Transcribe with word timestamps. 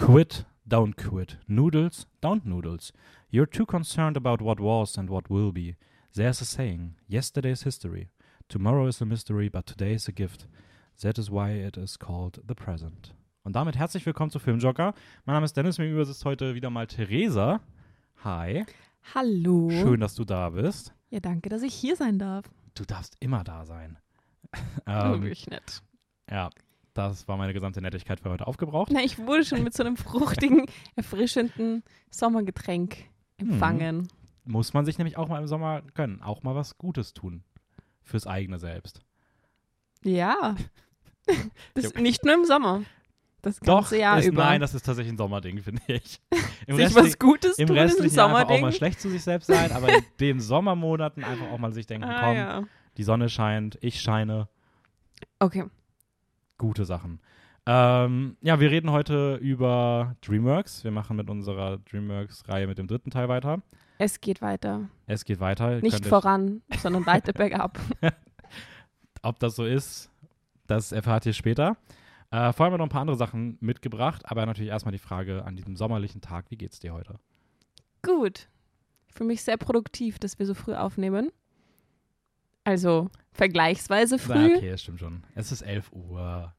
Quit, 0.00 0.44
don't 0.66 0.96
quit. 0.96 1.36
Noodles, 1.46 2.06
don't 2.22 2.46
noodles. 2.46 2.90
You're 3.30 3.46
too 3.46 3.66
concerned 3.66 4.16
about 4.16 4.40
what 4.40 4.58
was 4.58 4.96
and 4.96 5.10
what 5.10 5.28
will 5.28 5.52
be. 5.52 5.76
There's 6.14 6.40
a 6.40 6.44
saying, 6.46 6.94
yesterday 7.06 7.50
is 7.52 7.62
history. 7.64 8.08
Tomorrow 8.48 8.86
is 8.86 9.00
a 9.02 9.04
mystery, 9.04 9.48
but 9.50 9.66
today 9.66 9.92
is 9.92 10.08
a 10.08 10.12
gift. 10.12 10.46
That 11.02 11.18
is 11.18 11.30
why 11.30 11.50
it 11.50 11.76
is 11.76 11.98
called 11.98 12.40
the 12.46 12.54
present. 12.54 13.12
Und 13.44 13.54
damit 13.54 13.76
herzlich 13.76 14.04
willkommen 14.06 14.30
zu 14.30 14.38
Filmjocker. 14.38 14.94
Mein 15.26 15.34
Name 15.34 15.44
ist 15.44 15.56
Dennis, 15.56 15.78
mir 15.78 15.84
gegenüber 15.84 16.06
sitzt 16.06 16.24
heute 16.24 16.54
wieder 16.54 16.70
mal 16.70 16.86
Theresa. 16.86 17.60
Hi. 18.24 18.64
Hallo. 19.14 19.70
Schön, 19.70 20.00
dass 20.00 20.14
du 20.14 20.24
da 20.24 20.48
bist. 20.50 20.94
Ja, 21.10 21.20
danke, 21.20 21.50
dass 21.50 21.62
ich 21.62 21.74
hier 21.74 21.96
sein 21.96 22.18
darf. 22.18 22.46
Du 22.74 22.84
darfst 22.84 23.16
immer 23.20 23.44
da 23.44 23.64
sein. 23.66 23.98
Ähm, 24.86 25.22
Wirklich 25.22 25.46
nett. 25.48 25.82
ja, 26.28 26.50
das 27.08 27.28
war 27.28 27.36
meine 27.36 27.52
gesamte 27.52 27.80
Nettigkeit 27.80 28.20
für 28.20 28.30
heute 28.30 28.46
aufgebraucht. 28.46 28.90
Na, 28.92 29.00
ich 29.02 29.18
wurde 29.18 29.44
schon 29.44 29.62
mit 29.62 29.74
so 29.74 29.82
einem 29.82 29.96
fruchtigen, 29.96 30.66
erfrischenden 30.96 31.82
Sommergetränk 32.10 32.96
empfangen. 33.38 34.08
Muss 34.44 34.72
man 34.74 34.84
sich 34.84 34.98
nämlich 34.98 35.16
auch 35.16 35.28
mal 35.28 35.40
im 35.40 35.46
Sommer 35.46 35.82
gönnen. 35.94 36.22
Auch 36.22 36.42
mal 36.42 36.54
was 36.54 36.78
Gutes 36.78 37.14
tun. 37.14 37.42
Fürs 38.02 38.26
eigene 38.26 38.58
Selbst. 38.58 39.00
Ja. 40.04 40.56
Das 41.74 41.94
nicht 41.94 42.24
nur 42.24 42.34
im 42.34 42.44
Sommer. 42.44 42.82
Das 43.42 43.60
Doch, 43.60 43.82
ganze 43.82 43.98
Jahr 43.98 44.18
ist, 44.18 44.26
über. 44.26 44.42
nein, 44.42 44.60
das 44.60 44.74
ist 44.74 44.84
tatsächlich 44.84 45.14
ein 45.14 45.18
Sommerding, 45.18 45.58
finde 45.62 45.80
ich. 45.86 46.20
Im, 46.66 46.76
Sich 46.76 46.92
was 46.94 47.18
Gutes 47.20 47.56
im 47.58 47.68
tun 47.68 47.78
restlichen 47.78 48.16
Jahr 48.16 48.26
einfach 48.26 48.38
auch 48.38 48.42
Sommerding. 48.48 48.62
mal 48.62 48.72
schlecht 48.72 49.00
zu 49.00 49.08
sich 49.10 49.22
selbst 49.22 49.46
sein, 49.46 49.70
aber 49.70 49.88
in 49.96 50.04
den 50.18 50.40
Sommermonaten 50.40 51.22
einfach 51.22 51.46
auch 51.52 51.58
mal 51.58 51.72
sich 51.72 51.86
denken, 51.86 52.08
ah, 52.08 52.20
komm, 52.24 52.36
ja. 52.36 52.64
die 52.96 53.04
Sonne 53.04 53.28
scheint, 53.28 53.78
ich 53.80 54.00
scheine, 54.00 54.48
Okay. 55.38 55.64
Gute 56.60 56.84
Sachen. 56.84 57.20
Ähm, 57.66 58.36
ja, 58.42 58.60
wir 58.60 58.70
reden 58.70 58.90
heute 58.90 59.36
über 59.36 60.14
DreamWorks. 60.20 60.84
Wir 60.84 60.90
machen 60.90 61.16
mit 61.16 61.28
unserer 61.30 61.78
DreamWorks-Reihe 61.78 62.66
mit 62.66 62.78
dem 62.78 62.86
dritten 62.86 63.10
Teil 63.10 63.28
weiter. 63.28 63.62
Es 63.98 64.20
geht 64.20 64.42
weiter. 64.42 64.88
Es 65.06 65.24
geht 65.24 65.40
weiter. 65.40 65.76
Ihr 65.76 65.82
Nicht 65.82 66.06
voran, 66.06 66.62
sondern 66.78 67.06
weiter 67.06 67.32
bergab. 67.34 67.78
Ob 69.22 69.38
das 69.40 69.56
so 69.56 69.64
ist, 69.64 70.10
das 70.66 70.92
erfahrt 70.92 71.26
ihr 71.26 71.32
später. 71.32 71.76
Äh, 72.30 72.52
vorher 72.52 72.66
haben 72.66 72.72
wir 72.74 72.78
noch 72.78 72.86
ein 72.86 72.90
paar 72.90 73.00
andere 73.00 73.16
Sachen 73.16 73.56
mitgebracht, 73.60 74.22
aber 74.24 74.44
natürlich 74.44 74.70
erstmal 74.70 74.92
die 74.92 74.98
Frage 74.98 75.44
an 75.44 75.56
diesem 75.56 75.76
sommerlichen 75.76 76.20
Tag, 76.20 76.46
wie 76.50 76.56
geht's 76.56 76.78
dir 76.78 76.92
heute? 76.92 77.18
Gut. 78.02 78.48
Für 79.08 79.24
mich 79.24 79.42
sehr 79.42 79.56
produktiv, 79.56 80.18
dass 80.18 80.38
wir 80.38 80.46
so 80.46 80.54
früh 80.54 80.74
aufnehmen. 80.74 81.30
Also 82.64 83.10
vergleichsweise 83.32 84.18
früh. 84.18 84.56
okay, 84.56 84.70
das 84.70 84.82
stimmt 84.82 85.00
schon. 85.00 85.22
Es 85.34 85.52
ist 85.52 85.62
11 85.62 85.92
Uhr. 85.92 86.52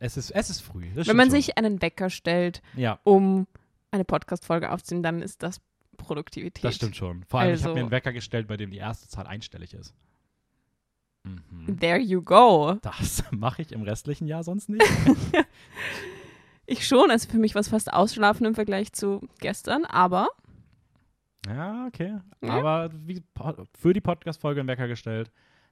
Es, 0.00 0.16
ist, 0.16 0.30
es 0.30 0.50
ist 0.50 0.60
früh. 0.60 0.90
Wenn 0.94 1.16
man 1.16 1.26
schon. 1.26 1.30
sich 1.36 1.58
einen 1.58 1.82
Wecker 1.82 2.08
stellt, 2.10 2.62
Ja, 2.76 3.00
um 3.04 3.46
eine 3.90 4.04
Podcast-Folge 4.04 4.70
aufzunehmen, 4.70 5.02
dann 5.02 5.22
ist 5.22 5.42
das 5.42 5.60
Produktivität. 5.96 6.62
das 6.62 6.76
stimmt 6.76 6.94
schon. 6.96 7.24
Vor 7.24 7.40
allem, 7.40 7.54
ich 7.54 7.60
habe 7.62 7.70
Also- 7.70 7.74
mir 7.74 7.80
einen 7.82 7.90
Wecker 7.90 8.12
gestellt, 8.12 8.46
bei 8.46 8.56
dem 8.56 8.70
die 8.70 8.76
erste 8.78 9.08
Zahl 9.08 9.26
einstellig 9.26 9.74
ist. 9.74 9.94
Mhm. 11.24 11.78
There 11.80 11.98
you 11.98 12.22
go. 12.22 12.74
Das 12.82 13.24
mache 13.32 13.62
ich 13.62 13.72
im 13.72 13.82
restlichen 13.82 14.26
Jahr 14.28 14.44
sonst 14.44 14.68
nicht. 14.68 14.84
Ich 16.70 16.86
schon, 16.86 17.10
also 17.10 17.30
für 17.30 17.38
mich 17.38 17.54
war 17.54 17.60
es 17.60 17.68
fast 17.68 17.90
ausschlafen 17.90 18.44
im 18.44 18.54
Vergleich 18.54 18.92
zu 18.92 19.26
gestern, 19.40 19.86
aber 19.86 20.28
ja, 21.46 21.86
okay. 21.86 22.18
Ja. 22.42 22.50
Aber 22.50 22.90
wie, 23.06 23.22
für 23.72 23.94
die 23.94 24.02
Podcast-Folge 24.02 24.60
einen 24.60 24.68
Wecker 24.68 24.86
gestellt, 24.86 25.30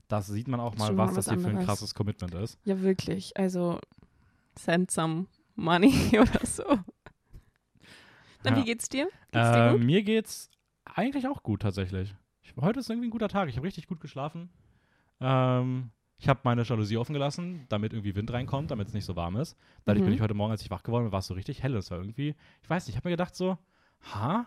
das 0.08 0.26
sieht 0.28 0.48
man 0.48 0.60
auch 0.60 0.76
mal, 0.76 0.88
schon 0.88 0.96
was 0.98 1.10
mal 1.10 1.16
das 1.16 1.28
hier 1.28 1.38
für 1.38 1.44
ein 1.44 1.50
anderes. 1.50 1.66
krasses 1.66 1.94
Commitment 1.94 2.34
ist. 2.34 2.58
ja 2.64 2.80
wirklich, 2.80 3.36
also 3.36 3.80
send 4.58 4.90
some 4.90 5.26
money 5.54 5.92
oder 6.20 6.46
so. 6.46 6.64
Na, 8.44 8.50
Ja. 8.50 8.56
wie 8.56 8.64
geht's 8.64 8.88
dir? 8.88 9.08
Geht's 9.32 9.50
dir 9.52 9.68
Äh, 9.68 9.72
gut? 9.72 9.82
mir 9.82 10.02
geht's 10.02 10.50
eigentlich 10.84 11.26
auch 11.28 11.42
gut 11.42 11.62
tatsächlich. 11.62 12.14
Ich, 12.42 12.54
heute 12.56 12.80
ist 12.80 12.88
irgendwie 12.90 13.08
ein 13.08 13.10
guter 13.10 13.28
Tag. 13.28 13.48
Ich 13.48 13.56
habe 13.56 13.66
richtig 13.66 13.86
gut 13.88 14.00
geschlafen. 14.00 14.50
Ähm, 15.20 15.90
ich 16.18 16.28
habe 16.28 16.40
meine 16.44 16.62
Jalousie 16.62 16.96
offen 16.96 17.12
gelassen, 17.12 17.66
damit 17.68 17.92
irgendwie 17.92 18.14
Wind 18.14 18.32
reinkommt, 18.32 18.70
damit 18.70 18.88
es 18.88 18.94
nicht 18.94 19.04
so 19.04 19.16
warm 19.16 19.36
ist. 19.36 19.56
Dadurch 19.84 20.02
Mhm. 20.02 20.06
bin 20.06 20.14
ich 20.14 20.20
heute 20.20 20.34
Morgen, 20.34 20.52
als 20.52 20.62
ich 20.62 20.70
wach 20.70 20.82
geworden 20.82 21.04
bin, 21.06 21.12
war 21.12 21.18
es 21.18 21.26
so 21.26 21.34
richtig 21.34 21.62
hell. 21.62 21.74
Es 21.76 21.90
war 21.90 21.98
irgendwie, 21.98 22.34
ich 22.62 22.70
weiß 22.70 22.86
nicht, 22.86 22.94
ich 22.94 22.96
habe 22.96 23.08
mir 23.08 23.14
gedacht 23.16 23.34
so, 23.34 23.58
ha, 24.14 24.46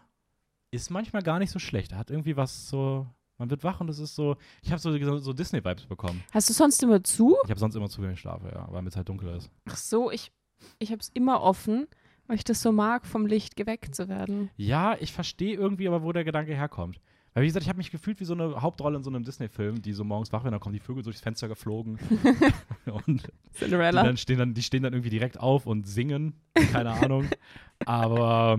ist 0.72 0.90
manchmal 0.90 1.22
gar 1.22 1.40
nicht 1.40 1.52
so 1.52 1.60
schlecht. 1.60 1.94
Hat 1.94 2.10
irgendwie 2.10 2.38
was 2.38 2.70
so, 2.70 3.08
man 3.40 3.50
wird 3.50 3.64
wach 3.64 3.80
und 3.80 3.90
es 3.90 3.98
ist 3.98 4.16
so, 4.16 4.36
ich 4.62 4.72
habe 4.72 4.80
so, 4.80 5.18
so, 5.18 5.34
Disney-Vibes 5.34 5.88
bekommen. 5.88 6.24
Hast 6.32 6.50
du 6.50 6.54
sonst 6.54 6.84
immer 6.84 7.04
zu? 7.04 7.38
Ich 7.46 7.50
habe 7.50 7.60
sonst 7.60 7.76
immer 7.76 7.90
zu 7.90 8.04
wenig 8.04 8.20
schlafe, 8.20 8.52
ja, 8.54 8.68
weil 8.70 8.82
mir 8.84 8.90
es 8.90 8.96
halt 8.96 9.10
dunkel 9.10 9.30
ist. 9.36 9.50
Ach 9.68 9.78
so, 9.78 10.12
ich, 10.12 10.32
ich 10.78 10.92
habe 10.92 11.00
es 11.00 11.10
immer 11.14 11.42
offen, 11.42 11.88
weil 12.28 12.36
ich 12.36 12.44
das 12.44 12.62
so 12.62 12.72
mag, 12.72 13.06
vom 13.06 13.26
Licht 13.26 13.56
geweckt 13.56 13.96
zu 13.96 14.10
werden. 14.10 14.52
Ja, 14.58 14.96
ich 15.00 15.14
verstehe 15.14 15.56
irgendwie 15.56 15.88
aber, 15.88 16.04
wo 16.04 16.12
der 16.12 16.26
Gedanke 16.26 16.54
herkommt. 16.54 17.00
Weil, 17.34 17.44
wie 17.44 17.48
gesagt, 17.48 17.64
ich 17.64 17.70
habe 17.70 17.78
mich 17.78 17.92
gefühlt 17.92 18.20
wie 18.20 18.26
so 18.26 18.34
eine 18.34 18.62
Hauptrolle 18.62 18.98
in 18.98 19.04
so 19.04 19.10
einem 19.10 19.24
Disney-Film, 19.24 19.82
die 19.82 19.94
so 19.94 20.04
morgens 20.04 20.34
wach 20.34 20.44
werden, 20.44 20.54
dann 20.54 20.60
kommen 20.60 20.74
die 20.74 20.80
Vögel 20.80 21.04
durchs 21.04 21.22
Fenster 21.22 21.48
geflogen 21.48 21.98
und 23.06 23.24
die, 23.24 23.58
Cinderella. 23.58 24.04
dann 24.04 24.18
stehen 24.18 24.40
dann, 24.40 24.54
die 24.54 24.64
stehen 24.64 24.84
dann 24.84 24.94
irgendwie 24.94 25.12
direkt 25.12 25.40
auf 25.40 25.66
und 25.66 25.88
singen. 25.88 26.34
Keine 26.72 26.92
Ahnung. 26.92 27.30
Aber 27.86 28.58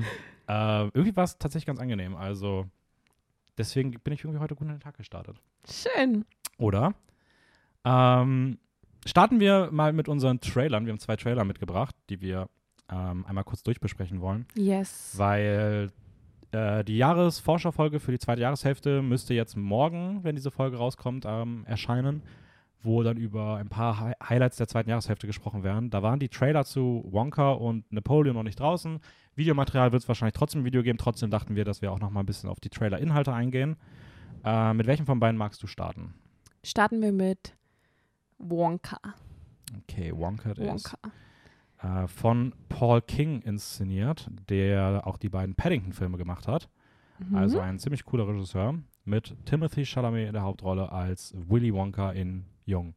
äh, 0.48 0.84
irgendwie 0.94 1.14
war 1.14 1.24
es 1.24 1.36
tatsächlich 1.36 1.66
ganz 1.66 1.80
angenehm. 1.80 2.16
Also 2.16 2.66
deswegen 3.60 3.92
bin 3.92 4.12
ich 4.12 4.24
irgendwie 4.24 4.40
heute 4.40 4.54
gut 4.54 4.66
in 4.66 4.74
den 4.74 4.80
Tag 4.80 4.96
gestartet. 4.96 5.36
Schön. 5.68 6.24
Oder? 6.58 6.94
Ähm, 7.84 8.58
starten 9.06 9.40
wir 9.40 9.68
mal 9.72 9.92
mit 9.92 10.08
unseren 10.08 10.40
Trailern. 10.40 10.84
Wir 10.86 10.92
haben 10.92 10.98
zwei 10.98 11.16
Trailer 11.16 11.44
mitgebracht, 11.44 11.94
die 12.08 12.20
wir 12.20 12.48
ähm, 12.90 13.24
einmal 13.26 13.44
kurz 13.44 13.62
durchbesprechen 13.62 14.20
wollen 14.20 14.46
Yes. 14.54 15.14
weil 15.16 15.90
äh, 16.52 16.82
die 16.84 16.96
Jahresforscherfolge 16.96 18.00
für 18.00 18.10
die 18.10 18.18
zweite 18.18 18.42
Jahreshälfte 18.42 19.00
müsste 19.02 19.32
jetzt 19.34 19.56
morgen, 19.56 20.24
wenn 20.24 20.34
diese 20.34 20.50
Folge 20.50 20.76
rauskommt, 20.78 21.24
ähm, 21.26 21.64
erscheinen, 21.66 22.22
wo 22.82 23.02
dann 23.02 23.16
über 23.16 23.56
ein 23.56 23.68
paar 23.68 24.00
Hi 24.00 24.12
Highlights 24.22 24.56
der 24.56 24.68
zweiten 24.68 24.88
Jahreshälfte 24.90 25.26
gesprochen 25.26 25.62
werden. 25.62 25.90
Da 25.90 26.02
waren 26.02 26.18
die 26.18 26.28
Trailer 26.28 26.64
zu 26.64 27.04
Wonka 27.10 27.52
und 27.52 27.90
Napoleon 27.92 28.34
noch 28.34 28.42
nicht 28.42 28.58
draußen. 28.58 29.00
Videomaterial 29.34 29.92
wird 29.92 30.02
es 30.02 30.08
wahrscheinlich 30.08 30.34
trotzdem 30.34 30.60
im 30.60 30.64
Video 30.64 30.82
geben. 30.82 30.98
Trotzdem 30.98 31.30
dachten 31.30 31.56
wir, 31.56 31.64
dass 31.64 31.82
wir 31.82 31.92
auch 31.92 32.00
noch 32.00 32.10
mal 32.10 32.20
ein 32.20 32.26
bisschen 32.26 32.48
auf 32.48 32.60
die 32.60 32.70
Trailer-Inhalte 32.70 33.32
eingehen. 33.32 33.76
Äh, 34.44 34.72
mit 34.74 34.86
welchem 34.86 35.06
von 35.06 35.20
beiden 35.20 35.36
magst 35.36 35.62
du 35.62 35.66
starten? 35.66 36.14
Starten 36.64 37.00
wir 37.02 37.12
mit 37.12 37.54
Wonka. 38.38 38.98
Okay, 39.82 40.12
Wonka, 40.14 40.52
ist 40.52 40.58
Wonka. 40.58 40.96
äh, 41.82 42.08
von 42.08 42.54
Paul 42.68 43.02
King 43.02 43.40
inszeniert, 43.42 44.28
der 44.48 45.02
auch 45.06 45.16
die 45.18 45.28
beiden 45.28 45.54
Paddington-Filme 45.54 46.16
gemacht 46.16 46.48
hat. 46.48 46.68
Mhm. 47.18 47.36
Also 47.36 47.60
ein 47.60 47.78
ziemlich 47.78 48.04
cooler 48.04 48.26
Regisseur 48.26 48.74
mit 49.04 49.34
Timothy 49.44 49.84
Chalamet 49.84 50.28
in 50.28 50.32
der 50.32 50.42
Hauptrolle 50.42 50.90
als 50.90 51.34
Willy 51.36 51.72
Wonka 51.74 52.12
in 52.12 52.46
Jung. 52.70 52.94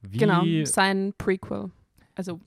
Wie, 0.00 0.18
genau, 0.18 0.42
sein 0.64 1.12
Prequel. 1.16 1.70
Also, 2.14 2.40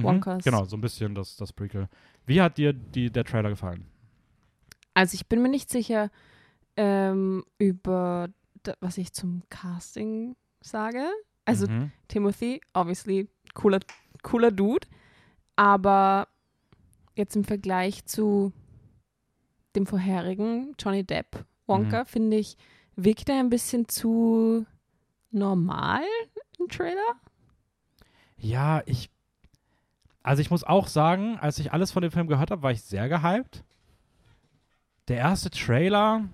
Mhm, 0.00 0.02
Wonkas. 0.02 0.44
Genau, 0.44 0.64
so 0.64 0.76
ein 0.76 0.80
bisschen 0.80 1.14
das, 1.14 1.36
das 1.36 1.52
Prequel. 1.52 1.88
Wie 2.26 2.40
hat 2.40 2.58
dir 2.58 2.72
die, 2.72 3.10
der 3.10 3.24
Trailer 3.24 3.50
gefallen? 3.50 3.86
also 4.92 5.14
ich 5.14 5.28
bin 5.28 5.40
mir 5.40 5.48
nicht 5.48 5.70
sicher 5.70 6.10
ähm, 6.76 7.44
über 7.58 8.28
da, 8.64 8.74
was 8.80 8.98
ich 8.98 9.12
zum 9.12 9.42
Casting 9.48 10.36
sage. 10.60 11.06
Also 11.44 11.66
mhm. 11.68 11.92
Timothy, 12.08 12.60
obviously 12.74 13.28
cooler, 13.54 13.80
cooler 14.22 14.50
Dude, 14.50 14.86
aber 15.56 16.28
jetzt 17.16 17.36
im 17.36 17.44
Vergleich 17.44 18.04
zu 18.04 18.52
dem 19.74 19.86
vorherigen 19.86 20.74
Johnny 20.78 21.04
Depp 21.04 21.46
Wonka 21.66 22.04
finde 22.04 22.36
ich 22.36 22.56
wirkt 22.96 23.28
er 23.28 23.38
ein 23.38 23.48
bisschen 23.48 23.88
zu 23.88 24.66
normal 25.30 26.02
im 26.58 26.68
Trailer. 26.68 27.14
Ja, 28.36 28.82
ich. 28.86 29.10
Also 30.22 30.42
ich 30.42 30.50
muss 30.50 30.64
auch 30.64 30.86
sagen, 30.86 31.38
als 31.38 31.58
ich 31.58 31.72
alles 31.72 31.92
von 31.92 32.02
dem 32.02 32.10
Film 32.12 32.26
gehört 32.26 32.50
habe, 32.50 32.62
war 32.62 32.70
ich 32.72 32.82
sehr 32.82 33.08
gehypt. 33.08 33.64
Der 35.08 35.16
erste 35.16 35.50
Trailer, 35.50 36.28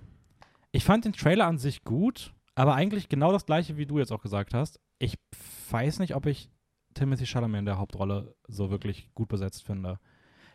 ich 0.71 0.83
fand 0.83 1.05
den 1.05 1.13
Trailer 1.13 1.47
an 1.47 1.57
sich 1.57 1.83
gut, 1.83 2.33
aber 2.53 2.75
eigentlich 2.75 3.07
genau 3.07 3.31
das 3.31 3.45
gleiche, 3.45 3.77
wie 3.77 3.85
du 3.85 3.97
jetzt 3.97 4.11
auch 4.11 4.21
gesagt 4.21 4.53
hast. 4.53 4.79
Ich 4.99 5.17
weiß 5.71 5.99
nicht, 5.99 6.15
ob 6.15 6.25
ich 6.25 6.49
Timothy 6.95 7.25
Chalamet 7.25 7.59
in 7.59 7.65
der 7.65 7.77
Hauptrolle 7.77 8.35
so 8.47 8.69
wirklich 8.69 9.09
gut 9.15 9.29
besetzt 9.29 9.63
finde. 9.63 9.99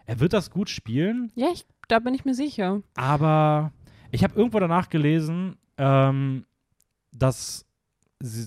Er 0.05 0.21
wird 0.21 0.33
das 0.35 0.51
gut 0.51 0.69
spielen, 0.69 1.33
Ja, 1.35 1.49
ich, 1.53 1.65
da 1.89 2.01
bin 2.01 2.13
ich 2.15 2.25
mir 2.25 2.35
sicher. 2.35 2.83
aber 2.95 3.73
ich 4.11 4.25
habe 4.25 4.35
irgendwo 4.35 4.59
danach 4.61 4.89
gelesen, 4.91 5.57
ähm, 5.79 6.45
dass, 7.13 7.65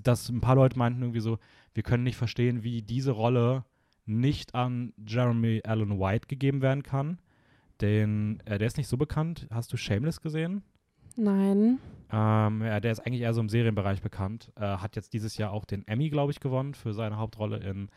dass 0.04 0.30
ein 0.30 0.42
paar 0.42 0.56
Leute 0.56 0.77
meinten 0.77 1.01
irgendwie 1.01 1.19
so, 1.19 1.38
wir 1.74 1.83
können 1.83 2.04
nicht 2.04 2.18
verstehen, 2.18 2.63
wie 2.63 2.81
diese 2.81 3.12
Rolle 3.12 3.66
nicht 4.06 4.56
an 4.56 4.94
Jeremy 5.06 5.62
Allen 5.66 6.00
White 6.00 6.27
gegeben 6.27 6.62
werden 6.62 6.83
kann. 6.83 7.19
Den, 7.81 8.39
äh, 8.45 8.57
der 8.57 8.68
ist 8.68 8.77
nicht 8.77 8.88
so 8.88 8.98
bekannt. 8.98 9.48
Hast 9.51 9.74
du 9.74 9.77
Shameless 9.77 10.22
gesehen? 10.22 10.63
Nein. 11.18 11.80
Ähm, 12.12 12.62
ja, 12.62 12.80
der 12.80 12.92
ist 12.92 13.00
eigentlich 13.00 13.22
eher 13.22 13.33
so 13.33 13.42
im 13.42 13.50
Serienbereich 13.50 14.01
bekannt. 14.01 14.51
Äh, 14.56 14.62
hat 14.77 14.95
jetzt 14.95 15.13
dieses 15.13 15.38
Jahr 15.38 15.51
auch 15.51 15.66
den 15.66 15.88
Emmy, 15.88 16.10
glaube 16.10 16.31
ich, 16.31 16.39
gewonnen 16.39 16.74
für 16.74 16.94
seine 16.94 17.18
Hauptrolle 17.18 17.57
in 17.57 17.89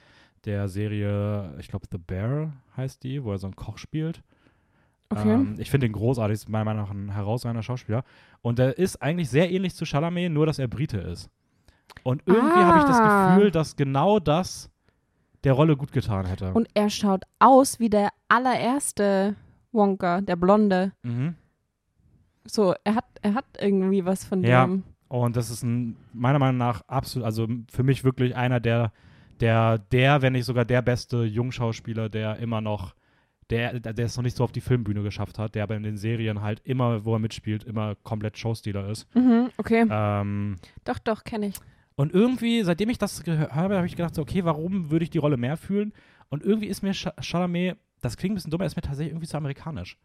der 0.45 0.69
Serie, 0.69 1.55
ich 1.59 1.69
glaube 1.69 1.87
The 1.91 1.99
Bear 1.99 2.53
heißt 2.77 3.03
die, 3.03 3.25
wo 3.25 3.33
er 3.33 3.39
so 3.39 3.49
einen 3.49 3.57
Koch 3.57 3.79
spielt. 3.79 4.23
Okay. 5.11 5.33
Ähm, 5.33 5.57
ich 5.59 5.71
finde 5.71 5.87
ihn 5.87 5.93
großartig, 5.93 6.35
ist 6.35 6.49
meiner 6.49 6.65
Meinung 6.65 6.83
nach 6.85 6.91
ein 6.91 7.13
herausragender 7.13 7.63
Schauspieler. 7.63 8.05
Und 8.43 8.59
der 8.59 8.79
ist 8.79 9.03
eigentlich 9.03 9.31
sehr 9.31 9.51
ähnlich 9.51 9.75
zu 9.75 9.85
Chalamet, 9.85 10.31
nur 10.31 10.47
dass 10.47 10.59
er 10.59 10.69
Brite 10.69 10.99
ist. 10.99 11.31
Und 12.09 12.23
irgendwie 12.25 12.65
habe 12.65 12.79
ich 12.79 12.85
das 12.85 12.97
Ah. 13.01 13.27
Gefühl, 13.35 13.51
dass 13.51 13.77
genau 13.77 14.19
das 14.19 14.71
der 15.45 15.53
Rolle 15.53 15.77
gut 15.77 15.93
getan 15.93 16.25
hätte. 16.25 16.53
Und 16.55 16.67
er 16.73 16.89
schaut 16.89 17.25
aus 17.39 17.79
wie 17.81 17.91
der 17.91 18.09
allererste 18.29 19.37
Wonka, 19.73 20.23
der 20.23 20.37
Blonde. 20.37 20.93
mhm. 21.03 21.35
So, 22.45 22.75
er 22.83 22.95
hat, 22.95 23.05
er 23.21 23.35
hat 23.35 23.45
irgendwie 23.61 24.07
was 24.07 24.25
von 24.25 24.43
Ja. 24.43 24.65
dem. 24.67 24.83
Und 25.09 25.37
das 25.37 25.51
ist 25.51 25.63
ein, 25.63 25.97
meiner 26.15 26.39
Meinung 26.39 26.57
nach 26.57 26.81
absolut, 26.87 27.27
also 27.27 27.47
für 27.71 27.83
mich 27.83 28.05
wirklich 28.05 28.35
einer 28.37 28.59
der, 28.59 28.91
der, 29.41 29.77
der, 29.79 30.23
wenn 30.23 30.33
nicht 30.33 30.47
sogar 30.47 30.65
der 30.65 30.81
beste 30.81 31.25
Jungschauspieler, 31.25 32.09
der 32.09 32.37
immer 32.39 32.63
noch, 32.63 32.95
der, 33.51 33.81
der 33.81 34.05
es 34.07 34.17
noch 34.17 34.25
nicht 34.25 34.37
so 34.37 34.45
auf 34.45 34.53
die 34.53 34.63
Filmbühne 34.63 35.03
geschafft 35.03 35.39
hat, 35.39 35.55
der 35.55 35.63
aber 35.65 35.77
in 35.77 35.83
den 35.83 35.99
Serien 35.99 36.41
halt 36.41 36.61
immer, 36.65 37.05
wo 37.05 37.13
er 37.15 37.19
mitspielt, 37.19 37.65
immer 37.65 37.97
komplett 38.03 38.39
Showstealer 38.39 38.89
ist. 38.89 39.07
Mhm, 39.15 39.51
okay. 39.59 39.87
Ähm, 39.91 40.57
Doch, 40.85 40.99
doch, 40.99 41.25
kenne 41.25 41.49
ich. 41.49 41.57
Und 41.99 42.15
irgendwie, 42.15 42.63
seitdem 42.63 42.89
ich 42.91 42.99
das 42.99 43.23
gehört 43.25 43.53
habe, 43.55 43.77
habe 43.77 43.87
ich 43.87 43.97
gedacht, 43.97 44.15
so, 44.15 44.23
okay, 44.23 44.45
warum 44.45 44.91
würde 44.91 45.03
ich 45.03 45.11
die 45.11 45.19
Rolle 45.19 45.37
mehr 45.37 45.57
fühlen? 45.57 45.93
Und 46.29 46.45
irgendwie 46.45 46.69
ist 46.69 46.83
mir 46.83 46.93
Ch 46.93 47.09
Chalamet, 47.21 47.77
das 48.01 48.17
klingt 48.17 48.33
ein 48.33 48.37
bisschen 48.37 48.51
dumm, 48.53 48.61
er 48.61 48.67
ist 48.69 48.77
mir 48.77 48.83
tatsächlich 48.83 49.13
irgendwie 49.13 49.27
zu 49.27 49.37
amerikanisch. 49.37 49.99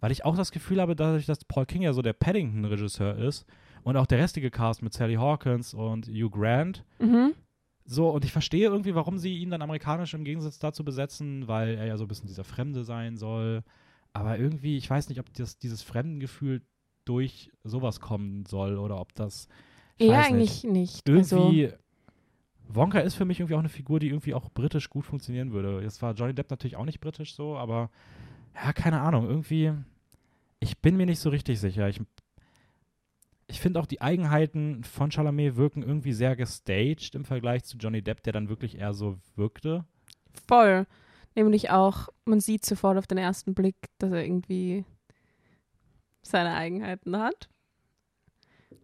Weil 0.00 0.12
ich 0.12 0.24
auch 0.24 0.36
das 0.36 0.52
Gefühl 0.52 0.80
habe, 0.80 0.94
dadurch, 0.94 1.26
dass 1.26 1.44
Paul 1.44 1.64
King 1.66 1.82
ja 1.82 1.92
so 1.92 2.02
der 2.02 2.12
Paddington-Regisseur 2.12 3.16
ist 3.16 3.46
und 3.82 3.96
auch 3.96 4.06
der 4.06 4.18
restige 4.18 4.50
Cast 4.50 4.82
mit 4.82 4.92
Sally 4.92 5.14
Hawkins 5.14 5.72
und 5.74 6.06
Hugh 6.06 6.30
Grant, 6.30 6.84
Mhm. 6.98 7.32
so, 7.84 8.10
und 8.10 8.24
ich 8.24 8.32
verstehe 8.32 8.68
irgendwie, 8.68 8.94
warum 8.94 9.16
sie 9.18 9.38
ihn 9.38 9.50
dann 9.50 9.62
amerikanisch 9.62 10.12
im 10.14 10.24
Gegensatz 10.24 10.58
dazu 10.58 10.84
besetzen, 10.84 11.48
weil 11.48 11.76
er 11.76 11.86
ja 11.86 11.96
so 11.96 12.04
ein 12.04 12.08
bisschen 12.08 12.28
dieser 12.28 12.44
Fremde 12.44 12.84
sein 12.84 13.16
soll. 13.16 13.62
Aber 14.12 14.38
irgendwie, 14.38 14.76
ich 14.76 14.88
weiß 14.90 15.08
nicht, 15.08 15.20
ob 15.20 15.32
das, 15.32 15.58
dieses 15.58 15.82
Fremdengefühl 15.82 16.60
durch 17.06 17.50
sowas 17.64 18.00
kommen 18.00 18.44
soll 18.44 18.76
oder 18.76 19.00
ob 19.00 19.14
das. 19.14 19.48
Eher 19.98 20.30
nicht 20.32 20.64
eigentlich 20.64 20.64
nicht. 20.64 21.10
Also, 21.10 21.36
irgendwie. 21.36 21.72
Wonka 22.68 23.00
ist 23.00 23.14
für 23.14 23.24
mich 23.24 23.40
irgendwie 23.40 23.54
auch 23.54 23.60
eine 23.60 23.70
Figur, 23.70 23.98
die 23.98 24.08
irgendwie 24.08 24.34
auch 24.34 24.50
britisch 24.50 24.90
gut 24.90 25.06
funktionieren 25.06 25.52
würde. 25.52 25.80
Jetzt 25.82 26.02
war 26.02 26.12
Johnny 26.12 26.34
Depp 26.34 26.50
natürlich 26.50 26.76
auch 26.76 26.84
nicht 26.84 27.00
britisch 27.00 27.34
so, 27.34 27.56
aber 27.56 27.90
ja, 28.54 28.72
keine 28.74 29.00
Ahnung. 29.00 29.26
Irgendwie, 29.26 29.72
ich 30.60 30.78
bin 30.78 30.96
mir 30.96 31.06
nicht 31.06 31.20
so 31.20 31.30
richtig 31.30 31.60
sicher. 31.60 31.88
Ich, 31.88 32.00
ich 33.46 33.60
finde 33.60 33.80
auch 33.80 33.86
die 33.86 34.02
Eigenheiten 34.02 34.84
von 34.84 35.10
Chalamet 35.10 35.56
wirken 35.56 35.82
irgendwie 35.82 36.12
sehr 36.12 36.36
gestaged 36.36 37.14
im 37.14 37.24
Vergleich 37.24 37.64
zu 37.64 37.78
Johnny 37.78 38.02
Depp, 38.02 38.22
der 38.22 38.34
dann 38.34 38.50
wirklich 38.50 38.78
eher 38.78 38.92
so 38.92 39.16
wirkte. 39.34 39.86
voll. 40.46 40.86
Nämlich 41.34 41.70
auch, 41.70 42.08
man 42.24 42.40
sieht 42.40 42.64
sofort 42.64 42.98
auf 42.98 43.06
den 43.06 43.18
ersten 43.18 43.54
Blick, 43.54 43.76
dass 43.98 44.10
er 44.10 44.24
irgendwie 44.24 44.84
seine 46.22 46.54
Eigenheiten 46.54 47.16
hat. 47.16 47.48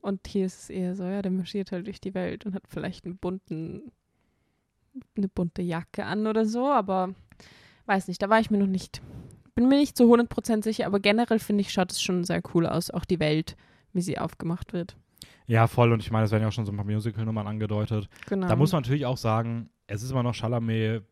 Und 0.01 0.27
hier 0.27 0.47
ist 0.47 0.65
es 0.65 0.71
eher 0.71 0.95
so, 0.95 1.05
ja, 1.05 1.23
der 1.23 1.33
marschiert 1.33 1.73
halt 1.73 1.87
durch 1.87 2.01
die 2.01 2.15
Welt 2.15 2.47
und 2.47 2.55
hat 2.55 2.65
vielleicht 2.69 3.05
einen 3.05 3.17
bunten, 3.17 3.93
eine 5.17 5.29
bunte 5.29 5.63
Jacke 5.63 6.05
an 6.05 6.27
oder 6.27 6.45
so, 6.47 6.71
aber 6.71 7.15
weiß 7.87 8.09
nicht, 8.09 8.23
da 8.23 8.29
war 8.29 8.41
ich 8.41 8.51
mir 8.51 8.59
noch 8.59 8.67
nicht, 8.67 9.03
bin 9.55 9.69
mir 9.69 9.79
nicht 9.79 9.97
zu 9.97 10.05
100% 10.05 10.63
sicher, 10.63 10.87
aber 10.87 11.01
generell 11.01 11.39
finde 11.39 11.63
ich, 11.63 11.73
schaut 11.73 11.93
es 11.93 12.01
schon 12.01 12.25
sehr 12.25 12.43
cool 12.55 12.67
aus, 12.67 12.91
auch 12.91 13.05
die 13.05 13.21
Welt, 13.21 13.57
wie 13.93 14.03
sie 14.03 14.19
aufgemacht 14.19 14.73
wird. 14.73 14.97
Ja, 15.47 15.67
voll. 15.67 15.93
Und 15.93 16.01
ich 16.01 16.11
meine, 16.11 16.25
es 16.25 16.31
werden 16.31 16.43
ja 16.43 16.49
auch 16.49 16.53
schon 16.53 16.67
so 16.67 16.73
ein 16.73 16.77
paar 16.77 16.87
Musical-Nummern 16.87 17.47
angedeutet. 17.47 18.09
Genau. 18.27 18.49
Da 18.49 18.57
muss 18.57 18.73
man 18.73 18.83
natürlich 18.83 19.07
auch 19.07 19.19
sagen, 19.19 19.69
es 19.87 20.03
ist 20.03 20.11
immer 20.11 20.23
noch 20.23 20.35
Chalamet. 20.35 21.05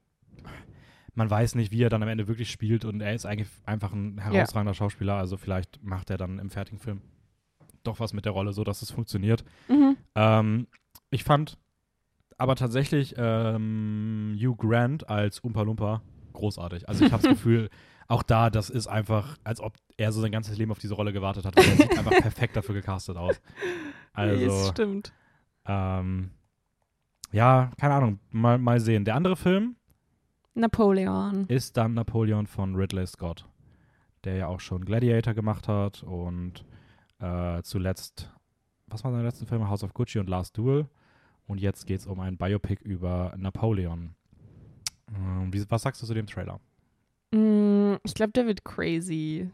Man 1.14 1.28
weiß 1.28 1.54
nicht, 1.56 1.70
wie 1.72 1.82
er 1.82 1.90
dann 1.90 2.02
am 2.02 2.08
Ende 2.08 2.28
wirklich 2.28 2.50
spielt 2.50 2.86
und 2.86 3.02
er 3.02 3.14
ist 3.14 3.26
eigentlich 3.26 3.48
einfach 3.66 3.92
ein 3.92 4.18
herausragender 4.18 4.72
Schauspieler. 4.72 5.16
Also 5.16 5.36
vielleicht 5.36 5.82
macht 5.82 6.08
er 6.08 6.16
dann 6.16 6.38
im 6.38 6.48
fertigen 6.48 6.78
Film 6.78 7.02
doch 7.84 8.00
was 8.00 8.12
mit 8.12 8.24
der 8.24 8.32
Rolle, 8.32 8.52
so 8.52 8.64
dass 8.64 8.82
es 8.82 8.90
funktioniert. 8.90 9.44
Mhm. 9.68 9.96
Ähm, 10.14 10.66
ich 11.10 11.24
fand 11.24 11.58
aber 12.38 12.56
tatsächlich 12.56 13.14
ähm, 13.18 14.36
Hugh 14.40 14.56
Grant 14.56 15.08
als 15.08 15.40
Umpa 15.40 15.62
Lumpa 15.62 16.02
großartig. 16.32 16.88
Also 16.88 17.04
ich 17.04 17.12
habe 17.12 17.22
das 17.22 17.32
Gefühl, 17.36 17.68
auch 18.08 18.22
da, 18.22 18.50
das 18.50 18.68
ist 18.70 18.86
einfach, 18.88 19.36
als 19.44 19.60
ob 19.60 19.76
er 19.96 20.12
so 20.12 20.20
sein 20.20 20.32
ganzes 20.32 20.58
Leben 20.58 20.70
auf 20.72 20.78
diese 20.78 20.94
Rolle 20.94 21.12
gewartet 21.12 21.44
hat. 21.44 21.56
Er 21.56 21.62
sieht 21.62 21.96
einfach 21.98 22.10
perfekt 22.10 22.56
dafür 22.56 22.74
gecastet 22.74 23.16
aus. 23.16 23.40
Nee, 24.16 24.22
Also, 24.46 24.70
stimmt. 24.70 25.12
ähm, 25.66 26.30
ja, 27.30 27.70
keine 27.80 27.94
Ahnung, 27.94 28.18
mal, 28.30 28.58
mal 28.58 28.80
sehen. 28.80 29.04
Der 29.04 29.14
andere 29.14 29.36
Film 29.36 29.76
Napoleon. 30.54 31.46
ist 31.48 31.76
dann 31.76 31.94
Napoleon 31.94 32.46
von 32.46 32.74
Ridley 32.74 33.06
Scott, 33.06 33.46
der 34.24 34.36
ja 34.36 34.46
auch 34.48 34.60
schon 34.60 34.84
Gladiator 34.84 35.32
gemacht 35.34 35.66
hat 35.68 36.02
und 36.02 36.64
äh, 37.22 37.62
zuletzt, 37.62 38.30
was 38.88 39.02
waren 39.04 39.12
seine 39.12 39.24
letzten 39.24 39.46
Filme? 39.46 39.68
House 39.68 39.84
of 39.84 39.94
Gucci 39.94 40.18
und 40.18 40.28
Last 40.28 40.56
Duel. 40.58 40.86
Und 41.46 41.58
jetzt 41.60 41.86
geht 41.86 42.00
es 42.00 42.06
um 42.06 42.20
ein 42.20 42.36
Biopic 42.36 42.82
über 42.84 43.34
Napoleon. 43.36 44.14
Ähm, 45.08 45.52
wie, 45.52 45.64
was 45.70 45.82
sagst 45.82 46.02
du 46.02 46.06
zu 46.06 46.14
dem 46.14 46.26
Trailer? 46.26 46.60
Mm, 47.32 47.94
ich 48.04 48.14
glaube, 48.14 48.32
der 48.32 48.46
wird 48.46 48.64
crazy. 48.64 49.50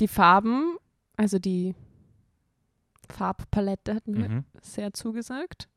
Die 0.00 0.08
Farben, 0.08 0.76
also 1.16 1.38
die 1.38 1.74
Farbpalette 3.10 3.94
hat 3.94 4.06
mir 4.06 4.28
Mhm. 4.28 4.44
sehr 4.60 4.92
zugesagt. 4.92 5.68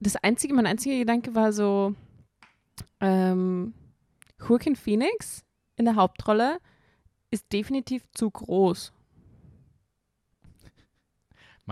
Das 0.00 0.16
einzige, 0.16 0.54
mein 0.54 0.66
einziger 0.66 0.98
Gedanke 0.98 1.34
war 1.34 1.52
so, 1.52 1.94
ähm, 3.00 3.74
Joaquin 4.40 4.74
Phoenix 4.74 5.44
in 5.76 5.84
der 5.84 5.94
Hauptrolle 5.96 6.58
ist 7.30 7.52
definitiv 7.52 8.04
zu 8.12 8.30
groß. 8.30 8.92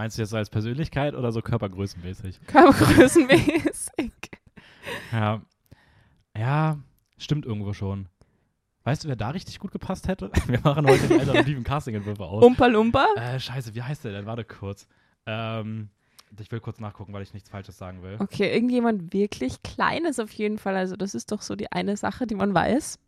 Meinst 0.00 0.16
du 0.16 0.22
jetzt 0.22 0.32
als 0.32 0.48
Persönlichkeit 0.48 1.14
oder 1.14 1.30
so 1.30 1.42
körpergrößenmäßig? 1.42 2.40
Körpergrößenmäßig. 2.46 4.12
Ja. 5.12 5.42
Ja, 6.34 6.78
stimmt 7.18 7.44
irgendwo 7.44 7.74
schon. 7.74 8.08
Weißt 8.84 9.04
du, 9.04 9.08
wer 9.08 9.16
da 9.16 9.28
richtig 9.28 9.58
gut 9.58 9.72
gepasst 9.72 10.08
hätte? 10.08 10.30
Wir 10.46 10.58
machen 10.60 10.86
heute 10.86 11.06
die 11.06 11.20
alternativen 11.20 11.64
Casting-Entwürfe 11.64 12.24
aus. 12.24 12.42
Umpa 12.42 12.66
Lumpa. 12.66 13.08
Äh, 13.16 13.38
scheiße, 13.38 13.74
wie 13.74 13.82
heißt 13.82 14.02
der 14.06 14.12
denn? 14.12 14.24
Warte 14.24 14.44
kurz. 14.44 14.88
Ähm, 15.26 15.90
ich 16.40 16.50
will 16.50 16.60
kurz 16.60 16.80
nachgucken, 16.80 17.12
weil 17.12 17.22
ich 17.22 17.34
nichts 17.34 17.50
Falsches 17.50 17.76
sagen 17.76 18.02
will. 18.02 18.16
Okay, 18.20 18.50
irgendjemand 18.50 19.12
wirklich 19.12 19.62
Kleines 19.62 20.18
auf 20.18 20.32
jeden 20.32 20.56
Fall. 20.56 20.76
Also 20.76 20.96
das 20.96 21.14
ist 21.14 21.30
doch 21.30 21.42
so 21.42 21.56
die 21.56 21.70
eine 21.70 21.98
Sache, 21.98 22.26
die 22.26 22.36
man 22.36 22.54
weiß. 22.54 22.98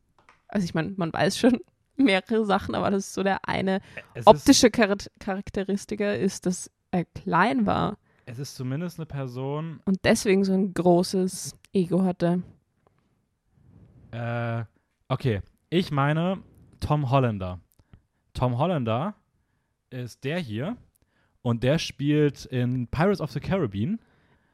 Also 0.46 0.64
ich 0.66 0.74
meine, 0.74 0.92
man 0.98 1.10
weiß 1.10 1.38
schon 1.38 1.58
mehrere 1.96 2.44
Sachen, 2.44 2.74
aber 2.74 2.90
das 2.90 3.06
ist 3.06 3.14
so 3.14 3.22
der 3.22 3.48
eine 3.48 3.80
Es 4.12 4.26
optische 4.26 4.70
Char 4.70 4.94
Charakteristika 5.18 6.12
ist, 6.12 6.44
dass 6.44 6.70
er 6.92 7.04
klein 7.04 7.66
war 7.66 7.96
es 8.24 8.38
ist 8.38 8.54
zumindest 8.56 8.98
eine 8.98 9.06
Person, 9.06 9.80
und 9.84 9.98
deswegen 10.04 10.44
so 10.44 10.52
ein 10.52 10.72
großes 10.72 11.56
Ego 11.72 12.04
hatte. 12.04 12.42
äh, 14.12 14.64
okay, 15.08 15.40
ich 15.70 15.90
meine 15.90 16.38
Tom 16.80 17.10
Hollander. 17.10 17.60
Tom 18.34 18.58
Hollander 18.58 19.14
ist 19.90 20.24
der 20.24 20.38
hier 20.38 20.76
und 21.42 21.62
der 21.62 21.78
spielt 21.78 22.44
in 22.46 22.86
Pirates 22.88 23.20
of 23.20 23.30
the 23.32 23.40
Caribbean. 23.40 23.98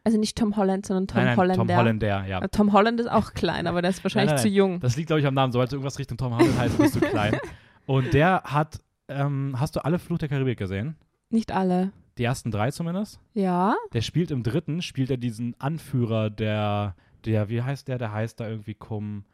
Also 0.05 0.19
nicht 0.19 0.39
Tom 0.39 0.57
Holland, 0.57 0.87
sondern 0.87 1.07
Tom 1.07 1.17
nein, 1.19 1.27
nein, 1.27 1.37
Holland. 1.37 1.57
Tom 1.59 1.77
Holländer, 1.77 2.27
ja. 2.27 2.41
Äh, 2.41 2.49
Tom 2.49 2.73
Holland 2.73 3.01
ist 3.01 3.11
auch 3.11 3.35
klein, 3.35 3.67
aber 3.67 3.83
der 3.83 3.91
ist 3.91 4.03
wahrscheinlich 4.05 4.33
Nein, 4.33 4.43
zu 4.43 4.49
jung. 4.49 4.81
Das 4.81 4.97
liegt, 4.97 5.09
glaube 5.09 5.21
ich, 5.21 5.27
am 5.27 5.35
Namen. 5.35 5.53
Sollte 5.53 5.77
irgendwas 5.77 5.99
Richtung 5.99 6.17
Tom 6.17 6.35
Holland 6.35 6.59
heißen, 6.59 6.79
bist 6.79 6.97
du 6.97 7.01
klein. 7.01 7.37
Und 7.85 8.15
der 8.15 8.43
hat, 8.45 8.81
ähm, 9.09 9.55
hast 9.59 9.77
du 9.77 9.85
alle 9.85 9.99
Fluch 9.99 10.19
der 10.19 10.29
Karibik 10.29 10.59
gesehen? 10.59 10.97
Nicht 11.31 11.53
alle. 11.53 11.93
Die 12.19 12.25
ersten 12.25 12.51
drei 12.51 12.71
zumindest? 12.73 13.21
Ja, 13.35 13.75
Der 13.93 14.01
spielt 14.01 14.31
im 14.31 14.43
dritten, 14.43 14.83
spielt 14.83 15.11
er 15.11 15.17
diesen 15.17 15.55
Anführer 15.61 16.31
der, 16.31 16.95
der, 17.25 17.49
wie 17.49 17.63
heißt 17.63 17.87
der? 17.89 17.99
Der 17.99 18.13
heißt 18.13 18.41
da 18.41 18.49
irgendwie 18.49 18.75
Cum. 18.75 19.25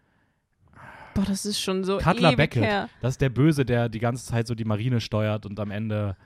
boah, 1.14 1.24
das 1.24 1.46
ist 1.46 1.60
schon 1.60 1.84
so 1.84 1.98
Cutler 1.98 2.36
Beckett. 2.36 2.62
her. 2.64 2.88
Das 3.00 3.12
ist 3.14 3.20
der 3.20 3.30
Böse, 3.30 3.64
der 3.64 3.88
die 3.88 4.00
ganze 4.00 4.26
Zeit 4.26 4.46
so 4.46 4.54
die 4.54 4.64
Marine 4.64 5.00
steuert 5.00 5.46
und 5.46 5.58
am 5.60 5.70
Ende 5.70 6.16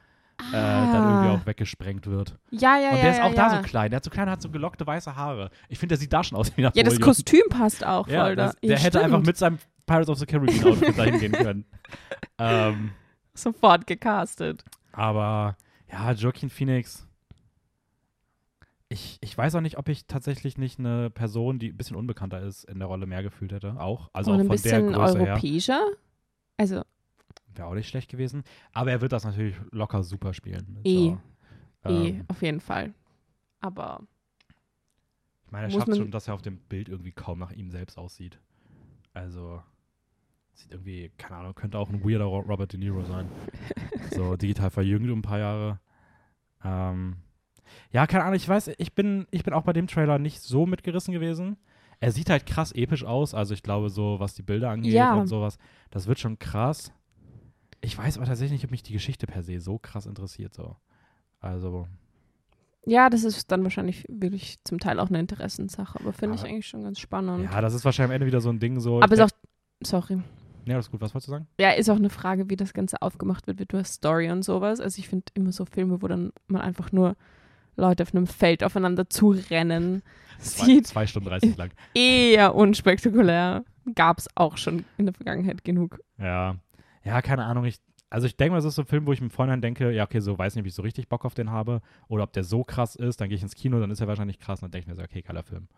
äh, 0.52 0.56
Ah. 0.56 0.92
dann 0.92 1.10
irgendwie 1.14 1.30
auch 1.42 1.46
weggesprengt 1.46 2.06
wird. 2.06 2.36
Ja, 2.50 2.78
ja, 2.78 2.90
und 2.90 2.96
ja. 2.96 3.02
der 3.02 3.10
ist 3.10 3.18
ja, 3.18 3.24
auch 3.24 3.34
da 3.34 3.52
ja. 3.52 3.56
so 3.56 3.62
klein. 3.62 3.90
Der 3.90 3.96
hat 3.96 4.04
so 4.04 4.10
klein, 4.10 4.30
hat 4.30 4.40
so 4.42 4.50
gelockte 4.50 4.86
weiße 4.86 5.14
Haare. 5.16 5.50
Ich 5.68 5.78
finde, 5.78 5.94
der 5.94 5.98
sieht 5.98 6.12
da 6.12 6.22
schon 6.24 6.38
aus 6.38 6.56
wie 6.56 6.62
Ja, 6.62 6.68
Napoleon. 6.68 6.88
das 6.90 7.00
Kostüm 7.00 7.42
passt 7.50 7.84
auch 7.84 8.06
voll 8.06 8.14
Ja, 8.14 8.28
da. 8.34 8.46
das, 8.46 8.56
der 8.60 8.70
Ja, 8.70 8.76
hätte 8.78 8.98
stimmt. 8.98 9.04
einfach 9.14 9.26
mit 9.26 9.36
seinem 9.36 9.58
Pirates 9.86 10.08
of 10.08 10.18
the 10.18 10.26
Caribbean 10.26 10.64
Outfit 10.72 10.96
dahin 10.98 11.18
gehen 11.20 11.32
können. 11.32 11.64
Ähm, 12.40 12.92
sofort 13.34 13.84
gecastet. 13.88 14.62
aber 14.92 15.56
ja, 15.90 16.12
Joaquin 16.12 16.50
Phoenix. 16.50 17.06
Ich, 18.90 19.18
ich 19.20 19.36
weiß 19.36 19.54
auch 19.54 19.60
nicht, 19.60 19.76
ob 19.76 19.88
ich 19.90 20.06
tatsächlich 20.06 20.56
nicht 20.56 20.78
eine 20.78 21.10
Person, 21.10 21.58
die 21.58 21.68
ein 21.68 21.76
bisschen 21.76 21.96
unbekannter 21.96 22.40
ist, 22.40 22.64
in 22.64 22.78
der 22.78 22.88
Rolle 22.88 23.06
mehr 23.06 23.22
gefühlt 23.22 23.52
hätte. 23.52 23.78
Auch. 23.78 24.08
Also 24.14 24.30
Und 24.32 24.36
auch 24.36 24.40
ein 24.40 24.46
von 24.46 24.56
der 24.56 24.62
bisschen 24.62 24.92
Größe 24.92 25.18
her. 25.18 25.28
europäischer. 25.32 25.86
Also, 26.56 26.82
Wäre 27.54 27.68
auch 27.68 27.74
nicht 27.74 27.88
schlecht 27.88 28.10
gewesen. 28.10 28.44
Aber 28.72 28.90
er 28.90 29.00
wird 29.02 29.12
das 29.12 29.24
natürlich 29.24 29.56
locker 29.72 30.02
super 30.02 30.32
spielen. 30.32 30.78
Eh. 30.84 31.10
So. 31.84 31.90
eh, 31.90 32.08
Ähm, 32.08 32.24
auf 32.28 32.40
jeden 32.40 32.60
Fall. 32.60 32.94
Aber 33.60 34.06
Ich 35.44 35.50
meine, 35.52 35.66
er 35.66 35.70
schafft 35.70 35.94
schon, 35.96 36.10
dass 36.10 36.28
er 36.28 36.34
auf 36.34 36.42
dem 36.42 36.56
Bild 36.58 36.88
irgendwie 36.88 37.12
kaum 37.12 37.38
nach 37.40 37.52
ihm 37.52 37.70
selbst 37.70 37.98
aussieht. 37.98 38.38
Also, 39.12 39.62
sieht 40.58 40.72
irgendwie, 40.72 41.10
keine 41.18 41.36
Ahnung, 41.40 41.54
könnte 41.54 41.78
auch 41.78 41.88
ein 41.90 42.04
weirder 42.04 42.24
Ro- 42.26 42.40
Robert 42.40 42.72
De 42.72 42.78
Niro 42.80 43.02
sein. 43.04 43.28
so 44.14 44.36
digital 44.36 44.70
verjüngt 44.70 45.08
um 45.10 45.20
ein 45.20 45.22
paar 45.22 45.38
Jahre. 45.38 45.80
Ähm, 46.64 47.16
ja, 47.92 48.06
keine 48.06 48.24
Ahnung, 48.24 48.34
ich 48.36 48.48
weiß, 48.48 48.70
ich 48.78 48.94
bin, 48.94 49.26
ich 49.30 49.44
bin 49.44 49.52
auch 49.54 49.62
bei 49.62 49.72
dem 49.72 49.86
Trailer 49.86 50.18
nicht 50.18 50.40
so 50.40 50.66
mitgerissen 50.66 51.12
gewesen. 51.12 51.56
Er 52.00 52.12
sieht 52.12 52.30
halt 52.30 52.46
krass 52.46 52.72
episch 52.72 53.04
aus, 53.04 53.34
also 53.34 53.54
ich 53.54 53.62
glaube, 53.62 53.90
so 53.90 54.20
was 54.20 54.34
die 54.34 54.42
Bilder 54.42 54.70
angeht 54.70 54.92
Ja. 54.92 55.14
und 55.14 55.26
sowas, 55.26 55.58
das 55.90 56.06
wird 56.06 56.18
schon 56.18 56.38
krass. 56.38 56.92
Ich 57.80 57.96
weiß 57.96 58.16
aber 58.16 58.26
tatsächlich 58.26 58.52
nicht, 58.60 58.64
ob 58.64 58.70
mich 58.70 58.82
die 58.82 58.92
Geschichte 58.92 59.26
per 59.26 59.42
se 59.42 59.60
so 59.60 59.78
krass 59.78 60.06
interessiert. 60.06 60.54
So. 60.54 60.76
Also, 61.40 61.86
Ja, 62.86 63.10
das 63.10 63.24
ist 63.24 63.50
dann 63.52 63.62
wahrscheinlich 63.62 64.04
wirklich 64.08 64.56
zum 64.64 64.78
Teil 64.80 64.98
auch 65.00 65.08
eine 65.08 65.20
Interessenssache, 65.20 65.98
aber 66.00 66.12
finde 66.12 66.36
ich 66.36 66.44
eigentlich 66.44 66.66
schon 66.66 66.82
ganz 66.82 66.98
spannend. 66.98 67.44
ja, 67.44 67.60
das 67.60 67.74
ist 67.74 67.84
wahrscheinlich 67.84 68.10
am 68.10 68.14
Ende 68.16 68.26
wieder 68.26 68.40
so 68.40 68.48
ein 68.48 68.58
Ding 68.58 68.80
so. 68.80 69.00
aber 69.02 69.14
ist 69.14 69.20
auch, 69.20 70.06
denk- 70.06 70.24
sorry. 70.68 70.74
Nee, 70.74 70.74
alles 70.74 70.90
gut, 70.90 71.00
was 71.00 71.14
wolltest 71.14 71.28
du 71.28 71.32
sagen? 71.32 71.46
Ja, 71.58 71.70
ist 71.70 71.88
auch 71.90 71.96
eine 71.96 72.10
Frage, 72.10 72.50
wie 72.50 72.56
das 72.56 72.72
Ganze 72.72 73.02
aufgemacht 73.02 73.46
wird, 73.46 73.58
mit 73.58 73.72
der 73.72 73.84
Story 73.84 74.30
und 74.30 74.42
sowas. 74.42 74.80
Also 74.80 74.98
ich 74.98 75.08
finde 75.08 75.26
immer 75.34 75.52
so 75.52 75.64
Filme, 75.64 76.02
wo 76.02 76.08
dann 76.08 76.32
man 76.46 76.62
einfach 76.62 76.92
nur 76.92 77.16
Leute 77.76 78.02
auf 78.02 78.14
einem 78.14 78.26
Feld 78.26 78.64
aufeinander 78.64 79.08
zurennen 79.08 80.02
Zwei, 80.38 80.64
sieht, 80.66 80.86
zwei 80.86 81.06
Stunden 81.06 81.28
30 81.28 81.56
lang. 81.56 81.70
eher 81.94 82.54
unspektakulär. 82.54 83.64
Gab 83.94 84.18
es 84.18 84.28
auch 84.34 84.56
schon 84.56 84.84
in 84.96 85.06
der 85.06 85.14
Vergangenheit 85.14 85.64
genug. 85.64 86.00
Ja. 86.18 86.56
Ja, 87.04 87.22
keine 87.22 87.44
Ahnung. 87.44 87.64
Ich, 87.64 87.78
also 88.10 88.26
ich 88.26 88.36
denke 88.36 88.52
mal, 88.52 88.58
es 88.58 88.64
ist 88.64 88.74
so 88.74 88.82
ein 88.82 88.86
Film, 88.86 89.06
wo 89.06 89.12
ich 89.12 89.20
im 89.20 89.30
Vorhinein 89.30 89.62
denke, 89.62 89.90
ja, 89.90 90.04
okay, 90.04 90.20
so 90.20 90.38
weiß 90.38 90.54
nicht, 90.54 90.62
ob 90.62 90.66
ich 90.66 90.74
so 90.74 90.82
richtig 90.82 91.08
Bock 91.08 91.24
auf 91.24 91.34
den 91.34 91.50
habe. 91.50 91.80
Oder 92.08 92.24
ob 92.24 92.32
der 92.32 92.44
so 92.44 92.62
krass 92.64 92.94
ist, 92.94 93.20
dann 93.20 93.28
gehe 93.28 93.36
ich 93.36 93.42
ins 93.42 93.54
Kino, 93.54 93.80
dann 93.80 93.90
ist 93.90 94.00
er 94.00 94.06
wahrscheinlich 94.06 94.38
krass 94.38 94.60
und 94.60 94.66
dann 94.66 94.72
denke 94.72 94.84
ich 94.84 94.88
mir 94.88 94.94
so, 94.96 95.02
okay, 95.02 95.22
geiler 95.22 95.42
Film. 95.42 95.68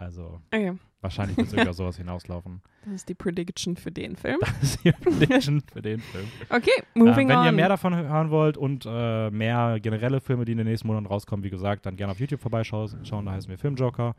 Also 0.00 0.40
Okay, 0.52 0.74
wahrscheinlich 1.00 1.36
wird 1.36 1.48
es 1.48 1.52
irgendwie 1.52 1.70
auf 1.70 1.76
sowas 1.76 1.96
hinauslaufen. 1.96 2.62
das 2.84 2.94
ist 2.94 3.08
die 3.08 3.14
Prediction 3.14 3.76
für 3.76 3.90
den 3.90 4.14
Film. 4.16 4.38
Das 4.40 4.62
ist 4.62 4.84
die 4.84 4.92
Prediction 4.92 5.60
für 5.72 5.82
den 5.82 6.00
Film. 6.00 6.26
Okay, 6.50 6.70
Äh, 6.78 6.98
moving 6.98 7.28
wenn 7.28 7.36
on. 7.36 7.44
ihr 7.46 7.52
mehr 7.52 7.68
davon 7.68 7.94
hören 7.96 8.30
wollt 8.30 8.56
und 8.56 8.86
äh, 8.88 9.30
mehr 9.30 9.78
generelle 9.80 10.20
Filme, 10.20 10.44
die 10.44 10.52
in 10.52 10.58
den 10.58 10.66
nächsten 10.68 10.86
Monaten 10.86 11.06
rauskommen, 11.06 11.42
wie 11.44 11.50
gesagt, 11.50 11.84
dann 11.86 11.96
gerne 11.96 12.12
auf 12.12 12.20
YouTube 12.20 12.40
vorbeischauen. 12.40 13.04
Schauen, 13.04 13.26
da 13.26 13.32
heißen 13.32 13.50
wir 13.50 13.58
Filmjoker. 13.58 14.14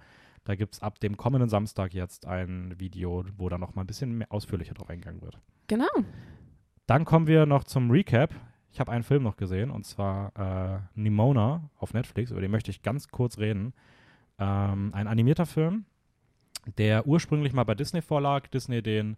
Da 0.45 0.55
gibt 0.55 0.73
es 0.75 0.81
ab 0.81 0.99
dem 0.99 1.15
kommenden 1.17 1.49
Samstag 1.49 1.93
jetzt 1.93 2.25
ein 2.25 2.73
Video, 2.79 3.23
wo 3.37 3.49
dann 3.49 3.59
noch 3.61 3.75
mal 3.75 3.81
ein 3.83 3.87
bisschen 3.87 4.17
mehr 4.17 4.31
ausführlicher 4.31 4.73
drauf 4.73 4.89
eingegangen 4.89 5.21
wird. 5.21 5.39
genau. 5.67 5.87
Dann 6.87 7.05
kommen 7.05 7.27
wir 7.27 7.45
noch 7.45 7.65
zum 7.65 7.91
Recap. 7.91 8.33
Ich 8.71 8.79
habe 8.79 8.91
einen 8.91 9.03
Film 9.03 9.21
noch 9.23 9.37
gesehen 9.37 9.69
und 9.69 9.85
zwar 9.85 10.31
äh, 10.35 10.79
Nimona 10.99 11.69
auf 11.77 11.93
Netflix, 11.93 12.31
über 12.31 12.41
den 12.41 12.49
möchte 12.51 12.71
ich 12.71 12.81
ganz 12.81 13.07
kurz 13.09 13.37
reden. 13.37 13.73
Ähm, 14.39 14.91
ein 14.93 15.07
animierter 15.07 15.45
Film, 15.45 15.85
der 16.77 17.05
ursprünglich 17.07 17.53
mal 17.53 17.63
bei 17.65 17.75
Disney 17.75 18.01
vorlag, 18.01 18.47
Disney 18.47 18.81
den 18.81 19.17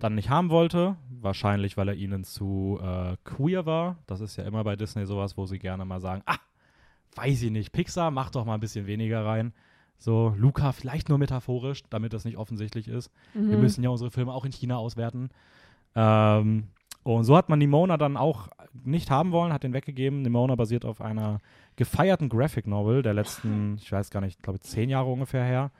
dann 0.00 0.14
nicht 0.14 0.28
haben 0.30 0.50
wollte, 0.50 0.96
wahrscheinlich 1.20 1.76
weil 1.76 1.88
er 1.88 1.94
ihnen 1.94 2.24
zu 2.24 2.78
äh, 2.82 3.16
queer 3.24 3.64
war. 3.66 3.98
Das 4.06 4.20
ist 4.20 4.36
ja 4.36 4.44
immer 4.44 4.64
bei 4.64 4.76
Disney 4.76 5.06
sowas, 5.06 5.36
wo 5.36 5.46
sie 5.46 5.58
gerne 5.58 5.84
mal 5.84 6.00
sagen, 6.00 6.22
ah, 6.26 6.38
weiß 7.14 7.42
ich 7.42 7.50
nicht, 7.50 7.72
Pixar, 7.72 8.10
mach 8.10 8.30
doch 8.30 8.44
mal 8.44 8.54
ein 8.54 8.60
bisschen 8.60 8.86
weniger 8.86 9.24
rein. 9.24 9.52
So, 9.98 10.34
Luca 10.36 10.72
vielleicht 10.72 11.08
nur 11.08 11.18
metaphorisch, 11.18 11.84
damit 11.90 12.12
das 12.12 12.24
nicht 12.24 12.36
offensichtlich 12.36 12.88
ist. 12.88 13.10
Wir 13.32 13.56
Mhm. 13.56 13.60
müssen 13.60 13.84
ja 13.84 13.90
unsere 13.90 14.10
Filme 14.10 14.32
auch 14.32 14.44
in 14.44 14.52
China 14.52 14.76
auswerten. 14.76 15.30
Ähm, 15.94 16.64
und 17.04 17.24
so 17.24 17.36
hat 17.36 17.48
man 17.48 17.58
Nimona 17.58 17.96
dann 17.96 18.16
auch 18.16 18.48
nicht 18.72 19.10
haben 19.10 19.30
wollen, 19.30 19.52
hat 19.52 19.62
den 19.62 19.72
weggegeben. 19.74 20.22
Nimona 20.22 20.54
basiert 20.56 20.84
auf 20.84 21.00
einer 21.00 21.38
gefeierten 21.76 22.28
Graphic 22.28 22.66
Novel 22.66 23.02
der 23.02 23.14
letzten, 23.14 23.76
ich 23.76 23.90
weiß 23.90 24.10
gar 24.10 24.20
nicht, 24.20 24.36
ich 24.38 24.42
glaube 24.42 24.60
zehn 24.60 24.88
Jahre 24.90 25.10
ungefähr 25.10 25.44
her. 25.44 25.70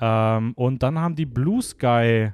Ähm, 0.00 0.52
und 0.54 0.82
dann 0.82 0.98
haben 0.98 1.14
die 1.14 1.26
Blue 1.26 1.62
Sky, 1.62 2.32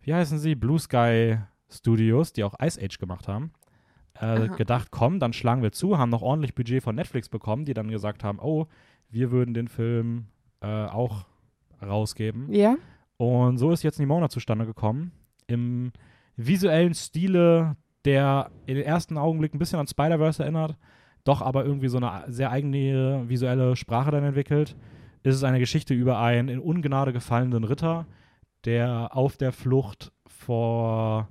wie 0.00 0.14
heißen 0.14 0.38
sie? 0.38 0.54
Blue 0.54 0.78
Sky 0.78 1.38
Studios, 1.70 2.32
die 2.32 2.44
auch 2.44 2.54
Ice 2.60 2.80
Age 2.80 2.98
gemacht 2.98 3.26
haben, 3.26 3.52
äh, 4.20 4.48
gedacht, 4.48 4.88
komm, 4.90 5.18
dann 5.18 5.32
schlagen 5.32 5.62
wir 5.62 5.72
zu, 5.72 5.98
haben 5.98 6.10
noch 6.10 6.22
ordentlich 6.22 6.54
Budget 6.54 6.82
von 6.82 6.94
Netflix 6.94 7.28
bekommen, 7.28 7.64
die 7.64 7.74
dann 7.74 7.88
gesagt 7.88 8.22
haben, 8.22 8.38
oh, 8.38 8.66
wir 9.10 9.30
würden 9.30 9.54
den 9.54 9.68
Film 9.68 10.26
äh, 10.60 10.86
auch 10.86 11.26
rausgeben. 11.82 12.52
Ja, 12.52 12.76
Und 13.16 13.58
so 13.58 13.70
ist 13.70 13.82
jetzt 13.82 13.98
Nimona 13.98 14.28
zustande 14.28 14.66
gekommen. 14.66 15.12
Im 15.46 15.92
visuellen 16.36 16.94
Stile, 16.94 17.76
der 18.04 18.50
in 18.66 18.76
den 18.76 18.84
ersten 18.84 19.18
Augenblick 19.18 19.54
ein 19.54 19.58
bisschen 19.58 19.78
an 19.78 19.86
Spider-Verse 19.86 20.42
erinnert, 20.42 20.76
doch 21.24 21.42
aber 21.42 21.64
irgendwie 21.64 21.88
so 21.88 21.96
eine 21.96 22.24
sehr 22.32 22.50
eigene 22.50 23.24
visuelle 23.28 23.76
Sprache 23.76 24.10
dann 24.10 24.24
entwickelt, 24.24 24.76
ist 25.22 25.34
es 25.34 25.44
eine 25.44 25.58
Geschichte 25.58 25.94
über 25.94 26.18
einen 26.18 26.48
in 26.48 26.60
Ungnade 26.60 27.12
gefallenen 27.12 27.64
Ritter, 27.64 28.06
der 28.64 29.16
auf 29.16 29.36
der 29.36 29.52
Flucht 29.52 30.12
vor 30.26 31.28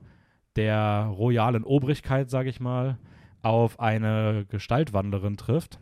der 0.55 1.11
royalen 1.15 1.63
Obrigkeit, 1.63 2.29
sage 2.29 2.49
ich 2.49 2.59
mal, 2.59 2.97
auf 3.43 3.79
eine 3.79 4.45
Gestaltwanderin 4.49 5.37
trifft. 5.37 5.79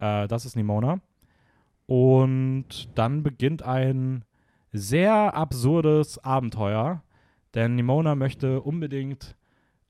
Äh, 0.00 0.26
das 0.28 0.44
ist 0.44 0.56
Nimona. 0.56 1.00
Und 1.86 2.88
dann 2.96 3.22
beginnt 3.22 3.62
ein 3.62 4.24
sehr 4.72 5.34
absurdes 5.34 6.18
Abenteuer, 6.18 7.02
denn 7.54 7.74
Nimona 7.74 8.14
möchte 8.14 8.62
unbedingt 8.62 9.36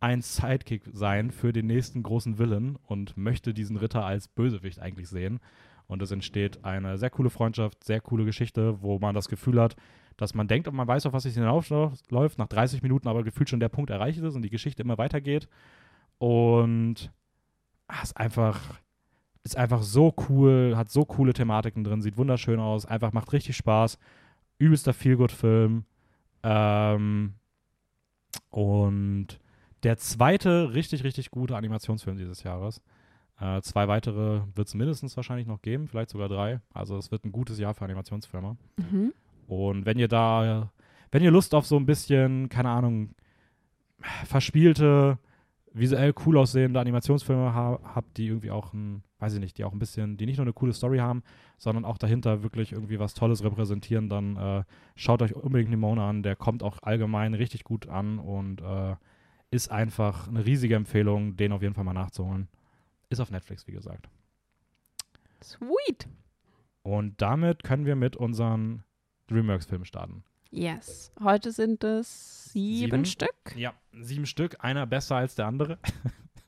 ein 0.02 0.20
Sidekick 0.20 0.82
sein 0.92 1.30
für 1.30 1.52
den 1.52 1.66
nächsten 1.66 2.02
großen 2.02 2.38
Villain 2.38 2.76
und 2.86 3.16
möchte 3.16 3.54
diesen 3.54 3.76
Ritter 3.76 4.04
als 4.04 4.26
Bösewicht 4.26 4.80
eigentlich 4.80 5.08
sehen. 5.08 5.38
Und 5.86 6.02
es 6.02 6.10
entsteht 6.10 6.64
eine 6.64 6.98
sehr 6.98 7.10
coole 7.10 7.30
Freundschaft, 7.30 7.84
sehr 7.84 8.00
coole 8.00 8.24
Geschichte, 8.24 8.82
wo 8.82 8.98
man 8.98 9.14
das 9.14 9.28
Gefühl 9.28 9.60
hat, 9.60 9.76
dass 10.16 10.34
man 10.34 10.48
denkt, 10.48 10.66
und 10.66 10.74
man 10.74 10.88
weiß, 10.88 11.06
auf 11.06 11.12
was 11.12 11.24
es 11.24 11.34
hinausläuft, 11.34 12.38
nach 12.38 12.48
30 12.48 12.82
Minuten 12.82 13.06
aber 13.06 13.22
gefühlt 13.22 13.48
schon 13.48 13.60
der 13.60 13.68
Punkt 13.68 13.90
erreicht 13.90 14.18
ist 14.18 14.34
und 14.34 14.42
die 14.42 14.50
Geschichte 14.50 14.82
immer 14.82 14.98
weitergeht. 14.98 15.48
Und 16.18 17.12
ah, 17.86 18.02
ist 18.02 18.16
einfach, 18.16 18.80
ist 19.44 19.56
einfach 19.56 19.82
so 19.82 20.14
cool, 20.28 20.74
hat 20.76 20.90
so 20.90 21.04
coole 21.04 21.32
Thematiken 21.32 21.84
drin, 21.84 22.02
sieht 22.02 22.16
wunderschön 22.16 22.58
aus, 22.58 22.86
einfach 22.86 23.12
macht 23.12 23.32
richtig 23.32 23.56
Spaß. 23.56 23.98
Übelster 24.58 24.94
Feelgood-Film. 24.94 25.84
Ähm, 26.42 27.34
und 28.50 29.38
der 29.82 29.96
zweite 29.98 30.74
richtig, 30.74 31.04
richtig 31.04 31.30
gute 31.30 31.56
Animationsfilm 31.56 32.16
dieses 32.16 32.42
Jahres. 32.42 32.82
Äh, 33.40 33.60
zwei 33.62 33.88
weitere 33.88 34.42
wird 34.54 34.68
es 34.68 34.74
mindestens 34.74 35.16
wahrscheinlich 35.16 35.46
noch 35.46 35.62
geben, 35.62 35.88
vielleicht 35.88 36.10
sogar 36.10 36.28
drei. 36.28 36.60
Also 36.72 36.96
es 36.96 37.10
wird 37.10 37.24
ein 37.24 37.32
gutes 37.32 37.58
Jahr 37.58 37.74
für 37.74 37.84
Animationsfilme. 37.84 38.56
mhm. 38.76 39.12
Und 39.48 39.84
wenn 39.84 39.98
ihr 39.98 40.08
da, 40.08 40.70
wenn 41.10 41.22
ihr 41.22 41.30
Lust 41.30 41.54
auf 41.54 41.66
so 41.66 41.76
ein 41.76 41.84
bisschen, 41.84 42.48
keine 42.48 42.70
Ahnung, 42.70 43.10
verspielte, 44.24 45.18
visuell 45.74 46.14
cool 46.24 46.38
aussehende 46.38 46.80
Animationsfilme 46.80 47.54
ha 47.54 47.78
habt, 47.94 48.16
die 48.16 48.26
irgendwie 48.26 48.50
auch 48.50 48.72
ein, 48.72 49.02
weiß 49.18 49.34
ich 49.34 49.40
nicht, 49.40 49.58
die 49.58 49.64
auch 49.64 49.72
ein 49.72 49.78
bisschen, 49.78 50.16
die 50.16 50.26
nicht 50.26 50.36
nur 50.36 50.44
eine 50.44 50.52
coole 50.52 50.72
Story 50.72 50.98
haben, 50.98 51.22
sondern 51.58 51.84
auch 51.84 51.98
dahinter 51.98 52.42
wirklich 52.42 52.72
irgendwie 52.72 52.98
was 52.98 53.14
Tolles 53.14 53.42
repräsentieren, 53.42 54.08
dann 54.08 54.36
äh, 54.36 54.64
schaut 54.94 55.22
euch 55.22 55.34
unbedingt 55.34 55.70
Nimona 55.70 56.08
an. 56.08 56.22
Der 56.22 56.36
kommt 56.36 56.62
auch 56.62 56.78
allgemein 56.82 57.34
richtig 57.34 57.64
gut 57.64 57.88
an 57.88 58.18
und 58.18 58.60
äh, 58.60 58.96
ist 59.52 59.70
einfach 59.70 60.28
eine 60.28 60.44
riesige 60.44 60.74
Empfehlung, 60.74 61.36
den 61.36 61.52
auf 61.52 61.62
jeden 61.62 61.74
Fall 61.74 61.84
mal 61.84 61.92
nachzuholen. 61.92 62.48
Ist 63.10 63.20
auf 63.20 63.30
Netflix, 63.30 63.66
wie 63.68 63.72
gesagt. 63.72 64.08
Sweet. 65.44 66.08
Und 66.82 67.20
damit 67.20 67.62
können 67.62 67.84
wir 67.84 67.94
mit 67.94 68.16
unseren 68.16 68.82
DreamWorks-Filmen 69.28 69.84
starten. 69.84 70.24
Yes. 70.50 71.12
Heute 71.22 71.52
sind 71.52 71.84
es 71.84 72.46
sieben, 72.52 72.90
Sieben? 72.90 73.04
Stück. 73.04 73.54
Ja, 73.54 73.74
sieben 73.92 74.26
Stück, 74.26 74.56
einer 74.64 74.86
besser 74.86 75.16
als 75.16 75.34
der 75.34 75.46
andere. 75.46 75.78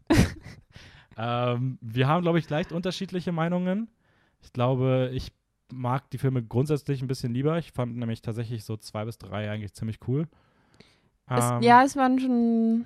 ähm, 1.18 1.78
wir 1.82 2.08
haben, 2.08 2.22
glaube 2.22 2.38
ich, 2.38 2.48
leicht 2.48 2.72
unterschiedliche 2.72 3.32
Meinungen. 3.32 3.90
Ich 4.40 4.52
glaube, 4.54 5.10
ich 5.12 5.30
mag 5.70 6.08
die 6.10 6.18
Filme 6.18 6.42
grundsätzlich 6.42 7.02
ein 7.02 7.08
bisschen 7.08 7.34
lieber. 7.34 7.58
Ich 7.58 7.72
fand 7.72 7.96
nämlich 7.96 8.22
tatsächlich 8.22 8.64
so 8.64 8.78
zwei 8.78 9.04
bis 9.04 9.18
drei 9.18 9.50
eigentlich 9.50 9.74
ziemlich 9.74 9.98
cool. 10.08 10.26
Es, 11.26 11.44
Ähm, 11.50 11.62
ja, 11.62 11.82
es 11.84 11.96
waren 11.96 12.18
schon. 12.18 12.84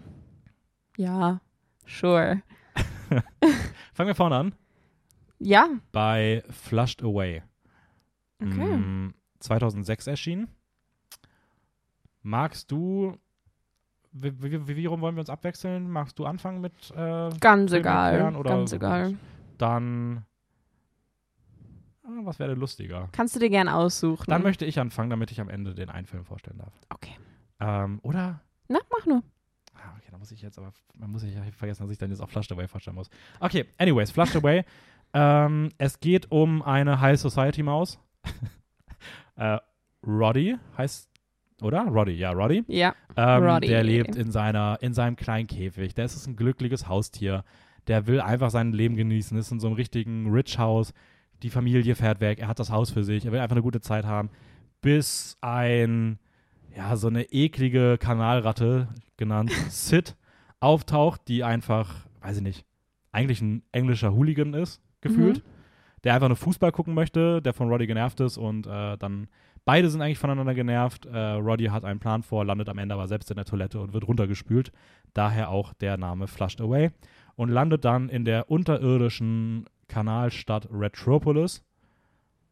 Ja, 0.96 1.40
sure. 1.86 2.42
Fangen 3.94 4.08
wir 4.08 4.14
vorne 4.14 4.36
an. 4.36 4.54
Ja, 5.40 5.68
Bei 5.92 6.42
Flushed 6.50 7.02
Away. 7.02 7.42
okay. 8.42 8.76
Mm, 8.76 9.14
2006 9.38 10.06
erschienen. 10.08 10.48
Magst 12.22 12.70
du, 12.72 13.16
wie, 14.12 14.32
wie, 14.42 14.76
wie 14.76 14.86
rum 14.86 15.00
wollen 15.00 15.14
wir 15.14 15.20
uns 15.20 15.30
abwechseln? 15.30 15.88
Magst 15.90 16.18
du 16.18 16.26
anfangen 16.26 16.60
mit 16.60 16.72
äh, 16.96 17.30
Ganz 17.40 17.72
egal. 17.72 18.34
oder 18.36 18.50
Ganz 18.50 18.72
egal. 18.72 19.16
dann, 19.58 20.24
ah, 22.02 22.08
was 22.24 22.38
wäre 22.40 22.50
denn 22.50 22.58
lustiger? 22.58 23.08
Kannst 23.12 23.36
du 23.36 23.40
dir 23.40 23.50
gern 23.50 23.68
aussuchen. 23.68 24.24
Dann 24.28 24.42
möchte 24.42 24.64
ich 24.64 24.78
anfangen, 24.80 25.10
damit 25.10 25.30
ich 25.30 25.40
am 25.40 25.48
Ende 25.48 25.74
den 25.74 25.88
einen 25.88 26.06
Film 26.06 26.24
vorstellen 26.24 26.58
darf. 26.58 26.72
Okay. 26.90 27.14
Ähm, 27.60 28.00
oder? 28.02 28.40
Na, 28.68 28.78
mach 28.90 29.06
nur. 29.06 29.22
Ah, 29.74 29.94
okay, 29.96 30.08
da 30.10 30.18
muss 30.18 30.30
ich 30.30 30.42
jetzt 30.42 30.58
aber, 30.58 30.72
man 30.94 31.10
muss 31.10 31.22
ich 31.22 31.34
vergessen, 31.56 31.82
dass 31.82 31.90
ich 31.90 31.98
dann 31.98 32.10
jetzt 32.10 32.20
auch 32.20 32.30
Flushed 32.30 32.52
Away 32.52 32.68
vorstellen 32.68 32.96
muss. 32.96 33.10
Okay, 33.40 33.66
anyways, 33.78 34.10
Flushed 34.10 34.36
Away. 34.36 34.64
ähm, 35.14 35.70
es 35.78 36.00
geht 36.00 36.30
um 36.30 36.62
eine 36.62 37.00
High 37.00 37.18
Society 37.18 37.62
Maus. 37.62 37.98
äh, 39.36 39.58
Roddy 40.06 40.56
heißt, 40.76 41.08
oder? 41.62 41.82
Roddy, 41.82 42.12
ja, 42.12 42.30
Roddy. 42.32 42.64
Ja. 42.68 42.94
Ähm, 43.16 43.44
Roddy. 43.44 43.68
Der 43.68 43.82
lebt 43.82 44.16
in, 44.16 44.30
seiner, 44.30 44.78
in 44.80 44.94
seinem 44.94 45.16
kleinen 45.16 45.46
Käfig. 45.46 45.94
Der 45.94 46.04
ist 46.04 46.26
ein 46.26 46.36
glückliches 46.36 46.88
Haustier. 46.88 47.44
Der 47.88 48.06
will 48.06 48.20
einfach 48.20 48.50
sein 48.50 48.72
Leben 48.72 48.96
genießen. 48.96 49.36
Ist 49.36 49.50
in 49.50 49.60
so 49.60 49.66
einem 49.66 49.76
richtigen 49.76 50.30
Rich-Haus. 50.30 50.92
Die 51.42 51.50
Familie 51.50 51.94
fährt 51.94 52.20
weg. 52.20 52.38
Er 52.38 52.48
hat 52.48 52.58
das 52.58 52.70
Haus 52.70 52.90
für 52.90 53.02
sich. 53.02 53.24
Er 53.24 53.32
will 53.32 53.40
einfach 53.40 53.56
eine 53.56 53.62
gute 53.62 53.80
Zeit 53.80 54.04
haben. 54.04 54.30
Bis 54.80 55.36
ein, 55.40 56.18
ja, 56.78 56.94
so 56.94 57.08
eine 57.08 57.24
eklige 57.24 57.98
Kanalratte, 57.98 58.88
genannt 59.16 59.50
Sid, 59.68 60.16
auftaucht, 60.60 61.22
die 61.26 61.42
einfach, 61.42 62.06
weiß 62.20 62.36
ich 62.36 62.42
nicht, 62.42 62.64
eigentlich 63.10 63.40
ein 63.40 63.64
englischer 63.72 64.14
Hooligan 64.14 64.54
ist, 64.54 64.80
gefühlt. 65.00 65.42
Der 66.04 66.14
einfach 66.14 66.28
nur 66.28 66.36
Fußball 66.36 66.70
gucken 66.70 66.94
möchte, 66.94 67.42
der 67.42 67.52
von 67.52 67.68
Roddy 67.68 67.88
genervt 67.88 68.20
ist 68.20 68.38
und 68.38 68.68
äh, 68.68 68.96
dann 68.96 69.26
Beide 69.64 69.90
sind 69.90 70.00
eigentlich 70.00 70.18
voneinander 70.18 70.54
genervt. 70.54 71.04
Äh, 71.04 71.18
Roddy 71.18 71.66
hat 71.66 71.84
einen 71.84 72.00
Plan 72.00 72.22
vor, 72.22 72.42
landet 72.42 72.70
am 72.70 72.78
Ende 72.78 72.94
aber 72.94 73.06
selbst 73.06 73.30
in 73.30 73.36
der 73.36 73.44
Toilette 73.44 73.78
und 73.80 73.92
wird 73.92 74.08
runtergespült. 74.08 74.72
Daher 75.12 75.50
auch 75.50 75.74
der 75.74 75.98
Name 75.98 76.26
Flushed 76.26 76.62
Away. 76.62 76.90
Und 77.36 77.50
landet 77.50 77.84
dann 77.84 78.08
in 78.08 78.24
der 78.24 78.50
unterirdischen 78.50 79.66
Kanalstadt 79.86 80.68
Retropolis. 80.72 81.66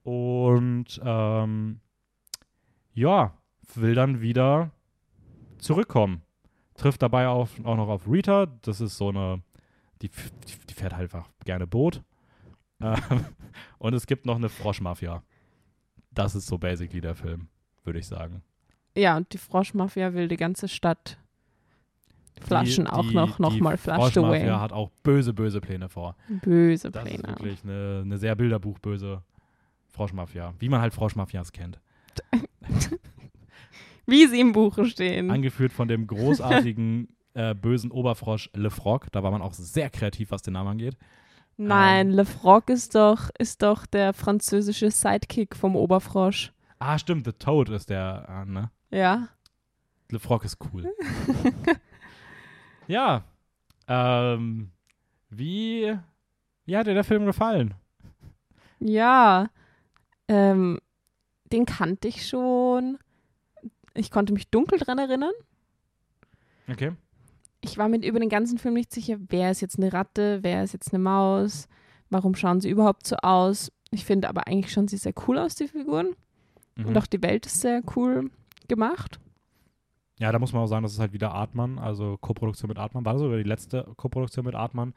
Und 0.02 1.00
ähm, 1.02 1.80
ja, 2.92 3.35
will 3.74 3.94
dann 3.94 4.20
wieder 4.20 4.70
zurückkommen. 5.58 6.22
Trifft 6.74 7.02
dabei 7.02 7.28
auf, 7.28 7.58
auch 7.64 7.76
noch 7.76 7.88
auf 7.88 8.08
Rita. 8.08 8.46
Das 8.62 8.80
ist 8.80 8.96
so 8.96 9.08
eine, 9.08 9.42
die, 10.02 10.10
die 10.68 10.74
fährt 10.74 10.92
halt 10.92 11.02
einfach 11.02 11.28
gerne 11.44 11.66
Boot. 11.66 12.02
Ähm, 12.80 12.96
und 13.78 13.94
es 13.94 14.06
gibt 14.06 14.26
noch 14.26 14.36
eine 14.36 14.48
Froschmafia 14.48 15.22
das 16.16 16.34
ist 16.34 16.46
so 16.46 16.58
basically 16.58 17.00
der 17.00 17.14
Film, 17.14 17.48
würde 17.84 17.98
ich 17.98 18.06
sagen. 18.06 18.42
Ja, 18.96 19.16
und 19.16 19.32
die 19.32 19.38
Froschmafia 19.38 20.14
will 20.14 20.28
die 20.28 20.36
ganze 20.36 20.68
Stadt 20.68 21.18
flaschen 22.40 22.84
die, 22.86 22.90
auch 22.90 23.08
die, 23.08 23.14
noch, 23.14 23.38
noch 23.38 23.54
die 23.54 23.60
mal 23.60 23.76
flushed 23.76 24.18
away. 24.18 24.40
Froschmafia 24.40 24.60
hat 24.60 24.72
auch 24.72 24.90
böse, 25.02 25.32
böse 25.32 25.60
Pläne 25.60 25.88
vor. 25.88 26.16
Böse 26.28 26.90
Das 26.90 27.04
ist 27.04 27.20
Pläne. 27.20 27.28
wirklich 27.28 27.62
eine, 27.64 28.02
eine 28.04 28.18
sehr 28.18 28.34
bilderbuchböse 28.34 29.22
Froschmafia, 29.88 30.54
wie 30.58 30.68
man 30.68 30.80
halt 30.80 30.94
Froschmafias 30.94 31.52
kennt. 31.52 31.78
Wie 34.06 34.26
sie 34.26 34.40
im 34.40 34.52
Buche 34.52 34.86
stehen. 34.86 35.30
Angeführt 35.30 35.72
von 35.72 35.88
dem 35.88 36.06
großartigen, 36.06 37.08
äh, 37.34 37.54
bösen 37.54 37.90
Oberfrosch 37.90 38.50
Le 38.54 38.70
Froc. 38.70 39.10
Da 39.12 39.22
war 39.22 39.30
man 39.30 39.42
auch 39.42 39.52
sehr 39.52 39.90
kreativ, 39.90 40.30
was 40.30 40.42
den 40.42 40.54
Namen 40.54 40.70
angeht. 40.70 40.96
Nein, 41.58 42.10
Le 42.10 42.24
Froc 42.24 42.68
ist 42.68 42.94
doch, 42.94 43.30
ist 43.38 43.62
doch 43.62 43.86
der 43.86 44.12
französische 44.12 44.90
Sidekick 44.90 45.56
vom 45.56 45.74
Oberfrosch. 45.74 46.52
Ah, 46.78 46.98
stimmt, 46.98 47.24
The 47.24 47.32
Toad 47.32 47.70
ist 47.70 47.88
der, 47.88 48.26
äh, 48.28 48.50
ne? 48.50 48.70
Ja. 48.90 49.28
Le 50.10 50.18
Froc 50.18 50.44
ist 50.44 50.58
cool. 50.72 50.92
ja. 52.86 53.24
Ähm, 53.88 54.70
wie, 55.30 55.96
wie 56.66 56.76
hat 56.76 56.86
dir 56.86 56.94
der 56.94 57.04
Film 57.04 57.24
gefallen? 57.24 57.74
Ja. 58.78 59.48
Ähm, 60.28 60.78
den 61.52 61.64
kannte 61.64 62.08
ich 62.08 62.28
schon. 62.28 62.98
Ich 63.96 64.10
konnte 64.10 64.32
mich 64.32 64.48
dunkel 64.50 64.78
dran 64.78 64.98
erinnern. 64.98 65.32
Okay. 66.70 66.92
Ich 67.60 67.78
war 67.78 67.88
mir 67.88 68.04
über 68.06 68.20
den 68.20 68.28
ganzen 68.28 68.58
Film 68.58 68.74
nicht 68.74 68.92
sicher, 68.92 69.16
wer 69.28 69.50
ist 69.50 69.60
jetzt 69.60 69.78
eine 69.78 69.92
Ratte, 69.92 70.40
wer 70.42 70.62
ist 70.62 70.72
jetzt 70.72 70.92
eine 70.92 71.02
Maus, 71.02 71.68
warum 72.10 72.34
schauen 72.34 72.60
sie 72.60 72.70
überhaupt 72.70 73.06
so 73.06 73.16
aus. 73.16 73.72
Ich 73.90 74.04
finde 74.04 74.28
aber 74.28 74.46
eigentlich 74.46 74.72
schon 74.72 74.88
sie 74.88 74.96
sehr 74.96 75.14
cool 75.26 75.38
aus, 75.38 75.54
die 75.54 75.68
Figuren. 75.68 76.14
Mhm. 76.76 76.86
Und 76.86 76.98
auch 76.98 77.06
die 77.06 77.22
Welt 77.22 77.46
ist 77.46 77.60
sehr 77.60 77.82
cool 77.96 78.30
gemacht. 78.68 79.18
Ja, 80.18 80.32
da 80.32 80.38
muss 80.38 80.52
man 80.52 80.62
auch 80.62 80.66
sagen, 80.66 80.82
das 80.82 80.92
ist 80.92 80.98
halt 80.98 81.12
wieder 81.12 81.32
Artman, 81.32 81.78
also 81.78 82.16
Koproduktion 82.18 82.68
mit 82.68 82.78
Artman. 82.78 83.04
War 83.04 83.14
das 83.14 83.22
sogar 83.22 83.36
die 83.36 83.42
letzte 83.42 83.86
Koproduktion 83.96 84.44
mit 84.46 84.54
Artman? 84.54 84.94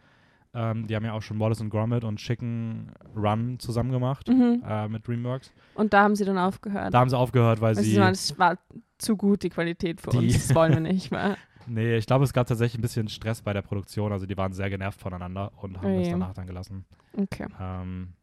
Ähm, 0.54 0.88
die 0.88 0.96
haben 0.96 1.06
ja 1.06 1.14
auch 1.14 1.22
schon 1.22 1.40
Wallace 1.40 1.62
and 1.62 1.70
Gromit 1.70 2.04
und 2.04 2.18
Chicken 2.18 2.92
Run 3.16 3.60
zusammen 3.60 3.92
gemacht 3.92 4.28
Mhm. 4.30 4.64
äh, 4.68 4.88
mit 4.88 5.08
DreamWorks. 5.08 5.52
Und 5.76 5.94
da 5.94 6.04
haben 6.04 6.16
sie 6.16 6.26
dann 6.26 6.38
aufgehört. 6.38 6.94
Da 6.94 7.00
haben 7.00 7.10
sie 7.10 7.18
aufgehört, 7.18 7.62
weil 7.62 7.76
Weil 7.76 7.84
sie 7.84 7.98
es 7.98 8.38
war 8.40 8.58
zu 9.00 9.18
gut, 9.18 9.44
die 9.44 9.50
Qualität 9.50 10.02
für 10.02 10.12
Die- 10.12 10.18
uns. 10.18 10.48
Das 10.48 10.56
wollen 10.56 10.74
wir 10.74 10.80
nicht. 10.82 11.12
Weil, 11.12 11.36
Nee, 11.68 11.98
ich 11.98 12.06
glaube, 12.08 12.24
es 12.24 12.34
gab 12.34 12.48
tatsächlich 12.48 12.80
ein 12.80 12.82
bisschen 12.82 13.10
Stress 13.10 13.42
bei 13.42 13.54
der 13.54 13.62
Produktion. 13.62 14.12
Also 14.12 14.26
die 14.26 14.36
waren 14.38 14.54
sehr 14.54 14.70
genervt 14.70 15.00
voneinander 15.00 15.52
und 15.58 15.78
haben 15.78 15.86
Oh 15.96 16.00
das 16.00 16.10
danach 16.10 16.34
dann 16.34 16.48
gelassen. 16.48 16.86
okay. 17.16 17.46
Ähm, 17.60 18.14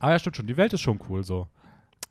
aber 0.00 0.12
ja, 0.12 0.18
stimmt 0.18 0.36
schon. 0.36 0.46
Die 0.46 0.56
Welt 0.56 0.72
ist 0.72 0.80
schon 0.80 0.98
cool 1.08 1.22
so. 1.22 1.46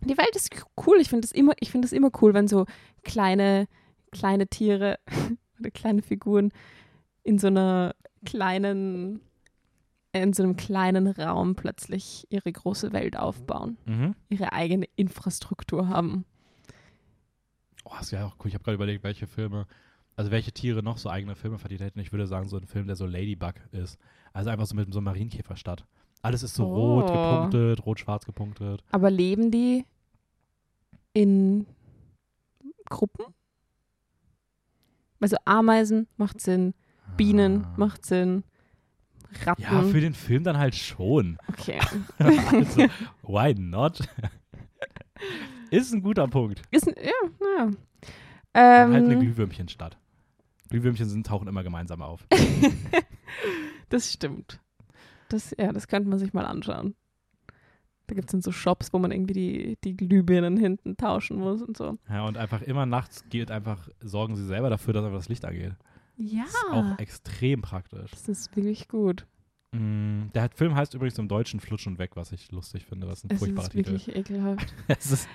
Die 0.02 0.18
Welt 0.18 0.36
ist 0.36 0.50
cool. 0.86 0.98
Ich 1.00 1.10
finde 1.10 1.26
es 1.26 1.32
immer, 1.32 1.54
ich 1.60 1.74
es 1.76 1.92
immer 1.94 2.10
cool, 2.22 2.34
wenn 2.34 2.48
so 2.48 2.66
kleine, 3.04 3.68
kleine 4.12 4.48
Tiere 4.48 4.98
oder 5.60 5.72
kleine 5.72 6.02
Figuren 6.02 6.52
in 7.24 7.38
so 7.38 7.48
einer 7.48 7.94
kleinen, 8.26 9.20
in 10.14 10.32
so 10.34 10.44
einem 10.44 10.56
kleinen 10.56 11.08
Raum 11.08 11.56
plötzlich 11.56 12.26
ihre 12.30 12.52
große 12.52 12.94
Welt 12.94 13.18
aufbauen, 13.18 13.78
Mhm. 13.86 14.16
ihre 14.30 14.54
eigene 14.54 14.86
Infrastruktur 14.96 15.90
haben. 15.90 16.24
Oh, 17.84 17.92
ist 18.00 18.12
ja 18.12 18.26
auch 18.26 18.36
cool. 18.40 18.48
Ich 18.48 18.54
habe 18.54 18.64
gerade 18.64 18.76
überlegt, 18.76 19.04
welche 19.04 19.28
Filme, 19.28 19.68
also 20.16 20.32
welche 20.32 20.52
Tiere 20.52 20.82
noch 20.84 20.98
so 20.98 21.10
eigene 21.10 21.36
Filme 21.36 21.58
verdient 21.58 21.82
hätten. 21.82 22.00
Ich 22.00 22.12
würde 22.12 22.28
sagen, 22.28 22.48
so 22.48 22.58
ein 22.58 22.66
Film, 22.66 22.88
der 22.88 22.96
so 22.96 23.06
Ladybug 23.06 23.56
ist. 23.72 23.98
Also 24.32 24.50
einfach 24.50 24.66
so 24.66 24.76
mit 24.76 24.92
so 24.92 25.00
einem 25.00 25.06
Marienkäferstadt. 25.06 25.86
Alles 26.22 26.44
ist 26.44 26.56
so 26.56 26.64
rot 26.66 27.06
Oh. 27.10 27.14
gepunktet, 27.14 27.86
rot-schwarz 27.86 28.26
gepunktet. 28.26 28.84
Aber 28.92 29.12
leben 29.12 29.52
die 29.52 29.86
in 31.14 31.66
Gruppen? 32.90 33.26
Also 35.20 35.38
Ameisen 35.46 36.08
macht 36.18 36.42
Sinn, 36.42 36.74
Bienen 37.18 37.66
Ah. 37.66 37.74
macht 37.78 38.06
Sinn, 38.06 38.44
Ratten. 39.46 39.62
Ja, 39.64 39.82
für 39.84 40.00
den 40.02 40.14
Film 40.14 40.44
dann 40.44 40.58
halt 40.58 40.76
schon. 40.76 41.38
okay. 41.50 41.80
also, 42.20 42.86
why 43.24 43.54
not? 43.56 44.00
ist 45.78 45.94
ein 45.94 46.02
guter 46.02 46.28
Punkt. 46.28 46.62
Ist, 46.72 46.88
ein- 46.88 46.96
ja, 46.98 47.12
ja. 47.58 47.72
halt 48.56 48.94
eine 48.96 49.14
Ähm, 49.14 49.20
Glühwürmchenstadt. 49.20 49.98
Glühwürmchen 50.70 51.08
sind, 51.10 51.26
tauchen 51.28 51.48
immer 51.48 51.64
gemeinsam 51.64 52.02
auf. 52.02 52.26
das 53.90 54.12
stimmt. 54.12 54.60
Das, 55.30 55.54
ja, 55.58 55.72
das 55.72 55.88
könnte 55.88 56.10
man 56.10 56.20
sich 56.20 56.34
mal 56.34 56.46
anschauen. 56.46 56.96
Da 58.08 58.16
gibt 58.16 58.28
es 58.28 58.32
dann 58.34 58.42
so 58.42 58.52
Shops, 58.52 58.92
wo 58.92 59.00
man 59.00 59.12
irgendwie 59.12 59.34
die, 59.34 59.78
die 59.84 59.96
Glühbirnen 59.96 60.58
hinten 60.58 60.98
tauschen 60.98 61.38
muss 61.38 61.62
und 61.62 61.78
so. 61.78 61.98
Ja, 62.10 62.26
und 62.26 62.38
einfach 62.38 62.62
immer 62.62 62.86
nachts 62.86 63.24
geht 63.30 63.50
einfach, 63.50 63.88
sorgen 64.02 64.36
sie 64.36 64.46
selber 64.46 64.70
dafür, 64.70 64.94
dass 64.94 65.06
einfach 65.06 65.20
das 65.20 65.30
Licht 65.30 65.46
angeht. 65.46 65.74
Ja. 66.18 66.44
Das 66.44 66.54
ist 66.54 66.66
auch 66.72 67.00
extrem 67.00 67.62
praktisch. 67.62 68.12
Das 68.12 68.28
ist 68.28 68.56
wirklich 68.56 68.88
gut. 68.88 69.26
Mm, 69.74 70.32
der 70.34 70.50
Film 70.54 70.76
heißt 70.76 70.94
übrigens 70.94 71.18
im 71.18 71.28
Deutschen 71.28 71.60
Flutsch 71.60 71.88
und 71.88 71.98
weg, 71.98 72.12
was 72.16 72.32
ich 72.32 72.52
lustig 72.52 72.86
finde. 72.86 73.08
Was 73.08 73.24
ein 73.24 73.32
Es 73.32 73.40
furchtbarer 73.40 73.66
ist 73.66 73.72
Titel. 73.74 73.92
wirklich 73.94 74.16
ekelhaft. 74.16 74.74
es 74.88 75.12
ist 75.12 75.28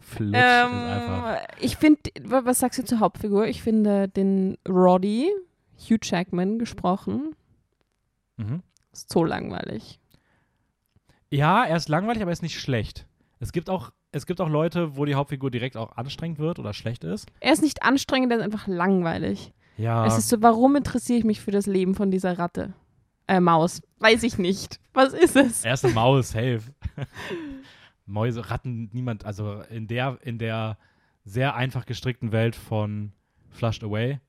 Flutsch 0.00 0.34
ist 0.36 0.42
einfach. 0.42 1.36
Ähm, 1.40 1.46
ich 1.60 1.76
finde, 1.76 2.00
wa- 2.22 2.42
was 2.44 2.58
sagst 2.58 2.78
du 2.78 2.84
zur 2.84 3.00
Hauptfigur? 3.00 3.46
Ich 3.46 3.62
finde 3.62 4.08
den 4.08 4.58
Roddy, 4.68 5.30
Hugh 5.78 5.98
Jackman, 6.02 6.58
gesprochen, 6.58 7.34
Mhm. 8.36 8.62
ist 8.92 9.10
so 9.12 9.24
langweilig. 9.24 9.98
Ja, 11.30 11.64
er 11.64 11.76
ist 11.76 11.88
langweilig, 11.88 12.22
aber 12.22 12.30
er 12.30 12.34
ist 12.34 12.42
nicht 12.42 12.60
schlecht. 12.60 13.06
Es 13.40 13.52
gibt 13.52 13.68
auch, 13.70 13.90
es 14.12 14.26
gibt 14.26 14.40
auch 14.40 14.48
Leute, 14.48 14.96
wo 14.96 15.04
die 15.06 15.14
Hauptfigur 15.14 15.50
direkt 15.50 15.76
auch 15.76 15.96
anstrengend 15.96 16.38
wird 16.38 16.58
oder 16.58 16.72
schlecht 16.72 17.02
ist. 17.04 17.26
Er 17.40 17.52
ist 17.52 17.62
nicht 17.62 17.82
anstrengend, 17.82 18.30
er 18.32 18.38
ist 18.38 18.44
einfach 18.44 18.66
langweilig. 18.66 19.52
Ja. 19.78 20.06
Es 20.06 20.16
ist 20.18 20.28
so, 20.28 20.40
warum 20.42 20.76
interessiere 20.76 21.18
ich 21.18 21.24
mich 21.24 21.40
für 21.40 21.50
das 21.50 21.66
Leben 21.66 21.94
von 21.94 22.10
dieser 22.10 22.38
Ratte? 22.38 22.72
Äh, 23.28 23.40
Maus. 23.40 23.82
Weiß 23.98 24.22
ich 24.22 24.38
nicht. 24.38 24.80
Was 24.92 25.12
ist 25.12 25.36
es? 25.36 25.64
Er 25.64 25.74
ist 25.74 25.84
eine 25.84 25.94
Maus, 25.94 26.30
safe. 26.30 26.62
Mäuse, 28.06 28.50
Ratten, 28.50 28.88
niemand, 28.92 29.24
also 29.24 29.62
in 29.62 29.88
der, 29.88 30.18
in 30.22 30.38
der 30.38 30.78
sehr 31.24 31.56
einfach 31.56 31.86
gestrickten 31.86 32.30
Welt 32.30 32.54
von 32.54 33.12
Flushed 33.50 33.82
Away 33.82 34.20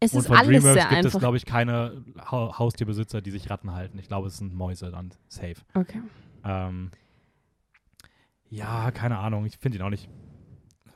Es 0.00 0.12
und 0.12 0.20
ist 0.20 0.26
von 0.26 0.36
alles 0.36 0.48
DreamWorks 0.48 0.74
sehr 0.74 0.88
gibt 0.88 1.00
es, 1.00 1.06
einfach. 1.06 1.20
glaube 1.20 1.36
ich, 1.38 1.46
keine 1.46 2.04
ha 2.18 2.58
Haustierbesitzer, 2.58 3.22
die 3.22 3.30
sich 3.30 3.48
Ratten 3.48 3.72
halten. 3.72 3.98
Ich 3.98 4.08
glaube, 4.08 4.28
es 4.28 4.36
sind 4.36 4.54
Mäuse 4.54 4.90
dann, 4.90 5.14
safe. 5.28 5.56
Okay. 5.72 6.02
Ähm, 6.44 6.90
ja, 8.50 8.90
keine 8.90 9.18
Ahnung, 9.18 9.46
ich 9.46 9.56
finde 9.56 9.78
ihn 9.78 9.82
auch 9.82 9.90
nicht 9.90 10.10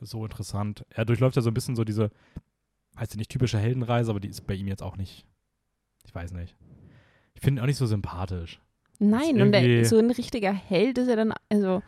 so 0.02 0.22
interessant. 0.24 0.84
Er 0.90 1.06
durchläuft 1.06 1.36
ja 1.36 1.42
so 1.42 1.50
ein 1.50 1.54
bisschen 1.54 1.76
so 1.76 1.84
diese, 1.84 2.10
weiß 2.94 3.10
ich 3.12 3.16
nicht, 3.16 3.30
typische 3.30 3.58
Heldenreise, 3.58 4.10
aber 4.10 4.20
die 4.20 4.28
ist 4.28 4.46
bei 4.46 4.54
ihm 4.54 4.68
jetzt 4.68 4.82
auch 4.82 4.96
nicht, 4.98 5.26
ich 6.04 6.14
weiß 6.14 6.32
nicht. 6.32 6.54
Ich 7.38 7.44
finde 7.44 7.60
ihn 7.60 7.62
auch 7.62 7.66
nicht 7.66 7.76
so 7.76 7.86
sympathisch. 7.86 8.60
Nein, 8.98 9.40
und 9.40 9.52
der, 9.52 9.84
so 9.84 9.96
ein 9.96 10.10
richtiger 10.10 10.52
Held 10.52 10.98
ist 10.98 11.06
er 11.06 11.14
dann, 11.14 11.32
also, 11.48 11.84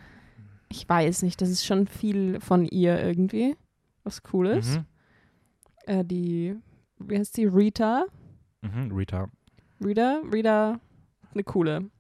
ich 0.69 0.89
weiß 0.89 1.23
nicht, 1.23 1.41
das 1.43 1.49
ist 1.49 1.67
schon 1.67 1.89
viel 1.89 2.39
von 2.39 2.67
ihr 2.67 3.03
irgendwie, 3.03 3.57
was 4.05 4.23
cool 4.33 4.47
ist. 4.47 4.77
Mhm. 4.77 4.85
Äh, 5.87 6.05
die, 6.05 6.55
wie 7.01 7.19
heißt 7.19 7.37
die, 7.37 7.47
Rita? 7.47 8.07
Mhm, 8.63 8.93
Rita. 8.93 9.29
Rita? 9.85 10.23
Rita, 10.33 10.79
eine 11.35 11.43
coole. 11.43 11.91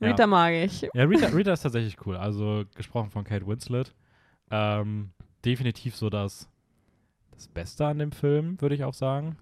Ja. 0.00 0.08
Rita 0.08 0.26
mag 0.26 0.54
ich. 0.54 0.88
Ja, 0.92 1.04
Rita, 1.04 1.28
Rita 1.28 1.52
ist 1.52 1.62
tatsächlich 1.62 2.04
cool. 2.04 2.16
Also 2.16 2.64
gesprochen 2.74 3.10
von 3.10 3.22
Kate 3.22 3.46
Winslet. 3.46 3.94
Ähm, 4.50 5.10
definitiv 5.44 5.94
so 5.94 6.10
das, 6.10 6.50
das 7.30 7.46
Beste 7.46 7.86
an 7.86 8.00
dem 8.00 8.10
Film, 8.10 8.60
würde 8.60 8.74
ich 8.74 8.82
auch 8.82 8.94
sagen. 8.94 9.36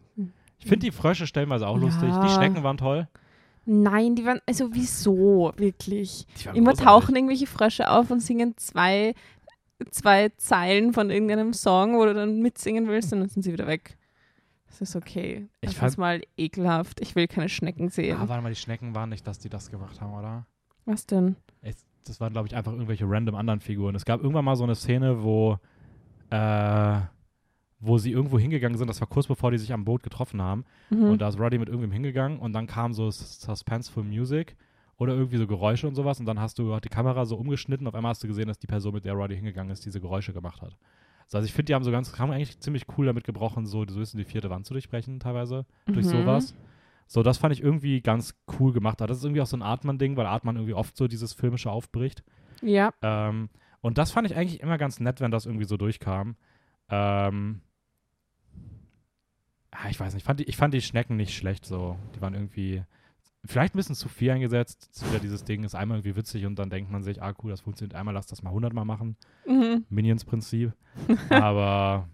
Ich 0.63 0.69
finde 0.69 0.87
die 0.87 0.93
Frösche 0.93 1.27
stellenweise 1.27 1.67
auch 1.67 1.77
Ja. 1.77 1.83
lustig. 1.83 2.09
Die 2.25 2.29
Schnecken 2.31 2.63
waren 2.63 2.77
toll. 2.77 3.09
Nein, 3.65 4.17
die 4.17 4.25
waren, 4.25 4.41
also 4.47 4.69
wieso, 4.73 5.53
wirklich? 5.57 6.27
Immer 6.47 6.71
großartig. 6.73 6.85
tauchen 6.85 7.15
irgendwelche 7.17 7.47
Frösche 7.47 7.91
auf 7.91 8.11
und 8.11 8.21
singen 8.21 8.55
zwei, 8.57 9.15
zwei 9.91 10.31
Zeilen 10.37 10.93
von 10.93 11.11
irgendeinem 11.11 11.53
Song, 11.53 11.97
wo 11.97 12.05
du 12.05 12.15
dann 12.15 12.41
mitsingen 12.41 12.89
willst 12.89 13.13
und 13.13 13.21
dann 13.21 13.29
sind 13.29 13.43
sie 13.43 13.53
wieder 13.53 13.67
weg. 13.67 13.97
Das 14.67 14.81
ist 14.81 14.97
okay. 14.97 15.49
Ich 15.61 15.71
Das 15.71 15.75
fand- 15.79 15.91
ist 15.93 15.97
mal 15.99 16.23
ekelhaft. 16.37 17.01
Ich 17.01 17.15
will 17.15 17.29
keine 17.29 17.49
Schnecken 17.49 17.89
sehen. 17.89 18.17
Ah, 18.21 18.29
warte 18.29 18.43
mal, 18.43 18.49
die 18.49 18.57
Schnecken 18.57 18.95
waren 18.95 19.11
nicht, 19.11 19.27
dass 19.27 19.39
die 19.39 19.49
das 19.49 19.71
gemacht 19.71 20.01
haben, 20.01 20.15
oder? 20.15 20.47
Was 20.87 21.07
denn? 21.07 21.37
Es, 21.61 21.85
das 22.05 22.21
waren, 22.21 22.33
glaube 22.33 22.49
ich, 22.49 22.57
einfach 22.57 22.73
irgendwelche 22.73 23.05
random 23.09 23.35
anderen 23.37 23.61
Figuren. 23.61 23.95
Es 23.95 24.05
gab 24.05 24.21
irgendwann 24.23 24.45
mal 24.45 24.57
so 24.57 24.65
eine 24.65 24.75
Szene, 24.75 25.23
wo, 25.23 25.59
äh, 26.31 27.01
wo 27.85 27.99
sie 27.99 28.13
irgendwo 28.13 28.39
hingegangen 28.39 28.79
sind. 28.79 28.89
Das 28.89 29.01
war 29.01 29.09
kurz 29.09 29.27
bevor 29.27 29.51
die 29.51 29.59
sich 29.59 29.73
am 29.73 29.85
Boot 29.85 30.03
getroffen 30.03 30.41
haben. 30.41 30.65
Mhm. 30.91 31.11
Und 31.11 31.21
da 31.21 31.29
ist 31.29 31.39
Roddy 31.39 31.59
mit 31.59 31.69
irgendwem 31.69 31.91
hingegangen 31.93 32.39
und 32.39 32.53
dann 32.53 32.67
kam 32.67 32.93
so 32.95 33.11
Suspenseful 33.11 34.05
Music 34.05 34.57
oder 34.99 35.15
irgendwie 35.15 35.37
so 35.39 35.47
Geräusche 35.47 35.89
und 35.89 35.95
sowas. 35.95 36.21
Und 36.21 36.27
dann 36.27 36.39
hast 36.41 36.59
du 36.59 36.75
hat 36.75 36.85
die 36.85 36.89
Kamera 36.89 37.27
so 37.27 37.37
umgeschnitten. 37.37 37.87
Auf 37.87 37.95
einmal 37.95 38.11
hast 38.11 38.23
du 38.23 38.29
gesehen, 38.29 38.47
dass 38.49 38.59
die 38.59 38.67
Person, 38.69 38.95
mit 38.95 39.05
der 39.05 39.15
Roddy 39.15 39.35
hingegangen 39.35 39.73
ist, 39.73 39.85
diese 39.85 40.01
Geräusche 40.01 40.33
gemacht 40.33 40.63
hat. 40.63 40.77
So, 41.27 41.39
also 41.39 41.47
ich 41.47 41.53
finde, 41.53 41.67
die 41.67 41.75
haben 41.75 41.83
so 41.85 41.91
ganz, 41.91 42.17
haben 42.19 42.31
eigentlich 42.31 42.61
ziemlich 42.61 42.85
cool 42.97 43.07
damit 43.07 43.25
gebrochen, 43.25 43.67
so, 43.67 43.85
so 43.87 44.01
ist 44.01 44.15
die 44.17 44.25
vierte 44.25 44.49
Wand 44.51 44.65
zu 44.67 44.75
durchbrechen, 44.75 45.19
teilweise, 45.19 45.67
durch 45.87 46.07
Mhm. 46.07 46.11
sowas. 46.11 46.55
So, 47.09 47.23
das 47.23 47.39
fand 47.39 47.53
ich 47.55 47.63
irgendwie 47.63 48.01
ganz 48.01 48.35
cool 48.61 48.73
gemacht. 48.73 49.01
Das 49.01 49.17
ist 49.19 49.25
irgendwie 49.25 49.41
auch 49.41 49.47
so 49.47 49.57
ein 49.57 49.63
Artman-Ding, 49.63 50.17
weil 50.17 50.27
Artman 50.27 50.57
irgendwie 50.57 50.75
oft 50.75 50.97
so 50.97 51.09
dieses 51.09 51.33
Filmische 51.33 51.71
aufbricht. 51.71 52.23
ja. 52.61 52.93
Ähm, 53.03 53.49
und 53.81 53.99
das 53.99 54.13
fand 54.13 54.31
ich 54.31 54.37
eigentlich 54.37 54.61
immer 54.61 54.79
ganz 54.79 55.01
nett, 55.01 55.21
wenn 55.21 55.33
das 55.33 55.45
irgendwie 55.47 55.65
so 55.65 55.77
durchkam. 55.77 56.37
Ähm, 56.89 57.61
ah, 59.73 59.89
ich 59.91 59.99
weiß 59.99 60.15
nicht, 60.15 60.23
ich 60.23 60.27
fand, 60.27 60.41
die, 60.41 60.45
ich 60.45 60.57
fand 60.57 60.73
die 60.75 60.81
Schnecken 60.81 61.17
nicht 61.17 61.35
schlecht 61.35 61.67
so. 61.67 61.99
Die 62.15 62.21
waren 62.21 62.35
irgendwie 62.35 62.83
vielleicht 63.45 63.75
ein 63.75 63.79
bisschen 63.79 63.97
zu 63.97 64.09
viel 64.09 64.31
eingesetzt. 64.31 64.89
Das 64.93 65.03
ist 65.03 65.11
wieder 65.11 65.21
dieses 65.21 65.45
Ding, 65.45 65.65
ist 65.65 65.75
einmal 65.75 65.99
irgendwie 65.99 66.17
witzig 66.17 66.47
und 66.47 66.59
dann 66.59 66.71
denkt 66.71 66.91
man 66.91 67.03
sich, 67.03 67.21
ah 67.21 67.35
cool, 67.43 67.51
das 67.51 67.61
funktioniert 67.61 67.95
einmal, 67.97 68.15
lass 68.15 68.27
das 68.27 68.43
mal 68.43 68.53
hundertmal 68.53 68.85
machen. 68.85 69.17
Mhm. 69.47 69.85
Minions-Prinzip. 69.89 70.73
aber 71.31 72.09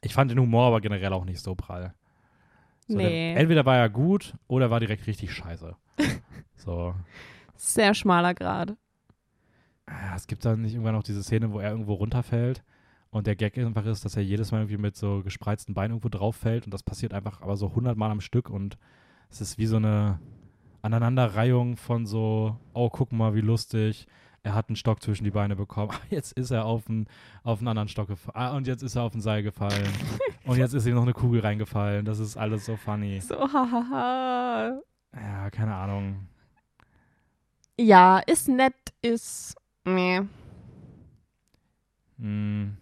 ich 0.00 0.14
fand 0.14 0.30
den 0.30 0.40
Humor 0.40 0.66
aber 0.66 0.80
generell 0.80 1.12
auch 1.12 1.24
nicht 1.24 1.40
so 1.40 1.54
prall. 1.54 1.94
So, 2.88 2.96
Nee. 2.96 3.34
der, 3.34 3.40
entweder 3.40 3.64
war 3.66 3.76
er 3.76 3.88
gut 3.90 4.34
oder 4.48 4.70
war 4.70 4.80
direkt 4.80 5.06
richtig 5.06 5.32
scheiße. 5.32 5.76
so. 6.56 6.94
Sehr 7.56 7.94
schmaler 7.94 8.34
Grad. 8.34 8.76
Ja, 9.88 10.16
es 10.16 10.26
gibt 10.26 10.44
dann 10.44 10.62
nicht 10.62 10.72
irgendwann 10.74 10.94
noch 10.94 11.02
diese 11.04 11.22
Szene, 11.22 11.52
wo 11.52 11.60
er 11.60 11.70
irgendwo 11.70 11.94
runterfällt 11.94 12.62
und 13.16 13.26
der 13.26 13.34
Gag 13.34 13.56
einfach 13.56 13.86
ist, 13.86 14.04
dass 14.04 14.14
er 14.14 14.22
jedes 14.22 14.52
Mal 14.52 14.58
irgendwie 14.58 14.76
mit 14.76 14.94
so 14.94 15.22
gespreizten 15.22 15.72
Beinen 15.72 15.92
irgendwo 15.92 16.10
drauf 16.10 16.36
fällt 16.36 16.66
und 16.66 16.74
das 16.74 16.82
passiert 16.82 17.14
einfach 17.14 17.40
aber 17.40 17.56
so 17.56 17.74
hundertmal 17.74 18.10
am 18.10 18.20
Stück 18.20 18.50
und 18.50 18.76
es 19.30 19.40
ist 19.40 19.56
wie 19.56 19.64
so 19.64 19.76
eine 19.76 20.20
Aneinanderreihung 20.82 21.78
von 21.78 22.04
so, 22.04 22.56
oh, 22.74 22.90
guck 22.90 23.12
mal, 23.12 23.34
wie 23.34 23.40
lustig, 23.40 24.06
er 24.42 24.54
hat 24.54 24.68
einen 24.68 24.76
Stock 24.76 25.02
zwischen 25.02 25.24
die 25.24 25.30
Beine 25.30 25.56
bekommen, 25.56 25.92
jetzt 26.10 26.32
ist 26.32 26.50
er 26.50 26.66
auf 26.66 26.90
einen, 26.90 27.06
auf 27.42 27.60
einen 27.60 27.68
anderen 27.68 27.88
Stock 27.88 28.08
gefallen 28.08 28.36
ah, 28.36 28.54
und 28.54 28.66
jetzt 28.66 28.82
ist 28.82 28.96
er 28.96 29.02
auf 29.04 29.14
ein 29.14 29.22
Seil 29.22 29.42
gefallen 29.42 29.88
und 30.44 30.58
jetzt 30.58 30.74
ist 30.74 30.84
ihm 30.84 30.94
noch 30.94 31.02
eine 31.02 31.14
Kugel 31.14 31.40
reingefallen, 31.40 32.04
das 32.04 32.18
ist 32.18 32.36
alles 32.36 32.66
so 32.66 32.76
funny. 32.76 33.22
So, 33.22 33.34
hahaha. 33.34 34.78
Ja, 35.14 35.50
keine 35.50 35.74
Ahnung. 35.74 36.28
Ja, 37.78 38.18
ist 38.18 38.48
nett, 38.48 38.74
ist. 39.00 39.56
Nee. 39.86 40.20
Hm, 42.18 42.76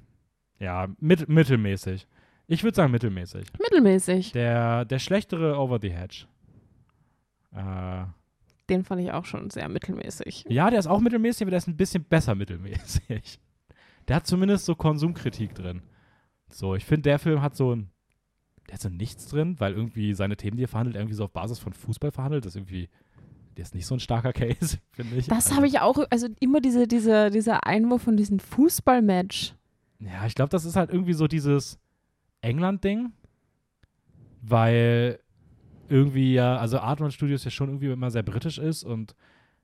ja, 0.59 0.89
mit, 1.01 1.29
mittelmäßig. 1.29 2.07
Ich 2.47 2.63
würde 2.63 2.75
sagen 2.77 2.93
mittelmäßig. 2.93 3.47
Mittelmäßig. 3.59 4.33
Der, 4.33 4.85
der 4.85 4.99
schlechtere 4.99 5.59
Over 5.59 5.79
the 5.81 5.91
Hedge. 5.91 6.27
Äh, 7.53 8.05
Den 8.69 8.85
fand 8.85 9.01
ich 9.03 9.13
auch 9.13 9.25
schon 9.25 9.51
sehr 9.51 9.69
mittelmäßig. 9.69 10.47
ja, 10.49 10.71
der 10.71 10.79
ist 10.79 10.87
auch 10.87 11.01
mittelmäßig, 11.01 11.43
aber 11.43 11.51
der 11.51 11.59
ist 11.59 11.69
ein 11.69 11.77
bisschen 11.77 12.05
besser 12.05 12.35
mittelmäßig. 12.35 13.41
Der 14.07 14.17
hat 14.17 14.27
zumindest 14.27 14.67
so 14.67 14.75
Konsumkritik 14.75 15.55
drin. 15.55 15.81
So, 16.51 16.75
ich 16.75 16.85
finde, 16.85 17.09
der 17.09 17.19
Film 17.19 17.41
hat 17.41 17.57
so 17.57 17.75
ein. 17.75 17.89
Der 18.69 18.75
hat 18.75 18.83
so 18.83 18.91
nichts 18.91 19.29
drin, 19.29 19.59
weil 19.61 19.73
irgendwie 19.73 20.13
seine 20.13 20.37
Themen, 20.37 20.59
die 20.59 20.65
er 20.65 20.69
verhandelt, 20.69 20.97
irgendwie 20.97 21.15
so 21.15 21.25
auf 21.25 21.33
Basis 21.33 21.59
von 21.59 21.73
Fußball 21.73 22.11
verhandelt. 22.13 22.45
Das 22.45 22.53
ist 22.53 22.57
irgendwie. 22.57 22.91
Der 23.57 23.63
ist 23.63 23.75
nicht 23.75 23.87
so 23.87 23.95
ein 23.95 24.01
starker 24.01 24.35
Case, 24.35 24.77
finde 24.93 25.17
ich. 25.17 25.29
Das 25.29 25.47
Also, 25.47 25.57
habe 25.57 25.67
ich 25.67 25.81
auch, 25.81 25.97
also 26.11 26.29
immer 26.39 26.61
diese, 26.61 26.87
diese, 26.87 27.31
dieser 27.31 27.67
Einwurf 27.67 28.03
von 28.03 28.19
diesem 28.19 28.41
Fußballmatch. 28.41 29.55
Ja, 30.01 30.27
ich 30.27 30.35
glaube, 30.35 30.51
das 30.51 30.65
ist 30.65 30.77
halt 30.77 30.91
irgendwie 30.91 31.13
so 31.13 31.27
dieses 31.27 31.79
England-Ding, 32.41 33.13
weil 34.43 35.19
irgendwie 35.89 36.35
ja, 36.35 36.57
also 36.57 36.79
Artman 36.79 37.11
Studios 37.11 37.45
ja 37.45 37.51
schon 37.51 37.69
irgendwie 37.69 37.91
immer 37.91 38.11
sehr 38.11 38.23
britisch 38.23 38.59
ist 38.59 38.85
und 38.85 39.15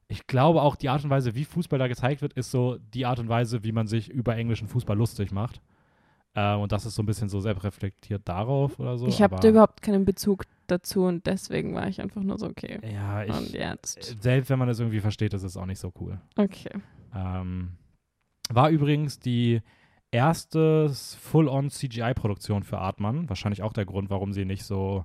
ich 0.08 0.26
glaube 0.26 0.62
auch 0.62 0.76
die 0.76 0.88
Art 0.88 1.04
und 1.04 1.10
Weise, 1.10 1.34
wie 1.34 1.44
Fußball 1.44 1.78
da 1.78 1.86
gezeigt 1.86 2.20
wird, 2.20 2.32
ist 2.32 2.50
so 2.50 2.78
die 2.94 3.06
Art 3.06 3.20
und 3.20 3.28
Weise, 3.28 3.62
wie 3.62 3.72
man 3.72 3.86
sich 3.86 4.10
über 4.10 4.36
englischen 4.36 4.66
Fußball 4.66 4.96
lustig 4.96 5.30
macht. 5.30 5.60
Äh, 6.34 6.54
und 6.56 6.72
das 6.72 6.84
ist 6.84 6.96
so 6.96 7.02
ein 7.02 7.06
bisschen 7.06 7.28
so 7.28 7.40
selbst 7.40 7.64
reflektiert 7.64 8.22
darauf 8.24 8.78
oder 8.78 8.98
so. 8.98 9.06
ich 9.06 9.22
habe 9.22 9.36
da 9.40 9.48
überhaupt 9.48 9.82
keinen 9.82 10.04
Bezug 10.04 10.44
dazu 10.66 11.04
und 11.04 11.26
deswegen 11.26 11.74
war 11.74 11.88
ich 11.88 12.00
einfach 12.00 12.22
nur 12.22 12.38
so, 12.38 12.46
okay. 12.46 12.80
Ja, 12.92 13.22
und 13.22 13.46
ich, 13.46 13.52
jetzt. 13.52 14.20
selbst 14.20 14.50
wenn 14.50 14.58
man 14.58 14.68
das 14.68 14.80
irgendwie 14.80 15.00
versteht, 15.00 15.32
ist 15.32 15.42
es 15.42 15.56
auch 15.56 15.66
nicht 15.66 15.78
so 15.78 15.92
cool. 16.00 16.20
Okay. 16.36 16.70
Ähm, 17.14 17.72
war 18.48 18.70
übrigens 18.70 19.20
die 19.20 19.62
erste 20.10 20.90
Full-on 20.90 21.70
CGI-Produktion 21.70 22.62
für 22.62 22.78
Artman. 22.78 23.28
Wahrscheinlich 23.28 23.62
auch 23.62 23.72
der 23.72 23.86
Grund, 23.86 24.10
warum 24.10 24.32
sie 24.32 24.44
nicht 24.44 24.64
so 24.64 25.04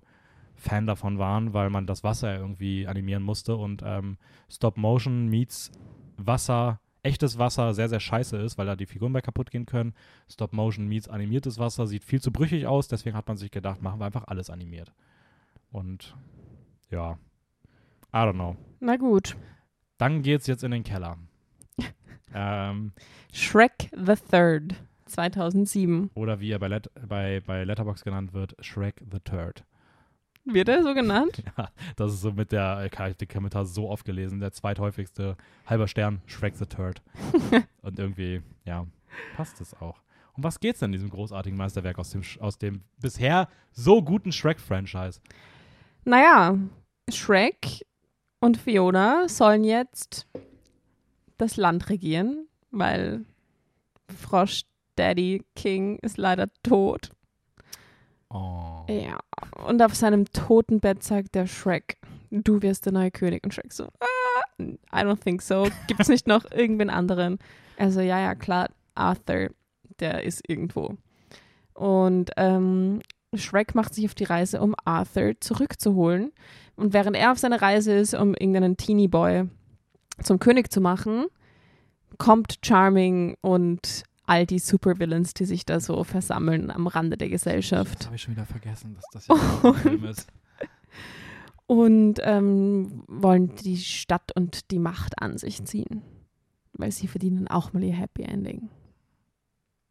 Fan 0.55 0.87
davon 0.87 1.19
waren, 1.19 1.53
weil 1.53 1.69
man 1.69 1.85
das 1.85 2.03
Wasser 2.03 2.35
irgendwie 2.35 2.87
animieren 2.87 3.23
musste 3.23 3.55
und 3.55 3.83
ähm, 3.85 4.17
Stop-Motion 4.49 5.27
meets 5.27 5.71
Wasser, 6.17 6.79
echtes 7.03 7.37
Wasser 7.37 7.73
sehr, 7.73 7.89
sehr 7.89 7.99
scheiße 7.99 8.37
ist, 8.37 8.57
weil 8.57 8.65
da 8.65 8.75
die 8.75 8.85
Figuren 8.85 9.13
bei 9.13 9.21
kaputt 9.21 9.51
gehen 9.51 9.65
können. 9.65 9.93
Stop-Motion 10.29 10.87
meets 10.87 11.09
animiertes 11.09 11.59
Wasser 11.59 11.87
sieht 11.87 12.03
viel 12.03 12.21
zu 12.21 12.31
brüchig 12.31 12.67
aus, 12.67 12.87
deswegen 12.87 13.17
hat 13.17 13.27
man 13.27 13.37
sich 13.37 13.51
gedacht, 13.51 13.81
machen 13.81 13.99
wir 13.99 14.05
einfach 14.05 14.27
alles 14.27 14.49
animiert. 14.49 14.93
Und 15.71 16.15
ja, 16.89 17.17
I 18.13 18.17
don't 18.17 18.33
know. 18.33 18.55
Na 18.79 18.95
gut. 18.95 19.35
Dann 19.97 20.21
geht's 20.21 20.47
jetzt 20.47 20.63
in 20.63 20.71
den 20.71 20.83
Keller. 20.83 21.17
ähm, 22.33 22.93
Shrek 23.33 23.89
the 23.91 24.15
Third. 24.15 24.75
2007. 25.05 26.11
Oder 26.13 26.39
wie 26.39 26.51
er 26.51 26.59
bei, 26.59 26.67
Let 26.67 26.89
bei, 27.07 27.41
bei 27.45 27.63
Letterbox 27.63 28.03
genannt 28.03 28.33
wird, 28.33 28.55
Shrek 28.59 29.01
the 29.11 29.19
Turd. 29.19 29.63
Wird 30.45 30.69
er 30.69 30.83
so 30.83 30.93
genannt? 30.93 31.43
Ja, 31.57 31.69
das 31.95 32.13
ist 32.13 32.21
so 32.21 32.31
mit 32.31 32.51
der, 32.51 32.87
ich 32.91 32.99
habe 32.99 33.15
den 33.15 33.27
Kommentar 33.27 33.65
so 33.65 33.89
oft 33.89 34.05
gelesen, 34.05 34.39
der 34.39 34.51
zweithäufigste 34.51 35.37
halber 35.65 35.87
Stern, 35.87 36.21
Shrek 36.27 36.55
the 36.55 36.65
Turd. 36.65 37.01
Und 37.81 37.97
irgendwie, 37.99 38.41
ja, 38.65 38.85
passt 39.35 39.59
es 39.61 39.73
auch. 39.79 40.01
Um 40.33 40.43
was 40.43 40.59
geht's 40.59 40.79
denn 40.79 40.89
in 40.89 40.93
diesem 40.93 41.09
großartigen 41.09 41.57
Meisterwerk 41.57 41.97
aus 41.97 42.09
dem, 42.11 42.21
aus 42.39 42.57
dem 42.57 42.81
bisher 42.99 43.47
so 43.71 44.01
guten 44.03 44.31
Shrek-Franchise? 44.31 45.21
Naja, 46.03 46.57
Shrek 47.09 47.85
und 48.39 48.57
Fiona 48.57 49.27
sollen 49.29 49.63
jetzt 49.63 50.27
das 51.37 51.57
Land 51.57 51.89
regieren, 51.89 52.47
weil 52.71 53.25
Frosch 54.15 54.63
Daddy 54.95 55.43
King 55.55 55.99
ist 56.01 56.17
leider 56.17 56.47
tot. 56.63 57.09
Oh. 58.29 58.85
Ja, 58.89 59.19
und 59.67 59.81
auf 59.81 59.95
seinem 59.95 60.25
Totenbett 60.25 61.03
sagt 61.03 61.35
der 61.35 61.47
Shrek, 61.47 61.97
du 62.31 62.61
wirst 62.61 62.85
der 62.85 62.93
neue 62.93 63.11
König. 63.11 63.43
Und 63.43 63.53
Shrek 63.53 63.71
so, 63.71 63.85
ah, 63.99 64.41
I 64.59 65.03
don't 65.03 65.23
think 65.23 65.41
so. 65.41 65.67
Gibt's 65.87 66.09
nicht 66.09 66.27
noch 66.27 66.49
irgendwen 66.51 66.89
anderen? 66.89 67.39
Also, 67.77 68.01
ja, 68.01 68.19
ja, 68.19 68.35
klar, 68.35 68.69
Arthur, 68.95 69.49
der 69.99 70.23
ist 70.23 70.41
irgendwo. 70.47 70.97
Und 71.73 72.31
ähm, 72.37 73.01
Shrek 73.33 73.75
macht 73.75 73.93
sich 73.93 74.05
auf 74.05 74.15
die 74.15 74.23
Reise, 74.23 74.61
um 74.61 74.75
Arthur 74.85 75.33
zurückzuholen. 75.39 76.31
Und 76.75 76.93
während 76.93 77.15
er 77.15 77.31
auf 77.31 77.39
seiner 77.39 77.61
Reise 77.61 77.93
ist, 77.93 78.13
um 78.13 78.33
irgendeinen 78.33 78.77
Teenie 78.77 79.07
Boy 79.07 79.49
zum 80.21 80.39
König 80.39 80.71
zu 80.71 80.81
machen, 80.81 81.25
kommt 82.17 82.59
Charming 82.63 83.35
und 83.41 84.03
all 84.27 84.45
die 84.45 84.59
Supervillains, 84.59 85.33
die 85.33 85.45
sich 85.45 85.65
da 85.65 85.79
so 85.79 86.03
versammeln 86.03 86.71
am 86.71 86.87
Rande 86.87 87.17
der 87.17 87.29
Gesellschaft. 87.29 87.99
Das 87.99 88.05
habe 88.07 88.15
ich 88.15 88.21
schon 88.21 88.35
wieder 88.35 88.45
vergessen, 88.45 88.95
dass 88.95 89.05
das 89.11 89.25
hier 89.25 89.69
ein 89.69 89.73
Film 89.81 90.05
ist. 90.05 90.27
und 91.67 92.19
ähm, 92.23 93.03
wollen 93.07 93.55
die 93.55 93.77
Stadt 93.77 94.31
und 94.35 94.71
die 94.71 94.79
Macht 94.79 95.21
an 95.21 95.37
sich 95.37 95.63
ziehen. 95.65 96.01
Weil 96.73 96.91
sie 96.91 97.07
verdienen 97.07 97.47
auch 97.47 97.71
mal 97.73 97.83
ihr 97.83 97.95
Happy 97.95 98.23
Ending. 98.23 98.69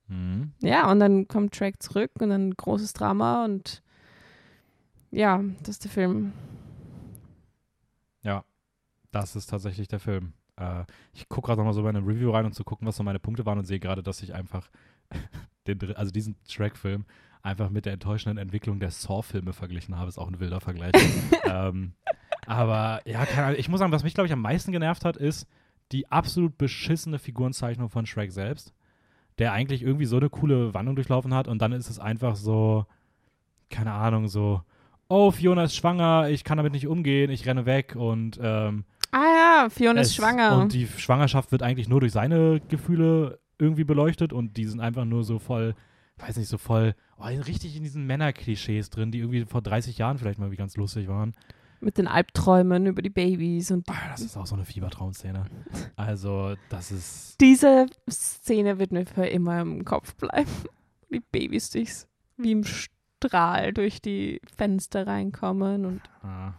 Mhm. 0.09 0.53
Ja, 0.61 0.90
und 0.90 1.01
dann 1.01 1.29
kommt 1.29 1.55
Track 1.55 1.83
zurück 1.83 2.11
und 2.20 2.29
dann 2.29 2.53
großes 2.53 2.92
Drama 2.92 3.44
und 3.44 3.83
ja, 5.11 5.42
das 5.61 5.77
ist 5.77 5.85
der 5.85 5.90
Film. 5.90 6.33
das 9.14 9.37
ist 9.37 9.47
tatsächlich 9.51 9.88
der 9.88 10.01
Film. 10.01 10.33
Äh, 10.56 10.84
ich 11.12 11.28
gucke 11.28 11.46
gerade 11.46 11.58
nochmal 11.58 11.74
so 11.74 11.82
bei 11.82 11.88
einem 11.88 12.06
Review 12.06 12.30
rein, 12.30 12.46
um 12.46 12.52
zu 12.52 12.64
gucken, 12.64 12.86
was 12.86 12.96
so 12.96 13.02
meine 13.02 13.18
Punkte 13.18 13.46
waren 13.46 13.58
und 13.58 13.64
sehe 13.64 13.80
gerade, 13.80 14.02
dass 14.02 14.22
ich 14.22 14.34
einfach 14.34 14.70
den, 15.66 15.94
also 15.96 16.10
diesen 16.10 16.36
Shrek-Film 16.48 17.04
einfach 17.42 17.70
mit 17.70 17.84
der 17.84 17.92
enttäuschenden 17.92 18.38
Entwicklung 18.38 18.80
der 18.80 18.90
Saw-Filme 18.90 19.52
verglichen 19.52 19.98
habe. 19.98 20.08
Ist 20.08 20.18
auch 20.18 20.28
ein 20.28 20.40
wilder 20.40 20.60
Vergleich. 20.60 20.94
ähm, 21.44 21.92
aber 22.46 23.00
ja, 23.06 23.24
keine 23.26 23.46
Ahnung. 23.46 23.60
Ich 23.60 23.68
muss 23.68 23.80
sagen, 23.80 23.92
was 23.92 24.04
mich, 24.04 24.14
glaube 24.14 24.26
ich, 24.26 24.32
am 24.32 24.40
meisten 24.40 24.72
genervt 24.72 25.04
hat, 25.04 25.16
ist 25.16 25.46
die 25.92 26.10
absolut 26.10 26.56
beschissene 26.56 27.18
Figurenzeichnung 27.18 27.90
von 27.90 28.06
Shrek 28.06 28.32
selbst, 28.32 28.72
der 29.38 29.52
eigentlich 29.52 29.82
irgendwie 29.82 30.06
so 30.06 30.16
eine 30.16 30.30
coole 30.30 30.72
Wandlung 30.74 30.96
durchlaufen 30.96 31.34
hat 31.34 31.48
und 31.48 31.60
dann 31.60 31.72
ist 31.72 31.90
es 31.90 31.98
einfach 31.98 32.36
so, 32.36 32.86
keine 33.70 33.92
Ahnung, 33.92 34.28
so, 34.28 34.62
oh, 35.08 35.30
Fiona 35.30 35.64
ist 35.64 35.76
schwanger, 35.76 36.28
ich 36.30 36.44
kann 36.44 36.56
damit 36.56 36.72
nicht 36.72 36.86
umgehen, 36.86 37.30
ich 37.30 37.46
renne 37.46 37.66
weg 37.66 37.94
und 37.96 38.38
ähm, 38.42 38.84
Ah 39.14 39.62
ja, 39.62 39.68
Fiona 39.70 40.00
ist 40.00 40.14
schwanger. 40.16 40.59
Und 40.59 40.72
die 40.72 40.87
Schwangerschaft 40.88 41.53
wird 41.53 41.62
eigentlich 41.62 41.88
nur 41.88 42.00
durch 42.00 42.12
seine 42.12 42.61
Gefühle 42.68 43.38
irgendwie 43.59 43.85
beleuchtet 43.85 44.33
und 44.33 44.57
die 44.57 44.64
sind 44.64 44.81
einfach 44.81 45.05
nur 45.05 45.22
so 45.22 45.38
voll, 45.38 45.74
weiß 46.18 46.37
nicht, 46.37 46.48
so 46.48 46.59
voll, 46.59 46.96
oh, 47.18 47.24
richtig 47.24 47.77
in 47.77 47.85
diesen 47.85 48.07
Männerklischees 48.07 48.90
drin, 48.90 49.12
die 49.12 49.18
irgendwie 49.20 49.44
vor 49.44 49.62
30 49.62 49.98
Jahren 49.98 50.18
vielleicht 50.18 50.40
mal 50.40 50.50
wie 50.50 50.57
ganz 50.57 50.77
lustig 50.77 51.07
waren. 51.07 51.35
Mit 51.81 51.98
den 51.98 52.09
Albträumen 52.09 52.87
über 52.87 53.03
die 53.03 53.11
Babys 53.11 53.70
und 53.70 53.88
Ah, 53.88 54.09
das 54.11 54.22
ist 54.22 54.37
auch 54.37 54.46
so 54.46 54.57
eine 54.57 54.64
Fiebertraumszene. 54.64 55.44
Also, 55.96 56.55
das 56.68 56.90
ist. 56.90 57.40
diese 57.40 57.87
Szene 58.11 58.79
wird 58.81 58.90
mir 58.90 59.07
für 59.07 59.27
immer 59.27 59.61
im 59.61 59.85
Kopf 59.85 60.14
bleiben. 60.16 60.50
Die 61.12 61.20
Babys 61.20 61.70
durchs, 61.70 62.09
wie 62.37 62.50
im 62.50 62.64
Strahl 62.64 63.72
durch 63.72 64.03
die 64.03 64.40
Fenster 64.57 65.07
reinkommen 65.07 65.85
und 65.85 66.00
Ah. 66.22 66.55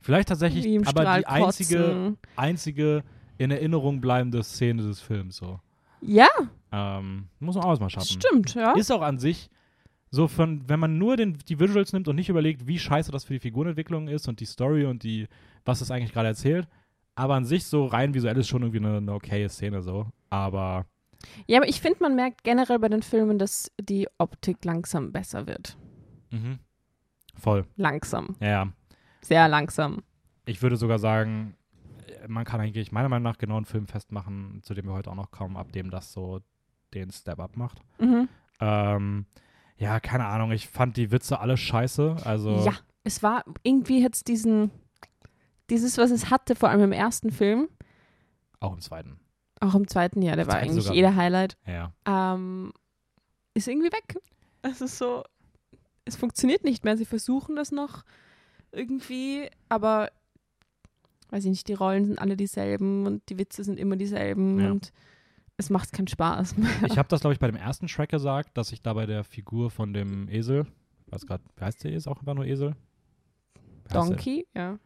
Vielleicht 0.00 0.28
tatsächlich 0.28 0.66
aber 0.86 1.02
Strahl 1.02 1.20
die 1.20 1.26
einzige, 1.26 1.78
kotzen. 1.78 2.18
einzige 2.36 3.02
in 3.36 3.50
Erinnerung 3.50 4.00
bleibende 4.00 4.42
Szene 4.42 4.82
des 4.82 5.00
Films. 5.00 5.36
So. 5.36 5.60
Ja, 6.00 6.28
Ähm, 6.70 7.28
muss 7.40 7.56
man 7.56 7.64
auch 7.64 7.80
mal 7.80 7.90
schaffen. 7.90 8.06
stimmt, 8.06 8.54
ja. 8.54 8.72
Ist 8.72 8.90
auch 8.92 9.02
an 9.02 9.18
sich 9.18 9.48
so 10.10 10.28
von, 10.28 10.68
wenn 10.68 10.80
man 10.80 10.98
nur 10.98 11.16
den, 11.16 11.36
die 11.48 11.58
Visuals 11.60 11.92
nimmt 11.92 12.08
und 12.08 12.16
nicht 12.16 12.28
überlegt, 12.28 12.66
wie 12.66 12.78
scheiße 12.78 13.10
das 13.12 13.24
für 13.24 13.34
die 13.34 13.40
Figurenentwicklung 13.40 14.08
ist 14.08 14.28
und 14.28 14.40
die 14.40 14.46
Story 14.46 14.86
und 14.86 15.02
die, 15.02 15.28
was 15.64 15.80
es 15.80 15.90
eigentlich 15.90 16.12
gerade 16.12 16.28
erzählt. 16.28 16.66
Aber 17.14 17.34
an 17.34 17.44
sich 17.44 17.66
so 17.66 17.84
rein 17.86 18.14
visuell 18.14 18.36
ist 18.38 18.48
schon 18.48 18.62
irgendwie 18.62 18.78
eine, 18.78 18.98
eine 18.98 19.12
okaye 19.12 19.48
Szene 19.48 19.82
so. 19.82 20.06
Aber 20.30 20.86
Ja, 21.46 21.58
aber 21.58 21.68
ich 21.68 21.80
finde, 21.80 21.98
man 22.00 22.14
merkt 22.16 22.44
generell 22.44 22.78
bei 22.78 22.88
den 22.88 23.02
Filmen, 23.02 23.38
dass 23.38 23.70
die 23.80 24.08
Optik 24.18 24.64
langsam 24.64 25.12
besser 25.12 25.46
wird. 25.46 25.76
mhm. 26.30 26.58
voll. 27.34 27.66
Langsam. 27.76 28.36
Ja, 28.40 28.48
ja. 28.48 28.72
Sehr 29.28 29.46
langsam. 29.48 30.02
Ich 30.46 30.62
würde 30.62 30.76
sogar 30.76 30.98
sagen, 30.98 31.54
man 32.26 32.44
kann 32.44 32.60
eigentlich 32.60 32.92
meiner 32.92 33.08
Meinung 33.08 33.24
nach 33.24 33.38
genau 33.38 33.56
einen 33.56 33.66
Film 33.66 33.86
festmachen, 33.86 34.60
zu 34.62 34.74
dem 34.74 34.86
wir 34.86 34.92
heute 34.94 35.10
auch 35.10 35.14
noch 35.14 35.30
kommen, 35.30 35.56
ab 35.56 35.70
dem 35.72 35.90
das 35.90 36.12
so 36.12 36.40
den 36.94 37.10
Step-Up 37.10 37.56
macht. 37.56 37.78
Mhm. 38.00 38.28
Ähm, 38.60 39.26
ja, 39.76 40.00
keine 40.00 40.24
Ahnung, 40.26 40.50
ich 40.52 40.66
fand 40.68 40.96
die 40.96 41.10
Witze 41.10 41.38
alle 41.40 41.56
scheiße. 41.56 42.16
Also, 42.24 42.64
Ja, 42.64 42.72
es 43.04 43.22
war 43.22 43.44
irgendwie 43.62 44.02
jetzt 44.02 44.28
diesen, 44.28 44.70
dieses, 45.70 45.98
was 45.98 46.10
es 46.10 46.30
hatte, 46.30 46.54
vor 46.54 46.70
allem 46.70 46.80
im 46.82 46.92
ersten 46.92 47.30
Film, 47.30 47.68
auch 48.60 48.72
im 48.72 48.80
zweiten. 48.80 49.20
auch 49.60 49.74
im 49.74 49.86
zweiten 49.86 50.22
Jahr, 50.22 50.36
der 50.36 50.46
war 50.48 50.56
eigentlich 50.56 50.84
sogar. 50.84 50.94
jeder 50.96 51.14
Highlight, 51.14 51.56
Ja. 51.66 51.92
ähm, 52.06 52.72
ist 53.54 53.68
irgendwie 53.68 53.92
weg. 53.92 54.16
Es 54.62 54.80
ist 54.80 54.96
so, 54.98 55.22
es 56.06 56.16
funktioniert 56.16 56.64
nicht 56.64 56.84
mehr. 56.84 56.96
Sie 56.96 57.04
versuchen 57.04 57.54
das 57.54 57.70
noch 57.70 58.02
irgendwie, 58.72 59.48
aber 59.68 60.10
weiß 61.30 61.44
ich 61.44 61.50
nicht, 61.50 61.68
die 61.68 61.74
Rollen 61.74 62.06
sind 62.06 62.18
alle 62.18 62.36
dieselben 62.36 63.06
und 63.06 63.28
die 63.28 63.38
Witze 63.38 63.62
sind 63.64 63.78
immer 63.78 63.96
dieselben 63.96 64.60
Ja. 64.60 64.70
und 64.70 64.92
es 65.56 65.70
macht 65.70 65.92
keinen 65.92 66.08
Spaß 66.08 66.56
mehr. 66.56 66.70
Ich 66.86 66.96
habe 66.98 67.08
das, 67.08 67.20
glaube 67.20 67.34
ich, 67.34 67.40
bei 67.40 67.48
dem 67.48 67.56
ersten 67.56 67.88
Shrek 67.88 68.10
gesagt, 68.10 68.56
dass 68.56 68.72
ich 68.72 68.80
da 68.80 68.94
bei 68.94 69.06
der 69.06 69.24
Figur 69.24 69.70
von 69.70 69.92
dem 69.92 70.28
Esel, 70.28 70.66
weiß 71.08 71.26
gerade, 71.26 71.42
wie 71.56 71.64
heißt 71.64 71.82
der 71.84 71.92
Esel 71.92 72.12
auch 72.12 72.18
einfach 72.20 72.34
nur 72.34 72.46
Esel? 72.46 72.76
Donkey, 73.92 74.46
ja. 74.54 74.78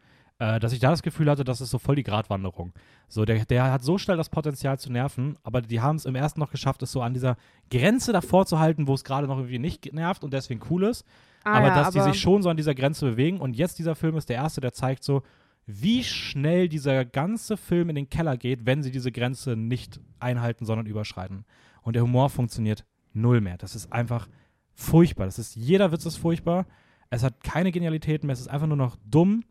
Äh, 0.43 0.59
dass 0.59 0.73
ich 0.73 0.79
da 0.79 0.89
das 0.89 1.03
Gefühl 1.03 1.29
hatte, 1.29 1.45
das 1.45 1.61
ist 1.61 1.69
so 1.69 1.79
voll 1.79 1.95
die 1.95 2.03
Gratwanderung. 2.03 2.73
So, 3.07 3.23
der, 3.23 3.45
der 3.45 3.71
hat 3.71 3.81
so 3.81 3.97
schnell 3.97 4.17
das 4.17 4.27
Potenzial 4.27 4.77
zu 4.77 4.91
nerven, 4.91 5.37
aber 5.41 5.61
die 5.61 5.79
haben 5.79 5.95
es 5.95 6.05
im 6.05 6.15
ersten 6.15 6.41
noch 6.41 6.51
geschafft, 6.51 6.83
es 6.83 6.91
so 6.91 7.01
an 7.01 7.13
dieser 7.13 7.37
Grenze 7.71 8.11
davor 8.11 8.45
zu 8.45 8.59
halten, 8.59 8.87
wo 8.87 8.93
es 8.93 9.05
gerade 9.05 9.25
noch 9.25 9.37
irgendwie 9.37 9.59
nicht 9.59 9.93
nervt 9.93 10.21
und 10.21 10.33
deswegen 10.33 10.59
cool 10.69 10.83
ist. 10.83 11.05
Ah, 11.45 11.59
aber 11.59 11.67
ja, 11.67 11.75
dass 11.75 11.91
die 11.91 12.01
sich 12.01 12.19
schon 12.19 12.41
so 12.41 12.49
an 12.49 12.57
dieser 12.57 12.75
Grenze 12.75 13.05
bewegen. 13.11 13.39
Und 13.39 13.55
jetzt 13.55 13.79
dieser 13.79 13.95
Film 13.95 14.17
ist 14.17 14.27
der 14.27 14.35
erste, 14.35 14.59
der 14.59 14.73
zeigt 14.73 15.05
so, 15.05 15.23
wie 15.65 16.03
schnell 16.03 16.67
dieser 16.67 17.05
ganze 17.05 17.55
Film 17.55 17.87
in 17.87 17.95
den 17.95 18.09
Keller 18.09 18.35
geht, 18.35 18.65
wenn 18.65 18.83
sie 18.83 18.91
diese 18.91 19.13
Grenze 19.13 19.55
nicht 19.55 20.01
einhalten, 20.19 20.65
sondern 20.65 20.87
überschreiten. 20.87 21.45
Und 21.83 21.95
der 21.95 22.03
Humor 22.03 22.29
funktioniert 22.29 22.83
null 23.13 23.39
mehr. 23.39 23.57
Das 23.57 23.75
ist 23.75 23.93
einfach 23.93 24.27
furchtbar. 24.73 25.25
Das 25.25 25.39
ist, 25.39 25.55
jeder 25.55 25.93
Witz 25.93 26.05
ist 26.05 26.17
furchtbar. 26.17 26.65
Es 27.09 27.23
hat 27.23 27.45
keine 27.45 27.71
Genialitäten 27.71 28.27
mehr. 28.27 28.33
Es 28.33 28.41
ist 28.41 28.49
einfach 28.49 28.67
nur 28.67 28.75
noch 28.75 28.97
dumm. 29.05 29.45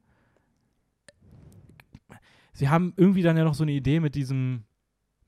Sie 2.53 2.69
haben 2.69 2.93
irgendwie 2.97 3.23
dann 3.23 3.37
ja 3.37 3.45
noch 3.45 3.55
so 3.55 3.65
eine 3.65 3.73
Idee 3.73 4.01
mit 4.01 4.15
diesem, 4.15 4.65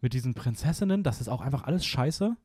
mit 0.01 0.13
diesen 0.13 0.35
Prinzessinnen. 0.35 1.03
Das 1.03 1.21
ist 1.21 1.29
auch 1.29 1.41
einfach 1.41 1.65
alles 1.65 1.85
scheiße. 1.87 2.37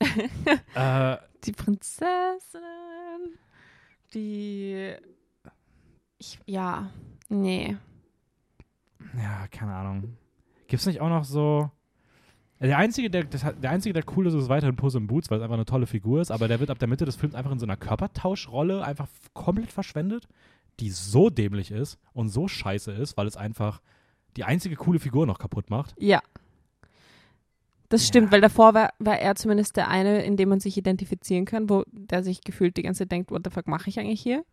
äh, 0.74 1.16
Die 1.44 1.52
Prinzessin, 1.52 2.60
die. 4.14 4.94
Ich, 6.18 6.38
ja, 6.46 6.90
nee. 7.28 7.76
Ja, 9.16 9.46
keine 9.48 9.74
Ahnung. 9.74 10.16
Gibt's 10.68 10.86
nicht 10.86 11.00
auch 11.00 11.08
noch 11.08 11.24
so. 11.24 11.70
Der 12.60 12.76
einzige, 12.76 13.08
der, 13.08 13.24
der 13.24 13.70
einzige, 13.70 13.94
der 13.94 14.04
cool 14.14 14.26
ist, 14.26 14.34
ist 14.34 14.50
weiterhin 14.50 14.76
Puss 14.76 14.94
in 14.94 15.06
Boots, 15.06 15.30
weil 15.30 15.38
es 15.38 15.42
einfach 15.42 15.54
eine 15.54 15.64
tolle 15.64 15.86
Figur 15.86 16.20
ist, 16.20 16.30
aber 16.30 16.46
der 16.46 16.60
wird 16.60 16.68
ab 16.68 16.78
der 16.78 16.88
Mitte 16.88 17.06
des 17.06 17.16
Films 17.16 17.34
einfach 17.34 17.52
in 17.52 17.58
so 17.58 17.64
einer 17.64 17.78
Körpertauschrolle 17.78 18.84
einfach 18.84 19.08
komplett 19.32 19.72
verschwendet, 19.72 20.28
die 20.80 20.90
so 20.90 21.30
dämlich 21.30 21.70
ist 21.70 21.98
und 22.12 22.28
so 22.28 22.48
scheiße 22.48 22.92
ist, 22.92 23.16
weil 23.16 23.26
es 23.26 23.36
einfach 23.36 23.80
die 24.36 24.44
einzige 24.44 24.76
coole 24.76 24.98
Figur 24.98 25.26
noch 25.26 25.38
kaputt 25.38 25.70
macht. 25.70 25.94
Ja. 25.98 26.20
Das 27.88 28.02
Ja. 28.02 28.08
stimmt, 28.08 28.30
weil 28.32 28.40
davor 28.40 28.74
war, 28.74 28.92
war 28.98 29.18
er 29.18 29.34
zumindest 29.34 29.76
der 29.76 29.88
eine, 29.88 30.22
in 30.24 30.36
dem 30.36 30.48
man 30.48 30.60
sich 30.60 30.76
identifizieren 30.76 31.44
kann, 31.44 31.68
wo 31.68 31.84
der 31.90 32.22
sich 32.22 32.40
gefühlt 32.42 32.76
die 32.76 32.82
ganze 32.82 32.98
Zeit 33.00 33.12
denkt, 33.12 33.30
what 33.30 33.42
the 33.44 33.50
fuck 33.50 33.66
mache 33.66 33.88
ich 33.90 33.98
eigentlich 33.98 34.20
hier? 34.22 34.44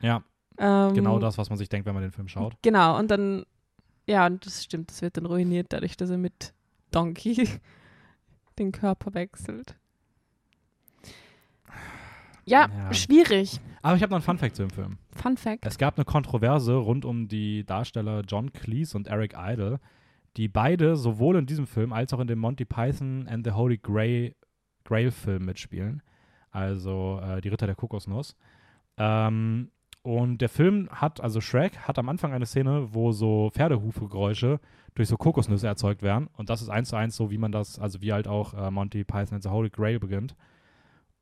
Ja, 0.00 0.22
Ähm, 0.58 0.92
genau 0.92 1.18
das, 1.18 1.38
was 1.38 1.48
man 1.48 1.56
sich 1.58 1.68
denkt, 1.70 1.86
wenn 1.86 1.94
man 1.94 2.02
den 2.02 2.12
Film 2.12 2.28
schaut. 2.28 2.54
Genau, 2.62 2.98
und 2.98 3.10
dann, 3.10 3.44
ja, 4.06 4.26
und 4.26 4.44
das 4.44 4.62
stimmt, 4.62 4.90
das 4.90 5.00
wird 5.00 5.16
dann 5.16 5.24
ruiniert, 5.26 5.68
dadurch, 5.72 5.96
dass 5.96 6.10
er 6.10 6.18
mit 6.18 6.52
Donkey 6.90 7.48
den 8.58 8.72
Körper 8.72 9.14
wechselt. 9.14 9.76
Ja, 12.44 12.68
Ja. 12.68 12.92
schwierig. 12.94 13.60
Aber 13.82 13.96
ich 13.96 14.02
habe 14.02 14.10
noch 14.10 14.16
einen 14.18 14.22
Funfact 14.24 14.56
zu 14.56 14.62
dem 14.62 14.70
Film. 14.70 14.98
Fun 15.12 15.36
Fact. 15.36 15.66
Es 15.66 15.76
gab 15.78 15.96
eine 15.96 16.04
Kontroverse 16.04 16.74
rund 16.74 17.04
um 17.04 17.28
die 17.28 17.64
Darsteller 17.64 18.22
John 18.26 18.52
Cleese 18.52 18.96
und 18.96 19.08
Eric 19.08 19.34
Idle, 19.36 19.80
die 20.36 20.48
beide 20.48 20.96
sowohl 20.96 21.36
in 21.36 21.46
diesem 21.46 21.66
Film 21.66 21.92
als 21.92 22.12
auch 22.14 22.20
in 22.20 22.26
dem 22.28 22.38
Monty 22.38 22.64
Python 22.64 23.26
and 23.28 23.44
the 23.44 23.52
Holy 23.52 23.78
Grail, 23.78 24.34
Grail 24.84 25.10
Film 25.10 25.44
mitspielen. 25.46 26.02
Also 26.50 27.20
äh, 27.22 27.40
die 27.40 27.48
Ritter 27.48 27.66
der 27.66 27.74
Kokosnuss. 27.74 28.36
Ähm, 28.98 29.70
und 30.02 30.38
der 30.40 30.48
Film 30.48 30.88
hat, 30.90 31.20
also 31.20 31.40
Shrek 31.40 31.78
hat 31.78 31.98
am 31.98 32.08
Anfang 32.08 32.32
eine 32.32 32.46
Szene, 32.46 32.88
wo 32.92 33.12
so 33.12 33.50
Pferdehufgeräusche 33.52 34.58
durch 34.94 35.08
so 35.08 35.16
Kokosnüsse 35.16 35.66
erzeugt 35.66 36.02
werden. 36.02 36.28
Und 36.36 36.50
das 36.50 36.60
ist 36.60 36.68
eins 36.68 36.88
zu 36.90 36.96
eins 36.96 37.16
so, 37.16 37.30
wie 37.30 37.38
man 37.38 37.52
das, 37.52 37.78
also 37.78 38.00
wie 38.02 38.12
halt 38.12 38.28
auch 38.28 38.54
äh, 38.54 38.70
Monty 38.70 39.04
Python 39.04 39.34
and 39.34 39.42
the 39.42 39.48
Holy 39.48 39.70
Grail 39.70 39.98
beginnt. 39.98 40.34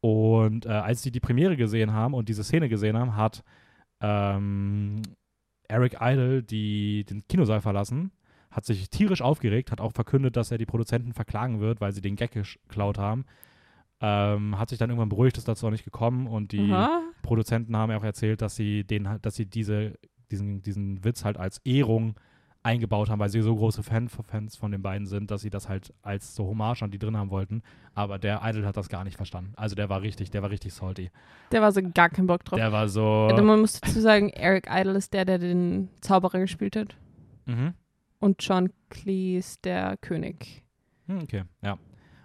Und 0.00 0.66
äh, 0.66 0.70
als 0.70 1.02
sie 1.02 1.10
die 1.10 1.20
Premiere 1.20 1.56
gesehen 1.56 1.92
haben 1.92 2.14
und 2.14 2.28
diese 2.28 2.44
Szene 2.44 2.68
gesehen 2.68 2.96
haben, 2.96 3.16
hat 3.16 3.42
ähm, 4.00 5.02
Eric 5.68 5.96
Idle 6.00 6.42
die, 6.42 7.04
den 7.04 7.26
Kinosaal 7.28 7.60
verlassen, 7.60 8.10
hat 8.50 8.64
sich 8.64 8.88
tierisch 8.90 9.22
aufgeregt, 9.22 9.70
hat 9.70 9.80
auch 9.80 9.92
verkündet, 9.92 10.36
dass 10.36 10.50
er 10.50 10.58
die 10.58 10.66
Produzenten 10.66 11.12
verklagen 11.12 11.60
wird, 11.60 11.80
weil 11.80 11.92
sie 11.92 12.00
den 12.00 12.16
Gag 12.16 12.32
geklaut 12.32 12.98
haben. 12.98 13.24
Ähm, 14.00 14.58
hat 14.58 14.70
sich 14.70 14.78
dann 14.78 14.88
irgendwann 14.88 15.10
beruhigt, 15.10 15.36
ist 15.36 15.46
dazu 15.46 15.66
auch 15.66 15.70
nicht 15.70 15.84
gekommen 15.84 16.26
und 16.26 16.52
die 16.52 16.72
Aha. 16.72 17.02
Produzenten 17.20 17.76
haben 17.76 17.90
ja 17.90 17.98
auch 17.98 18.02
erzählt, 18.04 18.40
dass 18.40 18.56
sie 18.56 18.82
den, 18.84 19.06
halt- 19.08 19.26
dass 19.26 19.34
sie 19.34 19.44
diese, 19.44 19.98
diesen, 20.30 20.62
diesen 20.62 21.04
Witz 21.04 21.22
halt 21.24 21.36
als 21.36 21.58
Ehrung 21.66 22.14
eingebaut 22.62 23.08
haben, 23.08 23.18
weil 23.18 23.30
sie 23.30 23.40
so 23.40 23.54
große 23.56 23.82
Fan, 23.82 24.08
Fans 24.08 24.56
von 24.56 24.70
den 24.70 24.82
beiden 24.82 25.06
sind, 25.06 25.30
dass 25.30 25.40
sie 25.40 25.50
das 25.50 25.68
halt 25.68 25.94
als 26.02 26.34
so 26.34 26.46
Hommage 26.46 26.82
an 26.82 26.90
die 26.90 26.98
drin 26.98 27.16
haben 27.16 27.30
wollten. 27.30 27.62
Aber 27.94 28.18
der 28.18 28.40
Idol 28.44 28.66
hat 28.66 28.76
das 28.76 28.88
gar 28.88 29.04
nicht 29.04 29.16
verstanden. 29.16 29.52
Also 29.56 29.74
der 29.74 29.88
war 29.88 30.02
richtig, 30.02 30.30
der 30.30 30.42
war 30.42 30.50
richtig 30.50 30.74
salty. 30.74 31.10
Der 31.52 31.62
war 31.62 31.72
so 31.72 31.80
gar 31.94 32.10
keinen 32.10 32.26
Bock 32.26 32.44
drauf. 32.44 32.58
Der 32.58 32.72
war 32.72 32.88
so. 32.88 33.28
Ja, 33.30 33.40
man 33.40 33.60
muss 33.60 33.80
dazu 33.80 34.00
sagen, 34.00 34.28
Eric 34.30 34.68
Idle 34.70 34.92
ist 34.92 35.14
der, 35.14 35.24
der 35.24 35.38
den 35.38 35.88
Zauberer 36.00 36.38
gespielt 36.38 36.76
hat. 36.76 36.96
Mhm. 37.46 37.74
Und 38.18 38.42
John 38.42 38.70
Cleese 38.90 39.58
der 39.64 39.96
König. 39.96 40.62
Hm, 41.06 41.20
Okay, 41.22 41.44
ja. 41.62 41.78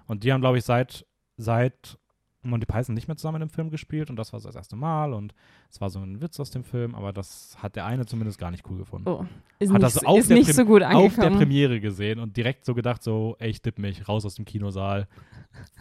Und 0.07 0.23
die 0.23 0.31
haben, 0.33 0.41
glaube 0.41 0.57
ich, 0.57 0.65
seit, 0.65 1.05
seit 1.37 1.97
Monty 2.45 2.65
Python 2.65 2.95
nicht 2.95 3.07
mehr 3.07 3.17
zusammen 3.17 3.41
im 3.41 3.49
Film 3.49 3.69
gespielt 3.69 4.09
und 4.09 4.15
das 4.15 4.33
war 4.33 4.39
so 4.39 4.47
das 4.47 4.55
erste 4.55 4.75
Mal 4.75 5.13
und 5.13 5.33
es 5.71 5.81
war 5.81 5.89
so 5.89 5.99
ein 5.99 6.21
Witz 6.21 6.39
aus 6.39 6.51
dem 6.51 6.63
Film, 6.63 6.95
aber 6.95 7.13
das 7.13 7.57
hat 7.61 7.75
der 7.75 7.85
eine 7.85 8.05
zumindest 8.05 8.39
gar 8.39 8.51
nicht 8.51 8.69
cool 8.69 8.77
gefunden. 8.77 9.07
Oh, 9.07 9.25
ist 9.59 9.69
Hat 9.69 9.81
nicht, 9.81 9.83
das 9.83 9.93
so, 9.95 10.05
auf 10.05 10.27
der 10.27 10.43
so 10.43 10.65
gut 10.65 10.83
Auf 10.83 11.15
der. 11.15 11.29
Premiere 11.31 11.79
gesehen 11.79 12.19
und 12.19 12.37
direkt 12.37 12.65
so 12.65 12.73
gedacht, 12.73 13.03
so, 13.03 13.35
ey, 13.39 13.49
ich 13.49 13.61
dipp 13.61 13.79
mich, 13.79 14.07
raus 14.07 14.25
aus 14.25 14.35
dem 14.35 14.45
Kinosaal. 14.45 15.07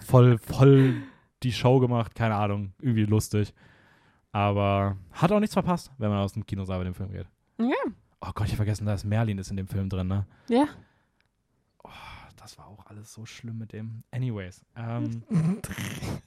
Voll, 0.04 0.38
voll 0.38 0.94
die 1.42 1.52
Show 1.52 1.80
gemacht, 1.80 2.14
keine 2.14 2.36
Ahnung, 2.36 2.72
irgendwie 2.80 3.04
lustig. 3.04 3.52
Aber 4.32 4.96
hat 5.12 5.30
auch 5.30 5.40
nichts 5.40 5.54
verpasst, 5.54 5.92
wenn 5.98 6.10
man 6.10 6.18
aus 6.18 6.32
dem 6.32 6.44
Kinosaal 6.44 6.78
bei 6.78 6.84
dem 6.84 6.94
Film 6.94 7.12
geht. 7.12 7.26
Ja. 7.58 7.92
Oh 8.20 8.30
Gott, 8.34 8.48
ich 8.48 8.56
vergessen, 8.56 8.86
da 8.86 8.94
ist 8.94 9.04
Merlin 9.04 9.38
ist 9.38 9.50
in 9.50 9.56
dem 9.56 9.68
Film 9.68 9.88
drin, 9.88 10.08
ne? 10.08 10.26
Ja. 10.48 10.66
Das 12.44 12.58
war 12.58 12.66
auch 12.66 12.84
alles 12.84 13.10
so 13.10 13.24
schlimm 13.24 13.56
mit 13.56 13.72
dem. 13.72 14.04
Anyways, 14.10 14.66
ähm, 14.76 15.22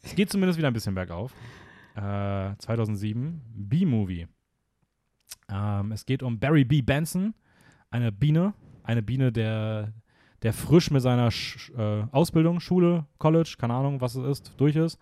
es 0.02 0.16
geht 0.16 0.32
zumindest 0.32 0.58
wieder 0.58 0.68
ein 0.68 0.74
bisschen 0.74 0.96
bergauf. 0.96 1.32
Äh, 1.94 2.56
2007, 2.58 3.40
B-Movie. 3.54 4.28
Ähm, 5.48 5.92
es 5.92 6.08
geht 6.08 6.24
um 6.24 6.40
Barry 6.40 6.66
B. 6.66 6.82
Benson, 6.82 7.36
eine 7.92 8.12
Biene, 8.12 8.56
eine 8.82 9.04
Biene, 9.04 9.32
der, 9.32 9.94
der 10.42 10.54
frisch 10.54 10.90
mit 10.90 11.04
seiner 11.04 11.30
Sch 11.30 11.70
äh, 11.78 12.08
Ausbildung, 12.12 12.62
Schule, 12.62 13.06
College, 13.20 13.56
keine 13.60 13.76
Ahnung, 13.76 14.02
was 14.02 14.16
es 14.16 14.40
ist, 14.40 14.54
durch 14.58 14.76
ist. 14.76 14.98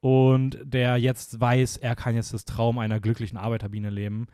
Und 0.00 0.58
der 0.62 0.98
jetzt 0.98 1.40
weiß, 1.40 1.78
er 1.78 1.96
kann 1.96 2.14
jetzt 2.14 2.34
das 2.34 2.44
Traum 2.44 2.78
einer 2.78 3.00
glücklichen 3.00 3.38
Arbeiterbiene 3.38 3.88
leben. 3.88 4.26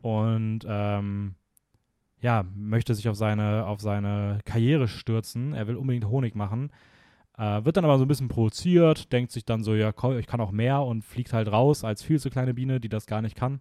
Und 0.00 0.60
ähm, 0.66 1.34
ja, 2.20 2.44
möchte 2.54 2.94
sich 2.94 3.08
auf 3.08 3.16
seine, 3.16 3.66
auf 3.66 3.80
seine 3.80 4.38
Karriere 4.44 4.88
stürzen. 4.88 5.52
Er 5.54 5.66
will 5.66 5.76
unbedingt 5.76 6.06
Honig 6.08 6.34
machen. 6.34 6.70
Äh, 7.38 7.64
wird 7.64 7.76
dann 7.76 7.84
aber 7.84 7.98
so 7.98 8.04
ein 8.04 8.08
bisschen 8.08 8.28
provoziert, 8.28 9.12
denkt 9.12 9.30
sich 9.30 9.44
dann 9.44 9.62
so, 9.62 9.74
ja, 9.74 9.92
komm, 9.92 10.18
ich 10.18 10.26
kann 10.26 10.40
auch 10.40 10.52
mehr 10.52 10.80
und 10.82 11.04
fliegt 11.04 11.32
halt 11.32 11.52
raus 11.52 11.84
als 11.84 12.02
viel 12.02 12.18
zu 12.18 12.30
kleine 12.30 12.54
Biene, 12.54 12.80
die 12.80 12.88
das 12.88 13.06
gar 13.06 13.20
nicht 13.20 13.36
kann. 13.36 13.60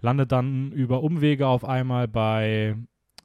Landet 0.00 0.30
dann 0.32 0.70
über 0.72 1.02
Umwege 1.02 1.46
auf 1.48 1.64
einmal 1.64 2.06
bei 2.08 2.76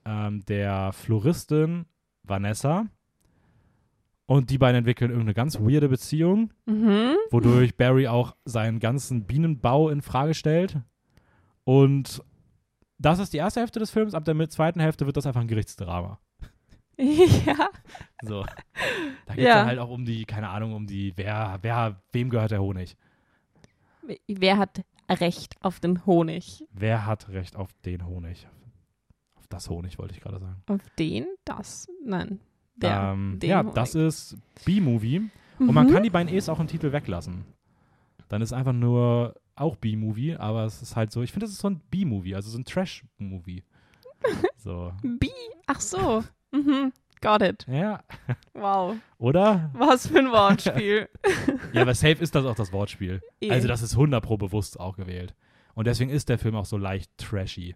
ähm, 0.06 0.44
der 0.46 0.92
Floristin 0.94 1.86
Vanessa. 2.24 2.88
Und 4.26 4.50
die 4.50 4.58
beiden 4.58 4.80
entwickeln 4.80 5.12
irgendeine 5.12 5.36
ganz 5.36 5.60
weirde 5.60 5.88
Beziehung, 5.88 6.52
Mhm. 6.66 7.16
wodurch 7.30 7.78
Barry 7.78 8.08
auch 8.08 8.36
seinen 8.44 8.80
ganzen 8.80 9.26
Bienenbau 9.26 9.90
in 9.90 10.02
Frage 10.02 10.34
stellt. 10.34 10.80
Und 11.64 12.24
das 12.98 13.20
ist 13.20 13.34
die 13.34 13.38
erste 13.38 13.60
Hälfte 13.60 13.80
des 13.80 13.92
Films. 13.92 14.14
Ab 14.14 14.26
der 14.26 14.50
zweiten 14.50 14.80
Hälfte 14.80 15.06
wird 15.06 15.18
das 15.18 15.26
einfach 15.26 15.42
ein 15.42 15.48
Gerichtsdrama. 15.48 16.20
ja. 16.98 17.70
So. 18.22 18.44
Da 19.26 19.34
geht 19.36 19.40
es 19.44 19.50
Ja. 19.50 19.56
dann 19.56 19.68
halt 19.68 19.80
auch 19.80 19.90
um 19.90 20.06
die, 20.06 20.26
keine 20.26 20.50
Ahnung, 20.50 20.74
um 20.74 20.88
die, 20.88 21.14
wer, 21.16 21.60
wer, 21.62 22.02
wem 22.14 22.30
gehört 22.30 22.52
der 22.52 22.62
Honig? 22.62 22.96
Wer 24.28 24.58
hat 24.58 24.84
Recht 25.10 25.56
auf 25.62 25.80
den 25.80 26.06
Honig? 26.06 26.64
Wer 26.72 27.06
hat 27.06 27.30
Recht 27.30 27.56
auf 27.56 27.70
den 27.86 28.06
Honig? 28.06 28.48
Auf 29.36 29.48
das 29.48 29.70
Honig, 29.70 29.98
wollte 30.00 30.14
ich 30.14 30.22
gerade 30.22 30.40
sagen. 30.40 30.62
Auf 30.68 30.82
den? 30.98 31.26
Das? 31.44 31.88
Nein. 32.04 32.40
Der. 32.76 33.12
ähm, 33.14 33.40
ja, 33.44 33.60
Honig. 33.62 33.74
das 33.74 33.96
ist 33.96 34.38
B-Movie. 34.66 35.30
Und 35.60 35.74
man 35.74 35.88
Mhm. 35.88 35.92
kann 35.94 36.04
die 36.04 36.10
beiden 36.10 36.34
E's 36.34 36.50
auch 36.50 36.60
im 36.60 36.68
Titel 36.68 36.92
weglassen. 36.92 37.46
Dann 38.30 38.42
ist 38.42 38.52
einfach 38.54 38.74
nur 38.74 39.36
auch 39.56 39.76
B-Movie, 39.78 40.36
aber 40.36 40.66
es 40.66 40.82
ist 40.82 40.96
halt 40.96 41.12
so, 41.12 41.22
ich 41.22 41.32
finde, 41.32 41.46
das 41.46 41.54
ist 41.54 41.60
so 41.62 41.70
ein 41.70 41.82
B-Movie, 41.90 42.36
also 42.36 42.50
so 42.50 42.58
ein 42.58 42.66
Trash-Movie. 42.66 43.64
so. 44.58 44.92
B. 45.04 45.30
Ach 45.68 45.80
so. 45.80 46.24
Mhm. 46.52 46.92
Got 47.22 47.42
it. 47.42 47.66
Ja, 47.68 48.04
Wow. 48.54 48.98
oder? 49.18 49.72
Was 49.74 50.08
für 50.08 50.20
ein 50.20 50.32
Wortspiel. 50.32 51.10
Ja, 51.74 51.82
aber 51.82 51.94
safe 51.96 52.22
ist 52.22 52.36
das 52.36 52.46
auch 52.46 52.56
das 52.56 52.72
Wortspiel. 52.72 53.22
Eh. 53.42 53.50
Also 53.52 53.68
das 53.68 53.82
ist 53.82 53.94
100 53.94 54.24
pro 54.24 54.38
bewusst 54.38 54.80
auch 54.80 54.96
gewählt. 54.96 55.34
Und 55.74 55.88
deswegen 55.88 56.10
ist 56.10 56.30
der 56.30 56.38
Film 56.38 56.56
auch 56.56 56.66
so 56.66 56.78
leicht 56.78 57.12
trashy. 57.18 57.76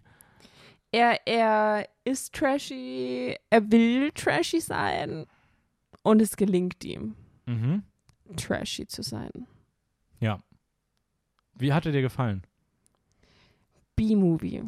er, 0.92 1.26
er 1.26 1.86
ist 2.04 2.34
trashy, 2.34 3.36
er 3.50 3.70
will 3.70 4.10
trashy 4.12 4.60
sein 4.60 5.26
und 6.02 6.22
es 6.22 6.36
gelingt 6.36 6.82
ihm, 6.84 7.14
Mhm. 7.46 7.82
trashy 8.36 8.86
zu 8.86 9.02
sein. 9.02 9.30
Wie 11.60 11.72
hat 11.72 11.86
er 11.86 11.92
dir 11.92 12.02
gefallen? 12.02 12.42
B-Movie. 13.96 14.62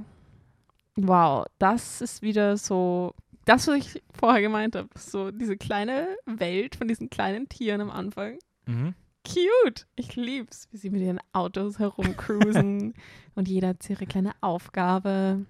Wow, 0.97 1.47
das 1.59 2.01
ist 2.03 2.23
wieder 2.23 2.57
so, 2.57 3.15
das, 3.47 3.67
was 3.67 3.77
ich 3.77 4.03
vorher 4.13 4.43
gemeint 4.43 4.77
habe, 4.77 4.89
so 4.97 5.31
diese 5.31 5.57
kleine 5.57 6.17
Welt 6.27 6.77
von 6.77 6.87
diesen 6.87 7.09
kleinen 7.09 7.49
Tieren 7.49 7.81
am 7.81 7.91
Anfang. 7.91 8.39
Mhm. 8.67 8.95
Cute. 9.25 9.87
Ich 9.97 10.17
lieb's, 10.17 10.69
wie 10.71 10.77
sie 10.77 10.91
mit 10.91 11.01
ihren 11.01 11.21
Autos 11.33 11.79
herumcruisen 11.79 12.95
und 13.35 13.49
jeder 13.49 13.69
hat 13.69 13.89
ihre 13.89 14.07
kleine 14.07 14.33
Aufgabe. 14.41 15.47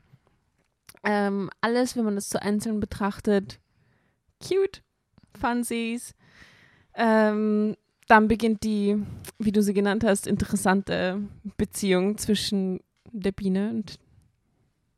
Ähm, 1.04 1.50
alles, 1.60 1.96
wenn 1.96 2.04
man 2.04 2.14
das 2.14 2.30
so 2.30 2.38
einzeln 2.38 2.78
betrachtet, 2.78 3.58
cute, 4.40 4.82
funsies. 5.34 6.14
Ähm, 6.94 7.76
dann 8.12 8.28
beginnt 8.28 8.62
die, 8.62 9.02
wie 9.38 9.52
du 9.52 9.62
sie 9.62 9.72
genannt 9.72 10.04
hast, 10.04 10.26
interessante 10.26 11.18
Beziehung 11.56 12.18
zwischen 12.18 12.80
der 13.10 13.32
Biene 13.32 13.70
und 13.70 13.98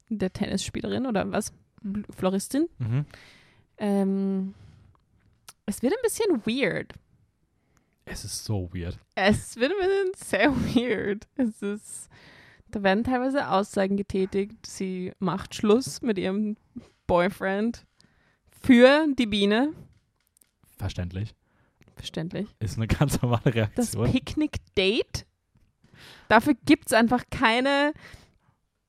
der 0.09 0.33
Tennisspielerin 0.33 1.07
oder 1.07 1.31
was? 1.31 1.53
Floristin. 2.11 2.67
Mhm. 2.79 3.07
Ähm, 3.79 4.55
es 5.65 5.81
wird 5.81 5.93
ein 5.93 6.03
bisschen 6.03 6.45
weird. 6.45 6.93
Es 8.05 8.25
ist 8.25 8.45
so 8.45 8.69
weird. 8.75 8.99
Es 9.15 9.57
wird 9.59 9.71
ein 9.71 9.79
bisschen 9.79 10.13
sehr 10.17 10.51
weird. 10.75 11.29
Es 11.37 11.63
ist, 11.63 12.09
da 12.73 12.83
werden 12.83 13.05
teilweise 13.05 13.49
Aussagen 13.49 13.97
getätigt. 13.97 14.67
Sie 14.67 15.13
macht 15.21 15.55
Schluss 15.55 16.03
mit 16.03 16.19
ihrem 16.19 16.57
Boyfriend 17.07 17.87
für 18.61 19.07
die 19.17 19.27
Biene. 19.27 19.73
Verständlich. 20.79 21.33
Verständlich. 22.05 22.47
Ist 22.61 22.77
eine 22.77 22.87
ganz 22.87 23.23
normale 23.23 23.41
Das 23.45 23.55
Reaktion. 23.55 24.13
Picknick-Date. 24.13 25.25
Dafür 26.29 26.53
gibt 26.67 26.89
es 26.89 26.93
einfach 26.93 27.25
keine. 27.31 27.95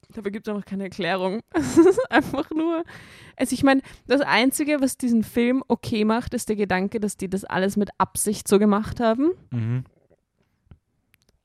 Dafür 0.09 0.31
gibt 0.31 0.45
es 0.45 0.53
einfach 0.53 0.65
keine 0.65 0.83
Erklärung. 0.83 1.39
Es 1.53 1.77
ist 1.77 2.11
einfach 2.11 2.49
nur. 2.51 2.83
Also, 3.37 3.53
ich 3.53 3.63
meine, 3.63 3.81
das 4.05 4.19
Einzige, 4.19 4.81
was 4.81 4.97
diesen 4.97 5.23
Film 5.23 5.63
okay 5.69 6.03
macht, 6.03 6.33
ist 6.33 6.49
der 6.49 6.57
Gedanke, 6.57 6.99
dass 6.99 7.15
die 7.15 7.29
das 7.29 7.45
alles 7.45 7.77
mit 7.77 7.89
Absicht 7.97 8.49
so 8.49 8.59
gemacht 8.59 8.99
haben. 8.99 9.31
Mhm. 9.51 9.85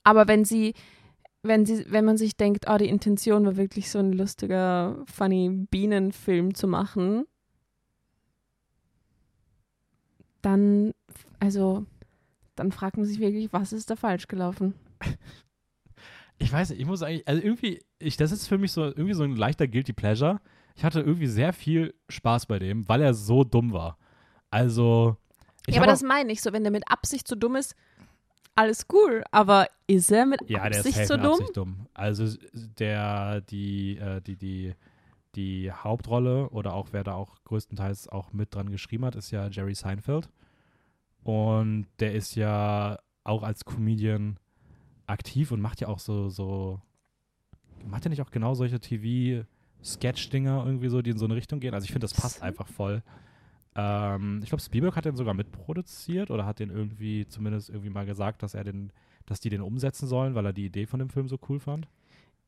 Aber 0.02 0.26
wenn 0.26 0.44
sie, 0.44 0.74
wenn 1.44 1.66
sie, 1.66 1.86
wenn 1.88 2.04
man 2.04 2.16
sich 2.16 2.36
denkt, 2.36 2.66
oh, 2.68 2.78
die 2.78 2.88
Intention 2.88 3.46
war 3.46 3.56
wirklich 3.56 3.92
so 3.92 4.00
ein 4.00 4.12
lustiger, 4.12 5.04
funny 5.06 5.66
Bienenfilm 5.70 6.52
zu 6.56 6.66
machen, 6.66 7.26
dann, 10.42 10.92
also, 11.38 11.86
dann 12.56 12.72
fragt 12.72 12.96
man 12.96 13.06
sich 13.06 13.18
wirklich, 13.20 13.52
was 13.52 13.72
ist 13.72 13.90
da 13.90 13.96
falsch 13.96 14.28
gelaufen? 14.28 14.74
Ich 16.42 16.50
weiß 16.50 16.70
nicht, 16.70 16.80
ich 16.80 16.86
muss 16.86 17.02
eigentlich, 17.02 17.28
also 17.28 17.42
irgendwie, 17.42 17.82
ich, 17.98 18.16
das 18.16 18.32
ist 18.32 18.46
für 18.46 18.56
mich 18.56 18.72
so 18.72 18.84
irgendwie 18.84 19.12
so 19.12 19.24
ein 19.24 19.36
leichter 19.36 19.68
Guilty 19.68 19.92
Pleasure. 19.92 20.40
Ich 20.74 20.84
hatte 20.84 21.00
irgendwie 21.00 21.26
sehr 21.26 21.52
viel 21.52 21.92
Spaß 22.08 22.46
bei 22.46 22.58
dem, 22.58 22.88
weil 22.88 23.02
er 23.02 23.12
so 23.12 23.44
dumm 23.44 23.74
war. 23.74 23.98
Also, 24.50 25.18
ich 25.66 25.74
ja, 25.74 25.82
aber 25.82 25.90
das 25.90 26.02
meine 26.02 26.32
ich 26.32 26.40
so, 26.40 26.54
wenn 26.54 26.62
der 26.62 26.72
mit 26.72 26.90
Absicht 26.90 27.28
so 27.28 27.36
dumm 27.36 27.56
ist, 27.56 27.76
alles 28.54 28.86
cool, 28.90 29.22
aber 29.30 29.66
ist 29.86 30.10
er 30.10 30.24
mit 30.24 30.40
Ja, 30.48 30.62
der 30.68 30.80
ist 30.80 30.86
Absicht 30.86 30.96
safe 30.96 31.06
so 31.08 31.14
mit 31.16 31.24
dumm? 31.24 31.32
Absicht 31.32 31.56
dumm. 31.58 31.86
Also 31.92 32.38
der, 32.78 33.40
die, 33.42 33.98
äh, 33.98 34.20
die, 34.22 34.36
die, 34.36 34.74
die 35.34 35.70
Hauptrolle 35.72 36.50
oder 36.50 36.74
auch 36.74 36.88
wer 36.92 37.04
da 37.04 37.14
auch 37.14 37.42
größtenteils 37.44 38.08
auch 38.08 38.32
mit 38.32 38.54
dran 38.54 38.70
geschrieben 38.70 39.04
hat, 39.04 39.16
ist 39.16 39.30
ja 39.30 39.48
Jerry 39.48 39.74
Seinfeld. 39.74 40.28
Und 41.22 41.86
der 41.98 42.14
ist 42.14 42.34
ja 42.34 42.98
auch 43.24 43.42
als 43.42 43.64
Comedian 43.64 44.38
aktiv 45.06 45.52
und 45.52 45.60
macht 45.60 45.80
ja 45.80 45.88
auch 45.88 45.98
so, 45.98 46.28
so, 46.28 46.80
macht 47.84 48.06
er 48.06 48.10
nicht 48.10 48.22
auch 48.22 48.30
genau 48.30 48.54
solche 48.54 48.80
TV-Sketch-Dinger 48.80 50.64
irgendwie 50.64 50.88
so, 50.88 51.02
die 51.02 51.10
in 51.10 51.18
so 51.18 51.26
eine 51.26 51.34
Richtung 51.34 51.60
gehen? 51.60 51.74
Also 51.74 51.84
ich 51.84 51.92
finde, 51.92 52.04
das 52.04 52.14
passt 52.14 52.42
einfach 52.42 52.68
voll. 52.68 53.02
Ähm, 53.74 54.40
ich 54.42 54.48
glaube, 54.48 54.62
Spielberg 54.62 54.96
hat 54.96 55.04
den 55.04 55.16
sogar 55.16 55.34
mitproduziert 55.34 56.30
oder 56.30 56.46
hat 56.46 56.58
den 56.58 56.70
irgendwie 56.70 57.26
zumindest 57.28 57.68
irgendwie 57.68 57.90
mal 57.90 58.06
gesagt, 58.06 58.42
dass 58.42 58.54
er 58.54 58.64
den, 58.64 58.92
dass 59.26 59.40
die 59.40 59.50
den 59.50 59.60
umsetzen 59.60 60.08
sollen, 60.08 60.34
weil 60.34 60.46
er 60.46 60.52
die 60.52 60.66
Idee 60.66 60.86
von 60.86 60.98
dem 60.98 61.10
Film 61.10 61.28
so 61.28 61.38
cool 61.48 61.60
fand. 61.60 61.88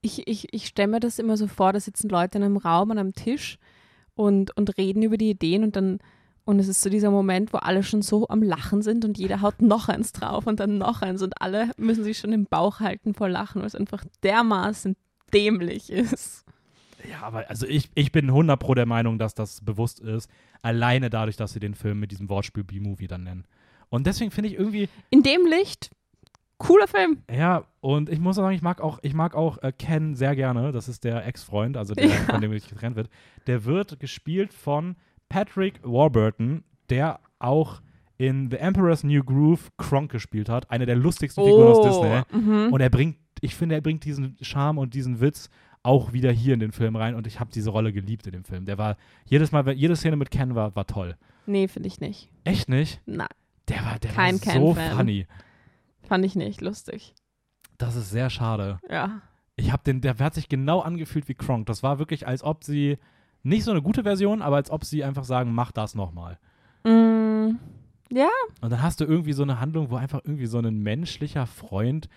Ich, 0.03 0.27
ich, 0.27 0.53
ich 0.53 0.67
stelle 0.67 0.89
mir 0.89 1.01
das 1.01 1.19
immer 1.19 1.37
so 1.37 1.47
vor, 1.47 1.73
da 1.73 1.81
sitzen 1.81 2.09
Leute 2.09 2.39
in 2.39 2.45
einem 2.45 2.57
Raum 2.57 2.91
an 2.91 2.99
einem 2.99 3.15
Tisch 3.15 3.59
und, 4.15 4.57
und 4.57 4.77
reden 4.77 5.03
über 5.03 5.17
die 5.17 5.31
Ideen 5.31 5.65
und 5.65 5.77
dann 5.77 5.99
und 6.45 6.59
es 6.59 6.67
ist 6.67 6.83
so 6.83 6.91
dieser 6.91 7.11
Moment, 7.11 7.53
wo 7.53 7.59
alle 7.59 7.85
schon 7.85 8.03
so 8.03 8.29
am 8.29 8.43
Lachen 8.43 8.83
sind 8.83 9.05
und 9.05 9.17
jeder 9.17 9.43
haut 9.43 9.63
noch 9.63 9.89
eins 9.89 10.13
drauf 10.13 10.47
und 10.47 10.59
dann 10.59 10.77
noch 10.79 11.01
eins 11.03 11.23
und 11.23 11.41
alle 11.41 11.71
müssen 11.77 12.03
sich 12.03 12.19
schon 12.19 12.33
im 12.33 12.47
Bauch 12.47 12.81
halten 12.81 13.15
vor 13.15 13.29
Lachen, 13.29 13.61
weil 13.61 13.69
es 13.69 13.77
einfach 13.77 14.05
dermaßen 14.25 14.97
dämlich 15.33 15.91
ist. 15.91 16.45
Ja, 17.09 17.23
aber 17.23 17.49
also 17.49 17.67
ich, 17.67 17.91
ich 17.95 18.13
bin 18.13 18.27
100 18.27 18.59
pro 18.59 18.75
der 18.75 18.87
Meinung, 18.87 19.19
dass 19.19 19.35
das 19.35 19.61
bewusst 19.61 20.01
ist, 20.01 20.29
alleine 20.63 21.11
dadurch, 21.11 21.37
dass 21.37 21.53
sie 21.53 21.61
den 21.61 21.75
Film 21.75 22.01
mit 22.01 22.11
diesem 22.11 22.29
Wortspiel 22.29 22.65
B-Movie 22.65 23.09
dann 23.09 23.25
nennen. 23.25 23.45
Und 23.89 24.07
deswegen 24.07 24.31
finde 24.31 24.51
ich 24.51 24.57
irgendwie, 24.57 24.89
In 25.11 25.23
dem 25.23 25.47
Licht 25.47 25.91
Cooler 26.67 26.87
Film. 26.87 27.19
Ja, 27.31 27.65
und 27.81 28.09
ich 28.09 28.19
muss 28.21 28.39
auch 28.39 28.43
sagen, 28.43 28.55
ich 28.55 28.63
mag 28.63 28.81
auch, 28.81 28.99
ich 29.03 29.15
mag 29.15 29.35
auch 29.35 29.59
äh, 29.63 29.73
Ken 29.73 30.15
sehr 30.15 30.37
gerne. 30.37 30.73
Das 30.73 30.89
ist 30.89 31.05
der 31.05 31.27
Ex-Freund, 31.27 31.77
also 31.77 31.95
der, 31.95 32.07
Ja. 32.07 32.15
von 32.31 32.41
dem 32.41 32.53
sich 32.53 32.69
getrennt 32.69 32.97
wird. 32.97 33.09
Der 33.47 33.65
wird 33.65 33.99
gespielt 34.01 34.53
von 34.55 34.97
Patrick 35.29 35.81
Warburton, 35.83 36.63
der 36.91 37.21
auch 37.39 37.81
in 38.19 38.51
The 38.51 38.59
Emperor's 38.59 39.03
New 39.03 39.25
Groove 39.25 39.71
Kronk 39.79 40.13
gespielt 40.13 40.49
hat. 40.49 40.71
Eine 40.71 40.87
der 40.87 40.97
lustigsten 40.97 41.43
Figuren 41.45 41.67
aus 41.69 41.81
Disney. 41.83 42.41
mhm. 42.41 42.73
Und 42.73 42.81
er 42.81 42.91
bringt, 42.91 43.17
ich 43.41 43.55
finde, 43.57 43.75
er 43.75 43.81
bringt 43.81 44.05
diesen 44.05 44.37
Charme 44.41 44.79
und 44.79 44.95
diesen 44.95 45.21
Witz 45.21 45.51
auch 45.83 46.13
wieder 46.13 46.31
hier 46.31 46.55
in 46.55 46.61
den 46.61 46.71
Film 46.71 46.95
rein. 46.95 47.17
Und 47.17 47.27
ich 47.27 47.41
habe 47.41 47.51
diese 47.53 47.71
Rolle 47.71 47.93
geliebt 47.93 48.25
in 48.29 48.33
dem 48.33 48.45
Film. 48.45 48.67
Der 48.67 48.79
war 48.79 48.97
jedes 49.25 49.51
Mal, 49.51 49.69
jede 49.73 49.97
Szene 49.97 50.15
mit 50.15 50.31
Ken 50.31 50.55
war, 50.55 50.77
war 50.77 50.87
toll. 50.87 51.17
Nee, 51.47 51.67
finde 51.67 51.89
ich 51.89 51.99
nicht. 51.99 52.31
Echt 52.45 52.69
nicht? 52.69 53.01
Nein, 53.05 53.27
Der 53.69 53.85
war, 53.85 53.99
der 53.99 54.13
Kein 54.13 54.35
war 54.47 54.55
so 54.55 54.75
funny. 54.75 55.27
Fand 56.13 56.27
ich 56.27 56.37
nicht 56.37 56.61
lustig. 56.61 57.15
Das 57.79 57.97
ist 57.97 58.11
sehr 58.11 58.29
schade. 58.29 58.79
Ja. 58.87 59.23
Ich 59.57 59.73
habe 59.73 59.83
den, 59.83 60.03
der 60.03 60.19
hat 60.19 60.35
sich 60.35 60.51
genau 60.51 60.81
angefühlt 60.81 61.27
wie 61.27 61.35
Kronk. 61.35 61.65
Das 61.65 61.83
war 61.83 61.99
wirklich, 61.99 62.27
als 62.29 62.45
ob 62.45 62.65
sie, 62.65 62.99
nicht 63.43 63.65
so 63.65 63.71
eine 63.71 63.81
gute 63.81 64.03
Version, 64.03 64.43
aber 64.43 64.57
als 64.57 64.69
ob 64.69 64.85
sie 64.85 65.05
einfach 65.05 65.25
sagen, 65.25 65.55
mach 65.55 65.73
das 65.73 65.95
nochmal. 65.95 66.39
Mm, 66.85 67.57
ja, 68.11 68.29
Und 68.61 68.71
dann 68.71 68.83
hast 68.83 69.01
du 69.01 69.07
irgendwie 69.07 69.33
so 69.33 69.43
eine 69.43 69.59
Handlung, 69.59 69.89
wo 69.89 69.97
einfach 69.97 70.21
irgendwie 70.23 70.45
so 70.45 70.59
ein 70.59 70.83
menschlicher 70.83 71.47
Freund 71.47 72.11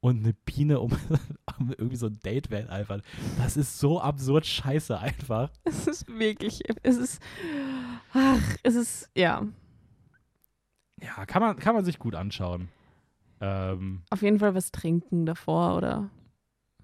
und 0.00 0.24
eine 0.24 0.32
Biene 0.32 0.80
um, 0.80 0.92
um 1.58 1.72
irgendwie 1.72 1.96
so 1.96 2.06
ein 2.06 2.18
Date 2.24 2.50
welteifert. 2.50 3.04
Das 3.36 3.58
ist 3.58 3.78
so 3.78 4.00
absurd 4.00 4.46
scheiße 4.46 4.98
einfach. 4.98 5.50
es 5.64 5.86
ist 5.86 6.08
wirklich, 6.08 6.62
es 6.82 6.96
ist, 6.96 7.22
ach, 8.14 8.56
es 8.62 8.76
ist, 8.76 9.10
ja, 9.14 9.46
Ja, 11.02 11.26
kann 11.26 11.42
man, 11.42 11.58
kann 11.58 11.74
man 11.74 11.84
sich 11.84 11.98
gut 11.98 12.14
anschauen. 12.14 12.70
Ähm, 13.42 14.02
auf 14.10 14.22
jeden 14.22 14.38
Fall 14.38 14.54
was 14.54 14.70
trinken 14.70 15.26
davor 15.26 15.76
oder 15.76 16.10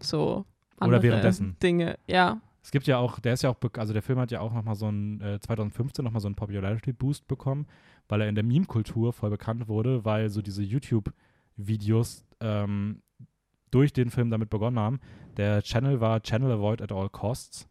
so. 0.02 0.44
Oder 0.80 1.02
währenddessen. 1.02 1.56
Dinge, 1.62 1.98
ja. 2.06 2.40
es 2.62 2.70
gibt 2.70 2.86
ja 2.86 2.98
auch, 2.98 3.20
der 3.20 3.32
ist 3.32 3.42
ja 3.42 3.50
auch, 3.50 3.56
also 3.76 3.92
der 3.92 4.02
Film 4.02 4.18
hat 4.18 4.30
ja 4.30 4.40
auch 4.40 4.52
nochmal 4.52 4.74
so 4.74 4.86
einen, 4.86 5.20
äh, 5.20 5.40
2015 5.40 6.04
nochmal 6.04 6.20
so 6.20 6.28
einen 6.28 6.34
Popularity-Boost 6.34 7.26
bekommen, 7.26 7.66
weil 8.08 8.20
er 8.20 8.28
in 8.28 8.34
der 8.34 8.44
Meme-Kultur 8.44 9.12
voll 9.12 9.30
bekannt 9.30 9.68
wurde, 9.68 10.04
weil 10.04 10.28
so 10.30 10.42
diese 10.42 10.62
YouTube-Videos 10.62 12.24
ähm, 12.40 13.02
durch 13.70 13.92
den 13.92 14.10
Film 14.10 14.30
damit 14.30 14.50
begonnen 14.50 14.78
haben. 14.78 15.00
Der 15.36 15.62
Channel 15.62 16.00
war 16.00 16.22
Channel 16.22 16.52
Avoid 16.52 16.82
at 16.82 16.92
All 16.92 17.08
Costs. 17.08 17.68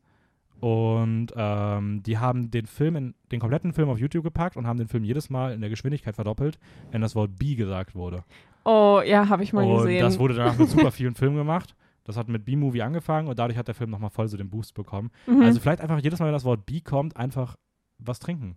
Und 0.60 1.28
ähm, 1.36 2.02
die 2.02 2.18
haben 2.18 2.50
den 2.50 2.66
Film, 2.66 2.96
in, 2.96 3.14
den 3.32 3.40
kompletten 3.40 3.74
Film 3.74 3.90
auf 3.90 4.00
YouTube 4.00 4.24
gepackt 4.24 4.58
und 4.58 4.66
haben 4.66 4.80
den 4.80 4.88
Film 4.88 5.04
jedes 5.04 5.30
Mal 5.30 5.54
in 5.54 5.62
der 5.62 5.70
Geschwindigkeit 5.70 6.16
verdoppelt, 6.16 6.58
wenn 6.92 7.02
das 7.02 7.16
Wort 7.16 7.38
B 7.38 7.56
gesagt 7.56 7.94
wurde. 7.94 8.24
Oh, 8.68 9.02
ja, 9.06 9.30
habe 9.30 9.44
ich 9.44 9.54
mal 9.54 9.64
und 9.64 9.78
gesehen. 9.78 10.02
das 10.02 10.20
wurde 10.20 10.34
danach 10.34 10.58
mit 10.58 10.70
super 10.70 10.92
vielen 10.92 11.16
Filmen 11.16 11.38
gemacht. 11.38 11.74
Das 12.04 12.18
hat 12.18 12.28
mit 12.28 12.46
B-Movie 12.46 12.82
angefangen 12.82 13.28
und 13.28 13.40
dadurch 13.40 13.58
hat 13.58 13.68
der 13.68 13.76
Film 13.76 13.90
nochmal 13.90 14.10
voll 14.10 14.28
so 14.28 14.36
den 14.38 14.50
Boost 14.50 14.74
bekommen. 14.74 15.10
mhm. 15.26 15.42
Also 15.42 15.60
vielleicht 15.60 15.82
einfach 15.82 16.00
jedes 16.00 16.20
Mal, 16.20 16.26
wenn 16.28 16.34
das 16.34 16.44
Wort 16.46 16.66
B 16.66 16.82
kommt, 16.82 17.16
einfach 17.18 17.56
was 17.98 18.20
trinken. 18.20 18.56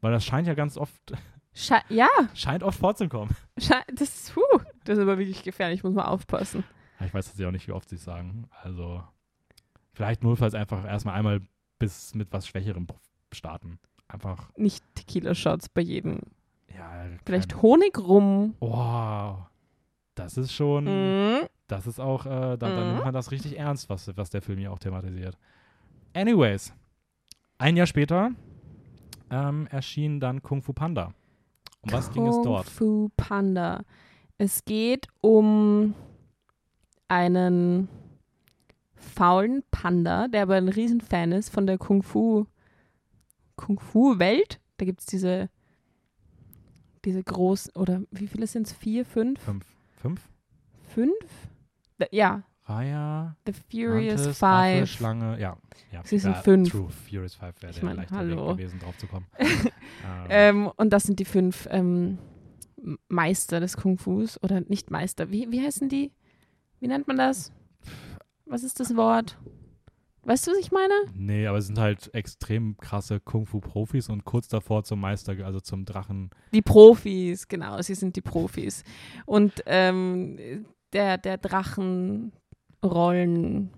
Weil 0.00 0.12
das 0.12 0.24
scheint 0.24 0.46
ja 0.46 0.54
ganz 0.54 0.76
oft, 0.76 0.94
Sche 1.54 1.76
ja, 1.88 2.08
scheint 2.34 2.62
oft 2.62 2.78
vorzukommen. 2.78 3.34
sche 3.58 3.74
das 3.92 4.08
ist, 4.08 4.36
huh, 4.36 4.58
das 4.84 4.98
ist 4.98 5.02
aber 5.02 5.18
wirklich 5.18 5.42
gefährlich, 5.42 5.82
muss 5.84 5.94
man 5.94 6.06
aufpassen. 6.06 6.64
Ja, 7.00 7.06
Ich 7.06 7.14
weiß 7.14 7.26
tatsächlich 7.26 7.46
auch 7.46 7.52
nicht, 7.52 7.68
wie 7.68 7.72
oft 7.72 7.88
sie 7.88 7.96
es 7.96 8.04
sagen. 8.04 8.48
Also 8.62 9.02
vielleicht 9.92 10.22
notfalls 10.22 10.54
einfach 10.54 10.84
erstmal 10.84 11.14
einmal 11.14 11.40
bis 11.78 12.14
mit 12.14 12.32
was 12.32 12.46
Schwächerem 12.48 12.86
starten. 13.32 13.78
Einfach, 14.08 14.48
Nicht 14.56 14.82
Tequila-Shots 14.94 15.68
bei 15.68 15.82
jedem. 15.82 16.20
Ja. 16.78 17.06
Vielleicht 17.24 17.50
kein- 17.52 17.62
Honig 17.62 17.98
rum. 17.98 18.54
Wow. 18.60 19.38
Das 20.14 20.36
ist 20.36 20.52
schon, 20.52 20.84
Mhm. 20.84 21.46
das 21.68 21.86
ist 21.86 22.00
auch, 22.00 22.26
äh, 22.26 22.30
da, 22.30 22.56
da 22.56 22.68
Mhm. 22.68 22.86
nimmt 22.92 23.04
man 23.04 23.14
das 23.14 23.30
richtig 23.30 23.58
ernst, 23.58 23.88
was, 23.88 24.10
was 24.16 24.30
der 24.30 24.42
Film 24.42 24.58
hier 24.58 24.72
auch 24.72 24.78
thematisiert. 24.78 25.36
Anyways, 26.14 26.72
ein 27.58 27.76
Jahr 27.76 27.86
später 27.86 28.30
ähm, 29.30 29.66
erschien 29.70 30.20
dann 30.20 30.42
Kung 30.42 30.62
Fu 30.62 30.72
Panda. 30.72 31.12
Um 31.82 31.92
was 31.92 32.10
ging 32.10 32.26
es 32.26 32.34
Kung 32.36 32.44
dort? 32.44 32.66
Fu 32.68 33.10
Panda. 33.16 33.82
Es 34.38 34.64
geht 34.64 35.06
um 35.20 35.94
einen 37.08 37.88
faulen 38.94 39.62
Panda, 39.70 40.28
der 40.28 40.42
aber 40.42 40.56
ein 40.56 40.68
Riesenfan 40.68 41.32
ist 41.32 41.50
von 41.50 41.66
der 41.66 41.78
Kung 41.78 42.02
Fu 42.02 42.46
Kung 43.56 43.78
Fu 43.80 44.18
Welt. 44.18 44.60
Da 44.78 44.84
gibt 44.84 45.00
es 45.00 45.06
diese 45.06 45.48
diese 47.04 47.22
großen 47.22 47.72
oder 47.74 48.02
wie 48.10 48.26
viele 48.26 48.46
sind 48.46 48.66
es? 48.66 48.72
Vier, 48.72 49.04
fünf, 49.04 49.40
Fünf. 49.40 49.64
Fünf? 50.00 50.20
fünf? 50.94 51.14
Ja, 52.12 52.42
Raya, 52.68 53.34
The 53.46 53.52
Furious 53.52 54.20
Mantis, 54.20 54.42
Affe, 54.42 54.80
Five. 54.80 54.90
Schlange, 54.90 55.40
ja. 55.40 55.56
ja 55.90 56.02
Sie 56.04 56.18
sind 56.18 56.32
ja, 56.32 56.42
fünf. 56.42 56.70
True, 56.70 56.90
Furious 56.90 57.34
Five 57.34 57.54
wäre 57.62 57.70
Ich 57.70 57.78
der 57.78 57.84
mein, 57.86 57.96
leichte 57.96 58.14
hallo. 58.14 58.48
Weg 58.50 58.56
gewesen, 58.58 58.78
drauf 58.80 58.96
zu 58.98 59.06
kommen. 59.06 59.26
ähm, 59.38 60.26
Ähm, 60.28 60.70
und 60.76 60.90
das 60.90 61.04
sind 61.04 61.18
die 61.18 61.24
fünf 61.24 61.66
ähm, 61.70 62.18
Meister 63.08 63.60
des 63.60 63.76
Kung 63.78 63.96
Fus. 63.96 64.40
Oder 64.42 64.60
nicht 64.60 64.90
Meister. 64.90 65.30
Wie, 65.30 65.50
wie 65.50 65.62
heißen 65.62 65.88
die? 65.88 66.12
Wie 66.78 66.88
nennt 66.88 67.08
man 67.08 67.16
das? 67.16 67.52
Was 68.44 68.62
ist 68.62 68.80
das 68.80 68.94
Wort? 68.96 69.38
Weißt 70.28 70.46
du, 70.46 70.50
was 70.50 70.58
ich 70.58 70.70
meine? 70.70 70.92
nee, 71.14 71.46
aber 71.46 71.56
es 71.56 71.68
sind 71.68 71.78
halt 71.78 72.14
extrem 72.14 72.76
krasse 72.76 73.18
Kung-Fu-Profis 73.18 74.10
und 74.10 74.26
kurz 74.26 74.46
davor 74.46 74.84
zum 74.84 75.00
Meister, 75.00 75.34
also 75.42 75.58
zum 75.58 75.86
Drachen. 75.86 76.28
Die 76.52 76.60
Profis, 76.60 77.48
genau, 77.48 77.80
sie 77.80 77.94
sind 77.94 78.14
die 78.14 78.20
Profis. 78.20 78.84
Und 79.24 79.62
ähm, 79.64 80.66
der, 80.92 81.16
der 81.16 81.38
Drachenrollen. 81.38 83.70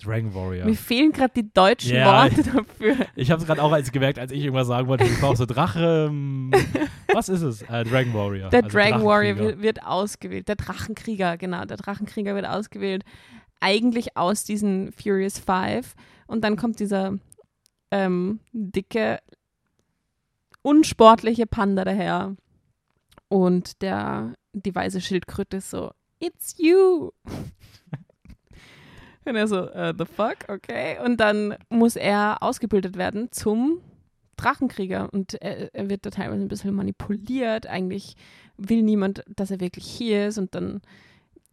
Dragon 0.00 0.32
Warrior. 0.34 0.66
Mir 0.66 0.76
fehlen 0.76 1.10
gerade 1.10 1.32
die 1.34 1.52
deutschen 1.52 1.96
Ja. 1.96 2.22
Worte 2.22 2.44
dafür. 2.44 3.06
Ich 3.16 3.32
habe 3.32 3.40
es 3.40 3.46
gerade 3.46 3.60
auch 3.60 3.72
als 3.72 3.90
gemerkt, 3.90 4.20
als 4.20 4.30
ich 4.30 4.44
irgendwas 4.44 4.68
sagen 4.68 4.86
wollte. 4.86 5.02
Ich 5.02 5.20
war 5.20 5.30
auch 5.30 5.36
so 5.36 5.46
Drache. 5.46 6.06
ähm, 6.10 6.52
was 7.12 7.28
ist 7.28 7.42
es? 7.42 7.62
Äh, 7.62 7.82
Dragon 7.82 8.14
Warrior. 8.14 8.50
Der 8.50 8.62
also 8.62 8.78
Dragon 8.78 9.04
Warrior 9.04 9.60
wird 9.60 9.84
ausgewählt. 9.84 10.46
Der 10.46 10.54
Drachenkrieger, 10.54 11.36
genau. 11.36 11.64
Der 11.64 11.76
Drachenkrieger 11.76 12.36
wird 12.36 12.46
ausgewählt. 12.46 13.02
Eigentlich 13.60 14.16
aus 14.16 14.44
diesen 14.44 14.92
Furious 14.92 15.38
Five. 15.38 15.94
Und 16.26 16.42
dann 16.42 16.56
kommt 16.56 16.80
dieser 16.80 17.18
ähm, 17.90 18.40
dicke, 18.52 19.20
unsportliche 20.62 21.46
Panda 21.46 21.84
daher. 21.84 22.36
Und 23.28 23.82
der, 23.82 24.34
die 24.52 24.74
weiße 24.74 25.00
Schildkröte 25.00 25.58
ist 25.58 25.70
so, 25.70 25.92
It's 26.18 26.56
you. 26.58 27.10
Und 29.24 29.36
er 29.36 29.46
so, 29.46 29.68
äh, 29.68 29.94
the 29.96 30.04
fuck, 30.04 30.38
okay. 30.48 30.98
Und 31.04 31.20
dann 31.20 31.56
muss 31.68 31.96
er 31.96 32.42
ausgebildet 32.42 32.96
werden 32.96 33.30
zum 33.30 33.80
Drachenkrieger 34.36 35.12
und 35.12 35.34
er, 35.34 35.74
er 35.74 35.90
wird 35.90 36.06
da 36.06 36.10
teilweise 36.10 36.42
ein 36.42 36.48
bisschen 36.48 36.74
manipuliert. 36.74 37.66
Eigentlich 37.66 38.16
will 38.56 38.82
niemand, 38.82 39.22
dass 39.28 39.50
er 39.50 39.60
wirklich 39.60 39.86
hier 39.86 40.28
ist 40.28 40.38
und 40.38 40.54
dann 40.54 40.80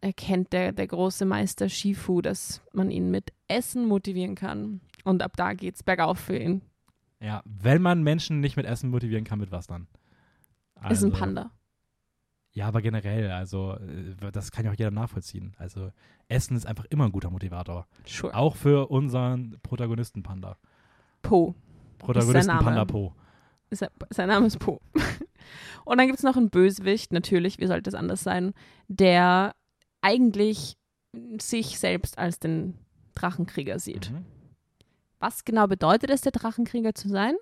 erkennt 0.02 0.54
der, 0.54 0.72
der 0.72 0.88
große 0.88 1.26
Meister 1.26 1.70
Shifu, 1.70 2.22
dass 2.22 2.62
man 2.74 2.92
ihn 2.92 3.10
mit 3.12 3.34
Essen 3.48 3.88
motivieren 3.88 4.36
kann. 4.36 4.82
Und 5.04 5.24
ab 5.24 5.34
da 5.38 5.54
geht's 5.54 5.84
bergauf 5.84 6.20
für 6.20 6.38
ihn. 6.38 6.62
Ja, 7.20 7.42
wenn 7.46 7.82
man 7.82 8.04
Menschen 8.04 8.40
nicht 8.40 8.58
mit 8.58 8.66
Essen 8.66 8.90
motivieren 8.90 9.24
kann, 9.24 9.40
mit 9.40 9.52
was 9.52 9.68
dann? 9.68 9.88
ist 10.76 10.82
ein 10.82 10.86
Also, 10.86 11.10
Panda. 11.12 11.52
Ja, 12.52 12.68
aber 12.68 12.82
generell, 12.82 13.32
also 13.32 13.74
äh, 13.74 14.32
das 14.32 14.52
kann 14.52 14.66
ja 14.66 14.72
auch 14.72 14.76
jeder 14.76 14.92
nachvollziehen. 14.92 15.56
Also 15.58 15.92
Essen 16.28 16.56
ist 16.58 16.66
einfach 16.66 16.86
immer 16.90 17.06
ein 17.06 17.12
guter 17.12 17.30
Motivator. 17.30 17.88
Sure. 18.06 18.34
Auch 18.36 18.56
für 18.56 18.90
unseren 18.90 19.60
Protagonisten 19.62 20.24
Panda. 20.24 20.58
Po. 21.22 21.56
Protagonisten. 22.00 22.58
Panda 22.58 22.86
Po. 22.86 23.14
Ist 23.70 23.82
er, 23.82 23.92
sein 24.12 24.30
Name 24.30 24.48
ist 24.48 24.60
Po. 24.60 24.80
Und 25.86 25.98
dann 25.98 26.08
gibt 26.08 26.18
es 26.20 26.24
noch 26.24 26.38
einen 26.38 26.50
Bösewicht, 26.50 27.14
natürlich, 27.14 27.60
wie 27.60 27.68
sollte 27.68 27.90
es 27.90 27.96
anders 27.96 28.24
sein, 28.24 28.54
der 28.88 29.56
eigentlich 30.08 30.78
sich 31.40 31.80
selbst 31.80 32.18
als 32.18 32.40
den 32.40 32.78
Drachenkrieger 33.14 33.78
sieht. 33.80 34.12
Mhm. 34.12 34.26
Was 35.20 35.44
genau 35.44 35.68
bedeutet 35.68 36.10
es, 36.10 36.22
der 36.22 36.32
Drachenkrieger 36.32 36.94
zu 36.94 37.10
sein? 37.10 37.36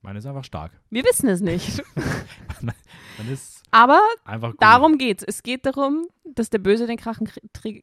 Man 0.00 0.16
ist 0.16 0.24
einfach 0.24 0.44
stark. 0.44 0.72
Wir 0.90 1.04
wissen 1.04 1.28
es 1.28 1.40
nicht. 1.40 1.82
Man 2.62 3.28
ist 3.30 3.62
Aber 3.72 4.00
einfach 4.24 4.52
gut. 4.52 4.62
darum 4.62 4.96
geht's. 4.96 5.24
Es 5.24 5.42
geht 5.42 5.66
darum, 5.66 6.06
dass 6.24 6.48
der 6.50 6.60
Böse 6.60 6.86
den 6.86 6.96
Drachenkrieger. 6.96 7.82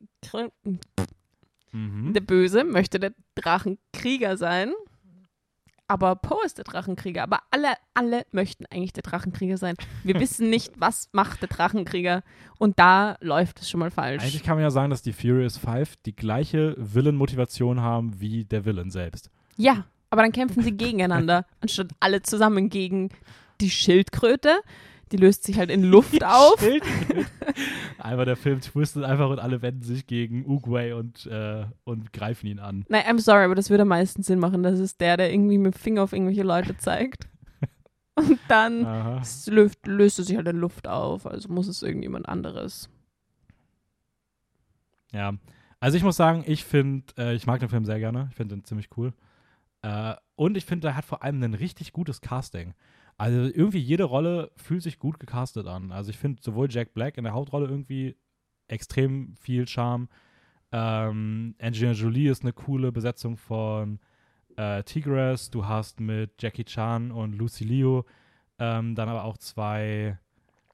Mhm. 1.71 2.13
Der 2.13 2.21
Böse 2.21 2.63
möchte 2.63 2.99
der 2.99 3.13
Drachenkrieger 3.35 4.37
sein. 4.37 4.73
Aber 5.87 6.15
Poe 6.15 6.43
ist 6.45 6.57
der 6.57 6.65
Drachenkrieger. 6.65 7.23
Aber 7.23 7.39
alle, 7.51 7.73
alle 7.93 8.25
möchten 8.31 8.65
eigentlich 8.67 8.93
der 8.93 9.03
Drachenkrieger 9.03 9.57
sein. 9.57 9.75
Wir 10.03 10.19
wissen 10.19 10.49
nicht, 10.49 10.73
was 10.79 11.09
macht 11.11 11.41
der 11.41 11.49
Drachenkrieger. 11.49 12.23
Und 12.57 12.79
da 12.79 13.17
läuft 13.21 13.61
es 13.61 13.69
schon 13.69 13.79
mal 13.79 13.91
falsch. 13.91 14.23
Eigentlich 14.23 14.43
kann 14.43 14.55
man 14.55 14.63
ja 14.63 14.71
sagen, 14.71 14.89
dass 14.89 15.01
die 15.01 15.13
Furious 15.13 15.57
Five 15.57 15.95
die 16.05 16.15
gleiche 16.15 16.75
Villain-Motivation 16.77 17.81
haben 17.81 18.19
wie 18.19 18.45
der 18.45 18.65
Villain 18.65 18.89
selbst. 18.89 19.29
Ja, 19.57 19.85
aber 20.09 20.23
dann 20.23 20.31
kämpfen 20.31 20.63
sie 20.63 20.71
gegeneinander, 20.71 21.45
anstatt 21.61 21.89
alle 21.99 22.21
zusammen 22.21 22.69
gegen 22.69 23.09
die 23.61 23.69
Schildkröte, 23.69 24.59
die 25.11 25.17
löst 25.17 25.43
sich 25.43 25.57
halt 25.57 25.69
in 25.69 25.83
Luft 25.83 26.23
auf. 26.25 26.63
Einfach 27.97 28.25
der 28.25 28.35
Film 28.35 28.61
twistet 28.61 29.03
einfach 29.03 29.29
und 29.29 29.39
alle 29.39 29.61
wenden 29.61 29.83
sich 29.83 30.07
gegen 30.07 30.45
Uguay 30.45 30.93
und, 30.93 31.25
äh, 31.27 31.65
und 31.83 32.13
greifen 32.13 32.47
ihn 32.47 32.59
an. 32.59 32.85
Nein, 32.89 33.03
I'm 33.03 33.19
sorry, 33.19 33.45
aber 33.45 33.55
das 33.55 33.69
würde 33.69 33.83
am 33.83 33.89
meisten 33.89 34.23
Sinn 34.23 34.39
machen. 34.39 34.63
Das 34.63 34.79
ist 34.79 35.01
der, 35.01 35.17
der 35.17 35.31
irgendwie 35.31 35.57
mit 35.57 35.73
dem 35.73 35.77
Finger 35.77 36.03
auf 36.03 36.13
irgendwelche 36.13 36.43
Leute 36.43 36.77
zeigt. 36.77 37.27
Und 38.15 38.39
dann 38.47 39.21
löst, 39.47 39.85
löst 39.85 40.19
es 40.19 40.27
sich 40.27 40.37
halt 40.37 40.47
in 40.47 40.55
Luft 40.55 40.87
auf. 40.87 41.25
Also 41.25 41.49
muss 41.49 41.67
es 41.67 41.83
irgendjemand 41.83 42.29
anderes. 42.29 42.89
Ja. 45.11 45.33
Also 45.81 45.97
ich 45.97 46.03
muss 46.03 46.15
sagen, 46.15 46.43
ich 46.47 46.63
finde, 46.63 47.13
äh, 47.17 47.35
ich 47.35 47.45
mag 47.45 47.59
den 47.59 47.69
Film 47.69 47.85
sehr 47.85 47.99
gerne. 47.99 48.27
Ich 48.29 48.35
finde 48.35 48.55
den 48.55 48.63
ziemlich 48.63 48.89
cool. 48.95 49.13
Äh, 49.81 50.15
und 50.35 50.57
ich 50.57 50.65
finde, 50.65 50.87
er 50.87 50.95
hat 50.95 51.05
vor 51.05 51.23
allem 51.23 51.43
ein 51.43 51.53
richtig 51.53 51.93
gutes 51.93 52.21
Casting. 52.21 52.73
Also 53.17 53.37
irgendwie 53.37 53.79
jede 53.79 54.03
Rolle 54.03 54.51
fühlt 54.57 54.83
sich 54.83 54.99
gut 54.99 55.19
gecastet 55.19 55.67
an. 55.67 55.91
Also 55.91 56.09
ich 56.09 56.17
finde 56.17 56.41
sowohl 56.41 56.67
Jack 56.69 56.93
Black 56.93 57.17
in 57.17 57.23
der 57.23 57.33
Hauptrolle 57.33 57.67
irgendwie 57.67 58.17
extrem 58.67 59.35
viel 59.37 59.67
Charme. 59.67 60.09
Ähm, 60.71 61.55
Angelina 61.59 61.93
Jolie 61.93 62.29
ist 62.29 62.41
eine 62.43 62.51
coole 62.51 62.91
Besetzung 62.91 63.37
von 63.37 63.99
äh, 64.57 64.83
Tigress. 64.83 65.49
Du 65.49 65.65
hast 65.65 65.99
mit 66.01 66.41
Jackie 66.41 66.65
Chan 66.65 67.11
und 67.11 67.33
Lucy 67.33 67.63
Liu 67.63 68.03
ähm, 68.59 68.95
dann 68.95 69.09
aber 69.09 69.23
auch 69.23 69.37
zwei, 69.37 70.17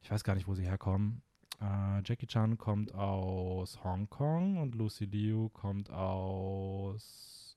ich 0.02 0.12
weiß 0.12 0.24
gar 0.24 0.36
nicht, 0.36 0.48
wo 0.48 0.56
sie 0.56 0.66
herkommen. 0.66 1.22
Äh, 1.60 2.02
Jackie 2.04 2.28
Chan 2.28 2.58
kommt 2.58 2.94
aus 2.94 3.84
Hongkong 3.84 4.58
und 4.58 4.76
Lucy 4.76 5.06
Liu 5.06 5.50
kommt 5.50 5.92
aus 5.92 7.56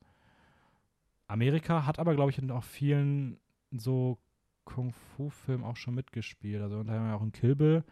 Amerika, 1.26 1.86
hat 1.86 1.98
aber, 1.98 2.14
glaube 2.14 2.30
ich, 2.30 2.38
in 2.38 2.50
auch 2.50 2.64
vielen 2.64 3.38
so 3.70 4.18
Kung-Fu-Filmen 4.64 5.64
auch 5.64 5.76
schon 5.76 5.94
mitgespielt. 5.94 6.62
Also 6.62 6.78
unter 6.78 6.92
anderem 6.92 7.14
auch 7.14 7.22
in 7.22 7.32
Kill 7.32 7.56
Bill, 7.56 7.84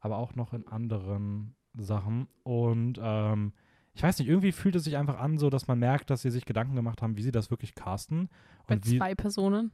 aber 0.00 0.18
auch 0.18 0.34
noch 0.34 0.52
in 0.52 0.66
anderen 0.66 1.54
Sachen. 1.74 2.28
Und 2.42 2.98
ähm, 3.02 3.52
ich 3.94 4.02
weiß 4.02 4.18
nicht, 4.18 4.28
irgendwie 4.28 4.52
fühlt 4.52 4.76
es 4.76 4.84
sich 4.84 4.96
einfach 4.96 5.18
an, 5.18 5.38
so 5.38 5.50
dass 5.50 5.66
man 5.66 5.78
merkt, 5.78 6.10
dass 6.10 6.22
sie 6.22 6.30
sich 6.30 6.44
Gedanken 6.44 6.76
gemacht 6.76 7.02
haben, 7.02 7.16
wie 7.16 7.22
sie 7.22 7.32
das 7.32 7.50
wirklich 7.50 7.74
casten. 7.74 8.28
Bei 8.66 8.78
wie, 8.84 8.98
zwei 8.98 9.14
Personen. 9.14 9.72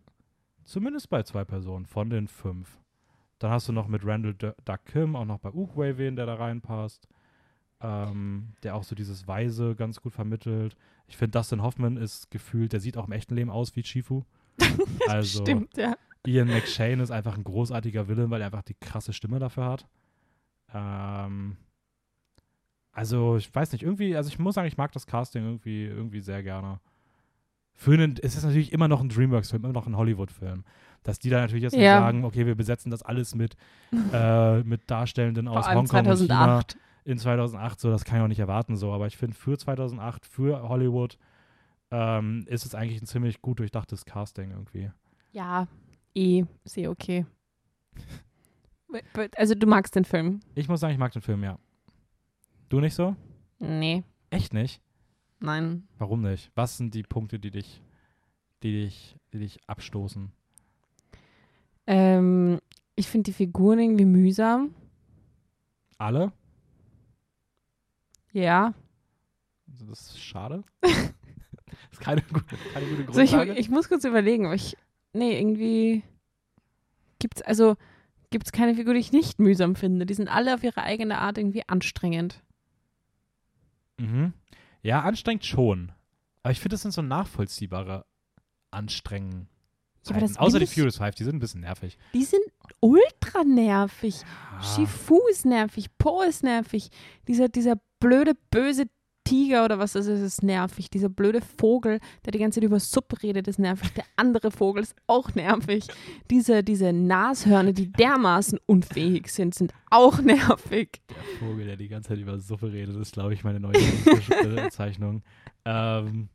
Zumindest 0.65 1.11
bei 1.11 1.23
zwei 1.23 1.45
Personen 1.45 1.87
von 1.87 2.11
den 2.11 2.29
fünf. 2.29 2.81
Dann 3.39 3.51
hast 3.51 3.69
du 3.69 3.73
noch 3.73 3.87
mit 3.87 4.05
Randall 4.05 4.35
D 4.35 4.53
Duck 4.65 4.85
Kim 4.87 5.15
auch 5.15 5.27
noch 5.27 5.39
bei 5.39 5.53
Uguay 5.53 5.99
wen, 5.99 6.17
der 6.17 6.27
da 6.27 6.35
reinpasst. 6.35 7.09
Ähm, 7.81 8.55
der 8.63 8.75
auch 8.75 8.85
so 8.85 8.95
dieses 8.95 9.29
Weise 9.29 9.75
ganz 9.77 10.01
gut 10.01 10.15
vermittelt. 10.15 10.77
Ich 11.09 11.19
finde, 11.19 11.39
Dustin 11.39 11.63
Hoffman 11.63 11.99
ist 11.99 12.31
gefühlt, 12.31 12.73
der 12.73 12.81
sieht 12.81 12.97
auch 12.97 13.07
im 13.07 13.13
echten 13.13 13.35
Leben 13.35 13.51
aus 13.51 13.77
wie 13.77 13.83
Chifu. 13.83 14.23
Also 15.09 15.43
Stimmt, 15.43 15.77
ja. 15.77 15.97
Ian 16.27 16.49
McShane 16.49 17.03
ist 17.03 17.11
einfach 17.11 17.37
ein 17.37 17.45
großartiger 17.45 18.09
Villain, 18.09 18.31
weil 18.31 18.41
er 18.41 18.47
einfach 18.47 18.63
die 18.63 18.75
krasse 18.75 19.13
Stimme 19.13 19.39
dafür 19.39 19.65
hat. 19.67 19.87
Ähm, 20.75 21.57
also, 22.93 23.37
ich 23.37 23.55
weiß 23.55 23.73
nicht, 23.73 23.83
irgendwie, 23.83 24.17
also 24.17 24.29
ich 24.29 24.39
muss 24.39 24.55
sagen, 24.55 24.69
ich 24.69 24.77
mag 24.79 24.93
das 24.93 25.07
Casting 25.07 25.45
irgendwie, 25.45 25.85
irgendwie 25.85 26.21
sehr 26.21 26.43
gerne. 26.43 26.81
Für 27.75 27.93
einen, 27.93 28.17
es 28.23 28.37
ist 28.37 28.45
natürlich 28.45 28.73
immer 28.73 28.89
noch 28.89 29.03
ein 29.03 29.11
Dreamworks-Film, 29.11 29.65
immer 29.65 29.75
noch 29.75 29.87
ein 29.87 29.97
Hollywood-Film. 29.97 30.65
Dass 31.03 31.19
die 31.19 31.29
da 31.29 31.41
natürlich 31.41 31.63
jetzt 31.63 31.77
Ja. 31.77 32.01
sagen, 32.01 32.25
okay, 32.25 32.47
wir 32.47 32.55
besetzen 32.55 32.91
das 32.91 33.03
alles 33.03 33.35
mit, 33.35 33.57
äh, 34.13 34.63
mit 34.63 34.91
Darstellenden 34.91 35.47
aus 35.47 35.69
Hongkong 35.69 36.07
und 36.07 36.17
China 36.19 36.63
2008. 36.63 36.79
in 37.05 37.19
2008, 37.19 37.79
so, 37.79 37.91
das 37.91 38.05
kann 38.05 38.17
ich 38.17 38.23
auch 38.25 38.29
nicht 38.29 38.41
erwarten, 38.41 38.77
so. 38.77 38.93
Aber 38.93 39.07
ich 39.07 39.17
finde, 39.19 39.37
für 39.37 39.59
2008, 39.59 40.25
für 40.25 40.69
Hollywood, 40.69 41.19
ähm, 41.91 42.45
ist 42.49 42.65
es 42.65 42.75
eigentlich 42.75 43.01
ein 43.03 43.07
ziemlich 43.07 43.43
gut 43.43 43.59
durchdachtes 43.59 44.07
Casting 44.07 44.51
irgendwie. 44.53 44.91
Ja, 45.33 45.69
eh, 46.17 46.45
sehr 46.65 46.91
okay. 46.91 47.27
Also 49.37 49.55
du 49.55 49.67
magst 49.67 49.95
den 49.95 50.05
Film? 50.05 50.41
Ich 50.55 50.69
muss 50.69 50.81
sagen, 50.81 50.93
ich 50.93 50.99
mag 50.99 51.13
den 51.13 51.23
Film, 51.23 51.43
ja. 51.45 51.59
Du 52.69 52.81
nicht 52.81 52.95
so? 52.95 53.15
Nee, 53.59 54.05
Echt 54.31 54.53
nicht? 54.55 54.81
nein. 55.41 55.87
Warum 55.99 56.23
nicht? 56.23 56.51
Was 56.55 56.77
sind 56.79 56.95
die 56.95 57.03
Punkte, 57.03 57.39
die 57.39 57.51
dich, 57.51 57.83
die 58.63 58.73
dich, 58.73 59.17
die 59.33 59.39
dich 59.39 59.59
abstoßen? 59.69 60.31
Ähm, 61.87 62.59
ich 62.97 63.07
finde 63.09 63.25
die 63.25 63.33
Figuren 63.33 63.79
irgendwie 63.79 64.05
mühsam. 64.07 64.75
Alle? 65.99 66.33
Ja. 68.33 68.75
Also 69.71 69.87
das 69.87 70.01
ist 70.01 70.19
schade. 70.21 70.65
das 70.81 70.93
ist 71.93 72.01
keine, 72.01 72.23
gute- 72.23 72.57
keine 72.73 72.87
gute 72.87 73.09
Also 73.09 73.21
ich, 73.21 73.31
Grundlage. 73.31 73.61
ich 73.61 73.69
muss 73.71 73.89
kurz 73.89 74.05
überlegen, 74.05 74.47
aber 74.47 74.55
ich. 74.55 74.77
Nee, 75.17 75.39
irgendwie 75.39 76.03
gibt's 77.19 77.43
also 77.43 77.77
gibt's 78.31 78.53
keine 78.53 78.75
Figur, 78.75 78.95
die 78.95 79.01
ich 79.01 79.13
nicht 79.13 79.39
mühsam 79.39 79.77
finde. 79.77 80.07
Die 80.07 80.15
sind 80.15 80.29
alle 80.29 80.55
auf 80.55 80.63
ihre 80.63 80.83
eigene 80.83 81.19
Art 81.19 81.39
irgendwie 81.39 81.63
anstrengend. 81.69 82.43
mhm. 83.99 84.33
Ja, 84.83 85.03
anstrengend 85.03 85.45
schon. 85.45 85.91
Aber 86.45 86.53
ich 86.53 86.61
finde, 86.61 86.75
das 86.75 86.83
sind 86.83 86.93
so 86.93 87.03
nachvollziehbare 87.03 88.07
Anstrengen. 88.71 89.49
Ja, 90.09 90.17
Außer 90.37 90.61
die 90.61 90.67
Furious 90.67 90.99
Five, 90.99 91.17
die 91.17 91.25
sind 91.25 91.35
ein 91.35 91.41
bisschen 91.41 91.63
nervig. 91.63 91.99
Die 92.15 92.23
sind 92.23 92.43
ultra 92.79 93.43
nervig. 93.43 94.23
Ah, 94.53 94.63
Shifu 94.63 95.21
ist 95.29 95.45
nervig, 95.45 95.87
Po 95.99 96.23
ist 96.23 96.45
nervig. 96.45 96.91
Dieser, 97.27 97.49
dieser 97.49 97.75
blöde, 97.99 98.35
böse 98.53 98.85
Tiger 99.27 99.65
oder 99.65 99.79
was 99.79 99.93
das 99.93 100.07
ist, 100.07 100.21
ist 100.21 100.43
nervig. 100.43 100.89
Dieser 100.89 101.09
blöde 101.09 101.41
Vogel, 101.41 101.99
der 102.25 102.33
die 102.33 102.39
ganze 102.39 102.61
Zeit 102.61 102.65
über 102.65 102.81
Suppe 102.81 103.23
redet, 103.23 103.49
ist 103.49 103.59
nervig. 103.59 103.93
Der 103.95 104.05
andere 104.17 104.51
Vogel 104.51 104.83
ist 104.83 104.95
auch 105.07 105.35
nervig. 105.35 105.89
Diese, 106.31 106.63
diese 106.63 106.93
Nashörner, 106.93 107.73
die 107.73 107.91
dermaßen 107.91 108.59
unfähig 108.67 109.29
sind, 109.29 109.55
sind 109.55 109.75
auch 109.91 110.21
nervig. 110.21 111.01
Der 111.11 111.47
Vogel, 111.49 111.67
der 111.67 111.77
die 111.77 111.89
ganze 111.89 112.11
Zeit 112.11 112.19
über 112.19 112.39
Suppe 112.39 112.73
redet, 112.73 112.97
ist, 112.97 113.13
glaube 113.13 113.35
ich, 113.35 113.43
meine 113.43 113.61
neue 113.61 113.79
Lieblingsbezeichnung. 113.79 115.23
ähm, 115.65 116.29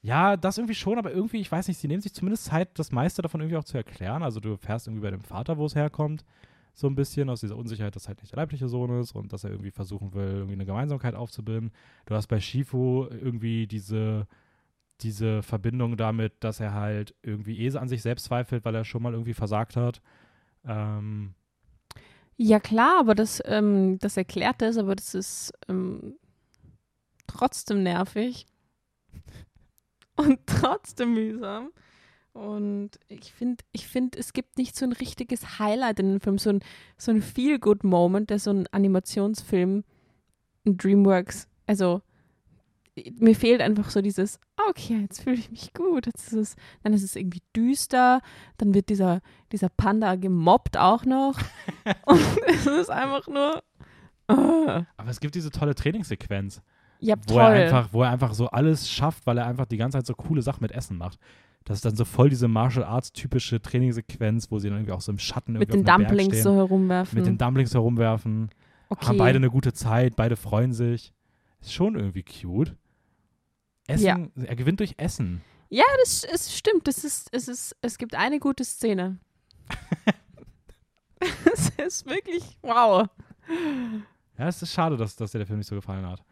ja, 0.00 0.36
das 0.36 0.56
irgendwie 0.56 0.74
schon, 0.74 0.98
aber 0.98 1.12
irgendwie, 1.12 1.40
ich 1.40 1.50
weiß 1.50 1.68
nicht, 1.68 1.78
sie 1.78 1.88
nehmen 1.88 2.00
sich 2.00 2.14
zumindest 2.14 2.44
Zeit, 2.44 2.78
das 2.78 2.92
meiste 2.92 3.22
davon 3.22 3.40
irgendwie 3.40 3.58
auch 3.58 3.64
zu 3.64 3.76
erklären. 3.76 4.22
Also 4.22 4.40
du 4.40 4.52
erfährst 4.52 4.86
irgendwie 4.86 5.02
bei 5.02 5.10
dem 5.10 5.20
Vater, 5.20 5.58
wo 5.58 5.66
es 5.66 5.74
herkommt, 5.74 6.24
so 6.76 6.86
ein 6.88 6.94
bisschen 6.94 7.30
aus 7.30 7.40
dieser 7.40 7.56
Unsicherheit, 7.56 7.96
dass 7.96 8.06
halt 8.06 8.20
nicht 8.20 8.32
der 8.32 8.36
leibliche 8.36 8.68
Sohn 8.68 9.00
ist 9.00 9.12
und 9.12 9.32
dass 9.32 9.44
er 9.44 9.50
irgendwie 9.50 9.70
versuchen 9.70 10.12
will, 10.12 10.28
irgendwie 10.28 10.52
eine 10.52 10.66
Gemeinsamkeit 10.66 11.14
aufzubilden. 11.14 11.72
Du 12.04 12.14
hast 12.14 12.26
bei 12.26 12.38
Shifu 12.38 13.06
irgendwie 13.10 13.66
diese, 13.66 14.26
diese 15.00 15.42
Verbindung 15.42 15.96
damit, 15.96 16.34
dass 16.40 16.60
er 16.60 16.74
halt 16.74 17.14
irgendwie 17.22 17.58
eh 17.64 17.76
an 17.78 17.88
sich 17.88 18.02
selbst 18.02 18.26
zweifelt, 18.26 18.66
weil 18.66 18.74
er 18.74 18.84
schon 18.84 19.02
mal 19.02 19.14
irgendwie 19.14 19.32
versagt 19.32 19.74
hat. 19.74 20.02
Ähm, 20.66 21.34
Ja, 22.36 22.60
klar, 22.60 23.00
aber 23.00 23.14
das, 23.14 23.42
ähm, 23.46 23.98
das 24.00 24.18
erklärt 24.18 24.60
das, 24.60 24.76
aber 24.76 24.94
das 24.94 25.14
ist 25.14 25.54
ähm, 25.68 26.18
trotzdem 27.26 27.82
nervig. 27.82 28.46
Und 30.16 30.40
trotzdem 30.46 31.14
mühsam. 31.14 31.70
Und 32.36 32.90
ich 33.08 33.32
finde, 33.32 33.64
ich 33.72 33.88
find, 33.88 34.14
es 34.14 34.34
gibt 34.34 34.58
nicht 34.58 34.76
so 34.76 34.84
ein 34.84 34.92
richtiges 34.92 35.58
Highlight 35.58 36.00
in 36.00 36.10
dem 36.10 36.20
Film, 36.20 36.36
so 36.36 36.50
ein, 36.50 36.60
so 36.98 37.10
ein 37.10 37.22
Feel-Good-Moment, 37.22 38.28
der 38.28 38.38
so 38.38 38.50
ein 38.50 38.66
Animationsfilm, 38.72 39.84
ein 40.66 40.76
Dreamworks, 40.76 41.48
also 41.66 42.02
mir 43.18 43.34
fehlt 43.34 43.60
einfach 43.60 43.90
so 43.90 44.00
dieses, 44.00 44.40
ah, 44.56 44.68
okay, 44.70 45.00
jetzt 45.02 45.22
fühle 45.22 45.36
ich 45.36 45.50
mich 45.50 45.74
gut. 45.74 46.06
Jetzt 46.06 46.28
ist 46.28 46.32
es, 46.32 46.56
dann 46.82 46.92
ist 46.92 47.02
es 47.02 47.16
irgendwie 47.16 47.42
düster, 47.54 48.20
dann 48.56 48.74
wird 48.74 48.88
dieser, 48.88 49.20
dieser 49.52 49.68
Panda 49.68 50.14
gemobbt 50.16 50.76
auch 50.76 51.04
noch. 51.04 51.38
Und 52.06 52.20
es 52.46 52.66
ist 52.66 52.90
einfach 52.90 53.26
nur. 53.28 53.62
ah. 54.28 54.84
aber 54.96 55.10
es 55.10 55.20
gibt 55.20 55.34
diese 55.34 55.50
tolle 55.50 55.74
Trainingssequenz. 55.74 56.62
ja, 57.00 57.16
wo 57.28 57.34
toll. 57.34 57.42
er 57.42 57.64
einfach, 57.64 57.92
wo 57.92 58.02
er 58.02 58.10
einfach 58.10 58.32
so 58.34 58.48
alles 58.48 58.90
schafft, 58.90 59.26
weil 59.26 59.38
er 59.38 59.46
einfach 59.46 59.66
die 59.66 59.76
ganze 59.76 59.98
Zeit 59.98 60.06
so 60.06 60.14
coole 60.14 60.42
Sachen 60.42 60.62
mit 60.62 60.72
Essen 60.72 60.96
macht. 60.96 61.18
Das 61.66 61.78
ist 61.78 61.84
dann 61.84 61.96
so 61.96 62.04
voll 62.04 62.30
diese 62.30 62.46
Martial 62.46 62.84
Arts 62.84 63.12
typische 63.12 63.60
Trainingssequenz, 63.60 64.52
wo 64.52 64.60
sie 64.60 64.68
dann 64.68 64.78
irgendwie 64.78 64.92
auch 64.92 65.00
so 65.00 65.10
im 65.10 65.18
Schatten 65.18 65.54
mit 65.54 65.62
irgendwie 65.62 65.82
den 65.82 65.88
einem 65.88 65.98
Berg 65.98 66.08
Dumplings 66.08 66.34
stehen, 66.34 66.42
so 66.44 66.54
herumwerfen. 66.54 67.18
mit 67.18 67.26
den 67.26 67.38
Dumplings 67.38 67.74
herumwerfen, 67.74 68.50
okay. 68.88 69.06
haben 69.06 69.18
beide 69.18 69.36
eine 69.36 69.50
gute 69.50 69.72
Zeit, 69.72 70.14
beide 70.14 70.36
freuen 70.36 70.72
sich. 70.72 71.12
Ist 71.60 71.74
schon 71.74 71.96
irgendwie 71.96 72.22
cute. 72.22 72.76
Essen, 73.88 74.32
er 74.36 74.56
gewinnt 74.56 74.78
durch 74.80 74.94
Essen. 74.96 75.42
ja, 75.68 75.84
das 76.04 76.24
es 76.24 76.56
stimmt. 76.56 76.86
Das 76.86 77.02
ist, 77.02 77.28
es, 77.32 77.48
ist, 77.48 77.76
es 77.82 77.98
gibt 77.98 78.14
eine 78.14 78.38
gute 78.38 78.64
Szene. 78.64 79.18
es 81.52 81.70
ist 81.70 82.06
wirklich 82.06 82.58
wow. 82.62 83.08
Ja, 84.38 84.48
es 84.48 84.62
ist 84.62 84.72
schade, 84.72 84.96
dass, 84.96 85.16
dass 85.16 85.32
dir 85.32 85.38
der 85.38 85.46
Film 85.46 85.58
nicht 85.58 85.68
so 85.68 85.74
gefallen 85.74 86.06
hat. 86.06 86.22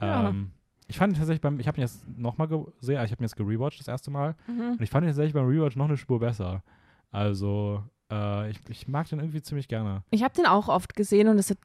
Ja. 0.00 0.28
Ähm, 0.28 0.52
ich 0.88 0.98
fand 0.98 1.12
ihn 1.12 1.18
tatsächlich 1.18 1.42
beim, 1.42 1.60
ich 1.60 1.68
habe 1.68 1.78
ihn 1.78 1.82
jetzt 1.82 2.06
nochmal 2.18 2.48
gesehen, 2.48 3.04
ich 3.04 3.10
habe 3.10 3.22
ihn 3.22 3.24
jetzt 3.24 3.36
gerewatcht 3.36 3.78
das 3.78 3.88
erste 3.88 4.10
Mal. 4.10 4.34
Mhm. 4.46 4.72
Und 4.72 4.82
ich 4.82 4.90
fand 4.90 5.04
ihn 5.04 5.10
tatsächlich 5.10 5.34
beim 5.34 5.46
Rewatch 5.46 5.76
noch 5.76 5.84
eine 5.84 5.96
Spur 5.96 6.18
besser. 6.18 6.62
Also, 7.10 7.82
äh, 8.10 8.50
ich, 8.50 8.58
ich 8.68 8.88
mag 8.88 9.08
den 9.08 9.20
irgendwie 9.20 9.42
ziemlich 9.42 9.68
gerne. 9.68 10.02
Ich 10.10 10.22
habe 10.22 10.34
den 10.34 10.46
auch 10.46 10.68
oft 10.68 10.94
gesehen 10.94 11.28
und 11.28 11.38
es 11.38 11.50
hat, 11.50 11.58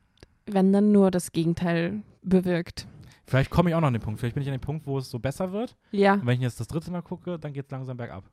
wenn 0.45 0.73
dann 0.73 0.91
nur 0.91 1.09
das 1.09 1.31
Gegenteil 1.31 2.03
bewirkt. 2.21 2.85
Vielleicht 3.25 3.49
komme 3.49 3.69
ich 3.69 3.75
auch 3.75 3.79
noch 3.79 3.87
an 3.87 3.93
den 3.93 4.01
Punkt. 4.01 4.19
Vielleicht 4.19 4.35
bin 4.35 4.43
ich 4.43 4.49
an 4.49 4.55
dem 4.55 4.61
Punkt, 4.61 4.85
wo 4.85 4.97
es 4.97 5.09
so 5.09 5.19
besser 5.19 5.53
wird. 5.53 5.77
Ja, 5.91 6.15
Und 6.15 6.25
wenn 6.25 6.35
ich 6.35 6.41
jetzt 6.41 6.59
das 6.59 6.67
dritte 6.67 6.91
Mal 6.91 7.01
gucke, 7.01 7.39
dann 7.39 7.53
geht 7.53 7.65
es 7.65 7.71
langsam 7.71 7.95
bergab. 7.95 8.25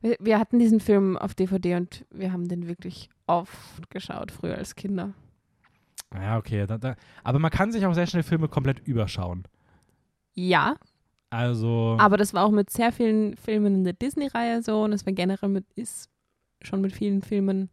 Wir, 0.00 0.16
wir 0.18 0.38
hatten 0.38 0.58
diesen 0.58 0.80
Film 0.80 1.18
auf 1.18 1.34
DVD 1.34 1.76
und 1.76 2.06
wir 2.10 2.32
haben 2.32 2.48
den 2.48 2.66
wirklich 2.66 3.10
oft 3.26 3.90
geschaut, 3.90 4.30
früher 4.30 4.56
als 4.56 4.74
Kinder. 4.74 5.12
Ja, 6.14 6.38
okay. 6.38 6.66
Da, 6.66 6.78
da, 6.78 6.96
aber 7.22 7.38
man 7.38 7.50
kann 7.50 7.72
sich 7.72 7.84
auch 7.84 7.92
sehr 7.92 8.06
schnell 8.06 8.22
Filme 8.22 8.48
komplett 8.48 8.80
überschauen. 8.80 9.44
Ja, 10.36 10.76
Also, 11.30 11.96
aber 11.98 12.16
das 12.18 12.32
war 12.34 12.44
auch 12.44 12.50
mit 12.50 12.70
sehr 12.70 12.92
vielen 12.92 13.36
Filmen 13.36 13.74
in 13.74 13.84
der 13.84 13.94
Disney-Reihe 13.94 14.62
so 14.62 14.84
und 14.84 14.92
es 14.92 15.04
war 15.06 15.12
generell 15.12 15.48
mit, 15.48 15.64
ist 15.74 16.08
schon 16.62 16.80
mit 16.82 16.92
vielen 16.92 17.22
Filmen 17.22 17.70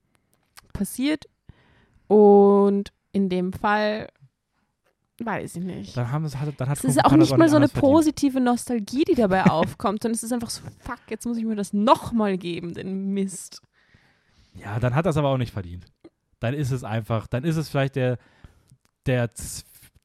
passiert. 0.73 1.25
Und 2.07 2.91
in 3.11 3.29
dem 3.29 3.53
Fall 3.53 4.09
weiß 5.23 5.57
ich 5.57 5.63
nicht. 5.63 5.95
dann, 5.95 6.11
haben 6.11 6.25
es, 6.25 6.37
hat, 6.37 6.53
dann 6.57 6.69
hat 6.69 6.77
Es 6.79 6.83
ist 6.83 7.05
auch 7.05 7.11
nicht 7.13 7.37
mal 7.37 7.47
so 7.49 7.55
eine 7.57 7.65
anders 7.65 7.71
verdient. 7.71 7.93
positive 7.93 8.39
Nostalgie, 8.39 9.03
die 9.03 9.15
dabei 9.15 9.43
aufkommt, 9.49 10.01
sondern 10.01 10.15
es 10.15 10.23
ist 10.23 10.33
einfach 10.33 10.49
so, 10.49 10.63
fuck, 10.79 10.99
jetzt 11.09 11.25
muss 11.25 11.37
ich 11.37 11.45
mir 11.45 11.55
das 11.55 11.73
nochmal 11.73 12.37
geben, 12.37 12.73
den 12.73 13.11
Mist. 13.13 13.61
Ja, 14.55 14.79
dann 14.79 14.95
hat 14.95 15.05
das 15.05 15.17
aber 15.17 15.29
auch 15.29 15.37
nicht 15.37 15.51
verdient. 15.53 15.85
Dann 16.39 16.53
ist 16.53 16.71
es 16.71 16.83
einfach, 16.83 17.27
dann 17.27 17.43
ist 17.43 17.57
es 17.57 17.69
vielleicht 17.69 17.95
der, 17.95 18.17
der 19.05 19.29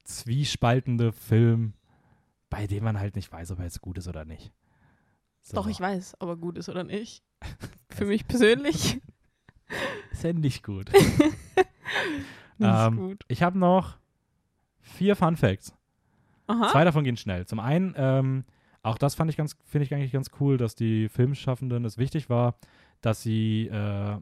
zwiespaltende 0.04 1.12
Film, 1.12 1.72
bei 2.50 2.66
dem 2.66 2.84
man 2.84 2.98
halt 2.98 3.16
nicht 3.16 3.30
weiß, 3.30 3.50
ob 3.52 3.58
er 3.58 3.64
jetzt 3.64 3.80
gut 3.80 3.98
ist 3.98 4.08
oder 4.08 4.24
nicht. 4.24 4.52
So. 5.42 5.56
Doch, 5.56 5.66
ich 5.66 5.80
weiß, 5.80 6.16
ob 6.20 6.28
er 6.28 6.36
gut 6.36 6.58
ist 6.58 6.68
oder 6.68 6.84
nicht. 6.84 7.22
Für 7.90 8.04
mich 8.06 8.26
persönlich 8.26 9.00
Ist 10.12 10.24
ja 10.24 10.32
nicht 10.32 10.62
gut. 10.62 10.92
nicht 10.92 11.00
Ähm, 12.60 12.96
gut. 12.96 13.24
Ich 13.28 13.42
habe 13.42 13.58
noch 13.58 13.98
vier 14.80 15.16
Fun 15.16 15.36
Facts. 15.36 15.74
Aha. 16.46 16.68
Zwei 16.70 16.84
davon 16.84 17.04
gehen 17.04 17.16
schnell. 17.16 17.46
Zum 17.46 17.60
einen, 17.60 17.94
ähm, 17.96 18.44
auch 18.82 18.96
das 18.96 19.14
fand 19.14 19.30
ich 19.30 19.36
ganz, 19.36 19.56
finde 19.64 19.84
ich 19.84 19.94
eigentlich 19.94 20.12
ganz 20.12 20.30
cool, 20.40 20.56
dass 20.56 20.74
die 20.74 21.08
Filmschaffenden 21.08 21.84
es 21.84 21.98
wichtig 21.98 22.30
war, 22.30 22.54
dass 23.00 23.22
sie 23.22 23.66
äh, 23.66 24.18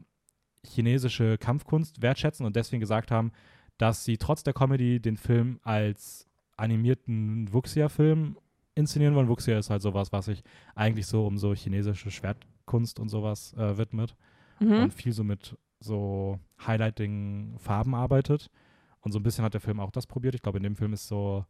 chinesische 0.65 1.37
Kampfkunst 1.37 2.01
wertschätzen 2.01 2.45
und 2.45 2.55
deswegen 2.55 2.81
gesagt 2.81 3.11
haben, 3.11 3.31
dass 3.77 4.03
sie 4.03 4.17
trotz 4.17 4.43
der 4.43 4.53
Comedy 4.53 4.99
den 4.99 5.17
Film 5.17 5.59
als 5.63 6.27
animierten 6.57 7.51
Wuxia-Film 7.53 8.37
inszenieren 8.75 9.15
wollen. 9.15 9.29
Wuxia 9.29 9.57
ist 9.57 9.69
halt 9.69 9.81
sowas, 9.81 10.11
was 10.11 10.25
sich 10.25 10.43
eigentlich 10.75 11.07
so 11.07 11.25
um 11.25 11.37
so 11.37 11.53
chinesische 11.53 12.11
Schwertkunst 12.11 12.99
und 12.99 13.09
sowas 13.09 13.53
äh, 13.53 13.77
widmet 13.77 14.15
Mhm. 14.59 14.73
und 14.83 14.93
viel 14.93 15.11
so 15.13 15.23
mit 15.23 15.55
so 15.79 16.39
Highlighting-Farben 16.65 17.93
arbeitet. 17.95 18.49
Und 19.01 19.11
so 19.11 19.19
ein 19.19 19.23
bisschen 19.23 19.45
hat 19.45 19.53
der 19.53 19.61
Film 19.61 19.79
auch 19.79 19.91
das 19.91 20.07
probiert. 20.07 20.35
Ich 20.35 20.41
glaube, 20.41 20.57
in 20.57 20.63
dem 20.63 20.75
Film 20.75 20.93
ist 20.93 21.07
so 21.07 21.45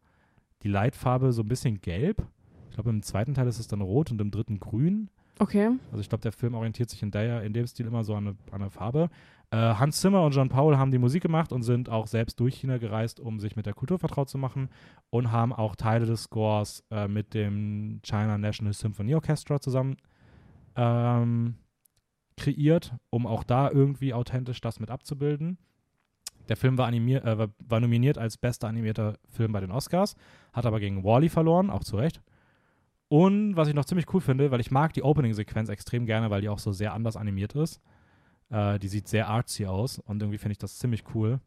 die 0.62 0.68
Leitfarbe 0.68 1.32
so 1.32 1.42
ein 1.42 1.48
bisschen 1.48 1.80
gelb. 1.80 2.26
Ich 2.68 2.74
glaube, 2.74 2.90
im 2.90 3.02
zweiten 3.02 3.34
Teil 3.34 3.46
ist 3.48 3.58
es 3.58 3.66
dann 3.68 3.80
rot 3.80 4.10
und 4.10 4.20
im 4.20 4.30
dritten 4.30 4.60
grün. 4.60 5.10
Okay. 5.38 5.70
Also 5.90 6.00
ich 6.00 6.08
glaube, 6.08 6.22
der 6.22 6.32
Film 6.32 6.54
orientiert 6.54 6.90
sich 6.90 7.02
in, 7.02 7.10
der, 7.10 7.42
in 7.42 7.52
dem 7.52 7.66
Stil 7.66 7.86
immer 7.86 8.04
so 8.04 8.14
an 8.14 8.28
eine, 8.28 8.36
an 8.50 8.62
eine 8.62 8.70
Farbe. 8.70 9.08
Äh, 9.50 9.56
Hans 9.56 10.00
Zimmer 10.00 10.22
und 10.24 10.34
John 10.34 10.48
Paul 10.48 10.76
haben 10.76 10.90
die 10.90 10.98
Musik 10.98 11.22
gemacht 11.22 11.52
und 11.52 11.62
sind 11.62 11.88
auch 11.88 12.06
selbst 12.06 12.38
durch 12.40 12.56
China 12.56 12.78
gereist, 12.78 13.18
um 13.18 13.40
sich 13.40 13.56
mit 13.56 13.66
der 13.66 13.72
Kultur 13.72 13.98
vertraut 13.98 14.28
zu 14.28 14.36
machen 14.36 14.68
und 15.10 15.32
haben 15.32 15.52
auch 15.52 15.74
Teile 15.74 16.06
des 16.06 16.24
Scores 16.24 16.84
äh, 16.90 17.08
mit 17.08 17.34
dem 17.34 18.00
China 18.02 18.36
National 18.36 18.74
Symphony 18.74 19.14
Orchestra 19.14 19.60
zusammen 19.60 19.96
ähm, 20.76 21.54
kreiert, 22.36 22.94
um 23.10 23.26
auch 23.26 23.42
da 23.42 23.70
irgendwie 23.70 24.12
authentisch 24.12 24.60
das 24.60 24.80
mit 24.80 24.90
abzubilden. 24.90 25.56
Der 26.48 26.56
Film 26.56 26.76
war, 26.78 26.86
animier 26.86 27.24
äh, 27.24 27.48
war 27.58 27.80
nominiert 27.80 28.18
als 28.18 28.36
bester 28.36 28.68
animierter 28.68 29.18
Film 29.28 29.52
bei 29.52 29.60
den 29.60 29.70
Oscars, 29.70 30.14
hat 30.52 30.66
aber 30.66 30.80
gegen 30.80 31.04
Wally 31.04 31.28
verloren, 31.28 31.70
auch 31.70 31.84
zu 31.84 31.96
Recht. 31.96 32.22
Und 33.08 33.56
was 33.56 33.68
ich 33.68 33.74
noch 33.74 33.86
ziemlich 33.86 34.12
cool 34.12 34.20
finde, 34.20 34.50
weil 34.50 34.60
ich 34.60 34.70
mag 34.70 34.92
die 34.92 35.02
Opening-Sequenz 35.02 35.70
extrem 35.70 36.04
gerne, 36.04 36.30
weil 36.30 36.42
die 36.42 36.48
auch 36.48 36.58
so 36.58 36.72
sehr 36.72 36.92
anders 36.92 37.16
animiert 37.16 37.54
ist. 37.54 37.80
Äh, 38.50 38.78
die 38.78 38.88
sieht 38.88 39.08
sehr 39.08 39.28
artsy 39.28 39.66
aus 39.66 39.98
und 39.98 40.22
irgendwie 40.22 40.38
finde 40.38 40.52
ich 40.52 40.58
das 40.58 40.78
ziemlich 40.78 41.04
cool. 41.14 41.40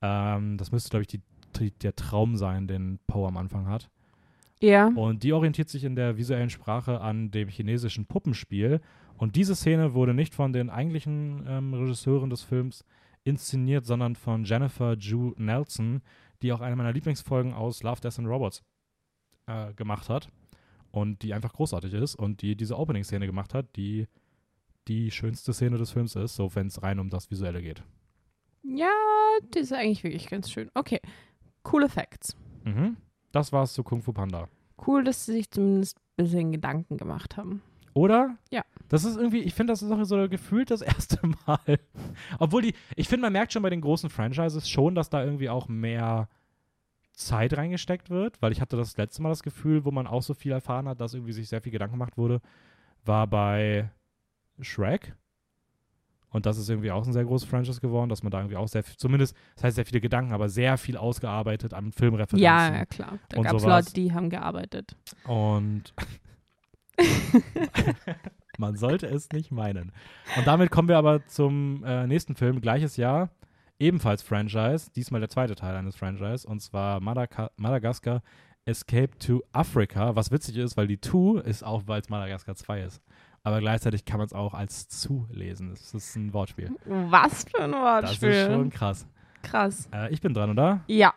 Ähm, 0.00 0.56
das 0.56 0.72
müsste, 0.72 0.90
glaube 0.90 1.02
ich, 1.02 1.08
die, 1.08 1.20
die, 1.58 1.70
der 1.70 1.94
Traum 1.96 2.36
sein, 2.36 2.66
den 2.66 2.98
Poe 3.06 3.28
am 3.28 3.36
Anfang 3.36 3.68
hat. 3.68 3.90
Ja. 4.60 4.88
Und 4.88 5.22
die 5.22 5.34
orientiert 5.34 5.68
sich 5.68 5.84
in 5.84 5.96
der 5.96 6.16
visuellen 6.16 6.50
Sprache 6.50 7.00
an 7.00 7.30
dem 7.30 7.48
chinesischen 7.48 8.06
Puppenspiel. 8.06 8.80
Und 9.18 9.36
diese 9.36 9.54
Szene 9.54 9.92
wurde 9.94 10.14
nicht 10.14 10.34
von 10.34 10.52
den 10.52 10.70
eigentlichen 10.70 11.44
ähm, 11.46 11.74
Regisseuren 11.74 12.30
des 12.30 12.42
Films 12.42 12.84
inszeniert, 13.24 13.84
sondern 13.84 14.14
von 14.16 14.44
Jennifer 14.44 14.94
Ju 14.94 15.34
Nelson, 15.36 16.00
die 16.42 16.52
auch 16.52 16.60
eine 16.60 16.76
meiner 16.76 16.92
Lieblingsfolgen 16.92 17.52
aus 17.52 17.82
Love, 17.82 18.00
Death 18.00 18.18
and 18.18 18.28
Robots 18.28 18.62
äh, 19.46 19.74
gemacht 19.74 20.08
hat. 20.08 20.30
Und 20.96 21.20
die 21.22 21.34
einfach 21.34 21.52
großartig 21.52 21.92
ist 21.92 22.14
und 22.14 22.40
die 22.40 22.56
diese 22.56 22.78
Opening-Szene 22.78 23.26
gemacht 23.26 23.52
hat, 23.52 23.76
die 23.76 24.06
die 24.88 25.10
schönste 25.10 25.52
Szene 25.52 25.76
des 25.76 25.90
Films 25.90 26.16
ist, 26.16 26.36
so 26.36 26.54
wenn 26.54 26.68
es 26.68 26.82
rein 26.82 26.98
um 26.98 27.10
das 27.10 27.30
Visuelle 27.30 27.60
geht. 27.60 27.82
Ja, 28.62 28.88
das 29.50 29.64
ist 29.64 29.72
eigentlich 29.74 30.04
wirklich 30.04 30.30
ganz 30.30 30.50
schön. 30.50 30.70
Okay. 30.72 31.02
Coole 31.64 31.90
Facts. 31.90 32.34
Mhm. 32.64 32.96
Das 33.30 33.52
war's 33.52 33.74
zu 33.74 33.82
Kung 33.82 34.00
Fu 34.00 34.14
Panda. 34.14 34.48
Cool, 34.86 35.04
dass 35.04 35.26
sie 35.26 35.32
sich 35.32 35.50
zumindest 35.50 35.98
ein 35.98 36.24
bisschen 36.24 36.52
Gedanken 36.52 36.96
gemacht 36.96 37.36
haben. 37.36 37.60
Oder? 37.92 38.38
Ja. 38.50 38.64
Das 38.88 39.04
ist 39.04 39.18
irgendwie, 39.18 39.40
ich 39.40 39.52
finde, 39.52 39.74
das 39.74 39.82
ist 39.82 39.90
auch 39.90 40.02
so 40.04 40.26
gefühlt 40.30 40.70
das 40.70 40.80
erste 40.80 41.20
Mal. 41.44 41.78
Obwohl 42.38 42.62
die, 42.62 42.74
ich 42.94 43.06
finde, 43.06 43.26
man 43.26 43.34
merkt 43.34 43.52
schon 43.52 43.62
bei 43.62 43.68
den 43.68 43.82
großen 43.82 44.08
Franchises 44.08 44.66
schon, 44.66 44.94
dass 44.94 45.10
da 45.10 45.22
irgendwie 45.22 45.50
auch 45.50 45.68
mehr 45.68 46.30
Zeit 47.16 47.56
reingesteckt 47.56 48.10
wird, 48.10 48.40
weil 48.42 48.52
ich 48.52 48.60
hatte 48.60 48.76
das 48.76 48.96
letzte 48.96 49.22
Mal 49.22 49.30
das 49.30 49.42
Gefühl, 49.42 49.84
wo 49.84 49.90
man 49.90 50.06
auch 50.06 50.22
so 50.22 50.34
viel 50.34 50.52
erfahren 50.52 50.86
hat, 50.86 51.00
dass 51.00 51.14
irgendwie 51.14 51.32
sich 51.32 51.48
sehr 51.48 51.62
viel 51.62 51.72
Gedanken 51.72 51.94
gemacht 51.94 52.16
wurde, 52.16 52.40
war 53.04 53.26
bei 53.26 53.90
Shrek. 54.60 55.14
Und 56.30 56.44
das 56.44 56.58
ist 56.58 56.68
irgendwie 56.68 56.90
auch 56.90 57.06
ein 57.06 57.14
sehr 57.14 57.24
großes 57.24 57.48
Franchise 57.48 57.80
geworden, 57.80 58.10
dass 58.10 58.22
man 58.22 58.30
da 58.30 58.40
irgendwie 58.40 58.56
auch 58.56 58.68
sehr 58.68 58.82
viel, 58.82 58.96
zumindest, 58.96 59.34
das 59.54 59.64
heißt 59.64 59.76
sehr 59.76 59.86
viele 59.86 60.02
Gedanken, 60.02 60.32
aber 60.32 60.50
sehr 60.50 60.76
viel 60.76 60.98
ausgearbeitet 60.98 61.72
an 61.72 61.92
Filmreferenzen. 61.92 62.38
Ja, 62.38 62.74
ja, 62.74 62.84
klar. 62.84 63.18
Da 63.30 63.40
gab 63.40 63.54
es. 63.54 63.64
Leute, 63.64 63.92
die 63.94 64.12
haben 64.12 64.28
gearbeitet. 64.28 64.94
Und 65.24 65.94
man 68.58 68.76
sollte 68.76 69.06
es 69.06 69.30
nicht 69.30 69.50
meinen. 69.50 69.92
Und 70.36 70.46
damit 70.46 70.70
kommen 70.70 70.88
wir 70.88 70.98
aber 70.98 71.26
zum 71.26 71.82
äh, 71.84 72.06
nächsten 72.06 72.36
Film, 72.36 72.60
gleiches 72.60 72.96
Jahr, 72.96 73.30
ebenfalls 73.78 74.22
Franchise, 74.22 74.90
diesmal 74.94 75.20
der 75.20 75.28
zweite 75.28 75.54
Teil 75.54 75.74
eines 75.76 75.96
Franchise, 75.96 76.46
und 76.46 76.60
zwar 76.60 77.00
Madaka 77.00 77.50
Madagaskar 77.56 78.22
Escape 78.64 79.16
to 79.18 79.42
Africa, 79.52 80.16
was 80.16 80.30
witzig 80.32 80.56
ist, 80.56 80.76
weil 80.76 80.88
die 80.88 80.98
To 80.98 81.38
ist 81.38 81.62
auch, 81.62 81.84
weil 81.86 82.00
es 82.00 82.08
Madagaskar 82.08 82.56
2 82.56 82.82
ist. 82.82 83.00
Aber 83.44 83.60
gleichzeitig 83.60 84.04
kann 84.04 84.18
man 84.18 84.26
es 84.26 84.32
auch 84.32 84.54
als 84.54 84.88
zu 84.88 85.28
lesen. 85.30 85.70
Das 85.70 85.94
ist 85.94 86.16
ein 86.16 86.32
Wortspiel. 86.32 86.72
Was 86.84 87.44
für 87.44 87.62
ein 87.62 87.70
Das 87.70 87.80
Wortspiel. 87.80 88.30
ist 88.30 88.46
schon 88.52 88.70
krass. 88.70 89.06
Krass. 89.42 89.88
Äh, 89.94 90.12
ich 90.12 90.20
bin 90.20 90.34
dran, 90.34 90.50
oder? 90.50 90.80
Ja. 90.88 91.14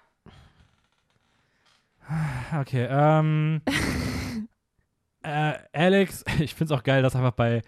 Okay, 2.59 2.87
ähm. 2.89 3.61
äh, 5.23 5.53
Alex, 5.73 6.23
ich 6.39 6.53
find's 6.53 6.71
auch 6.71 6.83
geil, 6.83 7.01
dass 7.01 7.15
einfach 7.15 7.31
bei, 7.31 7.63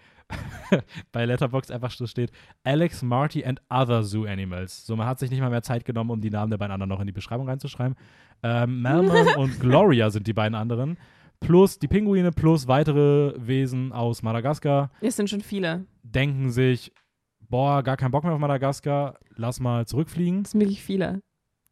bei 1.12 1.24
Letterboxd 1.24 1.70
einfach 1.72 1.90
so 1.90 2.06
steht: 2.06 2.30
Alex, 2.64 3.02
Marty 3.02 3.44
and 3.44 3.60
other 3.70 4.02
Zoo 4.02 4.24
Animals. 4.26 4.86
So, 4.86 4.96
man 4.96 5.06
hat 5.06 5.18
sich 5.18 5.30
nicht 5.30 5.40
mal 5.40 5.50
mehr 5.50 5.62
Zeit 5.62 5.84
genommen, 5.84 6.10
um 6.10 6.20
die 6.20 6.30
Namen 6.30 6.50
der 6.50 6.58
beiden 6.58 6.72
anderen 6.72 6.88
noch 6.88 7.00
in 7.00 7.06
die 7.06 7.12
Beschreibung 7.12 7.48
reinzuschreiben. 7.48 7.96
Ähm, 8.42 8.82
Melman 8.82 9.28
und 9.36 9.60
Gloria 9.60 10.10
sind 10.10 10.26
die 10.26 10.32
beiden 10.32 10.54
anderen. 10.54 10.96
Plus 11.40 11.78
die 11.78 11.88
Pinguine, 11.88 12.30
plus 12.30 12.68
weitere 12.68 13.34
Wesen 13.36 13.92
aus 13.92 14.22
Madagaskar 14.22 14.90
Es 15.00 15.16
sind 15.16 15.28
schon 15.28 15.40
viele. 15.40 15.86
denken 16.02 16.50
sich: 16.50 16.92
Boah, 17.40 17.82
gar 17.82 17.96
keinen 17.96 18.12
Bock 18.12 18.24
mehr 18.24 18.32
auf 18.32 18.38
Madagaskar, 18.38 19.18
lass 19.36 19.58
mal 19.60 19.86
zurückfliegen. 19.86 20.42
Es 20.42 20.52
sind 20.52 20.60
wirklich 20.60 20.82
viele. 20.82 21.14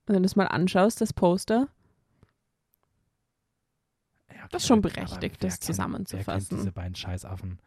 Und 0.06 0.14
wenn 0.14 0.16
du 0.16 0.22
das 0.22 0.34
mal 0.36 0.46
anschaust, 0.46 1.00
das 1.00 1.12
Poster, 1.12 1.68
Ja, 4.28 4.36
okay, 4.36 4.48
Das 4.50 4.62
ist 4.62 4.68
schon 4.68 4.80
berechtigt, 4.80 5.12
das 5.12 5.20
kennt- 5.20 5.42
Wer 5.42 5.48
kennt 5.50 5.62
zusammenzufassen. 5.64 6.56
diese 6.58 6.72
beiden 6.72 6.94
Scheißaffen? 6.94 7.58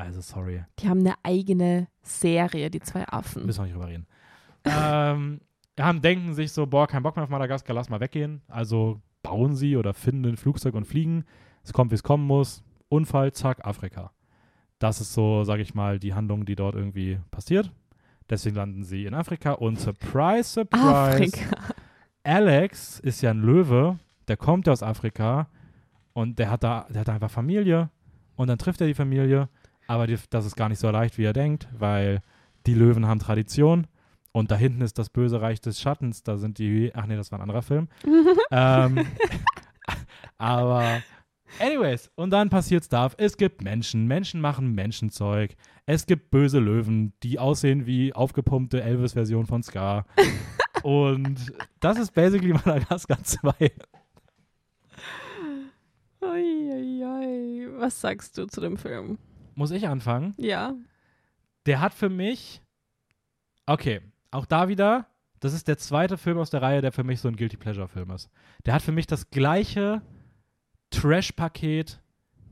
Also, 0.00 0.20
sorry. 0.22 0.64
die 0.78 0.88
haben 0.88 1.00
eine 1.00 1.14
eigene 1.22 1.88
Serie, 2.02 2.70
die 2.70 2.80
zwei 2.80 3.06
Affen. 3.06 3.44
Müssen 3.44 3.58
wir 3.60 3.64
nicht 3.64 3.74
drüber 3.74 3.88
reden. 3.88 4.06
ähm, 4.64 5.40
haben, 5.78 6.00
denken 6.00 6.34
sich 6.34 6.52
so, 6.52 6.66
boah, 6.66 6.86
kein 6.86 7.02
Bock 7.02 7.16
mehr 7.16 7.24
auf 7.24 7.30
Madagaskar, 7.30 7.74
lass 7.74 7.90
mal 7.90 8.00
weggehen. 8.00 8.42
Also 8.48 9.00
bauen 9.22 9.54
sie 9.54 9.76
oder 9.76 9.94
finden 9.94 10.26
ein 10.26 10.36
Flugzeug 10.36 10.74
und 10.74 10.86
fliegen. 10.86 11.24
Es 11.62 11.72
kommt, 11.72 11.90
wie 11.90 11.96
es 11.96 12.02
kommen 12.02 12.26
muss. 12.26 12.62
Unfall, 12.88 13.32
zack, 13.32 13.66
Afrika. 13.66 14.12
Das 14.78 15.00
ist 15.00 15.12
so, 15.12 15.44
sage 15.44 15.62
ich 15.62 15.74
mal, 15.74 15.98
die 15.98 16.14
Handlung, 16.14 16.46
die 16.46 16.56
dort 16.56 16.74
irgendwie 16.74 17.20
passiert. 17.30 17.70
Deswegen 18.30 18.56
landen 18.56 18.84
sie 18.84 19.04
in 19.04 19.14
Afrika 19.14 19.52
und 19.52 19.78
surprise, 19.78 20.44
surprise, 20.44 20.86
Afrika. 20.86 21.56
Alex 22.22 23.00
ist 23.00 23.20
ja 23.20 23.30
ein 23.30 23.42
Löwe, 23.42 23.98
der 24.28 24.36
kommt 24.36 24.66
ja 24.66 24.72
aus 24.72 24.82
Afrika 24.82 25.48
und 26.12 26.38
der 26.38 26.50
hat 26.50 26.62
da, 26.62 26.86
der 26.88 27.00
hat 27.00 27.08
da 27.08 27.14
einfach 27.14 27.30
Familie 27.30 27.90
und 28.36 28.48
dann 28.48 28.58
trifft 28.58 28.80
er 28.80 28.86
die 28.86 28.94
Familie, 28.94 29.48
aber 29.90 30.06
die, 30.06 30.16
das 30.30 30.46
ist 30.46 30.54
gar 30.54 30.68
nicht 30.68 30.78
so 30.78 30.88
leicht, 30.88 31.18
wie 31.18 31.24
er 31.24 31.32
denkt, 31.32 31.66
weil 31.76 32.22
die 32.64 32.74
Löwen 32.74 33.08
haben 33.08 33.18
Tradition 33.18 33.88
und 34.30 34.52
da 34.52 34.56
hinten 34.56 34.82
ist 34.82 34.98
das 34.98 35.10
böse 35.10 35.40
Reich 35.40 35.60
des 35.60 35.80
Schattens, 35.80 36.22
da 36.22 36.36
sind 36.36 36.58
die, 36.58 36.92
ach 36.94 37.06
nee, 37.06 37.16
das 37.16 37.32
war 37.32 37.40
ein 37.40 37.42
anderer 37.42 37.62
Film, 37.62 37.88
ähm, 38.52 39.04
aber 40.38 41.02
Anyways, 41.58 42.08
und 42.14 42.30
dann 42.30 42.48
passiert 42.48 42.84
Stuff. 42.84 43.16
Es 43.18 43.36
gibt 43.36 43.62
Menschen, 43.62 44.06
Menschen 44.06 44.40
machen 44.40 44.72
Menschenzeug. 44.72 45.56
Es 45.84 46.06
gibt 46.06 46.30
böse 46.30 46.60
Löwen, 46.60 47.12
die 47.24 47.40
aussehen 47.40 47.84
wie 47.86 48.12
aufgepumpte 48.12 48.80
Elvis-Version 48.80 49.46
von 49.46 49.64
Scar. 49.64 50.06
und 50.84 51.52
das 51.80 51.98
ist 51.98 52.14
basically 52.14 52.52
Madagaskar 52.52 53.24
2. 53.24 53.72
Uiuiui. 56.22 57.68
Was 57.78 58.00
sagst 58.00 58.38
du 58.38 58.46
zu 58.46 58.60
dem 58.60 58.76
Film? 58.76 59.18
Muss 59.60 59.72
ich 59.72 59.86
anfangen? 59.86 60.32
Ja. 60.38 60.72
Der 61.66 61.82
hat 61.82 61.92
für 61.92 62.08
mich. 62.08 62.62
Okay, 63.66 64.00
auch 64.30 64.46
da 64.46 64.68
wieder. 64.68 65.04
Das 65.38 65.52
ist 65.52 65.68
der 65.68 65.76
zweite 65.76 66.16
Film 66.16 66.38
aus 66.38 66.48
der 66.48 66.62
Reihe, 66.62 66.80
der 66.80 66.92
für 66.92 67.04
mich 67.04 67.20
so 67.20 67.28
ein 67.28 67.36
Guilty 67.36 67.58
Pleasure-Film 67.58 68.10
ist. 68.12 68.30
Der 68.64 68.72
hat 68.72 68.80
für 68.80 68.92
mich 68.92 69.06
das 69.06 69.28
gleiche 69.28 70.00
Trash-Paket, 70.88 72.00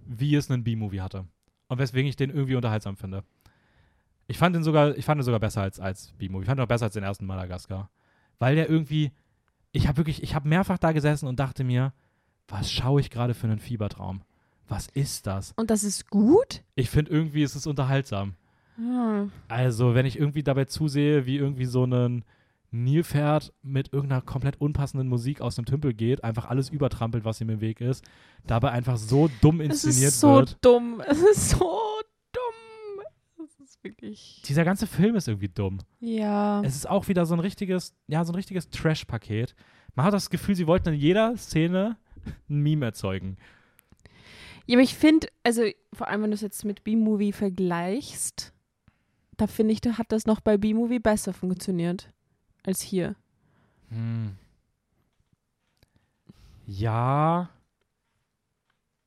wie 0.04 0.34
es 0.34 0.50
einen 0.50 0.64
B-Movie 0.64 1.00
hatte. 1.00 1.24
Und 1.68 1.78
weswegen 1.78 2.10
ich 2.10 2.16
den 2.16 2.28
irgendwie 2.28 2.56
unterhaltsam 2.56 2.98
finde. 2.98 3.24
Ich 4.26 4.36
fand 4.36 4.54
ihn 4.54 4.62
sogar, 4.62 4.94
ich 4.94 5.06
fand 5.06 5.18
ihn 5.18 5.24
sogar 5.24 5.40
besser 5.40 5.62
als, 5.62 5.80
als 5.80 6.12
B-Movie. 6.18 6.42
Ich 6.42 6.46
fand 6.46 6.60
ihn 6.60 6.64
auch 6.64 6.68
besser 6.68 6.84
als 6.84 6.94
den 6.94 7.04
ersten 7.04 7.24
Madagaskar. 7.24 7.88
Weil 8.38 8.54
der 8.54 8.68
irgendwie, 8.68 9.12
ich 9.72 9.88
habe 9.88 9.96
wirklich, 9.96 10.22
ich 10.22 10.34
habe 10.34 10.46
mehrfach 10.46 10.76
da 10.76 10.92
gesessen 10.92 11.26
und 11.26 11.40
dachte 11.40 11.64
mir, 11.64 11.94
was 12.48 12.70
schaue 12.70 13.00
ich 13.00 13.08
gerade 13.08 13.32
für 13.32 13.46
einen 13.46 13.60
Fiebertraum? 13.60 14.20
Was 14.68 14.88
ist 14.88 15.26
das? 15.26 15.52
Und 15.56 15.70
das 15.70 15.82
ist 15.82 16.10
gut? 16.10 16.62
Ich 16.74 16.90
finde 16.90 17.10
irgendwie, 17.10 17.42
ist 17.42 17.54
es 17.54 17.66
unterhaltsam. 17.66 18.34
Hm. 18.76 19.32
Also, 19.48 19.94
wenn 19.94 20.06
ich 20.06 20.18
irgendwie 20.18 20.42
dabei 20.42 20.66
zusehe, 20.66 21.26
wie 21.26 21.36
irgendwie 21.36 21.64
so 21.64 21.84
ein 21.84 22.24
Nilpferd 22.70 23.52
mit 23.62 23.92
irgendeiner 23.94 24.20
komplett 24.20 24.60
unpassenden 24.60 25.08
Musik 25.08 25.40
aus 25.40 25.56
dem 25.56 25.64
Tümpel 25.64 25.94
geht, 25.94 26.22
einfach 26.22 26.46
alles 26.46 26.68
übertrampelt, 26.68 27.24
was 27.24 27.40
ihm 27.40 27.48
im 27.48 27.60
Weg 27.62 27.80
ist, 27.80 28.04
dabei 28.46 28.70
einfach 28.70 28.98
so 28.98 29.30
dumm 29.40 29.60
Es 29.62 29.84
inszeniert 29.84 30.08
ist 30.10 30.20
so 30.20 30.34
wird. 30.34 30.58
dumm. 30.60 31.02
Es 31.08 31.18
ist 31.18 31.50
so 31.50 31.78
dumm. 32.32 33.04
Es 33.46 33.58
ist 33.58 33.82
wirklich. 33.82 34.42
Dieser 34.46 34.64
ganze 34.66 34.86
Film 34.86 35.16
ist 35.16 35.28
irgendwie 35.28 35.48
dumm. 35.48 35.78
Ja. 36.00 36.60
Es 36.62 36.76
ist 36.76 36.88
auch 36.88 37.08
wieder 37.08 37.24
so 37.24 37.34
ein 37.34 37.40
richtiges, 37.40 37.94
ja, 38.06 38.22
so 38.24 38.32
ein 38.32 38.36
richtiges 38.36 38.68
Trash-Paket. 38.68 39.54
Man 39.94 40.04
hat 40.04 40.12
das 40.12 40.28
Gefühl, 40.28 40.54
sie 40.54 40.66
wollten 40.66 40.90
in 40.90 41.00
jeder 41.00 41.36
Szene 41.38 41.96
ein 42.50 42.60
Meme 42.60 42.84
erzeugen. 42.84 43.38
Ja, 44.68 44.76
aber 44.76 44.82
ich 44.82 44.94
finde, 44.94 45.28
also 45.44 45.62
vor 45.94 46.08
allem, 46.08 46.22
wenn 46.22 46.30
du 46.30 46.34
es 46.34 46.42
jetzt 46.42 46.64
mit 46.64 46.84
B-Movie 46.84 47.32
vergleichst, 47.32 48.52
da 49.38 49.46
finde 49.46 49.72
ich, 49.72 49.80
da 49.80 49.96
hat 49.98 50.12
das 50.12 50.26
noch 50.26 50.40
bei 50.40 50.58
B-Movie 50.58 50.98
besser 50.98 51.32
funktioniert 51.32 52.12
als 52.64 52.82
hier. 52.82 53.16
Hm. 53.88 54.36
Ja. 56.66 57.48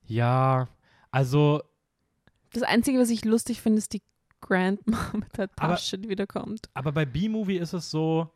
Ja. 0.08 0.68
Also, 1.12 1.62
Das 2.54 2.64
Einzige, 2.64 3.00
was 3.00 3.10
ich 3.10 3.24
lustig 3.26 3.62
finde, 3.62 3.78
ist 3.80 3.94
die 3.94 4.02
Grandma 4.40 5.12
mit 5.14 5.38
der 5.38 5.50
Aber- 5.58 5.74
Tasche, 5.76 6.00
die 6.00 6.10
wiederkommt. 6.10 6.70
aber 6.74 6.92
bei 6.92 7.06
B-Movie 7.06 7.58
ist 7.58 7.74
es 7.74 7.92
so, 7.92 8.30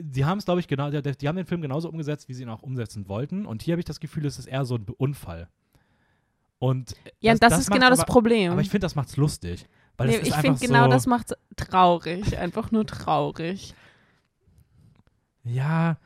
die 0.00 0.24
haben 0.24 0.38
es, 0.38 0.44
glaube 0.44 0.60
ich, 0.60 0.68
genau, 0.68 0.90
die, 0.90 1.00
die 1.02 1.28
haben 1.28 1.36
den 1.36 1.46
Film 1.46 1.60
genauso 1.60 1.88
umgesetzt, 1.88 2.28
wie 2.28 2.34
sie 2.34 2.42
ihn 2.42 2.48
auch 2.48 2.62
umsetzen 2.62 3.08
wollten. 3.08 3.46
Und 3.46 3.62
hier 3.62 3.72
habe 3.72 3.80
ich 3.80 3.84
das 3.86 4.00
Gefühl, 4.00 4.26
es 4.26 4.38
ist 4.38 4.46
eher 4.46 4.64
so 4.64 4.76
ein 4.76 4.86
Unfall. 4.96 5.48
Und 6.58 6.94
Ja, 7.20 7.32
Das- 7.32 7.40
das, 7.40 7.50
das 7.52 7.60
ist 7.60 7.70
genau 7.70 7.88
das 7.90 8.00
aber- 8.00 8.12
Problem. 8.12 8.52
aber 8.52 8.60
ich 8.60 8.70
finde, 8.70 8.84
das 8.84 8.94
macht's 8.94 9.16
lustig. 9.16 9.66
Weil 9.96 10.08
nee, 10.08 10.16
ich 10.18 10.34
finde 10.34 10.60
genau 10.60 10.84
so, 10.84 10.90
das 10.90 11.06
macht 11.06 11.34
traurig. 11.56 12.36
Einfach 12.38 12.70
nur 12.70 12.86
traurig. 12.86 13.74
Ja, 15.44 15.96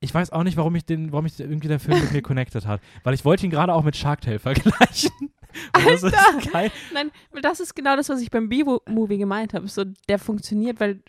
ich 0.00 0.12
weiß 0.14 0.30
auch 0.30 0.42
nicht, 0.44 0.56
warum 0.56 0.74
ich 0.76 0.84
den, 0.84 1.12
warum 1.12 1.26
ich 1.26 1.38
irgendwie 1.38 1.68
der 1.68 1.80
Film 1.80 2.00
mit 2.00 2.12
mir 2.12 2.22
connected 2.22 2.66
hat. 2.66 2.80
Weil 3.02 3.14
ich 3.14 3.24
wollte 3.24 3.44
ihn 3.44 3.50
gerade 3.50 3.74
auch 3.74 3.82
mit 3.84 3.96
Shark 3.96 4.20
Tale 4.20 4.38
vergleichen. 4.38 5.10
Das 5.72 6.04
ist 6.04 6.14
kein, 6.52 6.70
Nein, 6.94 7.10
weil 7.32 7.42
das 7.42 7.58
ist 7.58 7.74
genau 7.74 7.96
das, 7.96 8.08
was 8.08 8.20
ich 8.20 8.30
beim 8.30 8.48
B-Movie 8.48 9.18
gemeint 9.18 9.52
habe. 9.52 9.66
So, 9.66 9.82
der 10.08 10.20
funktioniert, 10.20 10.78
weil 10.78 11.02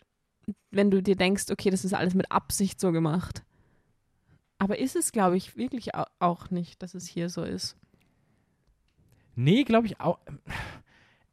wenn 0.72 0.90
du 0.90 1.04
dir 1.04 1.16
denkst, 1.16 1.52
okay, 1.52 1.70
das 1.70 1.86
ist 1.86 1.94
alles 1.94 2.16
mit 2.16 2.32
Absicht 2.32 2.80
so 2.80 2.92
gemacht. 2.92 3.44
Aber 4.58 4.80
ist 4.80 4.96
es, 4.96 5.12
glaube 5.12 5.38
ich, 5.38 5.58
wirklich 5.58 5.94
au- 5.94 6.08
auch 6.18 6.50
nicht, 6.50 6.82
dass 6.82 6.96
es 6.96 7.06
hier 7.06 7.30
so 7.30 7.44
ist. 7.44 7.78
Nee, 9.36 9.64
glaube 9.64 9.88
ich 9.88 10.00
auch. 10.00 10.20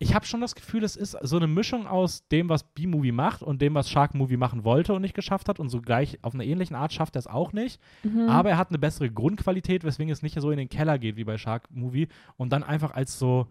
Ich 0.01 0.15
habe 0.15 0.25
schon 0.27 0.41
das 0.41 0.55
Gefühl, 0.55 0.85
es 0.85 0.95
ist 0.95 1.17
so 1.23 1.37
eine 1.37 1.49
Mischung 1.49 1.89
aus 1.89 2.29
dem, 2.29 2.49
was 2.49 2.63
B-Movie 2.63 3.11
macht 3.11 3.43
und 3.43 3.61
dem, 3.61 3.75
was 3.75 3.91
Shark 3.91 4.15
Movie 4.15 4.37
machen 4.37 4.63
wollte 4.63 4.95
und 4.95 5.03
nicht 5.03 5.15
geschafft 5.15 5.49
hat. 5.49 5.59
Und 5.59 5.71
so 5.71 5.81
gleich 5.81 6.19
auf 6.23 6.35
einer 6.35 6.45
ähnlichen 6.45 6.77
Art 6.77 6.93
schafft 6.93 7.17
er 7.17 7.21
es 7.21 7.27
auch 7.27 7.53
nicht. 7.53 7.81
Mhm. 8.05 8.29
Aber 8.29 8.51
er 8.51 8.59
hat 8.59 8.69
eine 8.69 8.79
bessere 8.79 9.11
Grundqualität, 9.11 9.83
weswegen 9.83 10.13
es 10.13 10.23
nicht 10.23 10.41
so 10.41 10.53
in 10.53 10.59
den 10.59 10.69
Keller 10.69 11.01
geht 11.01 11.17
wie 11.17 11.25
bei 11.25 11.37
Shark 11.37 11.69
Movie 11.71 12.07
und 12.37 12.53
dann 12.53 12.63
einfach 12.63 12.93
als 12.93 13.19
so 13.19 13.49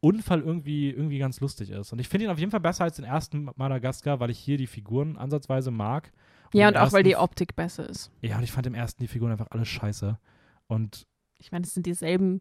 Unfall 0.00 0.40
irgendwie, 0.40 0.90
irgendwie 0.90 1.18
ganz 1.18 1.40
lustig 1.40 1.70
ist. 1.70 1.92
Und 1.92 1.98
ich 2.00 2.08
finde 2.08 2.24
ihn 2.24 2.30
auf 2.30 2.38
jeden 2.38 2.50
Fall 2.50 2.60
besser 2.60 2.84
als 2.84 2.96
den 2.96 3.04
ersten 3.04 3.50
Madagaskar, 3.54 4.18
weil 4.18 4.30
ich 4.30 4.38
hier 4.38 4.56
die 4.56 4.66
Figuren 4.66 5.16
ansatzweise 5.16 5.70
mag. 5.70 6.10
ja, 6.52 6.68
im 6.68 6.74
und 6.74 6.80
auch 6.80 6.92
weil 6.92 7.02
die 7.02 7.16
Optik 7.16 7.54
besser 7.54 7.88
ist. 7.88 8.10
Ja, 8.22 8.38
und 8.38 8.42
ich 8.42 8.50
fand 8.50 8.66
im 8.66 8.74
ersten 8.74 9.02
die 9.02 9.08
Figuren 9.08 9.30
einfach 9.30 9.50
alle 9.50 9.64
scheiße. 9.64 10.18
Und 10.66 11.06
Ich 11.38 11.52
meine, 11.52 11.64
es 11.64 11.74
sind 11.74 11.86
dieselben 11.86 12.40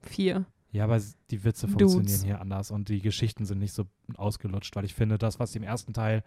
vier. 0.00 0.46
Ja, 0.70 0.84
aber 0.84 1.00
die 1.30 1.44
Witze 1.44 1.66
Dudes. 1.66 1.92
funktionieren 1.92 2.24
hier 2.24 2.40
anders 2.40 2.70
und 2.70 2.88
die 2.88 3.00
Geschichten 3.00 3.44
sind 3.46 3.58
nicht 3.58 3.72
so 3.72 3.84
ausgelutscht, 4.16 4.74
weil 4.76 4.84
ich 4.84 4.94
finde, 4.94 5.18
das, 5.18 5.38
was 5.38 5.52
sie 5.52 5.58
im 5.58 5.64
ersten 5.64 5.92
Teil 5.92 6.22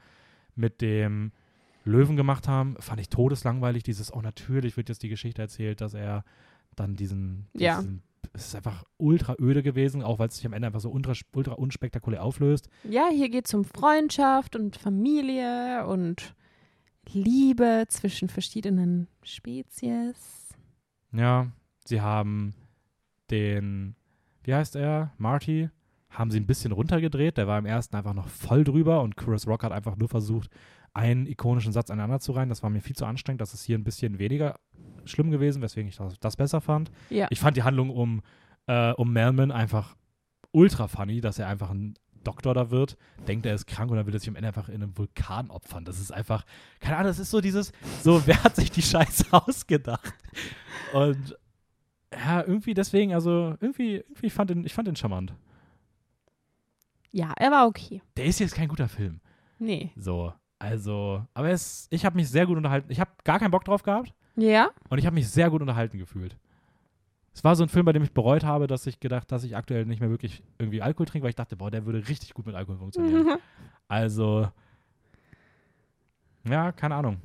mit 0.56 0.82
dem 0.82 1.32
Löwen 1.86 2.16
gemacht 2.16 2.48
haben, 2.48 2.76
fand 2.80 3.00
ich 3.00 3.10
todeslangweilig. 3.10 3.84
Dieses, 3.84 4.14
oh, 4.14 4.22
natürlich 4.22 4.76
wird 4.78 4.90
jetzt 4.90 5.04
die 5.04 5.10
Geschichte 5.10 5.42
erzählt, 5.42 5.82
dass 5.82 5.94
er 5.94 6.24
dann 6.76 6.96
diesen, 6.96 7.48
Ja. 7.54 7.78
diesen 7.80 8.04
es 8.34 8.48
ist 8.48 8.56
einfach 8.56 8.84
ultra 8.98 9.36
öde 9.40 9.64
gewesen, 9.64 10.04
auch 10.04 10.20
weil 10.20 10.28
es 10.28 10.36
sich 10.36 10.46
am 10.46 10.54
Ende 10.54 10.68
einfach 10.68 10.82
so 10.82 10.90
ultra, 10.92 11.14
ultra 11.34 11.54
unspektakulär 11.54 12.24
auflöst. 12.24 12.70
Ja, 12.84 13.08
hier 13.12 13.30
geht 13.30 13.48
es 13.48 13.54
um 13.54 13.64
Freundschaft 13.64 14.56
und 14.56 14.76
Familie 14.76 15.88
und 15.88 16.36
Liebe 17.12 17.86
zwischen 17.88 18.30
verschiedenen 18.30 19.08
Spezies. 19.24 20.50
Ja, 21.12 21.48
sie 21.86 22.02
haben 22.02 22.54
den, 23.32 23.96
wie 24.50 24.56
heißt 24.56 24.76
er, 24.76 25.14
Marty, 25.20 25.70
haben 26.10 26.32
sie 26.32 26.40
ein 26.40 26.48
bisschen 26.48 26.72
runtergedreht. 26.72 27.38
Der 27.38 27.46
war 27.46 27.60
im 27.60 27.68
ersten 27.68 27.96
einfach 27.96 28.16
noch 28.16 28.28
voll 28.30 28.64
drüber 28.64 29.04
und 29.04 29.16
Chris 29.16 29.46
Rock 29.46 29.64
hat 29.64 29.72
einfach 29.72 29.96
nur 29.96 30.10
versucht, 30.10 30.50
einen 30.92 31.28
ikonischen 31.28 31.72
Satz 31.72 31.92
aneinander 31.92 32.20
zu 32.20 32.32
reihen. 32.32 32.50
Das 32.50 32.64
war 32.64 32.72
mir 32.72 32.82
viel 32.82 32.96
zu 32.96 33.06
anstrengend. 33.06 33.42
Das 33.42 33.54
ist 33.54 33.64
hier 33.64 33.78
ein 33.78 33.84
bisschen 33.84 34.18
weniger 34.18 34.56
schlimm 35.06 35.30
gewesen, 35.30 35.62
weswegen 35.62 35.88
ich 35.88 35.98
das, 35.98 36.18
das 36.20 36.36
besser 36.36 36.62
fand. 36.62 36.90
Ja. 37.12 37.28
Ich 37.30 37.40
fand 37.40 37.58
die 37.58 37.62
Handlung 37.62 37.92
um, 37.92 38.24
äh, 38.66 38.92
um 38.94 39.14
Melman 39.14 39.52
einfach 39.52 39.96
ultra 40.50 40.88
funny, 40.88 41.22
dass 41.22 41.38
er 41.38 41.48
einfach 41.48 41.70
ein 41.70 41.94
Doktor 42.24 42.56
da 42.56 42.72
wird, 42.72 42.98
denkt, 43.28 43.46
er 43.46 43.54
ist 43.54 43.68
krank 43.68 43.92
und 43.92 43.98
dann 43.98 44.08
will 44.08 44.16
er 44.16 44.20
sich 44.20 44.30
am 44.30 44.36
Ende 44.36 44.48
einfach 44.48 44.68
in 44.68 44.82
einem 44.82 44.98
Vulkan 44.98 45.52
opfern. 45.52 45.86
Das 45.86 46.00
ist 46.00 46.12
einfach, 46.12 46.44
keine 46.80 46.98
Ahnung, 46.98 47.10
das 47.10 47.20
ist 47.20 47.30
so 47.30 47.40
dieses, 47.40 47.72
so, 48.02 48.26
wer 48.26 48.44
hat 48.44 48.56
sich 48.56 48.72
die 48.72 48.82
Scheiße 48.82 49.26
ausgedacht? 49.32 50.16
Und 50.94 51.38
ja, 52.14 52.42
irgendwie 52.42 52.74
deswegen, 52.74 53.14
also 53.14 53.56
irgendwie, 53.60 53.96
irgendwie 53.98 54.28
ich 54.28 54.34
fand 54.34 54.50
den, 54.50 54.66
ich 54.66 54.74
fand 54.74 54.88
den 54.88 54.96
charmant. 54.96 55.34
ja, 57.12 57.34
er 57.38 57.52
war 57.52 57.68
okay. 57.68 58.02
Der 58.18 58.26
ist 58.26 58.40
jetzt 58.40 58.56
kein 58.56 58.68
guter 58.68 58.88
Film. 58.88 59.20
Nee. 59.60 59.92
So, 59.96 60.34
also, 60.58 61.26
aber 61.34 61.50
es, 61.50 61.88
ich 61.90 62.06
habe 62.06 62.16
mich 62.16 62.30
sehr 62.30 62.46
gut 62.46 62.58
unterhalten. 62.58 62.92
Ich 62.92 63.00
habe 63.00 63.12
gar 63.24 63.40
keinen 63.40 63.52
Bock 63.52 63.64
drauf 63.66 63.84
gehabt 63.84 64.14
Ja? 64.36 64.70
und 64.90 64.98
ich 64.98 65.06
habe 65.06 65.14
mich 65.16 65.28
sehr 65.30 65.50
gut 65.50 65.62
unterhalten 65.62 65.98
gefühlt. 65.98 66.38
Es 67.34 67.44
war 67.44 67.56
so 67.56 67.64
ein 67.64 67.70
Film, 67.70 67.86
bei 67.86 67.94
dem 67.94 68.04
ich 68.04 68.12
bereut 68.12 68.44
habe, 68.44 68.68
dass 68.68 68.86
ich 68.88 69.00
gedacht, 69.00 69.32
dass 69.32 69.44
ich 69.44 69.56
aktuell 69.56 69.86
nicht 69.86 70.00
mehr 70.02 70.10
wirklich 70.10 70.44
irgendwie 70.58 70.82
Alkohol 70.82 71.06
trinke, 71.06 71.24
weil 71.24 71.30
ich 71.30 71.36
dachte, 71.36 71.56
boah, 71.56 71.72
der 71.72 71.86
würde 71.86 72.08
richtig 72.08 72.34
gut 72.34 72.46
mit 72.46 72.56
Alkohol 72.56 72.78
funktionieren. 72.78 73.38
Also, 73.92 74.48
ja, 76.48 76.72
keine 76.72 76.94
Ahnung. 76.96 77.18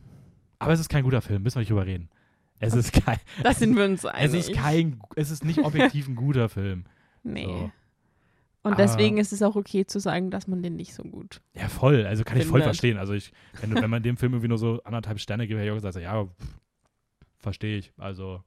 Aber 0.59 0.73
es 0.73 0.81
ist 0.81 0.89
kein 0.89 1.05
guter 1.05 1.21
Film, 1.21 1.43
müssen 1.43 1.57
wir 1.57 1.61
nicht 1.61 1.71
drüber 1.71 1.85
reden. 1.85 2.09
Es 2.67 2.75
ist 2.75 2.93
kein, 2.93 3.19
Das 3.43 3.59
sind 3.59 3.77
wir 3.77 3.85
uns 3.85 4.01
es 4.01 4.07
einig. 4.07 4.49
ist 4.51 4.53
kein, 4.55 5.01
es 5.17 5.31
ist 5.31 5.45
nicht 5.45 5.59
objektiv 5.61 6.09
ein 6.09 6.17
guter 6.17 6.49
Film. 6.49 6.85
Nee. 7.23 7.47
So. 7.47 7.71
Und 8.63 8.73
Aber- 8.73 8.77
deswegen 8.77 9.19
ist 9.19 9.33
es 9.33 9.43
auch 9.43 9.57
okay 9.57 9.85
zu 9.87 9.99
sagen, 10.01 10.31
dass 10.31 10.47
man 10.47 10.63
den 10.63 10.77
nicht 10.77 10.95
so 10.95 11.03
gut. 11.03 11.41
Ja, 11.55 11.69
voll. 11.69 12.07
Also 12.07 12.25
kann 12.25 12.37
ich 12.39 12.45
voll 12.45 12.61
Findet. 12.61 12.65
verstehen. 12.65 12.97
Also 12.99 13.13
ich, 13.13 13.33
wenn, 13.61 13.75
wenn 13.75 13.91
man 13.91 14.03
dem 14.03 14.17
Film 14.17 14.33
irgendwie 14.33 14.49
nur 14.49 14.59
so 14.59 14.81
anderthalb 14.85 15.21
Sterne 15.21 15.47
gibt, 15.47 15.59
hätte 15.59 15.67
ich 15.67 15.73
auch 15.73 15.77
gesagt, 15.77 15.97
ja, 15.97 16.25
pff, 16.25 16.59
verstehe 17.41 17.77
ich. 17.79 17.93
Also 17.99 18.43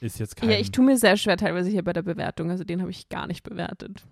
ist 0.00 0.18
jetzt 0.20 0.36
kein. 0.36 0.50
Ja, 0.50 0.58
ich 0.58 0.70
tue 0.70 0.84
mir 0.84 0.96
sehr 0.96 1.16
schwer 1.16 1.36
teilweise 1.36 1.70
hier 1.70 1.82
bei 1.82 1.92
der 1.92 2.02
Bewertung. 2.02 2.50
Also 2.50 2.62
den 2.62 2.80
habe 2.80 2.90
ich 2.92 3.08
gar 3.08 3.26
nicht 3.26 3.42
bewertet. 3.42 4.04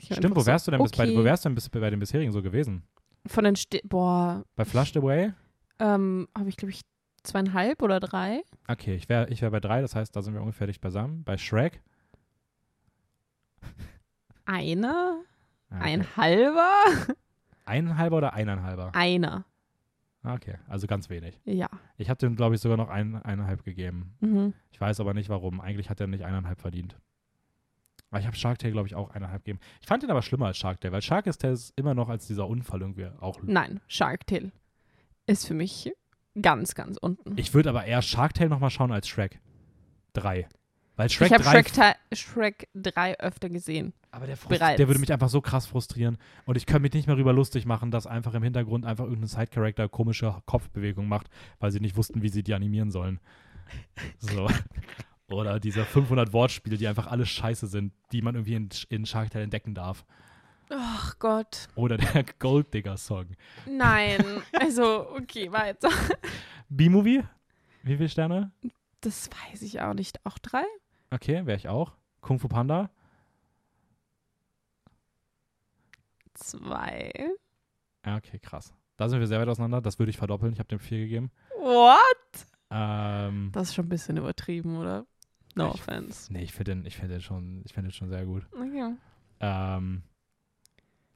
Ich 0.00 0.14
Stimmt, 0.14 0.36
wo 0.36 0.46
wärst 0.46 0.66
du 0.66 0.70
denn 0.70 0.82
bis 0.82 0.92
bei, 0.92 1.04
okay. 1.04 1.16
wo 1.18 1.24
wärst 1.24 1.44
du 1.44 1.48
denn 1.50 1.54
bis 1.54 1.68
bei 1.68 1.90
den 1.90 1.98
bisherigen 2.00 2.32
so 2.32 2.40
gewesen? 2.42 2.82
so, 3.26 3.34
Von 3.34 3.44
den 3.44 3.56
Sti 3.56 3.82
Boah, 3.84 4.42
Bei 4.56 4.64
Flushed 4.64 4.96
Away? 4.96 5.32
ähm, 5.80 6.28
habe 6.36 6.48
ich 6.48 6.56
glaube 6.56 6.70
ich 6.72 6.80
zweieinhalb 7.22 7.82
oder 7.82 8.00
drei. 8.00 8.42
Okay, 8.68 8.94
ich 8.94 9.08
wäre 9.08 9.28
ich 9.28 9.42
wär 9.42 9.50
bei 9.50 9.60
drei, 9.60 9.80
das 9.80 9.94
heißt, 9.94 10.14
da 10.14 10.22
sind 10.22 10.34
wir 10.34 10.40
ungefähr 10.40 10.66
dicht 10.66 10.80
beisammen. 10.80 11.24
Bei 11.24 11.36
Shrek? 11.38 11.80
Einer? 14.44 15.20
Ah, 15.70 15.76
okay. 15.80 15.84
Ein 15.92 16.16
halber? 16.16 16.72
Eineinhalber 17.66 18.16
oder 18.16 18.32
eineinhalber? 18.32 18.94
Einer. 18.94 19.44
Ah, 20.22 20.34
Okay, 20.34 20.56
also 20.68 20.86
ganz 20.86 21.08
wenig. 21.10 21.38
Ja. 21.44 21.68
Ich 21.96 22.08
habe 22.10 22.18
dem, 22.18 22.34
glaube 22.36 22.54
ich, 22.54 22.60
sogar 22.60 22.76
noch 22.76 22.88
ein, 22.88 23.16
eineinhalb 23.22 23.62
gegeben. 23.64 24.14
Mhm. 24.20 24.54
Ich 24.72 24.80
weiß 24.80 25.00
aber 25.00 25.14
nicht 25.14 25.28
warum. 25.28 25.60
Eigentlich 25.60 25.90
hat 25.90 26.00
er 26.00 26.06
nicht 26.06 26.24
eineinhalb 26.24 26.60
verdient. 26.60 26.96
Aber 28.10 28.20
ich 28.20 28.26
habe 28.26 28.36
Shark 28.36 28.58
Tale, 28.58 28.72
glaube 28.72 28.88
ich, 28.88 28.94
auch 28.94 29.10
eineinhalb 29.10 29.44
gegeben. 29.44 29.60
Ich 29.80 29.86
fand 29.86 30.02
ihn 30.02 30.10
aber 30.10 30.22
schlimmer 30.22 30.46
als 30.46 30.56
Shark 30.56 30.80
Tale, 30.80 30.92
weil 30.92 31.02
Shark 31.02 31.26
ist 31.26 31.38
Tale 31.42 31.58
immer 31.76 31.94
noch 31.94 32.08
als 32.08 32.26
dieser 32.26 32.46
Unfall 32.48 32.80
irgendwie 32.80 33.06
auch. 33.20 33.38
Nein, 33.42 33.80
Shark 33.86 34.26
Tale 34.26 34.50
ist 35.26 35.46
für 35.46 35.54
mich 35.54 35.92
ganz, 36.42 36.74
ganz 36.74 36.96
unten. 36.96 37.36
Ich 37.36 37.54
würde 37.54 37.68
aber 37.70 37.84
eher 37.84 38.02
Shark 38.02 38.34
Tale 38.34 38.50
nochmal 38.50 38.70
schauen 38.70 38.92
als 38.92 39.08
Shrek 39.08 39.40
3. 40.14 40.48
Weil 40.96 41.08
Shrek 41.10 41.28
ich 41.28 41.32
habe 41.34 41.44
3 41.44 41.50
Shrek, 41.62 41.94
Shrek 42.12 42.68
3 42.74 43.20
öfter 43.20 43.48
gesehen. 43.48 43.92
Aber 44.10 44.26
der, 44.26 44.36
frust- 44.36 44.76
der 44.76 44.88
würde 44.88 44.98
mich 44.98 45.12
einfach 45.12 45.28
so 45.28 45.40
krass 45.40 45.66
frustrieren. 45.66 46.18
Und 46.44 46.56
ich 46.56 46.66
könnte 46.66 46.80
mich 46.82 46.92
nicht 46.92 47.06
mehr 47.06 47.14
darüber 47.14 47.32
lustig 47.32 47.66
machen, 47.66 47.90
dass 47.92 48.06
einfach 48.08 48.34
im 48.34 48.42
Hintergrund 48.42 48.84
einfach 48.84 49.04
irgendein 49.04 49.28
Side-Character 49.28 49.88
komische 49.88 50.34
Kopfbewegungen 50.46 51.08
macht, 51.08 51.28
weil 51.60 51.70
sie 51.70 51.78
nicht 51.80 51.96
wussten, 51.96 52.22
wie 52.22 52.28
sie 52.30 52.42
die 52.42 52.54
animieren 52.54 52.90
sollen. 52.90 53.20
So. 54.18 54.48
Oder 55.28 55.60
diese 55.60 55.84
500 55.84 56.32
Wortspiele, 56.32 56.78
die 56.78 56.88
einfach 56.88 57.06
alle 57.06 57.26
scheiße 57.26 57.66
sind, 57.66 57.92
die 58.12 58.22
man 58.22 58.34
irgendwie 58.34 58.54
in, 58.54 58.68
in 58.88 59.06
Shark 59.06 59.30
Tale 59.30 59.44
entdecken 59.44 59.74
darf. 59.74 60.04
Ach 60.70 61.18
Gott. 61.18 61.68
Oder 61.74 61.96
der 61.96 62.24
Gold 62.38 62.72
Digger 62.74 62.96
Song. 62.96 63.26
Nein. 63.66 64.22
also, 64.52 65.08
okay, 65.10 65.50
weiter. 65.52 65.88
B-Movie? 66.68 67.22
Wie 67.82 67.96
viele 67.96 68.08
Sterne? 68.08 68.52
Das 69.00 69.30
weiß 69.30 69.62
ich 69.62 69.80
auch 69.80 69.94
nicht. 69.94 70.24
Auch 70.26 70.38
drei? 70.38 70.64
Okay, 71.10 71.46
wäre 71.46 71.56
ich 71.56 71.68
auch. 71.68 71.92
Kung 72.20 72.38
Fu 72.38 72.48
Panda? 72.48 72.90
Zwei. 76.34 77.12
Ja, 78.04 78.16
okay, 78.16 78.38
krass. 78.38 78.72
Da 78.96 79.08
sind 79.08 79.20
wir 79.20 79.26
sehr 79.26 79.40
weit 79.40 79.48
auseinander. 79.48 79.80
Das 79.80 79.98
würde 79.98 80.10
ich 80.10 80.18
verdoppeln. 80.18 80.52
Ich 80.52 80.58
habe 80.58 80.68
dem 80.68 80.78
vier 80.80 80.98
gegeben. 80.98 81.30
What? 81.58 81.98
Ähm, 82.70 83.50
Das 83.52 83.68
ist 83.68 83.74
schon 83.74 83.86
ein 83.86 83.90
bisschen 83.90 84.16
übertrieben, 84.16 84.76
oder? 84.76 85.06
No 85.54 85.68
Ich- 85.68 85.74
offense. 85.74 86.32
nee, 86.32 86.42
ich 86.42 86.52
finde 86.52 86.72
den, 86.76 86.84
ich 86.86 86.96
find 86.96 87.10
den, 87.10 87.20
schon- 87.20 87.62
ich 87.64 87.72
find 87.72 87.86
den 87.86 87.92
schon 87.92 88.08
sehr 88.10 88.24
gut. 88.26 88.46
Okay. 88.52 88.94
Ähm, 89.40 90.02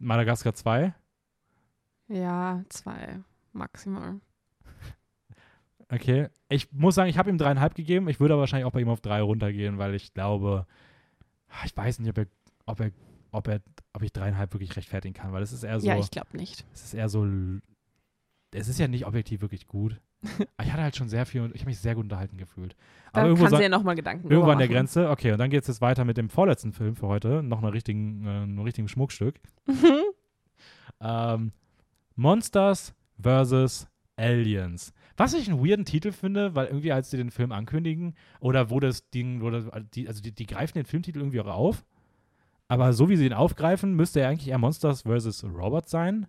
Madagaskar 0.03 0.55
2. 0.55 0.95
Ja, 2.09 2.63
zwei. 2.69 3.21
Maximal. 3.53 4.21
Okay. 5.89 6.29
Ich 6.49 6.73
muss 6.73 6.95
sagen, 6.95 7.09
ich 7.11 7.19
habe 7.19 7.31
ihm 7.31 7.39
dreieinhalb 7.39 7.75
gegeben. 7.75 8.09
Ich 8.09 8.19
würde 8.19 8.35
aber 8.35 8.41
wahrscheinlich 8.41 8.67
auch 8.67 8.73
bei 8.73 8.81
ihm 8.81 8.89
auf 8.89 9.01
drei 9.01 9.21
runtergehen, 9.23 9.79
weil 9.79 9.95
ich 9.95 10.13
glaube, 10.15 10.67
ah, 11.49 11.65
ich 11.65 11.77
weiß 11.77 11.99
nicht, 12.01 12.11
ob 12.11 12.19
er, 12.19 12.27
ob 12.67 12.81
er, 12.81 12.91
ob 13.31 13.49
er, 13.49 13.61
ob 13.93 14.03
ich 14.03 14.13
dreieinhalb 14.13 14.53
wirklich 14.55 14.75
rechtfertigen 14.77 15.15
kann, 15.15 15.33
weil 15.33 15.43
es 15.43 15.53
ist 15.53 15.63
eher 15.63 15.79
so, 15.81 15.87
Ja, 15.87 15.99
ich 15.99 16.11
glaube 16.11 16.37
nicht. 16.37 16.67
es 16.73 16.85
ist 16.85 16.95
eher 16.95 17.09
so, 17.09 17.27
es 18.53 18.69
ist 18.69 18.79
ja 18.79 18.89
nicht 18.89 19.07
objektiv 19.07 19.41
wirklich 19.43 19.67
gut. 19.67 20.01
Aber 20.57 20.67
ich 20.67 20.73
hatte 20.73 20.83
halt 20.83 20.97
schon 20.97 21.09
sehr 21.09 21.27
viel 21.27 21.41
und 21.43 21.55
ich 21.55 21.63
habe 21.63 21.71
mich 21.71 21.79
sehr 21.79 21.95
gut 21.95 22.05
unterhalten 22.05 22.37
gefühlt. 22.37 22.77
Da 23.13 23.21
Aber 23.21 23.29
irgendwo, 23.29 23.45
kannst 23.45 23.51
sa- 23.53 23.57
du 23.59 23.63
ja 23.63 23.69
nochmal 23.69 23.95
Gedanken 23.97 24.31
irgendwo 24.31 24.51
an 24.51 24.59
der. 24.59 24.69
Grenze. 24.69 25.11
Okay, 25.11 25.33
und 25.33 25.39
dann 25.39 25.51
geht 25.51 25.63
es 25.63 25.69
jetzt 25.69 25.81
weiter 25.81 26.05
mit 26.05 26.17
dem 26.17 26.29
vorletzten 26.31 26.73
Film 26.73 26.97
für 26.97 27.09
heute. 27.09 27.43
Noch 27.43 27.59
einer 27.63 27.73
richtigen, 27.73 28.25
äh, 28.27 28.29
einem 28.29 28.61
richtigen 28.61 28.89
Schmuckstück. 28.89 29.37
Ähm, 31.01 31.53
Monsters 32.15 32.95
vs. 33.21 33.89
Aliens. 34.17 34.93
Was 35.17 35.35
ich 35.35 35.49
einen 35.51 35.65
weirden 35.65 35.85
Titel 35.85 36.13
finde, 36.13 36.55
weil 36.55 36.67
irgendwie 36.67 36.93
als 36.93 37.11
sie 37.11 37.17
den 37.17 37.31
Film 37.31 37.51
ankündigen 37.53 38.15
oder 38.41 38.71
wo 38.71 38.79
das 38.81 39.11
Ding, 39.11 39.41
wo 39.43 39.51
das, 39.51 39.65
die, 39.95 40.07
also 40.09 40.23
die, 40.23 40.33
die 40.33 40.47
greifen 40.47 40.75
den 40.79 40.87
Filmtitel 40.87 41.19
irgendwie 41.19 41.41
auch 41.41 41.47
auf. 41.47 41.85
Aber 42.69 42.93
so 42.93 43.09
wie 43.09 43.17
sie 43.17 43.27
ihn 43.27 43.33
aufgreifen, 43.33 43.95
müsste 43.95 44.21
er 44.21 44.29
eigentlich 44.29 44.49
eher 44.49 44.59
Monsters 44.59 45.03
vs. 45.03 45.45
Robots 45.45 45.91
sein. 45.91 46.27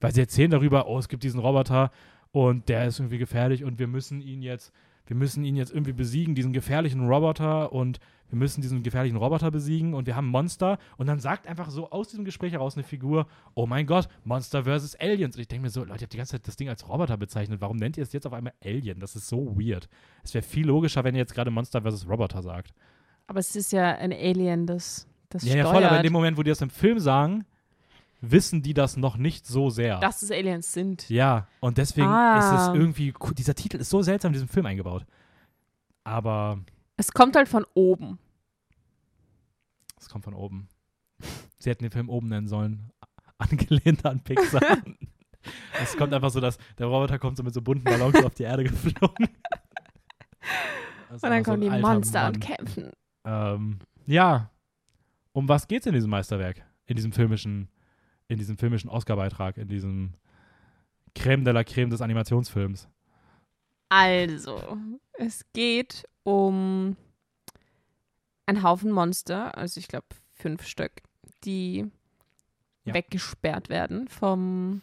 Weil 0.00 0.12
sie 0.12 0.20
erzählen 0.22 0.50
darüber, 0.50 0.88
oh, 0.88 0.98
es 0.98 1.08
gibt 1.08 1.22
diesen 1.22 1.40
Roboter 1.40 1.90
und 2.32 2.68
der 2.68 2.86
ist 2.86 2.98
irgendwie 2.98 3.18
gefährlich 3.18 3.64
und 3.64 3.78
wir 3.78 3.86
müssen 3.88 4.20
ihn 4.20 4.42
jetzt, 4.42 4.72
wir 5.06 5.16
müssen 5.16 5.44
ihn 5.44 5.56
jetzt 5.56 5.72
irgendwie 5.72 5.92
besiegen, 5.92 6.34
diesen 6.34 6.52
gefährlichen 6.52 7.06
Roboter 7.08 7.72
und 7.72 7.98
wir 8.28 8.38
müssen 8.38 8.60
diesen 8.60 8.84
gefährlichen 8.84 9.16
Roboter 9.16 9.50
besiegen 9.50 9.92
und 9.94 10.06
wir 10.06 10.14
haben 10.14 10.28
Monster 10.28 10.78
und 10.98 11.08
dann 11.08 11.18
sagt 11.18 11.48
einfach 11.48 11.68
so 11.70 11.90
aus 11.90 12.08
diesem 12.10 12.24
Gespräch 12.24 12.52
heraus 12.52 12.76
eine 12.76 12.84
Figur, 12.84 13.26
oh 13.54 13.66
mein 13.66 13.86
Gott, 13.86 14.08
Monster 14.22 14.62
versus 14.62 14.94
Aliens. 14.94 15.34
Und 15.34 15.40
ich 15.42 15.48
denke 15.48 15.62
mir 15.64 15.70
so, 15.70 15.80
Leute, 15.80 16.02
ihr 16.02 16.02
habt 16.02 16.12
die 16.12 16.16
ganze 16.16 16.32
Zeit 16.32 16.46
das 16.46 16.54
Ding 16.54 16.68
als 16.68 16.88
Roboter 16.88 17.16
bezeichnet. 17.16 17.60
Warum 17.60 17.76
nennt 17.76 17.96
ihr 17.96 18.04
es 18.04 18.12
jetzt 18.12 18.28
auf 18.28 18.32
einmal 18.32 18.52
Alien? 18.64 19.00
Das 19.00 19.16
ist 19.16 19.26
so 19.26 19.56
weird. 19.58 19.88
Es 20.22 20.32
wäre 20.32 20.44
viel 20.44 20.66
logischer, 20.66 21.02
wenn 21.02 21.16
ihr 21.16 21.20
jetzt 21.20 21.34
gerade 21.34 21.50
Monster 21.50 21.82
versus 21.82 22.08
Roboter 22.08 22.40
sagt. 22.42 22.72
Aber 23.26 23.40
es 23.40 23.56
ist 23.56 23.72
ja 23.72 23.96
ein 23.96 24.12
Alien, 24.12 24.66
das, 24.68 25.08
das 25.28 25.42
Ja, 25.42 25.56
ja, 25.56 25.62
steuert. 25.64 25.74
voll, 25.74 25.84
aber 25.84 25.96
in 25.96 26.02
dem 26.04 26.12
Moment, 26.12 26.38
wo 26.38 26.44
die 26.44 26.50
das 26.50 26.60
im 26.62 26.70
Film 26.70 27.00
sagen, 27.00 27.44
wissen 28.20 28.62
die 28.62 28.74
das 28.74 28.96
noch 28.96 29.16
nicht 29.16 29.46
so 29.46 29.70
sehr. 29.70 29.98
dass 30.00 30.22
es 30.22 30.30
Aliens 30.30 30.72
sind. 30.72 31.08
ja, 31.08 31.46
und 31.60 31.78
deswegen 31.78 32.06
Ah. 32.08 32.38
ist 32.38 32.60
es 32.62 32.74
irgendwie, 32.74 33.14
cool. 33.20 33.34
dieser 33.34 33.54
Titel 33.54 33.78
ist 33.78 33.90
so 33.90 34.02
seltsam 34.02 34.30
in 34.30 34.34
diesem 34.34 34.48
Film 34.48 34.66
eingebaut. 34.66 35.06
Aber 36.04 36.58
Es 36.96 37.12
kommt 37.12 37.36
halt 37.36 37.48
von 37.48 37.64
oben. 37.74 38.18
es 39.98 40.08
kommt 40.08 40.24
von 40.24 40.34
oben. 40.34 40.68
Sie 41.58 41.68
hätten 41.70 41.84
den 41.84 41.92
Film 41.92 42.08
oben 42.08 42.28
nennen 42.28 42.48
sollen. 42.48 42.90
Angelehnt 43.38 44.04
an 44.04 44.20
Pixar. 44.22 44.60
es 45.82 45.96
kommt 45.96 46.12
einfach 46.14 46.30
so, 46.30 46.40
dass 46.40 46.58
der 46.78 46.86
Roboter 46.86 47.18
kommt 47.18 47.36
so 47.36 47.42
mit 47.42 47.54
so 47.54 47.62
bunten 47.62 47.84
Ballons 47.84 48.22
auf 48.24 48.34
die 48.34 48.42
Erde 48.44 48.64
geflogen. 48.64 49.28
Und 51.10 51.22
dann 51.22 51.44
so 51.44 51.50
kommen 51.50 51.62
ein 51.68 51.74
die 51.76 51.80
Monster 51.80 52.22
Mann. 52.22 52.34
und 52.34 52.40
kämpfen. 52.40 52.90
Ähm, 53.24 53.78
ja. 54.06 54.50
Um 55.32 55.48
was 55.48 55.66
geht's 55.68 55.86
in 55.86 55.92
diesem 55.94 56.10
Meisterwerk? 56.10 56.62
In 56.86 56.96
diesem 56.96 57.12
filmischen, 57.12 57.68
in 58.30 58.38
diesem 58.38 58.56
filmischen 58.56 58.88
Oscar-Beitrag, 58.88 59.56
in 59.58 59.66
diesem 59.68 60.14
Creme 61.16 61.44
de 61.44 61.52
la 61.52 61.64
Creme 61.64 61.90
des 61.90 62.00
Animationsfilms. 62.00 62.88
Also, 63.88 64.78
es 65.14 65.44
geht 65.52 66.04
um 66.22 66.96
einen 68.46 68.62
Haufen 68.62 68.92
Monster, 68.92 69.56
also 69.58 69.80
ich 69.80 69.88
glaube 69.88 70.06
fünf 70.32 70.64
Stück, 70.64 70.92
die 71.44 71.90
Ja. 72.84 72.94
weggesperrt 72.94 73.68
werden 73.68 74.06
vom, 74.08 74.82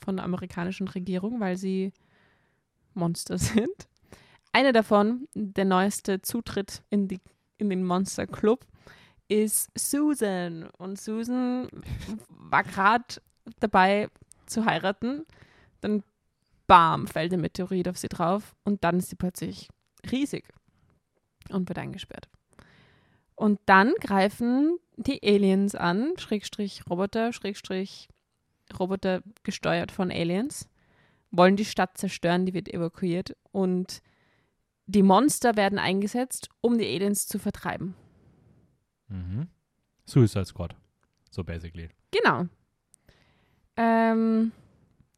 von 0.00 0.16
der 0.16 0.24
amerikanischen 0.24 0.86
Regierung, 0.86 1.40
weil 1.40 1.56
sie 1.56 1.92
Monster 2.94 3.38
sind. 3.38 3.88
Eine 4.52 4.72
davon, 4.72 5.26
der 5.34 5.64
neueste 5.64 6.22
Zutritt 6.22 6.84
in, 6.90 7.08
die, 7.08 7.20
in 7.58 7.70
den 7.70 7.84
Monster 7.84 8.28
Club, 8.28 8.64
ist 9.28 9.70
Susan. 9.78 10.68
Und 10.78 11.00
Susan 11.00 11.68
war 12.28 12.64
gerade 12.64 13.04
dabei 13.60 14.08
zu 14.46 14.64
heiraten. 14.64 15.26
Dann 15.80 16.02
bam, 16.66 17.06
fällt 17.06 17.32
ein 17.32 17.40
Meteorit 17.40 17.88
auf 17.88 17.98
sie 17.98 18.08
drauf 18.08 18.54
und 18.64 18.84
dann 18.84 18.98
ist 18.98 19.10
sie 19.10 19.16
plötzlich 19.16 19.68
riesig 20.10 20.44
und 21.50 21.68
wird 21.68 21.78
eingesperrt. 21.78 22.28
Und 23.34 23.60
dann 23.66 23.94
greifen 24.00 24.78
die 24.96 25.22
Aliens 25.22 25.74
an, 25.74 26.12
Schrägstrich 26.18 26.82
Roboter, 26.90 27.32
Schrägstrich 27.32 28.08
Roboter 28.78 29.22
gesteuert 29.44 29.92
von 29.92 30.10
Aliens, 30.10 30.68
wollen 31.30 31.56
die 31.56 31.64
Stadt 31.64 31.96
zerstören, 31.96 32.46
die 32.46 32.54
wird 32.54 32.68
evakuiert 32.68 33.36
und 33.52 34.02
die 34.86 35.02
Monster 35.02 35.56
werden 35.56 35.78
eingesetzt, 35.78 36.48
um 36.60 36.78
die 36.78 36.86
Aliens 36.86 37.26
zu 37.26 37.38
vertreiben. 37.38 37.94
Mhm. 39.08 39.48
Suicide 40.06 40.46
Squad. 40.46 40.74
So 41.30 41.44
basically. 41.44 41.90
Genau. 42.10 42.46
Ähm, 43.76 44.52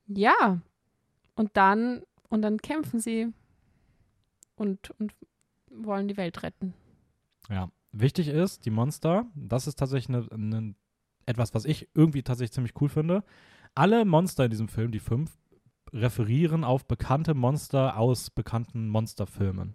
ja. 0.06 0.60
Und 1.34 1.56
dann, 1.56 2.02
und 2.28 2.42
dann 2.42 2.58
kämpfen 2.58 3.00
sie 3.00 3.32
und, 4.56 4.90
und 4.98 5.14
wollen 5.70 6.08
die 6.08 6.16
Welt 6.16 6.42
retten. 6.42 6.74
Ja. 7.48 7.70
Wichtig 7.92 8.28
ist, 8.28 8.66
die 8.66 8.70
Monster, 8.70 9.26
das 9.34 9.66
ist 9.66 9.76
tatsächlich 9.76 10.16
eine, 10.16 10.30
eine, 10.30 10.74
etwas, 11.26 11.54
was 11.54 11.64
ich 11.64 11.88
irgendwie 11.94 12.22
tatsächlich 12.22 12.52
ziemlich 12.52 12.80
cool 12.80 12.88
finde. 12.88 13.24
Alle 13.74 14.04
Monster 14.04 14.44
in 14.44 14.50
diesem 14.50 14.68
Film, 14.68 14.92
die 14.92 15.00
fünf, 15.00 15.36
referieren 15.92 16.62
auf 16.62 16.86
bekannte 16.86 17.34
Monster 17.34 17.96
aus 17.96 18.30
bekannten 18.30 18.88
Monsterfilmen. 18.88 19.74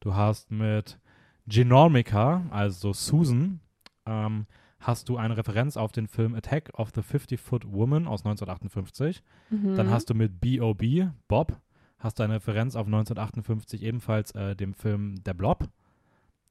Du 0.00 0.14
hast 0.14 0.50
mit 0.50 0.98
Genomica, 1.46 2.42
also 2.50 2.92
Susan, 2.92 3.60
ähm, 4.06 4.46
hast 4.80 5.08
du 5.08 5.16
eine 5.16 5.36
Referenz 5.36 5.76
auf 5.76 5.92
den 5.92 6.08
Film 6.08 6.34
Attack 6.34 6.70
of 6.78 6.90
the 6.94 7.00
50-Foot 7.00 7.70
Woman 7.72 8.06
aus 8.06 8.24
1958. 8.24 9.22
Mhm. 9.50 9.76
Dann 9.76 9.90
hast 9.90 10.10
du 10.10 10.14
mit 10.14 10.40
B.O.B., 10.40 11.06
Bob, 11.28 11.60
hast 11.98 12.18
du 12.18 12.24
eine 12.24 12.34
Referenz 12.34 12.74
auf 12.76 12.86
1958 12.86 13.82
ebenfalls 13.82 14.32
äh, 14.32 14.56
dem 14.56 14.74
Film 14.74 15.22
Der 15.24 15.34
Blob, 15.34 15.68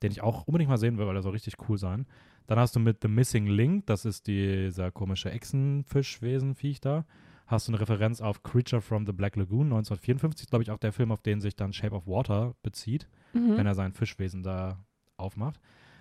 den 0.01 0.11
ich 0.11 0.21
auch 0.21 0.47
unbedingt 0.47 0.69
mal 0.69 0.77
sehen 0.77 0.97
will, 0.97 1.07
weil 1.07 1.15
er 1.15 1.21
soll 1.21 1.33
richtig 1.33 1.55
cool 1.67 1.77
sein. 1.77 2.05
Dann 2.47 2.57
hast 2.57 2.75
du 2.75 2.79
mit 2.79 3.01
The 3.01 3.07
Missing 3.07 3.47
Link, 3.47 3.85
das 3.85 4.05
ist 4.05 4.27
dieser 4.27 4.91
komische 4.91 5.31
Echsenfischwesen-Viech 5.31 6.81
da, 6.81 7.05
hast 7.51 7.67
du 7.67 7.71
eine 7.71 7.81
Referenz 7.81 8.21
auf 8.21 8.43
Creature 8.43 8.81
from 8.81 9.05
the 9.05 9.11
Black 9.11 9.35
Lagoon 9.35 9.67
1954, 9.67 10.49
glaube 10.49 10.63
ich 10.63 10.71
auch 10.71 10.77
der 10.77 10.93
Film, 10.93 11.11
auf 11.11 11.21
den 11.21 11.41
sich 11.41 11.55
dann 11.55 11.73
Shape 11.73 11.95
of 11.95 12.07
Water 12.07 12.55
bezieht, 12.63 13.07
mhm. 13.33 13.57
wenn 13.57 13.65
er 13.65 13.75
sein 13.75 13.93
Fischwesen 13.93 14.43
da 14.43 14.83
aufmacht. 15.17 15.59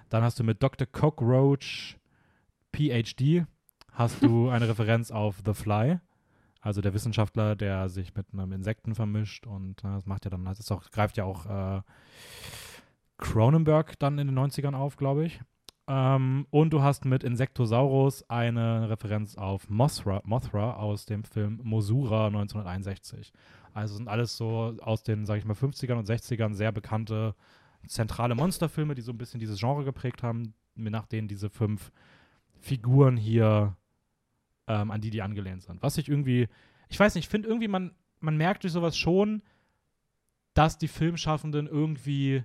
Dann 0.09 0.23
hast 0.23 0.39
du 0.39 0.45
mit 0.45 0.63
Dr. 0.63 0.87
Cockroach 0.87 1.97
PhD 2.73 3.47
hast 3.93 4.23
du 4.23 4.49
eine 4.51 4.69
Referenz 4.69 5.11
auf 5.11 5.43
The 5.45 5.55
Fly, 5.55 5.99
Also 6.61 6.81
der 6.81 6.95
Wissenschaftler, 6.95 7.57
der 7.57 7.89
sich 7.89 8.15
mit 8.15 8.27
einem 8.33 8.53
Insekten 8.53 8.95
vermischt 8.95 9.47
und 9.47 9.85
äh, 9.85 9.89
das 9.89 10.07
macht 10.07 10.25
ja 10.25 10.31
dann, 10.31 10.45
das 10.45 10.61
ist 10.61 10.71
auch, 10.71 10.91
greift 10.91 11.17
ja 11.17 11.25
auch 11.25 11.47
äh, 11.47 11.83
Cronenberg 13.19 13.99
dann 13.99 14.19
in 14.19 14.29
den 14.29 14.39
90ern 14.39 14.75
auf, 14.75 14.97
glaube 14.97 15.25
ich. 15.25 15.41
Ähm, 15.93 16.47
und 16.51 16.73
du 16.73 16.83
hast 16.83 17.05
mit 17.05 17.25
Insectosaurus 17.25 18.23
eine 18.31 18.89
Referenz 18.89 19.35
auf 19.35 19.69
Mothra, 19.69 20.23
Mothra 20.25 20.75
aus 20.75 21.05
dem 21.05 21.25
Film 21.25 21.59
Mosura 21.65 22.29
1961. 22.29 23.33
Also 23.75 23.97
sind 23.97 24.07
alles 24.07 24.37
so 24.37 24.77
aus 24.83 25.03
den, 25.03 25.27
sag 25.27 25.39
ich 25.39 25.45
mal, 25.45 25.55
50ern 25.55 25.99
und 25.99 26.09
60ern 26.09 26.55
sehr 26.55 26.71
bekannte 26.71 27.35
zentrale 27.89 28.37
Monsterfilme, 28.37 28.95
die 28.95 29.03
so 29.03 29.11
ein 29.11 29.19
bisschen 29.19 29.41
dieses 29.41 29.59
Genre 29.59 29.83
geprägt 29.83 30.23
haben, 30.23 30.55
nach 30.77 31.07
denen 31.07 31.27
diese 31.27 31.51
fünf 31.51 31.91
Figuren 32.61 33.17
hier, 33.17 33.77
ähm, 34.69 34.93
an 34.93 35.01
die 35.01 35.11
die 35.11 35.23
angelehnt 35.23 35.65
sind. 35.65 35.83
Was 35.83 35.99
ich 35.99 36.09
irgendwie, 36.09 36.47
ich 36.89 37.01
weiß 37.01 37.17
nicht, 37.17 37.25
ich 37.25 37.31
finde 37.31 37.49
irgendwie, 37.49 37.69
man, 37.69 37.97
man 38.21 38.37
merkt 38.37 38.63
durch 38.63 38.73
sowas 38.73 38.97
schon, 38.97 39.43
dass 40.55 40.79
die 40.79 40.89
Filmschaffenden 40.89 41.67
irgendwie 41.67 42.45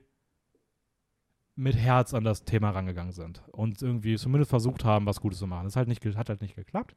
mit 1.56 1.76
Herz 1.76 2.14
an 2.14 2.24
das 2.24 2.44
Thema 2.44 2.72
rangegangen 2.72 3.14
sind 3.14 3.42
und 3.52 3.82
irgendwie 3.82 4.18
zumindest 4.18 4.50
versucht 4.50 4.84
haben, 4.84 5.06
was 5.06 5.22
Gutes 5.22 5.40
zu 5.40 5.48
machen. 5.48 5.64
Das 5.64 5.76
halt 5.76 5.88
nicht, 5.88 6.06
hat 6.06 6.30
halt 6.30 6.42
nicht 6.42 6.56
geklappt. 6.56 6.96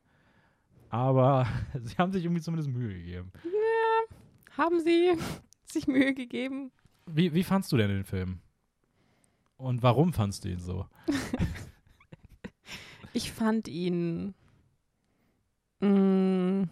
Aber 0.90 1.46
sie 1.82 1.96
haben 1.96 2.12
sich 2.12 2.24
irgendwie 2.24 2.42
zumindest 2.42 2.70
Mühe 2.70 2.94
gegeben. 2.94 3.32
Ja, 3.44 4.56
haben 4.56 4.80
sie 4.80 5.12
sich 5.66 5.86
Mühe 5.86 6.14
gegeben. 6.14 6.72
Wie, 7.06 7.32
wie 7.32 7.44
fandst 7.44 7.72
du 7.72 7.76
denn 7.76 7.88
den 7.88 8.04
Film? 8.04 8.40
Und 9.56 9.82
warum 9.82 10.12
fandst 10.12 10.44
du 10.44 10.50
ihn 10.50 10.60
so? 10.60 10.86
ich 13.12 13.32
fand 13.32 13.68
ihn 13.68 14.34
mh, 15.80 15.88
mm, 15.88 16.70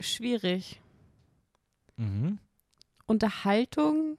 schwierig. 0.00 0.80
Mhm. 1.96 2.38
Unterhaltung 3.06 4.18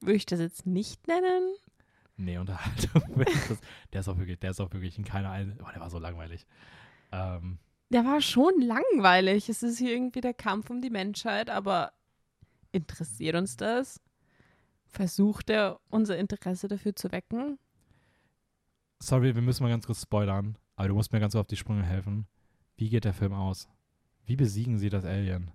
würde 0.00 0.16
ich 0.16 0.26
das 0.26 0.40
jetzt 0.40 0.66
nicht 0.66 1.06
nennen. 1.08 1.54
Nee, 2.16 2.38
Unterhaltung. 2.38 3.02
der 3.92 4.00
ist 4.00 4.08
auch 4.08 4.18
wirklich, 4.18 4.38
der 4.38 4.50
ist 4.50 4.60
auch 4.60 4.72
wirklich 4.72 4.98
in 4.98 5.04
keiner 5.04 5.30
Ein 5.30 5.58
oh, 5.62 5.70
der 5.72 5.80
war 5.80 5.90
so 5.90 5.98
langweilig. 5.98 6.46
Ähm, 7.12 7.58
der 7.90 8.04
war 8.04 8.20
schon 8.20 8.60
langweilig. 8.60 9.48
Es 9.48 9.62
ist 9.62 9.78
hier 9.78 9.92
irgendwie 9.92 10.20
der 10.20 10.34
Kampf 10.34 10.70
um 10.70 10.80
die 10.80 10.90
Menschheit, 10.90 11.50
aber 11.50 11.92
interessiert 12.72 13.36
uns 13.36 13.56
das? 13.56 14.00
Versucht 14.86 15.50
er, 15.50 15.80
unser 15.88 16.18
Interesse 16.18 16.68
dafür 16.68 16.94
zu 16.94 17.10
wecken? 17.12 17.58
Sorry, 19.02 19.34
wir 19.34 19.42
müssen 19.42 19.62
mal 19.62 19.70
ganz 19.70 19.86
kurz 19.86 20.02
spoilern, 20.02 20.58
aber 20.76 20.88
du 20.88 20.94
musst 20.94 21.12
mir 21.12 21.20
ganz 21.20 21.34
auf 21.34 21.46
die 21.46 21.56
Sprünge 21.56 21.84
helfen. 21.84 22.26
Wie 22.76 22.90
geht 22.90 23.04
der 23.04 23.14
Film 23.14 23.32
aus? 23.32 23.68
Wie 24.26 24.36
besiegen 24.36 24.78
sie 24.78 24.90
das 24.90 25.04
Alien? 25.04 25.50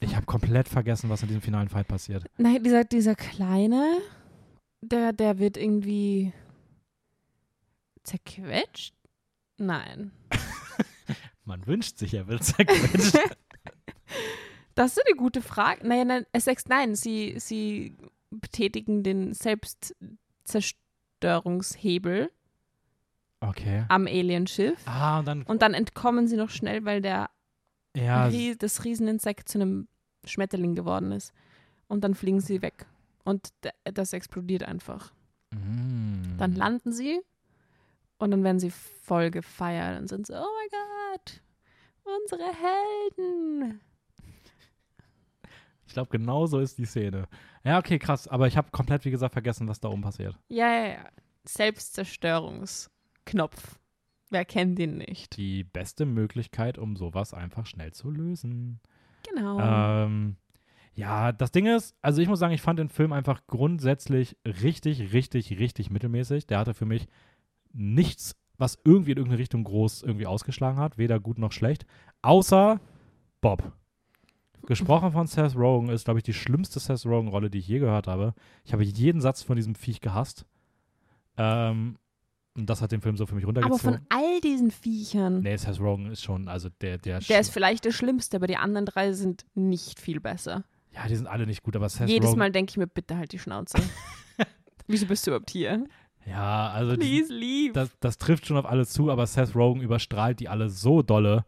Ich 0.00 0.14
habe 0.14 0.26
komplett 0.26 0.68
vergessen, 0.68 1.08
was 1.08 1.22
in 1.22 1.28
diesem 1.28 1.42
finalen 1.42 1.68
Fight 1.68 1.88
passiert. 1.88 2.24
Nein, 2.36 2.62
dieser, 2.62 2.84
dieser 2.84 3.14
Kleine, 3.14 3.98
der, 4.80 5.12
der 5.12 5.38
wird 5.38 5.56
irgendwie 5.56 6.32
zerquetscht? 8.02 8.94
Nein. 9.58 10.12
Man 11.44 11.66
wünscht 11.66 11.98
sich, 11.98 12.14
er 12.14 12.26
wird 12.26 12.44
zerquetscht. 12.44 13.16
das 14.74 14.96
ist 14.96 15.06
eine 15.06 15.16
gute 15.16 15.42
Frage. 15.42 15.86
Naja, 15.86 16.04
nein, 16.04 16.26
nein 16.68 16.94
sie, 16.94 17.34
sie 17.38 17.96
betätigen 18.30 19.02
den 19.02 19.32
Selbstzerstörungshebel 19.32 22.30
okay. 23.40 23.86
am 23.88 24.06
Alienschiff. 24.06 24.78
Ah, 24.86 25.20
und 25.20 25.24
dann, 25.26 25.42
und 25.42 25.62
dann 25.62 25.74
entkommen 25.74 26.28
sie 26.28 26.36
noch 26.36 26.50
schnell, 26.50 26.84
weil 26.84 27.00
der 27.00 27.30
ja. 27.96 28.30
das 28.54 28.84
Rieseninsekt 28.84 29.48
zu 29.48 29.58
einem 29.58 29.88
Schmetterling 30.24 30.74
geworden 30.74 31.12
ist. 31.12 31.32
Und 31.88 32.02
dann 32.04 32.14
fliegen 32.14 32.40
sie 32.40 32.62
weg. 32.62 32.86
Und 33.24 33.52
das 33.84 34.12
explodiert 34.12 34.64
einfach. 34.64 35.12
Mm. 35.50 36.36
Dann 36.38 36.54
landen 36.54 36.92
sie 36.92 37.20
und 38.18 38.30
dann 38.30 38.44
werden 38.44 38.60
sie 38.60 38.70
voll 38.70 39.30
gefeiert 39.30 40.00
und 40.00 40.08
sind 40.08 40.26
so, 40.26 40.34
oh 40.34 40.38
mein 40.38 40.68
Gott, 40.70 41.42
unsere 42.04 42.44
Helden. 42.44 43.80
Ich 45.86 45.92
glaube, 45.92 46.08
genau 46.10 46.46
so 46.46 46.60
ist 46.60 46.78
die 46.78 46.84
Szene. 46.84 47.26
Ja, 47.64 47.78
okay, 47.78 47.98
krass. 47.98 48.28
Aber 48.28 48.46
ich 48.46 48.56
habe 48.56 48.70
komplett, 48.70 49.04
wie 49.04 49.10
gesagt, 49.10 49.32
vergessen, 49.32 49.66
was 49.68 49.80
da 49.80 49.88
oben 49.88 50.02
passiert. 50.02 50.38
Ja, 50.48 50.68
ja, 50.68 50.86
ja. 50.86 51.08
Selbstzerstörungsknopf. 51.44 53.80
Wer 54.30 54.44
kennt 54.44 54.78
den 54.78 54.98
nicht? 54.98 55.36
Die 55.36 55.64
beste 55.64 56.04
Möglichkeit, 56.04 56.78
um 56.78 56.96
sowas 56.96 57.32
einfach 57.32 57.66
schnell 57.66 57.92
zu 57.92 58.10
lösen. 58.10 58.80
Genau. 59.28 59.58
Ähm, 59.60 60.36
ja, 60.94 61.32
das 61.32 61.52
Ding 61.52 61.66
ist, 61.66 61.94
also 62.02 62.22
ich 62.22 62.28
muss 62.28 62.38
sagen, 62.38 62.54
ich 62.54 62.62
fand 62.62 62.78
den 62.78 62.88
Film 62.88 63.12
einfach 63.12 63.46
grundsätzlich 63.46 64.36
richtig, 64.44 65.12
richtig, 65.12 65.58
richtig 65.58 65.90
mittelmäßig. 65.90 66.46
Der 66.46 66.58
hatte 66.58 66.74
für 66.74 66.86
mich 66.86 67.06
nichts, 67.72 68.34
was 68.56 68.78
irgendwie 68.84 69.12
in 69.12 69.18
irgendeine 69.18 69.40
Richtung 69.40 69.64
groß 69.64 70.02
irgendwie 70.02 70.26
ausgeschlagen 70.26 70.78
hat, 70.78 70.98
weder 70.98 71.20
gut 71.20 71.38
noch 71.38 71.52
schlecht, 71.52 71.86
außer 72.22 72.80
Bob. 73.40 73.72
Gesprochen 74.66 75.12
von 75.12 75.28
Seth 75.28 75.54
Rogen 75.54 75.90
ist, 75.90 76.06
glaube 76.06 76.18
ich, 76.18 76.24
die 76.24 76.32
schlimmste 76.32 76.80
Seth 76.80 77.06
Rogen-Rolle, 77.06 77.50
die 77.50 77.58
ich 77.58 77.68
je 77.68 77.78
gehört 77.78 78.08
habe. 78.08 78.34
Ich 78.64 78.72
habe 78.72 78.82
jeden 78.82 79.20
Satz 79.20 79.42
von 79.42 79.54
diesem 79.54 79.76
Viech 79.76 80.00
gehasst. 80.00 80.44
Ähm, 81.36 81.98
und 82.56 82.66
das 82.70 82.80
hat 82.82 82.92
den 82.92 83.00
Film 83.00 83.16
so 83.16 83.26
für 83.26 83.34
mich 83.34 83.46
runtergezogen. 83.46 83.88
Aber 83.88 83.98
von 83.98 84.06
all 84.08 84.40
diesen 84.40 84.70
Viechern. 84.70 85.40
Nee, 85.40 85.56
Seth 85.56 85.80
Rogen 85.80 86.10
ist 86.10 86.22
schon, 86.22 86.48
also 86.48 86.68
der, 86.80 86.98
der. 86.98 87.20
Der 87.20 87.40
ist 87.40 87.50
vielleicht 87.50 87.84
der 87.84 87.92
Schlimmste, 87.92 88.36
aber 88.36 88.46
die 88.46 88.56
anderen 88.56 88.86
drei 88.86 89.12
sind 89.12 89.44
nicht 89.54 90.00
viel 90.00 90.20
besser. 90.20 90.64
Ja, 90.94 91.06
die 91.06 91.16
sind 91.16 91.26
alle 91.26 91.46
nicht 91.46 91.62
gut, 91.62 91.76
aber 91.76 91.88
Seth 91.88 92.08
Jedes 92.08 92.30
Rogen. 92.30 92.38
Mal 92.38 92.52
denke 92.52 92.70
ich 92.70 92.76
mir, 92.76 92.86
bitte 92.86 93.16
halt 93.16 93.32
die 93.32 93.38
Schnauze. 93.38 93.78
Wieso 94.86 95.06
bist 95.06 95.26
du 95.26 95.30
überhaupt 95.30 95.50
hier? 95.50 95.84
Ja, 96.26 96.70
also. 96.70 96.96
Please 96.96 97.32
leave. 97.32 97.72
Das, 97.72 97.90
das 98.00 98.18
trifft 98.18 98.46
schon 98.46 98.56
auf 98.56 98.66
alle 98.66 98.86
zu, 98.86 99.10
aber 99.10 99.26
Seth 99.26 99.54
Rogen 99.54 99.80
überstrahlt 99.82 100.40
die 100.40 100.48
alle 100.48 100.70
so 100.70 101.02
dolle, 101.02 101.44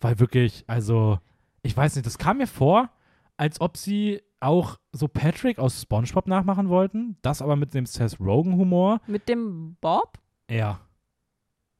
weil 0.00 0.18
wirklich, 0.18 0.64
also, 0.66 1.18
ich 1.62 1.76
weiß 1.76 1.96
nicht, 1.96 2.06
das 2.06 2.18
kam 2.18 2.38
mir 2.38 2.46
vor, 2.46 2.90
als 3.36 3.60
ob 3.60 3.76
sie 3.76 4.22
auch 4.40 4.78
so 4.92 5.08
Patrick 5.08 5.58
aus 5.58 5.82
SpongeBob 5.82 6.26
nachmachen 6.26 6.68
wollten, 6.68 7.16
das 7.22 7.42
aber 7.42 7.56
mit 7.56 7.74
dem 7.74 7.86
Seth 7.86 8.20
Rogen-Humor. 8.20 9.00
Mit 9.06 9.28
dem 9.28 9.76
Bob? 9.80 10.18
Ja. 10.50 10.80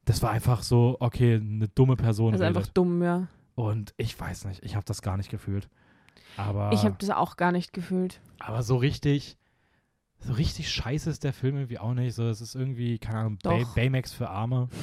Das 0.05 0.21
war 0.21 0.31
einfach 0.31 0.63
so, 0.63 0.97
okay, 0.99 1.35
eine 1.35 1.67
dumme 1.67 1.95
Person. 1.95 2.33
Also 2.33 2.43
einfach 2.45 2.67
dumm, 2.67 3.03
ja. 3.03 3.27
Und 3.55 3.93
ich 3.97 4.19
weiß 4.19 4.45
nicht, 4.45 4.63
ich 4.63 4.75
habe 4.75 4.85
das 4.85 5.01
gar 5.01 5.17
nicht 5.17 5.29
gefühlt. 5.29 5.69
Aber. 6.37 6.71
Ich 6.73 6.83
habe 6.83 6.95
das 6.99 7.09
auch 7.09 7.35
gar 7.35 7.51
nicht 7.51 7.73
gefühlt. 7.73 8.21
Aber 8.39 8.63
so 8.63 8.77
richtig, 8.77 9.37
so 10.19 10.33
richtig 10.33 10.71
scheiße 10.71 11.09
ist 11.09 11.23
der 11.23 11.33
Film 11.33 11.55
irgendwie 11.55 11.79
auch 11.79 11.93
nicht. 11.93 12.15
So, 12.15 12.27
es 12.27 12.41
ist 12.41 12.55
irgendwie, 12.55 12.99
keine 12.99 13.19
Ahnung, 13.19 13.37
Bay 13.43 13.65
Baymax 13.75 14.13
für 14.13 14.29
Arme. 14.29 14.69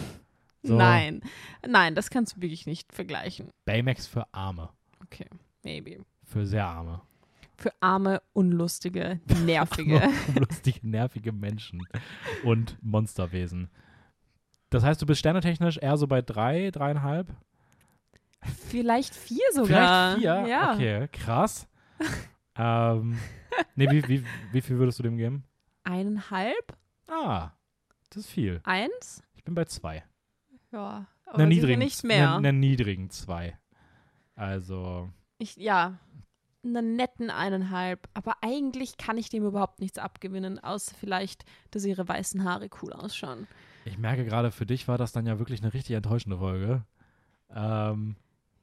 So. 0.63 0.77
Nein, 0.77 1.21
nein, 1.65 1.95
das 1.95 2.11
kannst 2.11 2.37
du 2.37 2.41
wirklich 2.41 2.67
nicht 2.67 2.93
vergleichen. 2.93 3.51
Baymax 3.67 4.09
für 4.09 4.27
Arme. 4.35 4.71
Okay, 5.05 5.27
maybe. 5.63 6.05
Für 6.25 6.45
sehr 6.45 6.67
Arme. 6.67 7.03
Für 7.57 7.73
arme, 7.81 8.21
unlustige, 8.33 9.21
nervige. 9.45 10.03
unlustige, 10.35 10.87
nervige 10.87 11.33
Menschen 11.33 11.87
und 12.45 12.77
Monsterwesen. 12.83 13.71
Das 14.71 14.83
heißt, 14.83 15.01
du 15.01 15.07
bist 15.07 15.21
sternetechnisch 15.21 15.79
eher 15.79 15.97
so 15.97 16.07
bei 16.07 16.23
drei, 16.23 16.71
dreieinhalb? 16.71 17.35
Vielleicht 18.69 19.15
vier 19.15 19.45
sogar. 19.53 20.17
Vielleicht 20.17 20.19
vier? 20.19 20.47
Ja. 20.49 20.75
Okay, 20.75 21.09
krass. 21.09 21.69
ähm, 22.57 23.19
nee, 23.75 23.91
wie, 23.91 24.07
wie, 24.09 24.25
wie 24.53 24.61
viel 24.61 24.79
würdest 24.79 24.99
du 24.99 25.03
dem 25.03 25.17
geben? 25.17 25.45
Eineinhalb. 25.85 26.77
Ah, 27.09 27.53
das 28.11 28.25
ist 28.25 28.31
viel. 28.31 28.61
Eins? 28.65 29.23
Ich 29.35 29.45
bin 29.45 29.55
bei 29.55 29.65
zwei. 29.65 30.05
Ja, 30.73 31.07
aber 31.25 31.47
niedrigen, 31.47 31.79
nicht 31.79 32.05
mehr. 32.05 32.35
Einer 32.35 32.53
niedrigen 32.53 33.11
zwei. 33.11 33.59
Also. 34.35 35.11
Ich, 35.39 35.57
ja, 35.57 35.99
einen 36.67 36.97
netten 36.97 37.31
eineinhalb. 37.31 38.09
Aber 38.15 38.37
eigentlich 38.43 38.97
kann 38.97 39.19
ich 39.19 39.29
dem 39.29 39.45
überhaupt 39.45 39.81
nichts 39.81 39.99
abgewinnen, 39.99 40.59
außer 40.59 40.95
vielleicht, 40.99 41.45
dass 41.71 41.85
ihre 41.85 42.07
weißen 42.09 42.45
Haare 42.45 42.69
cool 42.83 42.93
ausschauen. 42.93 43.47
Ich 43.85 43.99
merke 43.99 44.25
gerade, 44.25 44.51
für 44.51 44.67
dich 44.67 44.89
war 44.89 44.99
das 44.99 45.13
dann 45.13 45.27
ja 45.27 45.39
wirklich 45.39 45.63
eine 45.63 45.73
richtig 45.73 45.95
enttäuschende 45.97 46.39
Folge. 46.39 46.83
Ähm, 47.55 48.17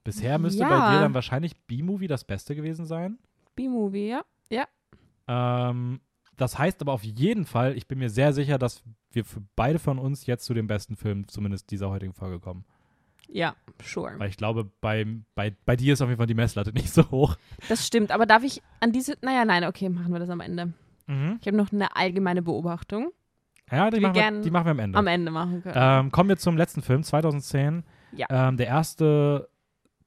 bisher 0.03 0.37
müsste 0.39 0.63
Ja. 0.63 0.69
bei 0.69 0.95
dir 0.95 1.01
dann 1.01 1.13
wahrscheinlich 1.13 1.55
B-Movie 1.67 2.07
das 2.07 2.23
Beste 2.25 2.55
gewesen 2.55 2.85
sein. 2.85 3.17
B-Movie, 3.55 4.09
ja. 4.09 4.23
Ja. 4.49 4.67
Ähm, 5.27 6.01
das 6.35 6.57
heißt 6.57 6.81
aber 6.81 6.91
auf 6.93 7.03
jeden 7.03 7.45
Fall, 7.45 7.77
ich 7.77 7.87
bin 7.87 7.99
mir 7.99 8.09
sehr 8.09 8.33
sicher, 8.33 8.57
dass 8.57 8.83
wir 9.11 9.23
für 9.23 9.41
beide 9.55 9.79
von 9.79 9.99
uns 9.99 10.25
jetzt 10.25 10.45
zu 10.45 10.53
dem 10.53 10.67
besten 10.67 10.95
Film 10.95 11.27
zumindest 11.27 11.69
dieser 11.71 11.89
heutigen 11.89 12.13
Folge 12.13 12.39
kommen. 12.39 12.65
Ja, 13.33 13.55
sure. 13.83 14.13
Weil 14.19 14.29
ich 14.29 14.37
glaube, 14.37 14.69
bei, 14.79 15.05
bei, 15.35 15.55
bei 15.65 15.75
dir 15.75 15.93
ist 15.93 16.01
auf 16.01 16.07
jeden 16.09 16.17
Fall 16.19 16.27
die 16.27 16.35
Messlatte 16.35 16.71
nicht 16.73 16.93
so 16.93 17.09
hoch. 17.11 17.35
Das 17.67 17.85
stimmt. 17.87 18.11
Aber 18.11 18.25
darf 18.25 18.43
ich 18.43 18.61
an 18.79 18.91
diese. 18.91 19.15
Naja, 19.21 19.43
nein, 19.45 19.63
okay, 19.65 19.89
machen 19.89 20.13
wir 20.13 20.19
das 20.19 20.29
am 20.29 20.39
Ende. 20.39 20.73
Mhm. 21.07 21.39
Ich 21.41 21.47
habe 21.47 21.57
noch 21.57 21.71
eine 21.71 21.95
allgemeine 21.95 22.41
Beobachtung, 22.41 23.11
Ja, 23.71 23.89
die 23.89 23.97
Die 23.97 24.01
machen, 24.03 24.15
wir, 24.15 24.41
die 24.41 24.51
machen 24.51 24.65
wir 24.65 24.71
am 24.71 24.79
Ende. 24.79 24.97
am 24.99 25.07
Ende 25.07 25.31
machen 25.31 25.61
können. 25.63 25.75
Ähm, 25.77 26.11
kommen 26.11 26.29
wir 26.29 26.37
zum 26.37 26.55
letzten 26.57 26.81
Film, 26.81 27.03
2010. 27.03 27.83
Ja. 28.15 28.27
Ähm, 28.29 28.57
der 28.57 28.67
erste 28.67 29.49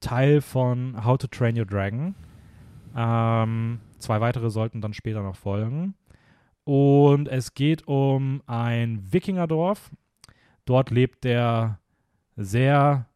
Teil 0.00 0.40
von 0.40 1.04
How 1.04 1.18
to 1.18 1.26
Train 1.26 1.58
Your 1.58 1.66
Dragon. 1.66 2.14
Ähm, 2.96 3.80
zwei 3.98 4.20
weitere 4.20 4.50
sollten 4.50 4.80
dann 4.80 4.94
später 4.94 5.22
noch 5.22 5.36
folgen. 5.36 5.94
Und 6.64 7.28
es 7.28 7.54
geht 7.54 7.86
um 7.88 8.42
ein 8.46 9.02
Wikingerdorf. 9.12 9.90
Dort 10.64 10.90
lebt 10.90 11.24
der 11.24 11.78
sehr 12.36 13.06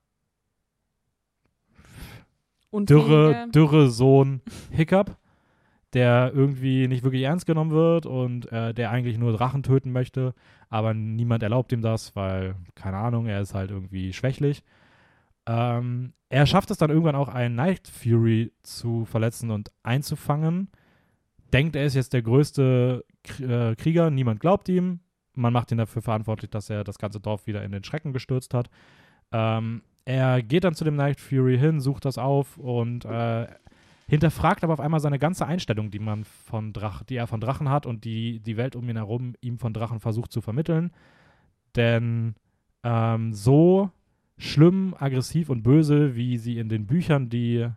dürre, 2.72 3.28
Unfähige- 3.28 3.50
dürre 3.52 3.90
Sohn 3.90 4.40
Hiccup, 4.70 5.16
der 5.92 6.32
irgendwie 6.34 6.86
nicht 6.88 7.02
wirklich 7.02 7.22
ernst 7.22 7.46
genommen 7.46 7.72
wird 7.72 8.06
und 8.06 8.50
äh, 8.52 8.72
der 8.72 8.90
eigentlich 8.90 9.18
nur 9.18 9.32
Drachen 9.32 9.62
töten 9.62 9.92
möchte, 9.92 10.34
aber 10.68 10.94
niemand 10.94 11.42
erlaubt 11.42 11.72
ihm 11.72 11.82
das, 11.82 12.14
weil, 12.14 12.54
keine 12.74 12.96
Ahnung, 12.96 13.26
er 13.26 13.40
ist 13.40 13.54
halt 13.54 13.70
irgendwie 13.70 14.12
schwächlich. 14.12 14.62
Ähm, 15.46 16.12
er 16.28 16.46
schafft 16.46 16.70
es 16.70 16.78
dann 16.78 16.90
irgendwann 16.90 17.16
auch, 17.16 17.28
einen 17.28 17.56
Night 17.56 17.88
Fury 17.88 18.52
zu 18.62 19.04
verletzen 19.04 19.50
und 19.50 19.72
einzufangen. 19.82 20.68
Denkt, 21.52 21.74
er 21.74 21.84
ist 21.86 21.94
jetzt 21.94 22.12
der 22.12 22.22
größte 22.22 23.04
K 23.24 23.70
äh, 23.70 23.74
Krieger, 23.74 24.10
niemand 24.10 24.38
glaubt 24.38 24.68
ihm. 24.68 25.00
Man 25.34 25.52
macht 25.52 25.72
ihn 25.72 25.78
dafür 25.78 26.02
verantwortlich, 26.02 26.50
dass 26.50 26.70
er 26.70 26.84
das 26.84 26.98
ganze 26.98 27.18
Dorf 27.18 27.48
wieder 27.48 27.64
in 27.64 27.72
den 27.72 27.82
Schrecken 27.82 28.12
gestürzt 28.12 28.54
hat. 28.54 28.70
Ähm, 29.32 29.82
er 30.04 30.42
geht 30.42 30.64
dann 30.64 30.74
zu 30.74 30.84
dem 30.84 30.96
Night 30.96 31.20
Fury 31.20 31.58
hin, 31.58 31.80
sucht 31.80 32.04
das 32.04 32.18
auf 32.18 32.56
und 32.56 33.04
äh, 33.04 33.46
hinterfragt 34.08 34.64
aber 34.64 34.72
auf 34.72 34.80
einmal 34.80 35.00
seine 35.00 35.18
ganze 35.18 35.46
Einstellung, 35.46 35.90
die 35.90 36.00
man 36.00 36.24
von 36.24 36.72
Drach, 36.72 37.04
die 37.04 37.16
er 37.16 37.28
von 37.28 37.40
Drachen 37.40 37.68
hat 37.68 37.86
und 37.86 38.04
die 38.04 38.40
die 38.40 38.56
Welt 38.56 38.74
um 38.74 38.88
ihn 38.88 38.96
herum 38.96 39.34
ihm 39.40 39.58
von 39.58 39.72
Drachen 39.72 40.00
versucht 40.00 40.32
zu 40.32 40.40
vermitteln. 40.40 40.90
Denn 41.76 42.34
ähm, 42.82 43.32
so 43.32 43.90
schlimm, 44.36 44.94
aggressiv 44.98 45.48
und 45.48 45.62
böse, 45.62 46.16
wie 46.16 46.38
sie 46.38 46.58
in 46.58 46.68
den 46.68 46.86
Büchern, 46.86 47.28
die 47.28 47.68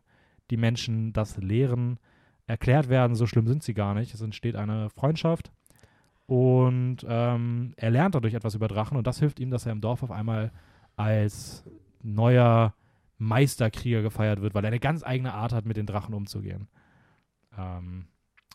die 0.50 0.58
Menschen 0.58 1.14
das 1.14 1.38
lehren, 1.38 2.00
erklärt 2.48 2.90
werden, 2.90 3.16
so 3.16 3.28
schlimm 3.28 3.48
sind 3.48 3.64
sie 3.64 3.74
gar 3.74 3.94
nicht. 3.94 4.14
Es 4.14 4.22
entsteht 4.22 4.56
eine 4.56 4.90
Freundschaft 4.90 5.52
und 6.26 7.06
ähm, 7.08 7.74
er 7.76 7.92
lernt 7.92 8.16
dadurch 8.16 8.34
etwas 8.34 8.56
über 8.56 8.68
Drachen 8.68 8.98
und 8.98 9.06
das 9.06 9.20
hilft 9.20 9.40
ihm, 9.40 9.52
dass 9.52 9.66
er 9.66 9.72
im 9.72 9.82
Dorf 9.82 10.04
auf 10.04 10.12
einmal 10.12 10.52
als 10.96 11.64
neuer 12.02 12.74
Meisterkrieger 13.18 14.02
gefeiert 14.02 14.42
wird, 14.42 14.54
weil 14.54 14.64
er 14.64 14.70
eine 14.70 14.80
ganz 14.80 15.04
eigene 15.04 15.34
Art 15.34 15.54
hat, 15.54 15.66
mit 15.66 15.78
den 15.78 15.86
Drachen 15.86 16.14
umzugehen. 16.14 16.68
Ähm, 17.58 18.08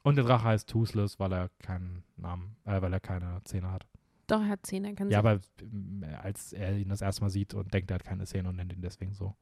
und 0.03 0.17
der 0.17 0.25
Drache 0.25 0.45
heißt 0.45 0.69
Toothless, 0.69 1.19
weil 1.19 1.33
er 1.33 1.51
keinen 1.61 2.05
Namen, 2.17 2.57
äh, 2.65 2.81
weil 2.81 2.93
er 2.93 3.01
keine 3.01 3.41
Zähne 3.45 3.71
hat. 3.73 3.87
Doch, 4.27 4.41
er 4.43 4.49
hat 4.49 4.67
Zähne, 4.67 4.95
kann 4.95 5.11
Ja, 5.11 5.21
aber 5.21 5.41
ähm, 5.63 6.05
als 6.23 6.53
er 6.53 6.77
ihn 6.77 6.91
das 6.91 7.01
erste 7.01 7.23
Mal 7.23 7.31
sieht 7.31 7.55
und 7.55 7.73
denkt, 7.73 7.91
er 7.91 7.95
hat 7.97 8.05
keine 8.05 8.27
Zähne 8.27 8.51
und 8.51 8.57
nennt 8.57 8.73
ihn 8.73 8.83
deswegen 8.83 9.15
so. 9.15 9.35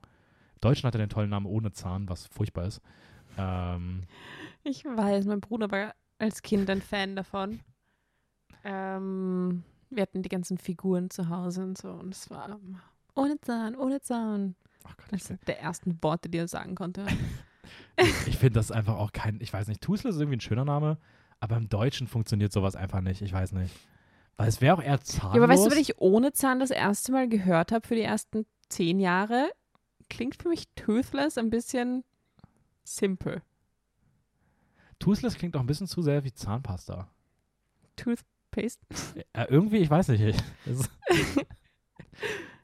Im 0.55 0.61
Deutschen 0.61 0.87
hat 0.87 0.95
er 0.95 0.99
den 0.99 1.11
tollen 1.11 1.31
Namen 1.31 1.47
ohne 1.47 1.73
Zahn, 1.73 2.09
was 2.09 2.27
furchtbar 2.27 2.67
ist. 2.67 2.81
Ähm, 3.37 4.05
Ich 4.63 4.85
weiß, 4.85 5.27
mein 5.27 5.41
Bruder 5.41 5.71
war 5.71 5.95
als 6.19 6.43
Kind 6.43 6.71
ein 6.71 6.81
Fan 6.81 7.17
davon. 7.17 7.61
Ähm, 8.65 9.65
wir 9.91 10.03
hatten 10.03 10.23
die 10.23 10.29
ganzen 10.29 10.59
Figuren 10.59 11.11
zu 11.11 11.29
Hause 11.29 11.63
und 11.63 11.79
so 11.79 11.91
und 11.91 12.15
es 12.15 12.31
war 12.31 12.49
ähm, 12.49 12.79
ohne 13.15 13.41
Zahn, 13.41 13.77
ohne 13.77 14.01
Zahn. 14.01 14.55
ach 14.85 14.97
Gott, 14.97 15.07
Das 15.11 15.25
sind 15.25 15.47
der 15.47 15.61
ersten 15.61 15.99
Worte, 16.03 16.29
die 16.29 16.39
er 16.39 16.49
sagen 16.49 16.75
konnte. 16.75 17.07
ich 18.27 18.37
finde 18.37 18.59
das 18.59 18.71
einfach 18.71 18.97
auch 18.97 19.13
kein, 19.13 19.41
ich 19.41 19.53
weiß 19.53 19.69
nicht, 19.69 19.81
Toothless 19.81 20.17
ist 20.17 20.21
irgendwie 20.21 20.37
ein 20.37 20.41
schöner 20.41 20.65
Name, 20.65 20.99
aber 21.41 21.57
im 21.57 21.69
Deutschen 21.69 22.07
funktioniert 22.07 22.53
sowas 22.53 22.77
einfach 22.77 23.01
nicht, 23.01 23.23
ich 23.23 23.33
weiß 23.33 23.53
nicht. 23.53 23.75
Weil 24.37 24.49
es 24.49 24.61
wäre 24.61 24.77
auch 24.77 24.83
eher 24.83 25.01
zahnlos. 25.01 25.37
Ja, 25.37 25.43
aber 25.43 25.53
weißt 25.53 25.67
du, 25.67 25.71
wenn 25.71 25.79
ich 25.79 25.99
ohne 25.99 26.33
Zahn 26.33 26.61
das 26.61 26.71
erste 26.71 27.11
Mal 27.13 27.29
gehört 27.29 27.73
habe 27.73 27.87
für 27.87 27.95
die 27.95 28.03
ersten 28.03 28.45
zehn 28.69 29.01
Jahre, 29.01 29.51
klingt 30.11 30.37
für 30.37 30.49
mich 30.49 30.69
Toothless 30.75 31.39
ein 31.39 31.49
bisschen 31.49 32.05
simpel. 32.85 33.43
Toothless 34.99 35.37
klingt 35.37 35.57
auch 35.57 35.61
ein 35.61 35.67
bisschen 35.67 35.87
zu 35.87 36.03
sehr 36.03 36.25
wie 36.25 36.33
Zahnpasta. 36.33 37.09
Toothpaste. 38.51 38.87
Ja, 39.35 39.47
irgendwie, 39.49 39.79
ich 39.79 39.91
weiß 39.91 40.09
nicht. 40.09 40.21
Ich, 40.21 40.37
es, 40.67 40.91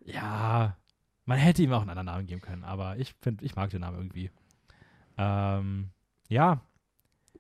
ja, 0.05 0.77
man 1.25 1.39
hätte 1.39 1.63
ihm 1.63 1.73
auch 1.73 1.81
einen 1.81 1.91
anderen 1.91 2.07
Namen 2.07 2.27
geben 2.27 2.41
können, 2.41 2.65
aber 2.65 2.97
ich 2.99 3.15
finde, 3.21 3.45
ich 3.45 3.55
mag 3.55 3.71
den 3.71 3.81
Namen 3.81 3.99
irgendwie. 3.99 4.31
Ähm, 5.19 5.91
ja, 6.29 6.63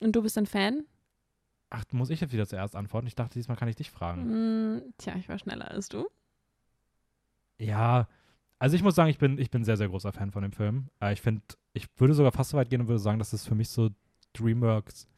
Und 0.00 0.14
du 0.14 0.22
bist 0.22 0.36
ein 0.38 0.46
Fan? 0.46 0.84
ach, 1.74 1.84
muss 1.92 2.10
ich 2.10 2.20
jetzt 2.20 2.34
wieder 2.34 2.46
zuerst 2.46 2.76
antworten? 2.76 3.06
Ich 3.06 3.14
dachte, 3.14 3.38
diesmal 3.38 3.56
kann 3.56 3.68
ich 3.68 3.76
dich 3.76 3.90
fragen. 3.90 4.30
Hm, 4.30 4.94
tja, 4.98 5.14
ich 5.16 5.28
war 5.30 5.38
schneller 5.38 5.70
als 5.70 5.88
du. 5.88 6.06
Ja, 7.58 8.08
also 8.58 8.76
ich 8.76 8.82
muss 8.82 8.94
sagen, 8.94 9.08
ich 9.08 9.16
bin, 9.16 9.38
ich 9.38 9.50
bin 9.50 9.64
sehr, 9.64 9.78
sehr 9.78 9.88
großer 9.88 10.12
Fan 10.12 10.32
von 10.32 10.42
dem 10.42 10.52
Film. 10.52 10.90
Äh, 11.00 11.14
ich 11.14 11.22
finde, 11.22 11.42
ich 11.72 11.86
würde 11.96 12.12
sogar 12.12 12.30
fast 12.30 12.50
so 12.50 12.58
weit 12.58 12.68
gehen 12.68 12.82
und 12.82 12.88
würde 12.88 12.98
sagen, 12.98 13.18
das 13.18 13.32
ist 13.32 13.46
für 13.48 13.54
mich 13.54 13.70
so 13.70 13.88
DreamWorks 14.34 15.08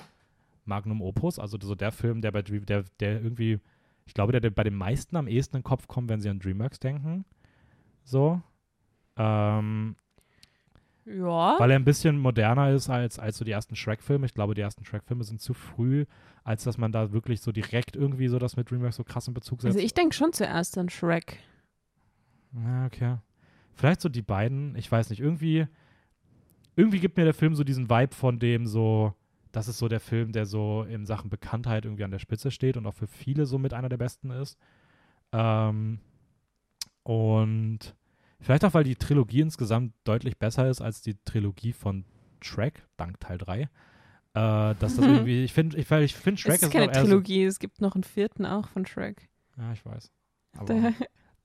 Magnum 0.66 1.02
Opus, 1.02 1.38
also 1.38 1.58
so 1.60 1.74
der 1.74 1.92
Film, 1.92 2.20
der 2.20 2.32
bei 2.32 2.42
Dream, 2.42 2.64
der, 2.66 2.84
der 3.00 3.20
irgendwie, 3.22 3.60
ich 4.06 4.14
glaube, 4.14 4.32
der, 4.32 4.40
der 4.40 4.50
bei 4.50 4.64
den 4.64 4.74
meisten 4.76 5.16
am 5.16 5.26
ehesten 5.28 5.56
in 5.56 5.60
den 5.60 5.64
Kopf 5.64 5.86
kommt, 5.88 6.08
wenn 6.08 6.20
sie 6.20 6.28
an 6.30 6.38
DreamWorks 6.38 6.78
denken. 6.80 7.24
So. 8.02 8.40
Ähm, 9.16 9.96
Ja. 11.06 11.56
weil 11.58 11.70
er 11.70 11.76
ein 11.78 11.84
bisschen 11.84 12.18
moderner 12.18 12.70
ist 12.70 12.88
als, 12.90 13.18
als 13.18 13.38
so 13.38 13.44
die 13.44 13.52
ersten 13.52 13.76
Shrek-Filme. 13.76 14.26
Ich 14.26 14.34
glaube, 14.34 14.54
die 14.54 14.60
ersten 14.62 14.84
Shrek-Filme 14.84 15.24
sind 15.24 15.40
zu 15.40 15.54
früh, 15.54 16.06
als 16.42 16.64
dass 16.64 16.78
man 16.78 16.92
da 16.92 17.12
wirklich 17.12 17.40
so 17.40 17.52
direkt 17.52 17.94
irgendwie 17.96 18.28
so 18.28 18.38
das 18.38 18.56
mit 18.56 18.70
DreamWorks 18.70 18.96
so 18.96 19.04
krass 19.04 19.28
in 19.28 19.34
Bezug 19.34 19.60
setzt. 19.62 19.74
Also 19.76 19.84
ich 19.84 19.94
denke 19.94 20.14
schon 20.14 20.32
zuerst 20.32 20.76
an 20.78 20.88
Shrek. 20.88 21.38
Ja, 22.52 22.86
okay. 22.86 23.16
Vielleicht 23.74 24.00
so 24.00 24.08
die 24.08 24.22
beiden, 24.22 24.76
ich 24.76 24.90
weiß 24.90 25.10
nicht, 25.10 25.20
irgendwie, 25.20 25.66
irgendwie 26.76 27.00
gibt 27.00 27.16
mir 27.16 27.24
der 27.24 27.34
Film 27.34 27.54
so 27.54 27.64
diesen 27.64 27.90
Vibe 27.90 28.14
von 28.14 28.38
dem 28.38 28.66
so, 28.66 29.14
das 29.54 29.68
ist 29.68 29.78
so 29.78 29.88
der 29.88 30.00
Film, 30.00 30.32
der 30.32 30.46
so 30.46 30.82
in 30.82 31.06
Sachen 31.06 31.30
Bekanntheit 31.30 31.84
irgendwie 31.84 32.04
an 32.04 32.10
der 32.10 32.18
Spitze 32.18 32.50
steht 32.50 32.76
und 32.76 32.86
auch 32.86 32.94
für 32.94 33.06
viele 33.06 33.46
so 33.46 33.58
mit 33.58 33.72
einer 33.72 33.88
der 33.88 33.96
besten 33.96 34.30
ist. 34.30 34.58
Ähm, 35.32 36.00
und 37.02 37.78
vielleicht 38.40 38.64
auch, 38.64 38.74
weil 38.74 38.84
die 38.84 38.96
Trilogie 38.96 39.40
insgesamt 39.40 39.92
deutlich 40.04 40.38
besser 40.38 40.68
ist 40.68 40.80
als 40.80 41.02
die 41.02 41.14
Trilogie 41.24 41.72
von 41.72 42.04
Shrek, 42.42 42.86
dank 42.96 43.20
Teil 43.20 43.38
3. 43.38 43.60
Äh, 43.62 43.68
dass 44.34 44.76
das 44.96 44.98
irgendwie, 44.98 45.44
ich 45.44 45.52
finde, 45.52 45.76
ich, 45.78 45.90
ich 45.90 46.14
finde 46.16 46.40
Shrek 46.40 46.56
es 46.56 46.62
ist 46.64 46.70
keine 46.72 46.86
auch 46.86 46.94
eher 46.94 47.00
so- 47.02 47.06
Trilogie, 47.06 47.44
es 47.44 47.58
gibt 47.58 47.80
noch 47.80 47.94
einen 47.94 48.04
vierten 48.04 48.46
auch 48.46 48.68
von 48.68 48.84
Shrek. 48.86 49.28
Ja, 49.56 49.72
ich 49.72 49.84
weiß. 49.86 50.10
Aber, 50.56 50.66
Der, 50.74 50.92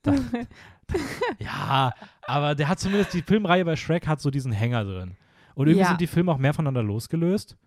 Ja, 1.40 1.94
aber 2.26 2.56
der 2.56 2.68
hat 2.68 2.80
zumindest, 2.80 3.14
die 3.14 3.22
Filmreihe 3.22 3.66
bei 3.66 3.76
Shrek 3.76 4.08
hat 4.08 4.22
so 4.22 4.32
diesen 4.32 4.52
Hänger 4.52 4.84
drin. 4.86 5.16
Und 5.56 5.68
irgendwie 5.68 5.82
Ja. 5.82 5.88
sind 5.90 6.02
die 6.02 6.08
Filme 6.08 6.32
auch 6.32 6.38
mehr 6.38 6.54
voneinander 6.54 6.84
losgelöst 6.84 7.58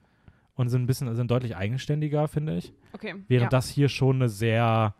und 0.54 0.68
sind 0.68 0.82
ein 0.82 0.86
bisschen, 0.86 1.14
sind 1.14 1.30
deutlich 1.30 1.56
eigenständiger, 1.56 2.28
finde 2.28 2.56
ich. 2.56 2.72
okay. 2.92 3.14
Während 3.28 3.52
ja. 3.52 3.58
das 3.58 3.68
hier 3.68 3.88
schon 3.88 4.16
eine 4.16 4.28
sehr, 4.28 4.94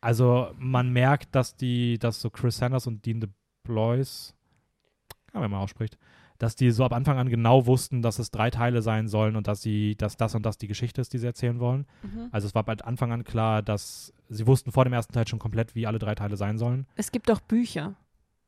also 0.00 0.50
man 0.58 0.90
merkt, 0.90 1.34
dass 1.34 1.56
die, 1.56 1.98
dass 1.98 2.20
so 2.20 2.30
Chris 2.30 2.56
Sanders 2.56 2.86
und 2.86 3.04
Dean 3.04 3.20
DeBlois, 3.20 4.34
kann 5.32 5.42
man 5.42 5.50
mal 5.50 5.60
ausspricht, 5.60 5.98
dass 6.38 6.54
die 6.54 6.70
so 6.70 6.84
ab 6.84 6.92
Anfang 6.92 7.18
an 7.18 7.28
genau 7.28 7.66
wussten, 7.66 8.00
dass 8.00 8.18
es 8.18 8.30
drei 8.30 8.50
Teile 8.50 8.80
sein 8.80 9.08
sollen 9.08 9.34
und 9.34 9.48
dass 9.48 9.60
sie, 9.60 9.96
dass 9.96 10.16
das 10.16 10.34
und 10.34 10.46
das 10.46 10.56
die 10.56 10.68
Geschichte 10.68 11.00
ist, 11.00 11.12
die 11.12 11.18
sie 11.18 11.26
erzählen 11.26 11.58
wollen. 11.58 11.86
Mhm. 12.02 12.28
Also 12.30 12.46
es 12.46 12.54
war 12.54 12.62
bei 12.62 12.74
Anfang 12.78 13.12
an 13.12 13.24
klar, 13.24 13.60
dass 13.60 14.14
sie 14.28 14.46
wussten 14.46 14.70
vor 14.70 14.84
dem 14.84 14.92
ersten 14.92 15.12
Teil 15.12 15.26
schon 15.26 15.40
komplett, 15.40 15.74
wie 15.74 15.86
alle 15.86 15.98
drei 15.98 16.14
Teile 16.14 16.36
sein 16.36 16.56
sollen. 16.56 16.86
Es 16.94 17.10
gibt 17.10 17.30
auch 17.30 17.40
Bücher. 17.40 17.96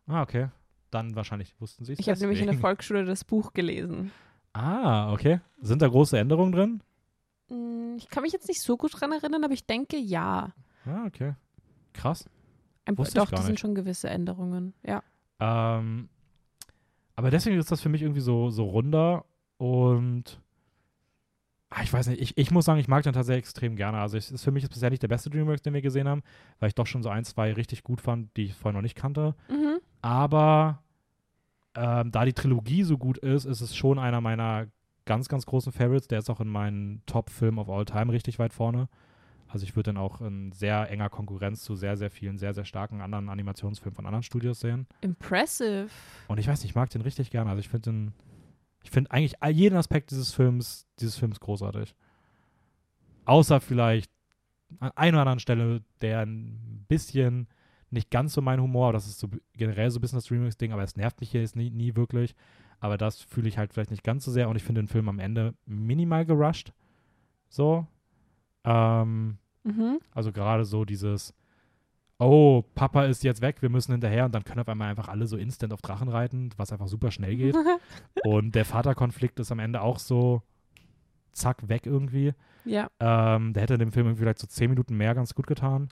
Ah, 0.06 0.22
okay. 0.22 0.48
Dann 0.90 1.16
wahrscheinlich 1.16 1.54
wussten 1.60 1.84
sie 1.84 1.94
es. 1.94 1.98
Ich 1.98 2.08
habe 2.08 2.18
nämlich 2.20 2.40
in 2.40 2.46
der. 2.46 2.58
Volksschule 2.58 3.04
das 3.04 3.24
Buch 3.24 3.52
gelesen. 3.52 4.12
Ah, 4.52 5.12
okay. 5.12 5.40
Sind 5.60 5.82
da 5.82 5.88
große 5.88 6.18
Änderungen 6.18 6.52
drin? 6.52 6.82
Hm, 7.48 7.96
Ich 7.98 8.08
kann 8.08 8.22
mich 8.22 8.32
jetzt 8.32 8.48
nicht 8.48 8.60
so 8.62 8.76
gut 8.76 9.00
dran 9.00 9.12
erinnern, 9.12 9.44
aber 9.44 9.52
ich 9.54 9.66
denke 9.66 9.96
ja. 9.96 10.52
Ah, 10.86 11.04
okay. 11.06 11.34
Krass. 11.92 12.28
Ein, 12.84 12.96
Wusste 12.98 13.18
ich 13.18 13.24
doch, 13.24 13.30
gar 13.30 13.36
das 13.36 13.46
sind 13.46 13.52
nicht. 13.54 13.60
schon 13.60 13.74
gewisse 13.74 14.08
Änderungen. 14.08 14.74
Ja. 14.82 15.02
Ähm, 15.40 16.08
aber 17.16 17.30
deswegen 17.30 17.58
ist 17.58 17.70
das 17.70 17.80
für 17.80 17.88
mich 17.88 18.02
irgendwie 18.02 18.20
so, 18.20 18.50
so 18.50 18.64
runder 18.64 19.24
und 19.58 20.40
ah, 21.68 21.82
ich 21.82 21.92
weiß 21.92 22.08
nicht, 22.08 22.20
ich, 22.22 22.36
ich 22.38 22.50
muss 22.50 22.64
sagen, 22.64 22.80
ich 22.80 22.88
mag 22.88 23.02
den 23.04 23.12
tatsächlich 23.12 23.40
extrem 23.44 23.76
gerne. 23.76 23.98
Also 23.98 24.16
es 24.16 24.30
ist 24.30 24.42
für 24.42 24.50
mich 24.50 24.62
ist 24.64 24.70
bisher 24.70 24.90
nicht 24.90 25.02
der 25.02 25.08
beste 25.08 25.30
Dreamworks, 25.30 25.62
den 25.62 25.74
wir 25.74 25.82
gesehen 25.82 26.08
haben, 26.08 26.22
weil 26.58 26.68
ich 26.68 26.74
doch 26.74 26.86
schon 26.86 27.02
so 27.02 27.08
ein, 27.10 27.24
zwei 27.24 27.52
richtig 27.52 27.84
gut 27.84 28.00
fand, 28.00 28.34
die 28.36 28.44
ich 28.46 28.54
vorher 28.54 28.76
noch 28.76 28.82
nicht 28.82 28.96
kannte. 28.96 29.34
Mhm. 29.48 29.78
Aber 30.02 30.82
ähm, 31.74 32.10
da 32.10 32.24
die 32.24 32.32
Trilogie 32.32 32.82
so 32.82 32.98
gut 32.98 33.18
ist, 33.18 33.44
ist 33.44 33.60
es 33.60 33.76
schon 33.76 33.98
einer 33.98 34.20
meiner 34.20 34.66
ganz, 35.04 35.28
ganz 35.28 35.46
großen 35.46 35.72
Favorites. 35.72 36.08
Der 36.08 36.18
ist 36.18 36.30
auch 36.30 36.40
in 36.40 36.48
meinen 36.48 37.02
Top-Film 37.06 37.58
of 37.58 37.68
all 37.68 37.84
time 37.84 38.12
richtig 38.12 38.38
weit 38.38 38.52
vorne. 38.52 38.88
Also 39.48 39.64
ich 39.64 39.74
würde 39.74 39.90
den 39.90 39.96
auch 39.96 40.20
in 40.20 40.52
sehr 40.52 40.88
enger 40.90 41.08
Konkurrenz 41.08 41.62
zu 41.62 41.74
sehr, 41.74 41.96
sehr 41.96 42.10
vielen, 42.10 42.38
sehr, 42.38 42.54
sehr 42.54 42.64
starken 42.64 43.00
anderen 43.00 43.28
Animationsfilmen 43.28 43.96
von 43.96 44.06
anderen 44.06 44.22
Studios 44.22 44.60
sehen. 44.60 44.86
Impressive. 45.00 45.88
Und 46.28 46.38
ich 46.38 46.46
weiß 46.46 46.60
nicht, 46.60 46.70
ich 46.70 46.76
mag 46.76 46.90
den 46.90 47.02
richtig 47.02 47.30
gerne. 47.30 47.50
Also 47.50 47.60
ich 47.60 47.68
finde 47.68 47.90
den, 47.90 48.12
ich 48.84 48.90
finde 48.90 49.10
eigentlich 49.10 49.34
jeden 49.52 49.76
Aspekt 49.76 50.12
dieses 50.12 50.32
Films, 50.32 50.86
dieses 51.00 51.16
Films 51.16 51.40
großartig. 51.40 51.96
Außer 53.24 53.60
vielleicht 53.60 54.12
an 54.78 54.92
einer 54.94 55.16
oder 55.16 55.22
anderen 55.22 55.40
Stelle, 55.40 55.82
der 56.00 56.20
ein 56.20 56.84
bisschen 56.86 57.48
nicht 57.90 58.10
ganz 58.10 58.32
so 58.32 58.40
mein 58.42 58.60
Humor. 58.60 58.92
Das 58.92 59.06
ist 59.06 59.18
so 59.18 59.28
generell 59.54 59.90
so 59.90 59.98
ein 59.98 60.00
bisschen 60.00 60.18
das 60.18 60.30
Remix-Ding, 60.30 60.72
aber 60.72 60.82
es 60.82 60.96
nervt 60.96 61.20
mich 61.20 61.30
hier 61.30 61.40
jetzt 61.40 61.56
nie, 61.56 61.70
nie 61.70 61.96
wirklich. 61.96 62.34
Aber 62.78 62.96
das 62.96 63.20
fühle 63.20 63.48
ich 63.48 63.58
halt 63.58 63.72
vielleicht 63.72 63.90
nicht 63.90 64.04
ganz 64.04 64.24
so 64.24 64.30
sehr 64.30 64.48
und 64.48 64.56
ich 64.56 64.62
finde 64.62 64.80
den 64.82 64.88
Film 64.88 65.08
am 65.08 65.18
Ende 65.18 65.54
minimal 65.66 66.24
gerusht. 66.24 66.72
So. 67.48 67.86
Ähm, 68.64 69.38
Mhm. 69.62 69.98
also 70.14 70.32
gerade 70.32 70.64
so 70.64 70.86
dieses, 70.86 71.34
oh, 72.18 72.62
Papa 72.74 73.04
ist 73.04 73.22
jetzt 73.24 73.42
weg, 73.42 73.60
wir 73.60 73.68
müssen 73.68 73.92
hinterher 73.92 74.24
und 74.24 74.34
dann 74.34 74.42
können 74.44 74.60
auf 74.60 74.68
einmal 74.70 74.88
einfach 74.88 75.08
alle 75.08 75.26
so 75.26 75.36
instant 75.36 75.74
auf 75.74 75.82
Drachen 75.82 76.08
reiten, 76.08 76.48
was 76.56 76.72
einfach 76.72 76.88
super 76.88 77.10
schnell 77.10 77.36
geht. 77.36 77.54
und 78.24 78.54
der 78.54 78.64
Vaterkonflikt 78.64 79.38
ist 79.38 79.52
am 79.52 79.58
Ende 79.58 79.82
auch 79.82 79.98
so 79.98 80.42
zack, 81.32 81.68
weg 81.68 81.84
irgendwie. 81.86 82.32
ja. 82.64 82.88
Ähm, 83.00 83.52
der 83.52 83.62
hätte 83.64 83.76
dem 83.78 83.92
Film 83.92 84.06
irgendwie 84.06 84.22
vielleicht 84.22 84.38
so 84.38 84.46
zehn 84.46 84.70
Minuten 84.70 84.96
mehr 84.96 85.14
ganz 85.14 85.34
gut 85.34 85.46
getan. 85.46 85.90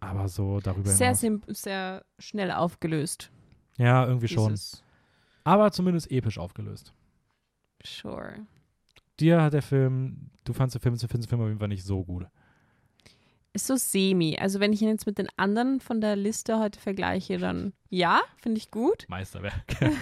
Aber 0.00 0.28
so 0.28 0.60
darüber 0.60 0.90
Sehr, 0.90 1.14
hinaus. 1.14 1.46
sehr 1.48 2.04
schnell 2.18 2.50
aufgelöst. 2.50 3.30
Ja, 3.76 4.06
irgendwie 4.06 4.28
schon. 4.28 4.58
Aber 5.44 5.72
zumindest 5.72 6.10
episch 6.10 6.38
aufgelöst. 6.38 6.92
Sure. 7.84 8.46
Dir 9.18 9.42
hat 9.42 9.52
der 9.52 9.62
Film, 9.62 10.30
du 10.44 10.52
fandst 10.52 10.74
den 10.74 10.80
Film, 10.80 10.94
du 10.96 11.00
findest 11.00 11.26
den 11.26 11.28
Film 11.28 11.42
auf 11.42 11.48
jeden 11.48 11.58
Fall 11.58 11.68
nicht 11.68 11.84
so 11.84 12.02
gut. 12.02 12.26
Ist 13.52 13.66
so 13.66 13.76
semi. 13.76 14.38
Also 14.38 14.60
wenn 14.60 14.72
ich 14.72 14.80
ihn 14.80 14.88
jetzt 14.88 15.06
mit 15.06 15.18
den 15.18 15.28
anderen 15.36 15.80
von 15.80 16.00
der 16.00 16.16
Liste 16.16 16.58
heute 16.58 16.78
vergleiche, 16.78 17.38
dann 17.38 17.72
ja, 17.88 18.20
finde 18.36 18.58
ich 18.58 18.70
gut. 18.70 19.06
Meisterwerk. 19.08 19.64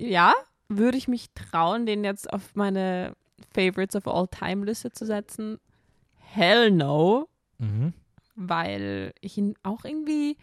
Ja, 0.00 0.32
würde 0.68 0.96
ich 0.96 1.08
mich 1.08 1.30
trauen, 1.34 1.84
den 1.84 2.04
jetzt 2.04 2.32
auf 2.32 2.54
meine 2.54 3.14
Favorites 3.52 3.94
of 3.94 4.06
All 4.08 4.26
Time 4.28 4.64
Liste 4.64 4.90
zu 4.92 5.04
setzen? 5.04 5.58
Hell 6.16 6.70
no, 6.70 7.28
mhm. 7.58 7.92
Weil 8.40 9.12
ich 9.20 9.36
ihn 9.36 9.54
auch 9.62 9.84
irgendwie 9.84 10.36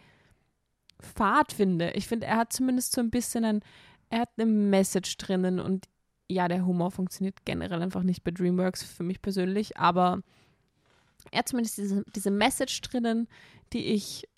fad 1.00 1.52
finde. 1.52 1.90
Ich 1.92 2.06
finde, 2.06 2.26
er 2.26 2.36
hat 2.36 2.52
zumindest 2.52 2.92
so 2.92 3.00
ein 3.00 3.10
bisschen 3.10 3.44
ein, 3.44 3.60
er 4.08 4.20
hat 4.20 4.30
eine 4.36 4.46
Message 4.46 5.16
drinnen 5.16 5.58
und 5.60 5.86
ja, 6.30 6.46
der 6.46 6.64
Humor 6.64 6.90
funktioniert 6.90 7.44
generell 7.44 7.82
einfach 7.82 8.02
nicht 8.02 8.22
bei 8.22 8.30
DreamWorks 8.30 8.82
für 8.82 9.02
mich 9.02 9.20
persönlich, 9.22 9.76
aber 9.76 10.22
er 11.30 11.40
hat 11.40 11.48
zumindest 11.48 11.78
diese, 11.78 12.04
diese 12.14 12.30
Message 12.30 12.80
drinnen, 12.82 13.28
die 13.72 13.86
ich 13.86 14.28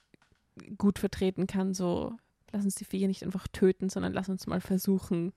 gut 0.79 0.99
vertreten 0.99 1.47
kann, 1.47 1.75
so 1.75 2.17
lass 2.53 2.65
uns 2.65 2.75
die 2.77 2.85
Viecher 2.85 3.09
nicht 3.09 3.25
einfach 3.25 3.47
töten, 3.49 3.89
sondern 3.89 4.13
lass 4.13 4.29
uns 4.29 4.47
mal 4.47 4.61
versuchen, 4.61 5.33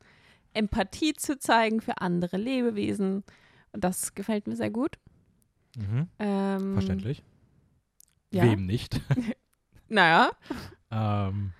Empathie 0.53 1.13
zu 1.13 1.37
zeigen 1.37 1.81
für 1.81 1.99
andere 1.99 2.37
Lebewesen. 2.37 3.23
Und 3.71 3.83
das 3.83 4.13
gefällt 4.15 4.47
mir 4.47 4.55
sehr 4.55 4.69
gut. 4.69 4.97
Mhm. 5.75 6.07
Ähm, 6.19 6.73
Verständlich. 6.73 7.23
Ja. 8.33 8.43
Wem 8.43 8.65
nicht? 8.65 8.99
Naja, 9.89 10.31
ähm, 10.89 11.53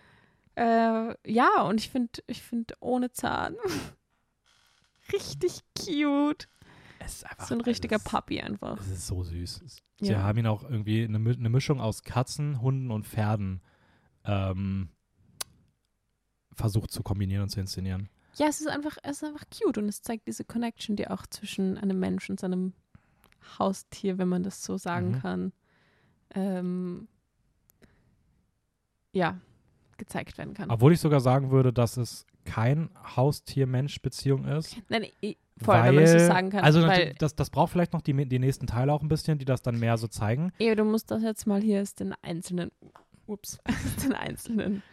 Äh, 0.56 1.14
ja, 1.32 1.62
und 1.64 1.80
ich 1.80 1.90
finde, 1.90 2.24
ich 2.26 2.41
finde 2.41 2.74
ohne 2.80 3.12
Zahn 3.12 3.56
richtig 5.12 5.62
cute. 5.78 6.48
es 7.00 7.16
ist 7.18 7.26
einfach 7.30 7.48
So 7.48 7.54
ein 7.56 7.62
richtiger 7.62 7.98
es 7.98 8.04
ist- 8.06 8.10
Puppy 8.12 8.40
einfach. 8.41 8.80
Es 8.80 8.88
ist 8.88 9.08
so 9.08 9.24
süß. 9.24 9.62
Sie 10.00 10.06
Ja. 10.12 10.24
haben 10.24 10.40
ihn 10.40 10.48
auch 10.48 10.64
irgendwie 10.64 11.04
eine, 11.04 11.18
eine 11.18 11.50
Mischung 11.50 11.80
aus 11.80 12.02
Katzen, 12.04 12.62
Hunden 12.62 12.90
und 12.91 13.06
Pferden 13.06 13.62
ähm, 14.26 14.90
versucht 16.54 16.91
zu 16.91 17.04
kombinieren 17.04 17.44
und 17.44 17.50
zu 17.50 17.60
inszenieren. 17.60 18.10
Ja, 18.36 18.48
es 18.48 18.62
ist 18.62 18.68
einfach, 18.68 18.98
es 19.04 19.18
ist 19.22 19.24
einfach 19.30 19.45
cute 19.56 19.78
und 19.78 19.88
es 19.90 20.02
zeigt 20.02 20.28
diese 20.28 20.44
Connection, 20.44 20.95
die 20.95 21.08
auch 21.08 21.28
zwischen 21.28 21.78
einem 21.78 22.00
Mensch 22.00 22.30
und 22.30 22.40
seinem 22.40 22.74
Haustier, 23.60 24.18
wenn 24.18 24.30
man 24.30 24.41
das 24.44 24.64
so 24.64 24.78
sagen 24.78 25.12
Mhm. 25.12 25.20
kann, 25.20 25.54
ähm, 26.35 27.07
ja, 29.11 29.39
gezeigt 29.97 30.38
werden 30.38 30.53
kann. 30.53 30.69
Obwohl 30.69 30.93
ich 30.93 30.99
sogar 30.99 31.19
sagen 31.19 31.51
würde, 31.51 31.72
dass 31.72 31.97
es 31.97 32.26
kein 32.45 32.89
Haustier-Mensch-Beziehung 33.15 34.45
ist. 34.45 34.76
Nein, 34.89 35.05
ich, 35.22 35.38
voll, 35.61 35.76
wenn 35.84 35.95
man 35.95 36.03
das 36.03 36.14
weil- 36.14 36.19
sagen 36.27 36.49
kann. 36.49 36.64
Also 36.64 36.81
weil, 36.85 37.14
das, 37.19 37.35
das 37.35 37.49
braucht 37.49 37.72
vielleicht 37.72 37.93
noch 37.93 38.01
die, 38.01 38.14
die 38.27 38.39
nächsten 38.39 38.68
Teile 38.68 38.91
auch 38.91 39.01
ein 39.01 39.07
bisschen, 39.07 39.38
die 39.38 39.45
das 39.45 39.61
dann 39.61 39.80
mehr 39.80 39.97
so 39.97 40.07
zeigen. 40.07 40.51
ehe, 40.60 40.76
du 40.76 40.84
musst 40.84 41.11
das 41.11 41.23
jetzt 41.23 41.45
mal 41.47 41.61
hier 41.61 41.81
aus 41.81 41.95
den 41.95 42.14
einzelnen, 42.22 42.72
ups, 43.27 43.60
den 44.03 44.14
einzelnen 44.14 44.84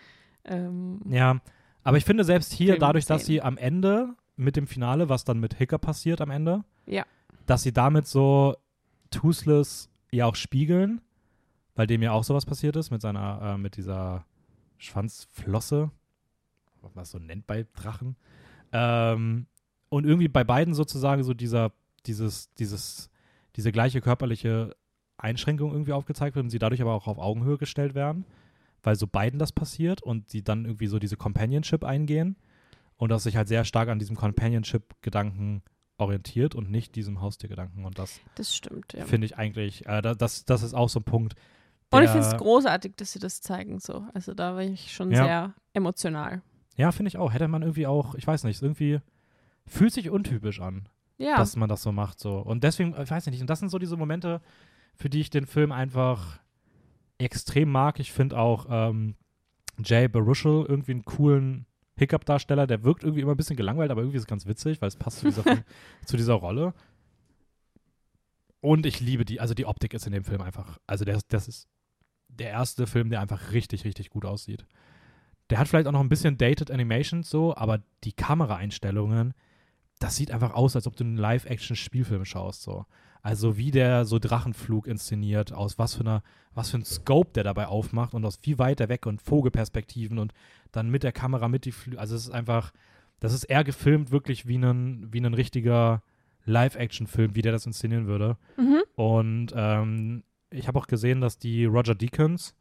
ähm, 0.45 1.01
Ja, 1.09 1.41
aber 1.83 1.97
ich 1.97 2.05
finde 2.05 2.25
selbst 2.25 2.53
hier, 2.53 2.79
dadurch, 2.79 3.07
dass 3.07 3.25
sie 3.27 3.43
am 3.43 3.57
Ende 3.57 4.15
mit 4.37 4.57
dem 4.57 4.67
Finale, 4.67 5.09
was 5.09 5.25
dann 5.25 5.41
mit 5.41 5.55
Hicker 5.55 5.79
passiert 5.79 6.21
am 6.21 6.31
Ende, 6.31 6.63
Ja. 6.87 7.05
dass 7.47 7.63
sie 7.63 7.73
damit 7.73 8.07
so 8.07 8.55
Toothless 9.11 9.91
ja 10.13 10.27
auch 10.27 10.37
spiegeln, 10.37 11.01
weil 11.81 11.87
dem 11.87 12.03
ja 12.03 12.13
auch 12.13 12.25
sowas 12.25 12.45
passiert 12.45 12.77
ist 12.77 12.91
mit 12.91 13.01
seiner, 13.01 13.41
äh, 13.55 13.57
mit 13.57 13.79
dieser 13.79 14.27
Schwanzflosse, 14.77 15.91
was 16.83 16.95
man 16.95 17.07
so 17.07 17.19
nennt 17.19 17.47
bei 17.47 17.67
Drachen. 17.73 18.17
Ähm, 18.71 19.47
und 19.89 20.05
irgendwie 20.05 20.29
bei 20.29 20.45
beiden 20.45 20.75
sozusagen 20.75 21.23
so 21.25 21.33
dieser, 21.33 21.73
dieses, 22.05 22.53
dieses, 22.57 23.09
diese 23.57 23.73
gleiche 23.73 24.03
körperliche 24.03 24.77
Einschränkung 25.17 25.73
irgendwie 25.73 25.95
aufgezeigt 25.95 26.37
wird 26.37 26.45
und 26.45 26.51
sie 26.51 26.59
dadurch 26.59 26.83
aber 26.83 26.93
auch 26.93 27.07
auf 27.07 27.17
Augenhöhe 27.17 27.57
gestellt 27.57 27.95
werden, 27.95 28.27
weil 28.83 28.97
so 28.97 29.07
beiden 29.07 29.39
das 29.39 29.51
passiert 29.51 30.03
und 30.03 30.29
sie 30.29 30.45
dann 30.45 30.67
irgendwie 30.67 30.87
so 30.87 30.99
diese 30.99 31.17
Companionship 31.17 31.83
eingehen 31.83 32.37
und 32.99 33.09
das 33.09 33.23
sich 33.23 33.37
halt 33.39 33.49
sehr 33.49 33.65
stark 33.65 33.89
an 33.89 33.99
diesem 33.99 34.17
Companionship-Gedanken 34.17 35.63
orientiert 35.97 36.55
und 36.55 36.71
nicht 36.71 36.95
diesem 36.95 37.23
Haustiergedanken 37.23 37.87
und 37.87 37.99
das 37.99 38.21
das 38.35 38.55
stimmt, 38.55 38.93
ja. 38.93 39.07
finde 39.07 39.25
ich 39.25 39.39
eigentlich, 39.39 39.87
äh, 39.87 40.03
da- 40.03 40.15
das, 40.15 40.45
das 40.45 40.63
ist 40.63 40.75
auch 40.75 40.91
so 40.91 41.01
ein 41.01 41.05
Punkt. 41.05 41.37
Und 41.93 42.03
ich 42.05 42.11
finde 42.11 42.27
es 42.27 42.37
großartig, 42.37 42.95
dass 42.97 43.13
sie 43.13 43.19
das 43.19 43.41
zeigen 43.41 43.79
so. 43.81 44.05
Also 44.15 44.33
da 44.35 44.55
war 44.55 44.63
ich 44.63 44.93
schon 44.95 45.11
Ja. 45.11 45.25
sehr 45.25 45.55
emotional. 45.73 46.43
Ja, 46.77 46.93
finde 46.93 47.09
ich 47.09 47.17
auch. 47.19 47.33
Hätte 47.33 47.49
man 47.49 47.63
irgendwie 47.63 47.87
auch, 47.87 48.15
ich 48.15 48.27
weiß 48.27 48.45
nicht, 48.45 48.63
irgendwie 48.63 49.01
fühlt 49.67 49.93
sich 49.93 50.09
untypisch 50.11 50.61
an, 50.61 50.89
Ja, 51.19 51.37
dass 51.37 51.57
man 51.57 51.69
das 51.69 51.83
so 51.83 51.93
macht. 51.93 52.19
So. 52.21 52.39
Und 52.39 52.65
deswegen, 52.65 52.95
ich 53.01 53.11
weiß 53.11 53.27
nicht, 53.27 53.41
und 53.41 53.51
das 53.51 53.59
sind 53.59 53.69
so 53.71 53.79
diese 53.79 53.97
Momente, 53.97 54.41
für 54.95 55.11
die 55.11 55.21
ich 55.21 55.31
den 55.31 55.47
Film 55.47 55.73
einfach 55.73 56.39
extrem 57.19 57.71
mag. 57.71 57.99
Ich 58.01 58.13
finde 58.13 58.39
auch 58.39 58.67
ähm, 58.71 59.15
Jay 59.85 60.09
Baruchel 60.09 60.65
irgendwie 60.69 60.93
einen 60.93 61.05
coolen 61.05 61.67
Hiccup-Darsteller, 61.97 62.67
der 62.67 62.83
wirkt 62.85 63.03
irgendwie 63.03 63.21
immer 63.23 63.33
ein 63.33 63.37
bisschen 63.37 63.57
gelangweilt, 63.57 63.91
aber 63.91 64.01
irgendwie 64.01 64.17
ist 64.17 64.23
es 64.23 64.27
ganz 64.29 64.47
witzig, 64.47 64.81
weil 64.81 64.89
es 64.89 64.97
passt 64.97 65.19
zu 65.19 65.27
dieser, 65.27 65.45
zu 66.07 66.17
dieser 66.17 66.35
Rolle. 66.35 66.73
Und 68.61 68.87
ich 68.87 69.01
liebe 69.01 69.25
die, 69.25 69.41
also 69.41 69.55
die 69.55 69.67
Optik 69.67 69.95
ist 69.95 70.07
in 70.07 70.13
dem 70.13 70.25
Film 70.25 70.41
einfach, 70.41 70.79
also 70.87 71.05
der, 71.05 71.19
das 71.29 71.49
ist 71.49 71.69
der 72.39 72.51
erste 72.51 72.87
Film, 72.87 73.11
der 73.11 73.21
einfach 73.21 73.53
richtig, 73.53 73.85
richtig 73.85 74.11
gut 74.11 74.25
aussieht. 74.25 74.65
Der 75.51 75.59
hat 75.59 75.69
vielleicht 75.69 75.87
auch 75.87 75.93
noch 75.93 76.01
ein 76.01 76.09
bisschen 76.09 76.39
dated 76.39 76.71
Animations 76.71 77.29
so, 77.29 77.57
aber 77.57 77.81
die 78.05 78.13
Kameraeinstellungen, 78.13 79.35
das 79.99 80.17
sieht 80.17 80.31
einfach 80.31 80.55
aus, 80.55 80.77
als 80.77 80.87
ob 80.87 80.97
du 80.97 81.05
einen 81.05 81.17
Live-Action-Spielfilm 81.17 82.25
schaust 82.25 82.63
so. 82.63 82.87
Also 83.23 83.59
wie 83.59 83.71
der 83.71 84.07
so 84.07 84.19
Drachenflug 84.19 84.87
inszeniert, 84.87 85.53
aus 85.53 85.79
was 85.79 85.95
für 85.95 86.01
einer, 86.01 86.23
was 86.55 86.71
für 86.71 86.79
ein 86.79 86.85
Scope 86.85 87.33
der 87.35 87.45
dabei 87.45 87.67
aufmacht 87.67 88.15
und 88.15 88.25
aus 88.25 88.39
wie 88.43 88.59
weit 88.59 88.81
er 88.81 88.89
weg 88.89 89.05
und 89.05 89.21
Vogelperspektiven 89.21 90.19
und 90.19 90.33
dann 90.73 90.89
mit 90.89 91.03
der 91.03 91.13
Kamera 91.13 91.49
mit 91.49 91.67
die 91.67 91.73
Flüge. 91.73 91.99
Also 91.99 92.15
es 92.15 92.25
ist 92.25 92.31
einfach, 92.31 92.73
das 93.19 93.35
ist 93.35 93.45
eher 93.45 93.65
gefilmt 93.65 94.11
wirklich 94.11 94.47
wie 94.47 94.57
ein, 94.57 95.13
wie 95.13 95.21
ein 95.21 95.35
richtiger 95.35 96.03
Live-Action-Film, 96.47 97.35
wie 97.35 97.43
der 97.43 97.53
das 97.53 97.67
inszenieren 97.67 98.07
würde. 98.07 98.39
mhm. 98.57 98.83
Und 98.95 99.53
ähm, 99.55 100.23
ich 100.51 100.69
habe 100.69 100.79
auch 100.79 100.87
gesehen, 100.87 101.21
dass 101.21 101.39
die 101.39 101.65
Roger 101.65 101.95
Deakins, 101.95 102.55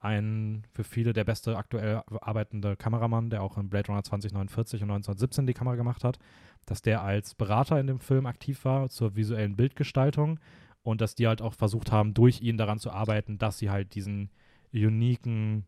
ein 0.00 0.64
für 0.70 0.84
viele 0.84 1.14
der 1.14 1.24
beste 1.24 1.56
aktuell 1.56 2.02
arbeitende 2.20 2.76
Kameramann, 2.76 3.30
der 3.30 3.42
auch 3.42 3.56
in 3.56 3.70
Blade 3.70 3.88
Runner 3.88 4.02
2049 4.02 4.82
und 4.82 4.90
1917 4.90 5.46
die 5.46 5.54
Kamera 5.54 5.76
gemacht 5.76 6.04
hat, 6.04 6.18
dass 6.66 6.82
der 6.82 7.02
als 7.02 7.34
Berater 7.34 7.80
in 7.80 7.86
dem 7.86 8.00
Film 8.00 8.26
aktiv 8.26 8.64
war 8.66 8.90
zur 8.90 9.16
visuellen 9.16 9.56
Bildgestaltung 9.56 10.38
und 10.82 11.00
dass 11.00 11.14
die 11.14 11.26
halt 11.26 11.40
auch 11.40 11.54
versucht 11.54 11.90
haben, 11.90 12.12
durch 12.12 12.42
ihn 12.42 12.58
daran 12.58 12.78
zu 12.78 12.90
arbeiten, 12.90 13.38
dass 13.38 13.58
sie 13.58 13.70
halt 13.70 13.94
diesen 13.94 14.30
uniken 14.72 15.64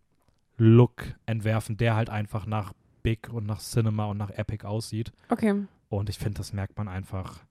Look 0.59 1.15
entwerfen, 1.25 1.79
der 1.79 1.97
halt 1.97 2.11
einfach 2.11 2.47
nach 2.47 2.75
Big 3.03 3.31
und 3.33 3.47
nach 3.47 3.61
Cinema 3.61 4.07
und 4.07 4.19
nach 4.19 4.31
Epic 4.31 4.67
aussieht. 4.67 5.13
okay. 5.31 5.67
Und 5.89 6.09
ich 6.09 6.19
finde, 6.19 6.39
das 6.39 6.53
merkt 6.53 6.77
man 6.77 6.89
einfach 6.89 7.45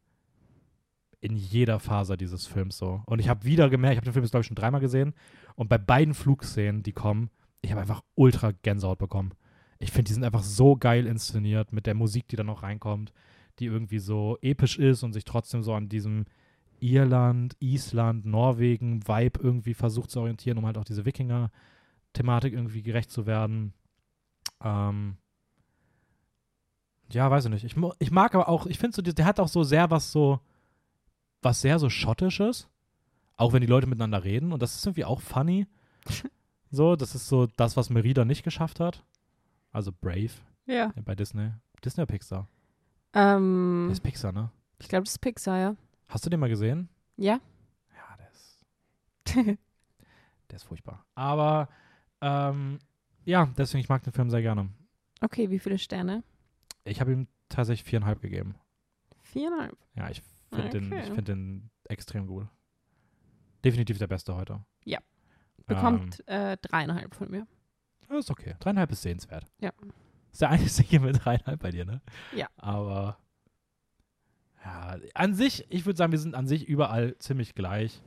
in 1.21 1.35
jeder 1.35 1.79
Faser 1.79 2.17
dieses 2.17 2.45
Films 2.45 2.77
so. 2.77 3.01
Und 3.05 3.19
ich 3.19 3.29
habe 3.29 3.43
wieder 3.43 3.69
gemerkt, 3.69 3.93
ich 3.93 3.97
habe 3.97 4.05
den 4.05 4.13
Film 4.13 4.23
jetzt, 4.23 4.31
glaube 4.31 4.41
ich, 4.41 4.47
schon 4.47 4.55
dreimal 4.55 4.81
gesehen. 4.81 5.13
Und 5.55 5.69
bei 5.69 5.77
beiden 5.77 6.13
Flugszenen, 6.13 6.83
die 6.83 6.91
kommen, 6.91 7.29
ich 7.61 7.71
habe 7.71 7.81
einfach 7.81 8.03
ultra 8.15 8.51
Gänsehaut 8.51 8.99
bekommen. 8.99 9.33
Ich 9.79 9.91
finde, 9.91 10.09
die 10.09 10.13
sind 10.13 10.23
einfach 10.23 10.43
so 10.43 10.75
geil 10.75 11.05
inszeniert 11.05 11.73
mit 11.73 11.85
der 11.85 11.95
Musik, 11.95 12.27
die 12.27 12.35
dann 12.35 12.45
noch 12.45 12.63
reinkommt, 12.63 13.11
die 13.59 13.65
irgendwie 13.65 13.99
so 13.99 14.37
episch 14.41 14.77
ist 14.77 15.03
und 15.03 15.13
sich 15.13 15.25
trotzdem 15.25 15.63
so 15.63 15.73
an 15.73 15.89
diesem 15.89 16.25
Irland, 16.79 17.55
Island, 17.59 18.25
Norwegen 18.25 19.07
Vibe 19.07 19.39
irgendwie 19.41 19.73
versucht 19.73 20.11
zu 20.11 20.19
orientieren, 20.19 20.57
um 20.57 20.65
halt 20.65 20.77
auch 20.77 20.85
diese 20.85 21.05
Wikinger-Thematik 21.05 22.53
irgendwie 22.53 22.83
gerecht 22.83 23.11
zu 23.11 23.25
werden. 23.25 23.73
Ähm, 24.63 25.17
ja, 27.11 27.29
weiß 27.29 27.45
ich 27.45 27.51
nicht. 27.51 27.63
Ich, 27.63 27.75
ich 27.99 28.11
mag 28.11 28.35
aber 28.35 28.49
auch, 28.49 28.65
ich 28.65 28.79
finde 28.79 28.95
so, 28.95 29.01
der 29.01 29.25
hat 29.25 29.39
auch 29.39 29.47
so 29.47 29.63
sehr 29.63 29.89
was 29.91 30.11
so, 30.11 30.39
was 31.41 31.61
sehr 31.61 31.79
so 31.79 31.89
schottisches. 31.89 32.67
Auch 33.37 33.51
wenn 33.53 33.61
die 33.61 33.67
Leute 33.67 33.87
miteinander 33.87 34.23
reden. 34.23 34.53
Und 34.53 34.61
das 34.61 34.75
ist 34.75 34.85
irgendwie 34.85 35.05
auch 35.05 35.21
funny. 35.21 35.67
So, 36.71 36.95
das 36.97 37.15
ist 37.15 37.27
so 37.29 37.45
das, 37.45 37.77
was 37.77 37.89
Merida 37.89 38.25
nicht 38.25 38.43
geschafft 38.43 38.81
hat. 38.81 39.05
Also 39.71 39.93
Brave 39.93 40.31
Ja. 40.65 40.91
bei 41.05 41.15
Disney. 41.15 41.51
Disney 41.85 42.01
oder 42.01 42.11
Pixar? 42.11 42.49
Ähm, 43.13 43.85
Das 43.87 43.99
ist 43.99 44.03
Pixar, 44.03 44.31
ne? 44.33 44.49
ich 44.79 44.89
glaube, 44.89 45.03
das 45.05 45.13
ist 45.13 45.19
Pixar, 45.19 45.57
ja. 45.57 45.75
Hast 46.09 46.25
du 46.25 46.29
den 46.29 46.39
mal 46.39 46.49
gesehen? 46.49 46.89
Ja. 47.15 47.39
Ja, 47.95 48.17
der 48.17 48.29
ist, 48.31 48.65
der 50.49 50.55
ist 50.55 50.63
furchtbar. 50.63 51.05
Aber 51.13 51.69
ähm, 52.19 52.79
ja, 53.23 53.45
deswegen, 53.57 53.79
ich 53.81 53.87
mag 53.89 54.03
den 54.03 54.11
Film 54.11 54.29
sehr 54.29 54.41
gerne. 54.41 54.67
okay, 55.21 55.49
wie 55.51 55.59
viele 55.59 55.77
Sterne? 55.77 56.23
Ich 56.83 56.99
habe 56.99 57.13
ihm 57.13 57.27
tatsächlich 57.47 57.87
viereinhalb 57.87 58.21
gegeben. 58.21 58.55
Viereinhalb. 59.21 59.77
Ja, 59.95 60.09
ich 60.09 60.21
finde 60.49 60.69
den, 60.69 60.91
ich 60.93 61.03
Okay. 61.05 61.13
find 61.15 61.27
den 61.27 61.69
extrem 61.85 62.27
gut. 62.27 62.47
Definitiv 63.63 63.97
der 63.97 64.07
beste 64.07 64.35
heute. 64.35 64.63
Bekommt 65.67 66.27
äh, 66.27 66.57
dreieinhalb 66.61 67.15
von 67.15 67.31
mir. 67.31 67.47
Ja, 68.07 68.19
ist 68.19 68.29
okay. 68.29 68.53
Dreieinhalb 68.59 68.91
ist 68.91 69.01
sehenswert. 69.01 69.47
Ja. 69.59 69.71
Ist 70.31 70.41
der 70.41 70.51
einzige 70.51 70.99
mit 70.99 71.25
dreieinhalb 71.25 71.59
bei 71.59 71.71
dir, 71.71 71.85
ne? 71.85 72.01
Ja. 72.35 72.47
Aber 72.57 73.17
ja, 74.63 74.97
an 75.15 75.33
sich, 75.33 75.65
ich 75.69 75.87
würde 75.87 75.97
sagen, 75.97 76.11
wir 76.11 76.19
sind 76.19 76.35
an 76.35 76.45
sich 76.45 76.67
überall 76.67 77.17
ziemlich 77.17 77.55
gleich. 77.55 78.03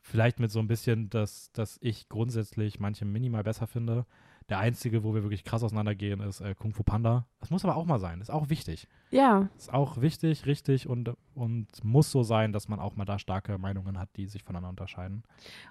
Vielleicht 0.00 0.40
mit 0.40 0.50
so 0.50 0.58
ein 0.58 0.68
bisschen, 0.68 1.10
dass, 1.10 1.52
dass 1.52 1.78
ich 1.82 2.08
grundsätzlich 2.08 2.80
manche 2.80 3.04
minimal 3.04 3.42
besser 3.42 3.66
finde. 3.66 4.06
Der 4.48 4.58
einzige, 4.58 5.04
wo 5.04 5.14
wir 5.14 5.22
wirklich 5.22 5.44
krass 5.44 5.62
auseinandergehen, 5.62 6.20
ist 6.20 6.40
äh, 6.40 6.54
Kung 6.54 6.72
Fu 6.72 6.82
Panda. 6.82 7.26
Das 7.40 7.50
muss 7.50 7.64
aber 7.64 7.76
auch 7.76 7.84
mal 7.84 7.98
sein. 7.98 8.20
Ist 8.20 8.30
auch 8.30 8.48
wichtig. 8.48 8.88
Ja, 9.10 9.48
Ist 9.56 9.72
auch 9.72 10.00
wichtig, 10.00 10.46
richtig 10.46 10.88
und, 10.88 11.12
und 11.34 11.66
muss 11.82 12.10
so 12.10 12.22
sein, 12.22 12.52
dass 12.52 12.68
man 12.68 12.80
auch 12.80 12.96
mal 12.96 13.04
da 13.04 13.18
starke 13.18 13.58
Meinungen 13.58 13.98
hat, 13.98 14.08
die 14.16 14.26
sich 14.26 14.42
voneinander 14.42 14.70
unterscheiden. 14.70 15.22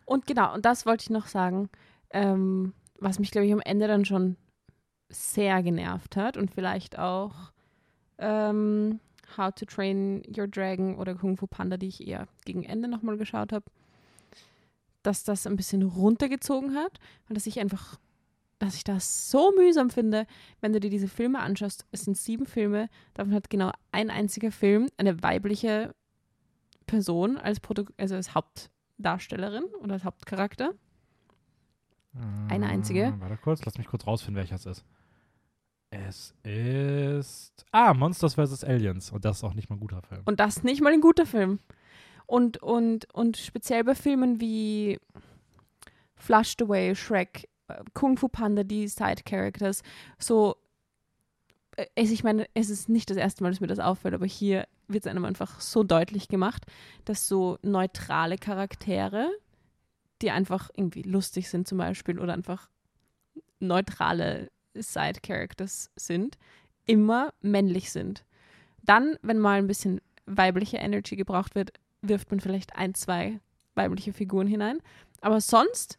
und 0.05 0.25
genau, 0.27 0.53
und 0.53 0.65
das 0.65 0.85
wollte 0.85 1.03
ich 1.03 1.09
noch 1.09 1.27
sagen, 1.27 1.69
ähm, 2.11 2.73
was 2.99 3.19
mich, 3.19 3.31
glaube 3.31 3.47
ich, 3.47 3.53
am 3.53 3.61
Ende 3.61 3.87
dann 3.87 4.05
schon 4.05 4.37
sehr 5.09 5.61
genervt 5.63 6.15
hat 6.15 6.37
und 6.37 6.51
vielleicht 6.51 6.97
auch 6.97 7.51
ähm, 8.17 8.99
How 9.37 9.53
to 9.53 9.65
Train 9.65 10.23
Your 10.37 10.47
Dragon 10.47 10.95
oder 10.97 11.15
Kung 11.15 11.37
Fu 11.37 11.47
Panda, 11.47 11.77
die 11.77 11.87
ich 11.87 12.07
eher 12.07 12.27
gegen 12.45 12.63
Ende 12.63 12.87
nochmal 12.87 13.17
geschaut 13.17 13.51
habe, 13.51 13.65
dass 15.03 15.23
das 15.23 15.47
ein 15.47 15.55
bisschen 15.55 15.81
runtergezogen 15.83 16.75
hat 16.75 16.99
und 17.27 17.35
dass 17.35 17.47
ich 17.47 17.59
einfach, 17.59 17.97
dass 18.61 18.75
ich 18.75 18.83
das 18.83 19.31
so 19.31 19.51
mühsam 19.57 19.89
finde, 19.89 20.27
wenn 20.59 20.71
du 20.71 20.79
dir 20.79 20.91
diese 20.91 21.07
Filme 21.07 21.39
anschaust. 21.39 21.87
Es 21.91 22.05
sind 22.05 22.15
sieben 22.15 22.45
Filme, 22.45 22.89
davon 23.15 23.33
hat 23.33 23.49
genau 23.49 23.71
ein 23.91 24.11
einziger 24.11 24.51
Film 24.51 24.87
eine 24.97 25.23
weibliche 25.23 25.95
Person 26.85 27.37
als, 27.37 27.59
Produ 27.59 27.85
also 27.97 28.15
als 28.15 28.35
Hauptdarstellerin 28.35 29.63
oder 29.81 29.93
als 29.93 30.03
Hauptcharakter. 30.03 30.73
Eine 32.49 32.67
einzige? 32.67 33.05
Äh, 33.05 33.19
Warte 33.19 33.37
kurz, 33.37 33.65
lass 33.65 33.79
mich 33.79 33.87
kurz 33.87 34.05
rausfinden, 34.05 34.39
welcher 34.39 34.55
es 34.55 34.65
ist. 34.67 34.85
Es 35.89 36.35
ist. 36.43 37.65
Ah, 37.71 37.95
Monsters 37.95 38.35
vs. 38.35 38.63
Aliens. 38.63 39.11
Und 39.11 39.25
das 39.25 39.37
ist 39.37 39.43
auch 39.43 39.55
nicht 39.55 39.69
mal 39.69 39.77
ein 39.77 39.79
guter 39.79 40.01
Film. 40.03 40.21
Und 40.25 40.39
das 40.39 40.63
nicht 40.63 40.81
mal 40.81 40.93
ein 40.93 41.01
guter 41.01 41.25
Film. 41.25 41.59
Und, 42.27 42.61
und, 42.61 43.11
und 43.13 43.37
speziell 43.37 43.83
bei 43.83 43.95
Filmen 43.95 44.39
wie 44.39 44.99
Flushed 46.15 46.61
Away, 46.61 46.95
Shrek, 46.95 47.45
äh, 47.45 47.50
Kung 47.93 48.17
Fu 48.17 48.27
Panda, 48.27 48.63
die 48.63 48.87
Side-Characters, 48.87 49.83
so, 50.17 50.55
äh, 51.75 51.85
ich 51.95 52.23
meine, 52.23 52.47
es 52.53 52.69
ist 52.69 52.89
nicht 52.89 53.09
das 53.09 53.17
erste 53.17 53.43
Mal, 53.43 53.51
dass 53.51 53.61
mir 53.61 53.67
das 53.67 53.79
auffällt, 53.79 54.13
aber 54.13 54.25
hier 54.25 54.67
wird 54.87 55.05
es 55.05 55.09
einem 55.09 55.25
einfach 55.25 55.61
so 55.61 55.83
deutlich 55.83 56.27
gemacht, 56.27 56.65
dass 57.05 57.27
so 57.27 57.57
neutrale 57.61 58.37
Charaktere, 58.37 59.29
die 60.21 60.31
einfach 60.31 60.69
irgendwie 60.75 61.03
lustig 61.03 61.49
sind 61.49 61.67
zum 61.67 61.77
Beispiel 61.77 62.19
oder 62.19 62.33
einfach 62.33 62.69
neutrale 63.59 64.51
Side-Characters 64.73 65.91
sind, 65.95 66.37
immer 66.85 67.33
männlich 67.41 67.91
sind. 67.91 68.25
Dann, 68.83 69.17
wenn 69.21 69.39
mal 69.39 69.57
ein 69.59 69.67
bisschen 69.67 70.01
weibliche 70.25 70.77
Energy 70.77 71.15
gebraucht 71.15 71.55
wird, 71.55 71.73
wirft 72.01 72.31
man 72.31 72.39
vielleicht 72.39 72.75
ein, 72.75 72.95
zwei 72.95 73.39
weibliche 73.75 74.13
Figuren 74.13 74.47
hinein. 74.47 74.79
Aber 75.21 75.39
sonst 75.39 75.97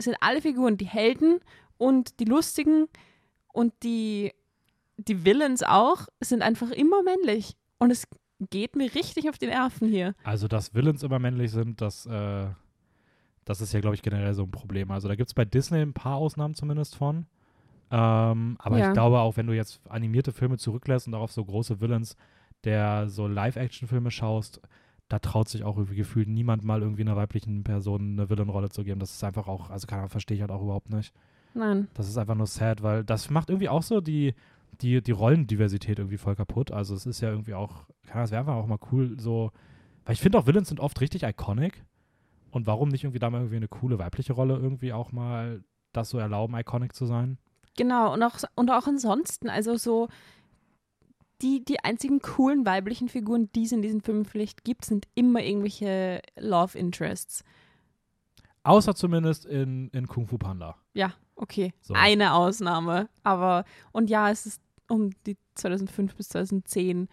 sind 0.00 0.16
alle 0.20 0.40
Figuren 0.40 0.76
die 0.76 0.86
Helden 0.86 1.40
und 1.78 2.18
die 2.20 2.24
Lustigen 2.24 2.88
und 3.52 3.72
die, 3.82 4.32
die 4.96 5.24
Villains 5.24 5.62
auch, 5.62 6.06
sind 6.20 6.42
einfach 6.42 6.70
immer 6.70 7.02
männlich. 7.02 7.56
Und 7.78 7.90
es 7.90 8.06
geht 8.50 8.76
mir 8.76 8.94
richtig 8.94 9.28
auf 9.28 9.38
die 9.38 9.46
Nerven 9.46 9.88
hier. 9.88 10.14
Also, 10.24 10.48
dass 10.48 10.74
Villains 10.74 11.02
immer 11.02 11.18
männlich 11.18 11.50
sind, 11.50 11.80
das, 11.80 12.06
äh, 12.06 12.46
das 13.44 13.60
ist 13.60 13.72
ja, 13.72 13.80
glaube 13.80 13.94
ich, 13.96 14.02
generell 14.02 14.34
so 14.34 14.44
ein 14.44 14.50
Problem. 14.50 14.90
Also, 14.90 15.08
da 15.08 15.14
gibt 15.14 15.28
es 15.30 15.34
bei 15.34 15.44
Disney 15.44 15.78
ein 15.80 15.92
paar 15.94 16.16
Ausnahmen 16.16 16.54
zumindest 16.54 16.96
von. 16.96 17.26
Ähm, 17.90 18.56
aber 18.60 18.78
Ja. 18.78 18.88
ich 18.88 18.92
glaube 18.92 19.18
auch, 19.18 19.36
wenn 19.36 19.46
du 19.46 19.52
jetzt 19.52 19.80
animierte 19.88 20.32
Filme 20.32 20.58
zurücklässt 20.58 21.08
und 21.08 21.14
auch 21.14 21.22
auf 21.22 21.32
so 21.32 21.44
große 21.44 21.80
Villains 21.80 22.16
der 22.64 23.08
so 23.08 23.26
Live-Action-Filme 23.26 24.10
schaust, 24.10 24.60
da 25.10 25.18
traut 25.18 25.48
sich 25.48 25.64
auch 25.64 25.76
irgendwie 25.76 25.96
gefühlt 25.96 26.28
niemand 26.28 26.62
mal 26.64 26.82
irgendwie 26.82 27.02
einer 27.02 27.16
weiblichen 27.16 27.64
Person 27.64 28.12
eine 28.12 28.30
Villain-Rolle 28.30 28.70
zu 28.70 28.84
geben. 28.84 29.00
Das 29.00 29.10
ist 29.10 29.24
einfach 29.24 29.48
auch, 29.48 29.68
also 29.68 29.88
keine 29.88 30.02
Ahnung, 30.02 30.10
verstehe 30.10 30.36
ich 30.36 30.40
halt 30.40 30.52
auch 30.52 30.62
überhaupt 30.62 30.88
nicht. 30.88 31.12
Nein. 31.52 31.88
Das 31.94 32.08
ist 32.08 32.16
einfach 32.16 32.36
nur 32.36 32.46
sad, 32.46 32.84
weil 32.84 33.02
das 33.02 33.28
macht 33.28 33.50
irgendwie 33.50 33.68
auch 33.68 33.82
so 33.82 34.00
die, 34.00 34.34
die, 34.80 35.02
die 35.02 35.10
Rollendiversität 35.10 35.98
irgendwie 35.98 36.16
voll 36.16 36.36
kaputt. 36.36 36.70
Also 36.70 36.94
es 36.94 37.06
ist 37.06 37.20
ja 37.20 37.30
irgendwie 37.30 37.54
auch, 37.54 37.88
keine 38.04 38.14
Ahnung, 38.14 38.24
es 38.24 38.30
wäre 38.30 38.40
einfach 38.40 38.54
auch 38.54 38.68
mal 38.68 38.78
cool, 38.92 39.18
so, 39.18 39.50
weil 40.04 40.12
ich 40.12 40.20
finde 40.20 40.38
auch 40.38 40.46
Villains 40.46 40.68
sind 40.68 40.78
oft 40.78 41.00
richtig 41.00 41.24
iconic. 41.24 41.84
Und 42.52 42.68
warum 42.68 42.88
nicht 42.88 43.02
irgendwie 43.02 43.18
da 43.18 43.30
mal 43.30 43.38
irgendwie 43.38 43.56
eine 43.56 43.68
coole 43.68 43.98
weibliche 43.98 44.32
Rolle 44.32 44.56
irgendwie 44.56 44.92
auch 44.92 45.10
mal 45.10 45.64
das 45.92 46.10
so 46.10 46.18
erlauben, 46.18 46.56
iconic 46.56 46.94
zu 46.94 47.06
sein? 47.06 47.38
Genau, 47.76 48.12
und 48.12 48.22
auch, 48.22 48.38
und 48.54 48.70
auch 48.70 48.86
ansonsten, 48.86 49.48
also 49.48 49.76
so 49.76 50.08
die, 51.42 51.64
die 51.64 51.80
einzigen 51.80 52.20
coolen 52.20 52.66
weiblichen 52.66 53.08
Figuren, 53.08 53.50
die 53.54 53.64
es 53.64 53.72
in 53.72 53.82
diesen 53.82 54.00
Filmen 54.00 54.24
vielleicht 54.24 54.64
gibt, 54.64 54.84
sind 54.84 55.06
immer 55.14 55.42
irgendwelche 55.42 56.22
Love 56.36 56.78
Interests. 56.78 57.44
Außer 58.62 58.94
zumindest 58.94 59.46
in, 59.46 59.88
in 59.90 60.06
Kung 60.06 60.26
Fu 60.26 60.36
Panda. 60.36 60.76
Ja, 60.92 61.14
okay. 61.34 61.72
So. 61.80 61.94
Eine 61.94 62.34
Ausnahme. 62.34 63.08
Aber, 63.22 63.64
und 63.92 64.10
ja, 64.10 64.30
es 64.30 64.46
ist 64.46 64.62
um 64.88 65.10
die 65.26 65.38
2005 65.54 66.14
bis 66.16 66.28
2010 66.30 67.08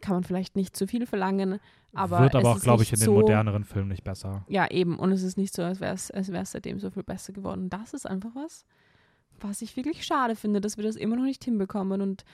kann 0.00 0.14
man 0.14 0.24
vielleicht 0.24 0.56
nicht 0.56 0.76
zu 0.76 0.86
viel 0.86 1.06
verlangen, 1.06 1.60
aber 1.92 2.20
Wird 2.20 2.34
aber 2.34 2.52
auch, 2.52 2.60
glaube 2.60 2.82
ich, 2.82 2.90
in 2.90 2.98
nicht 2.98 3.02
den 3.02 3.14
so, 3.14 3.20
moderneren 3.20 3.64
Filmen 3.64 3.88
nicht 3.88 4.04
besser. 4.04 4.44
Ja, 4.48 4.70
eben. 4.70 4.98
Und 4.98 5.10
es 5.12 5.22
ist 5.22 5.36
nicht 5.36 5.54
so, 5.54 5.62
als 5.62 5.80
wäre 5.80 5.94
es 5.94 6.10
als 6.10 6.30
wär's 6.30 6.52
seitdem 6.52 6.78
so 6.78 6.90
viel 6.90 7.02
besser 7.02 7.32
geworden. 7.32 7.68
Das 7.68 7.94
ist 7.94 8.06
einfach 8.06 8.34
was, 8.34 8.64
was 9.40 9.62
ich 9.62 9.76
wirklich 9.76 10.04
schade 10.04 10.36
finde, 10.36 10.60
dass 10.60 10.76
wir 10.76 10.84
das 10.84 10.96
immer 10.96 11.16
noch 11.16 11.24
nicht 11.24 11.44
hinbekommen 11.44 12.00
und 12.00 12.24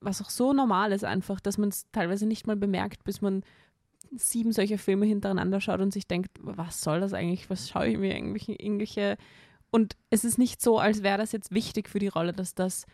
was 0.00 0.20
auch 0.22 0.30
so 0.30 0.52
normal 0.52 0.92
ist 0.92 1.04
einfach, 1.04 1.40
dass 1.40 1.58
man 1.58 1.68
es 1.70 1.86
teilweise 1.92 2.26
nicht 2.26 2.46
mal 2.46 2.56
bemerkt, 2.56 3.04
bis 3.04 3.20
man 3.20 3.42
sieben 4.16 4.52
solcher 4.52 4.78
Filme 4.78 5.06
hintereinander 5.06 5.60
schaut 5.60 5.80
und 5.80 5.92
sich 5.92 6.06
denkt, 6.06 6.30
was 6.40 6.80
soll 6.80 7.00
das 7.00 7.12
eigentlich, 7.14 7.50
was 7.50 7.68
schaue 7.68 7.88
ich 7.88 7.98
mir 7.98 8.14
irgendwelche, 8.14 8.52
irgendwelche 8.52 9.16
und 9.70 9.96
es 10.10 10.24
ist 10.24 10.38
nicht 10.38 10.62
so, 10.62 10.78
als 10.78 11.02
wäre 11.02 11.18
das 11.18 11.32
jetzt 11.32 11.52
wichtig 11.52 11.88
für 11.88 11.98
die 11.98 12.06
Rolle, 12.08 12.32
dass 12.32 12.54
das 12.54 12.86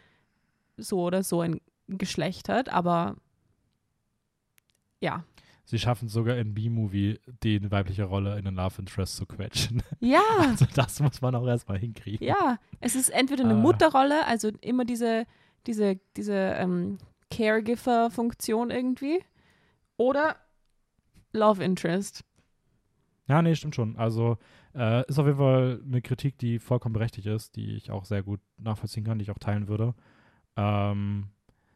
so 0.78 1.02
oder 1.02 1.22
so 1.22 1.43
ein 1.43 1.60
Geschlecht 1.89 2.48
hat, 2.48 2.70
aber 2.70 3.16
ja. 5.01 5.24
Sie 5.64 5.78
schaffen 5.78 6.06
es 6.06 6.12
sogar 6.12 6.36
in 6.36 6.55
B-Movie, 6.55 7.20
die 7.44 7.70
weibliche 7.70 8.05
Rolle 8.05 8.36
in 8.39 8.44
den 8.44 8.55
Love 8.55 8.81
Interest 8.81 9.16
zu 9.16 9.27
quetschen. 9.27 9.82
Ja, 10.01 10.22
Also 10.40 10.66
das 10.74 11.01
muss 11.01 11.20
man 11.20 11.35
auch 11.35 11.47
erstmal 11.47 11.78
hinkriegen. 11.78 12.27
Ja, 12.27 12.59
es 12.81 12.94
ist 12.97 13.10
entweder 13.10 13.44
eine 13.44 13.55
Ah. 13.55 13.59
Mutterrolle, 13.59 14.27
also 14.27 14.51
immer 14.62 14.85
diese, 14.85 15.27
diese, 15.66 16.01
diese 16.16 16.35
ähm, 16.35 16.99
Caregiver-Funktion 17.31 18.70
irgendwie, 18.70 19.20
oder 19.97 20.37
Love 21.32 21.62
Interest. 21.62 22.24
Ja, 23.28 23.43
nee, 23.43 23.55
stimmt 23.55 23.77
schon. 23.77 23.97
Also 23.97 24.39
äh, 24.74 25.07
ist 25.07 25.19
auf 25.19 25.27
jeden 25.27 25.39
Fall 25.39 25.81
eine 25.85 26.03
Kritik, 26.03 26.39
die 26.39 26.59
vollkommen 26.59 26.93
berechtigt 26.93 27.27
ist, 27.27 27.55
die 27.57 27.77
ich 27.77 27.91
auch 27.91 28.05
sehr 28.05 28.23
gut 28.23 28.41
nachvollziehen 28.57 29.05
kann, 29.05 29.19
die 29.19 29.24
ich 29.24 29.31
auch 29.31 29.39
teilen 29.39 29.69
würde. 29.69 29.95
Ähm, 30.57 31.28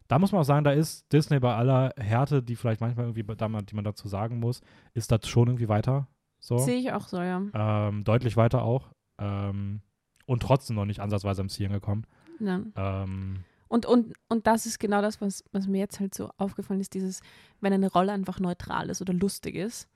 da 0.09 0.19
muss 0.19 0.33
man 0.33 0.41
auch 0.41 0.47
sagen, 0.47 0.65
da 0.65 0.73
ist 0.73 1.13
Disney 1.13 1.39
bei 1.39 1.55
aller 1.55 1.95
Härte, 1.97 2.43
die 2.43 2.57
vielleicht 2.57 2.81
manchmal 2.81 3.07
irgendwie, 3.07 3.37
da 3.37 3.49
man, 3.49 3.67
die 3.67 3.75
man 3.75 3.85
dazu 3.85 4.09
sagen 4.09 4.41
muss, 4.41 4.61
ist 4.95 5.13
das 5.13 5.29
schon 5.29 5.49
irgendwie 5.49 5.69
weiter. 5.69 6.09
So. 6.41 6.59
Sehe 6.59 6.77
ich 6.77 6.93
auch 6.93 7.09
so, 7.09 7.21
ja. 7.21 7.43
Ähm, 7.55 8.05
deutlich 8.05 8.37
weiter 8.37 8.63
auch. 8.63 8.93
Ähm, 9.19 9.81
und 10.27 10.43
trotzdem 10.43 10.77
noch 10.77 10.85
nicht 10.85 11.01
ansatzweise 11.01 11.41
am 11.41 11.49
Ziel 11.49 11.69
gekommen. 11.69 12.07
ja. 12.41 12.61
Ähm, 12.75 13.45
Und, 13.69 13.87
und, 13.87 14.15
und 14.29 14.47
das 14.47 14.67
ist 14.67 14.79
genau 14.79 15.03
das, 15.03 15.21
was, 15.21 15.45
was 15.53 15.67
mir 15.67 15.79
jetzt 15.79 16.01
halt 16.01 16.15
so 16.15 16.31
aufgefallen 16.37 16.81
ist, 16.81 16.95
dieses, 16.95 17.21
wenn 17.61 17.73
eine 17.73 17.91
Rolle 17.91 18.13
einfach 18.13 18.39
neutral 18.41 18.91
ist 18.91 19.01
oder 19.01 19.13
lustig 19.13 19.55
ist, 19.55 19.89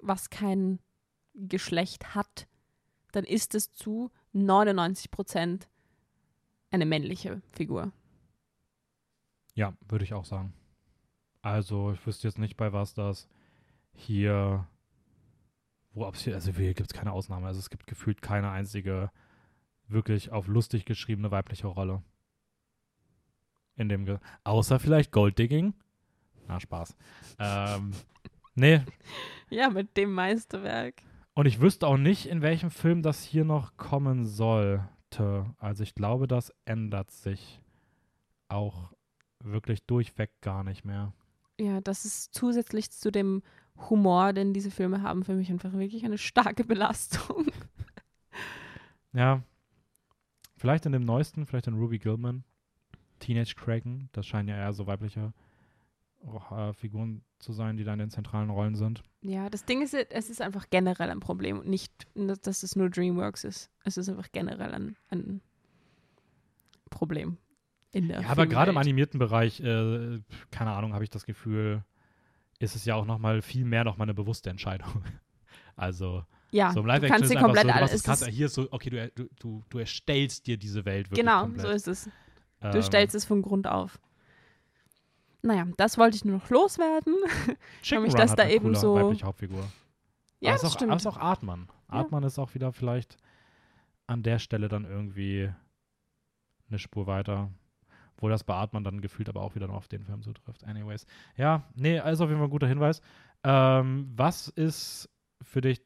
was 0.00 0.30
kein 0.30 0.78
Geschlecht 1.34 2.14
hat, 2.14 2.46
dann 3.12 3.24
ist 3.24 3.54
es 3.54 3.72
zu 3.72 4.10
99 4.32 5.10
Prozent 5.10 5.68
eine 6.70 6.86
männliche 6.86 7.42
Figur. 7.52 7.92
Ja, 9.54 9.74
würde 9.88 10.04
ich 10.04 10.14
auch 10.14 10.24
sagen. 10.24 10.52
Also, 11.42 11.92
ich 11.92 12.04
wüsste 12.06 12.26
jetzt 12.26 12.38
nicht, 12.38 12.56
bei 12.56 12.72
was 12.72 12.94
das 12.94 13.28
hier, 13.92 14.66
wo 15.92 16.10
hier, 16.12 16.34
also 16.34 16.52
hier 16.52 16.74
gibt 16.74 16.92
es 16.92 16.98
keine 16.98 17.12
Ausnahme. 17.12 17.46
Also 17.46 17.60
es 17.60 17.70
gibt 17.70 17.86
gefühlt 17.86 18.22
keine 18.22 18.50
einzige 18.50 19.10
wirklich 19.86 20.32
auf 20.32 20.46
lustig 20.46 20.84
geschriebene 20.84 21.30
weibliche 21.30 21.66
Rolle. 21.66 22.02
In 23.76 23.88
dem, 23.88 24.04
Ge 24.04 24.18
außer 24.44 24.78
vielleicht 24.78 25.10
Golddigging. 25.12 25.74
Na, 26.46 26.60
Spaß. 26.60 26.96
ähm, 27.38 27.92
nee, 28.54 28.82
Ja, 29.50 29.70
mit 29.70 29.96
dem 29.96 30.12
Meisterwerk. 30.12 31.02
und 31.34 31.46
ich 31.46 31.60
wüsste 31.60 31.86
auch 31.86 31.96
nicht, 31.96 32.26
in 32.26 32.42
welchem 32.42 32.70
Film 32.70 33.02
das 33.02 33.22
hier 33.22 33.44
noch 33.44 33.76
kommen 33.76 34.26
sollte. 34.26 35.46
Also 35.58 35.82
ich 35.82 35.94
glaube, 35.94 36.26
das 36.26 36.52
ändert 36.64 37.10
sich 37.10 37.60
auch 38.48 38.92
wirklich 39.40 39.84
durchweg 39.84 40.30
gar 40.40 40.64
nicht 40.64 40.84
mehr. 40.84 41.12
Ja, 41.60 41.80
das 41.80 42.04
ist 42.04 42.34
zusätzlich 42.34 42.90
zu 42.90 43.10
dem 43.12 43.42
Humor, 43.90 44.32
den 44.32 44.52
diese 44.54 44.70
Filme 44.70 45.02
haben, 45.02 45.24
für 45.24 45.34
mich 45.34 45.50
einfach 45.50 45.72
wirklich 45.72 46.04
eine 46.04 46.18
starke 46.18 46.64
Belastung. 46.64 47.46
Ja, 49.12 49.42
vielleicht 50.56 50.86
in 50.86 50.92
dem 50.92 51.04
neuesten, 51.04 51.46
vielleicht 51.46 51.68
in 51.68 51.74
Ruby 51.74 52.00
Gilman, 52.00 52.42
Teenage 53.24 53.54
Kraken, 53.56 54.08
das 54.12 54.26
scheinen 54.26 54.48
ja 54.48 54.56
eher 54.56 54.72
so 54.72 54.86
weibliche 54.86 55.32
äh, 56.50 56.72
Figuren 56.74 57.22
zu 57.38 57.52
sein, 57.52 57.76
die 57.76 57.84
da 57.84 57.92
in 57.92 57.98
den 57.98 58.10
zentralen 58.10 58.50
Rollen 58.50 58.74
sind. 58.74 59.02
Ja, 59.22 59.48
das 59.48 59.64
Ding 59.64 59.82
ist, 59.82 59.94
es 59.94 60.30
ist 60.30 60.40
einfach 60.40 60.66
generell 60.70 61.10
ein 61.10 61.20
Problem 61.20 61.58
und 61.58 61.68
nicht, 61.68 61.92
dass 62.14 62.62
es 62.62 62.76
nur 62.76 62.90
DreamWorks 62.90 63.44
ist. 63.44 63.70
Es 63.84 63.96
ist 63.96 64.08
einfach 64.08 64.30
generell 64.32 64.72
ein, 64.74 64.96
ein 65.10 65.40
Problem 66.90 67.38
in 67.92 68.08
der 68.08 68.20
Ja, 68.20 68.28
aber 68.28 68.46
gerade 68.46 68.70
im 68.70 68.76
animierten 68.76 69.18
Bereich, 69.18 69.60
äh, 69.60 70.20
keine 70.50 70.72
Ahnung, 70.72 70.92
habe 70.92 71.04
ich 71.04 71.10
das 71.10 71.24
Gefühl, 71.24 71.82
ist 72.58 72.76
es 72.76 72.84
ja 72.84 72.94
auch 72.94 73.06
noch 73.06 73.18
mal 73.18 73.42
viel 73.42 73.64
mehr 73.64 73.84
noch 73.84 73.96
mal 73.96 74.04
eine 74.04 74.14
bewusste 74.14 74.50
Entscheidung. 74.50 75.02
Also 75.76 76.24
ja, 76.52 76.72
so 76.72 76.80
im 76.80 76.86
du 76.86 77.08
kannst 77.08 77.32
dir 77.32 77.36
komplett 77.40 77.66
so, 77.66 77.72
alles. 77.72 78.02
krass, 78.04 78.24
hier 78.28 78.46
ist 78.46 78.54
so, 78.54 78.68
okay, 78.70 78.90
du, 78.90 79.10
du, 79.16 79.28
du, 79.40 79.64
du 79.68 79.78
erstellst 79.80 80.46
dir 80.46 80.56
diese 80.56 80.84
Welt 80.84 81.10
wirklich 81.10 81.24
Genau, 81.24 81.42
komplett. 81.42 81.66
so 81.66 81.72
ist 81.72 81.88
es. 81.88 82.10
Du 82.72 82.78
Ähm, 82.78 82.82
stellst 82.82 83.14
es 83.14 83.24
von 83.24 83.42
Grund 83.42 83.66
auf. 83.66 84.00
Naja, 85.42 85.66
das 85.76 85.98
wollte 85.98 86.16
ich 86.16 86.24
nur 86.24 86.38
noch 86.38 86.48
loswerden. 86.50 87.14
Chicken 87.82 88.02
mich, 88.02 88.12
Run 88.12 88.20
dass 88.20 88.30
hat 88.32 88.38
da 88.38 88.48
eben 88.48 88.74
so- 88.74 88.94
weibliche 88.94 89.26
Hauptfigur. 89.26 89.70
Ja, 90.40 90.52
aber 90.52 90.52
das 90.52 90.62
ist 90.62 90.68
auch, 90.68 90.72
stimmt. 90.74 90.90
aber 90.90 90.96
ist 90.96 91.06
auch 91.06 91.16
Artmann. 91.18 91.68
Ja. 91.88 91.94
Artmann 91.98 92.22
ist 92.24 92.38
auch 92.38 92.54
wieder 92.54 92.72
vielleicht 92.72 93.16
an 94.06 94.22
der 94.22 94.38
Stelle 94.38 94.68
dann 94.68 94.84
irgendwie 94.84 95.50
eine 96.68 96.78
Spur 96.78 97.06
weiter. 97.06 97.50
Wo 98.16 98.28
das 98.28 98.44
bei 98.44 98.54
Artmann 98.54 98.84
dann 98.84 99.00
gefühlt 99.00 99.28
aber 99.28 99.42
auch 99.42 99.54
wieder 99.54 99.66
noch 99.66 99.74
auf 99.74 99.88
den 99.88 100.04
Film 100.04 100.22
zutrifft. 100.22 100.64
Anyways. 100.64 101.04
Ja, 101.36 101.64
nee, 101.74 101.98
also 101.98 102.24
auf 102.24 102.30
jeden 102.30 102.38
Fall 102.40 102.46
ein 102.48 102.50
guter 102.50 102.68
Hinweis. 102.68 103.00
Ähm, 103.42 104.10
was 104.16 104.48
ist 104.48 105.10
für 105.42 105.60
dich, 105.60 105.82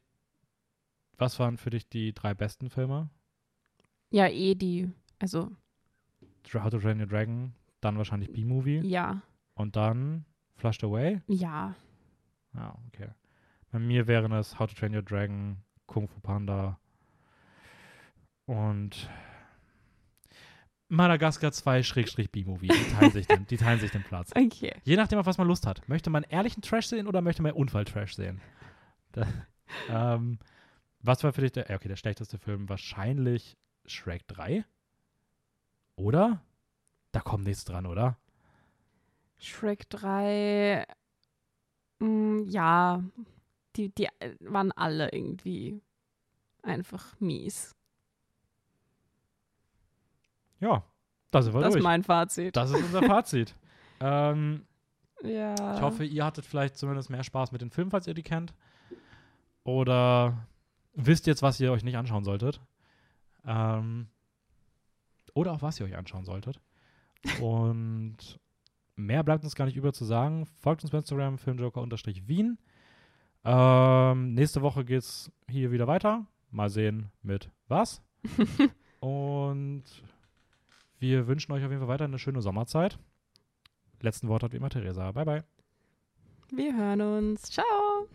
was 1.16 1.38
waren 1.40 1.56
für 1.56 1.70
dich 1.70 1.88
die 1.88 2.12
drei 2.12 2.34
besten 2.34 2.68
Filme? 2.70 3.08
Ja, 4.10 4.28
eh 4.28 4.54
die, 4.54 4.92
also 5.18 5.50
How 6.54 6.70
to 6.70 6.78
Train 6.78 7.00
Your 7.00 7.06
Dragon, 7.06 7.54
dann 7.80 7.96
wahrscheinlich 7.98 8.32
B-Movie 8.32 8.80
ja, 8.86 9.22
und 9.54 9.76
dann 9.76 10.24
Flushed 10.56 10.82
Away. 10.84 11.20
ja. 11.26 11.74
Ja, 12.54 12.74
okay. 12.88 13.08
Bei 13.70 13.78
mir 13.78 14.06
wären 14.06 14.32
es 14.32 14.58
How 14.58 14.66
to 14.68 14.74
Train 14.74 14.94
Your 14.94 15.02
Dragon, 15.02 15.58
Kung 15.86 16.08
Fu 16.08 16.18
Panda 16.20 16.78
und 18.46 19.08
Madagaskar 20.88 21.52
2 21.52 21.82
Schrägstrich 21.82 22.30
B-Movie. 22.32 22.68
Die 22.68 22.92
teilen 22.94 23.12
sich 23.12 23.26
den, 23.26 23.46
die 23.46 23.58
teilen 23.58 23.78
sich 23.78 23.90
den 23.90 24.02
Platz. 24.02 24.30
Okay. 24.36 24.74
Je 24.84 24.96
nachdem, 24.96 25.18
auf 25.18 25.26
was 25.26 25.36
man 25.36 25.46
Lust 25.46 25.66
hat. 25.66 25.86
Möchte 25.88 26.08
man 26.08 26.22
ehrlichen 26.24 26.62
Trash 26.62 26.86
sehen 26.86 27.06
oder 27.06 27.20
möchte 27.20 27.42
man 27.42 27.52
Unfall-Trash 27.52 28.14
sehen? 28.14 28.40
Da, 29.12 29.26
ähm, 29.88 30.38
was 31.00 31.24
war 31.24 31.32
für 31.32 31.40
dich 31.40 31.52
der, 31.52 31.70
okay, 31.70 31.88
der 31.88 31.96
schlechteste 31.96 32.38
Film? 32.38 32.68
Wahrscheinlich 32.68 33.56
Shrek 33.86 34.26
3? 34.28 34.64
Oder? 35.98 36.40
Da 37.10 37.20
kommt 37.20 37.44
nichts 37.44 37.64
dran, 37.64 37.84
oder? 37.86 38.16
Shrek 39.38 39.90
3, 39.90 40.84
mm, 41.98 42.44
ja, 42.48 43.02
die, 43.76 43.88
die 43.94 44.06
äh, 44.20 44.36
waren 44.40 44.72
alle 44.72 45.10
irgendwie 45.12 45.80
einfach 46.62 47.18
mies. 47.20 47.74
Ja, 50.60 50.84
da 51.30 51.42
sind 51.42 51.54
wir 51.54 51.60
Das 51.60 51.68
ist 51.70 51.74
durch. 51.74 51.84
mein 51.84 52.02
Fazit. 52.04 52.56
Das 52.56 52.70
ist 52.70 52.82
unser 52.82 53.02
Fazit. 53.02 53.54
ähm, 54.00 54.66
ja. 55.22 55.54
Ich 55.74 55.82
hoffe, 55.82 56.04
ihr 56.04 56.24
hattet 56.24 56.46
vielleicht 56.46 56.76
zumindest 56.76 57.10
mehr 57.10 57.24
Spaß 57.24 57.50
mit 57.52 57.60
den 57.60 57.70
Filmen, 57.70 57.90
falls 57.90 58.06
ihr 58.06 58.14
die 58.14 58.22
kennt. 58.22 58.54
Oder 59.64 60.46
wisst 60.94 61.26
jetzt, 61.26 61.42
was 61.42 61.58
ihr 61.60 61.72
euch 61.72 61.84
nicht 61.84 61.96
anschauen 61.96 62.24
solltet. 62.24 62.60
Ähm, 63.44 64.08
oder 65.38 65.52
auch, 65.52 65.62
was 65.62 65.78
ihr 65.78 65.86
euch 65.86 65.96
anschauen 65.96 66.24
solltet. 66.24 66.60
Und 67.40 68.38
mehr 68.96 69.22
bleibt 69.22 69.44
uns 69.44 69.54
gar 69.54 69.66
nicht 69.66 69.76
über 69.76 69.92
zu 69.92 70.04
sagen. 70.04 70.46
Folgt 70.60 70.82
uns 70.82 70.90
bei 70.90 70.98
Instagram, 70.98 71.38
filmjoker-wien. 71.38 72.58
Ähm, 73.44 74.34
nächste 74.34 74.62
Woche 74.62 74.84
geht's 74.84 75.30
hier 75.48 75.70
wieder 75.70 75.86
weiter. 75.86 76.26
Mal 76.50 76.70
sehen 76.70 77.10
mit 77.22 77.50
was. 77.68 78.02
Und 79.00 79.84
wir 80.98 81.28
wünschen 81.28 81.52
euch 81.52 81.64
auf 81.64 81.70
jeden 81.70 81.80
Fall 81.80 81.88
weiter 81.88 82.04
eine 82.04 82.18
schöne 82.18 82.42
Sommerzeit. 82.42 82.98
Letzten 84.00 84.28
Wort 84.28 84.42
hat 84.42 84.52
wie 84.52 84.56
immer 84.56 84.70
Theresa. 84.70 85.12
Bye, 85.12 85.24
bye. 85.24 85.44
Wir 86.50 86.76
hören 86.76 87.00
uns. 87.00 87.42
Ciao. 87.42 88.08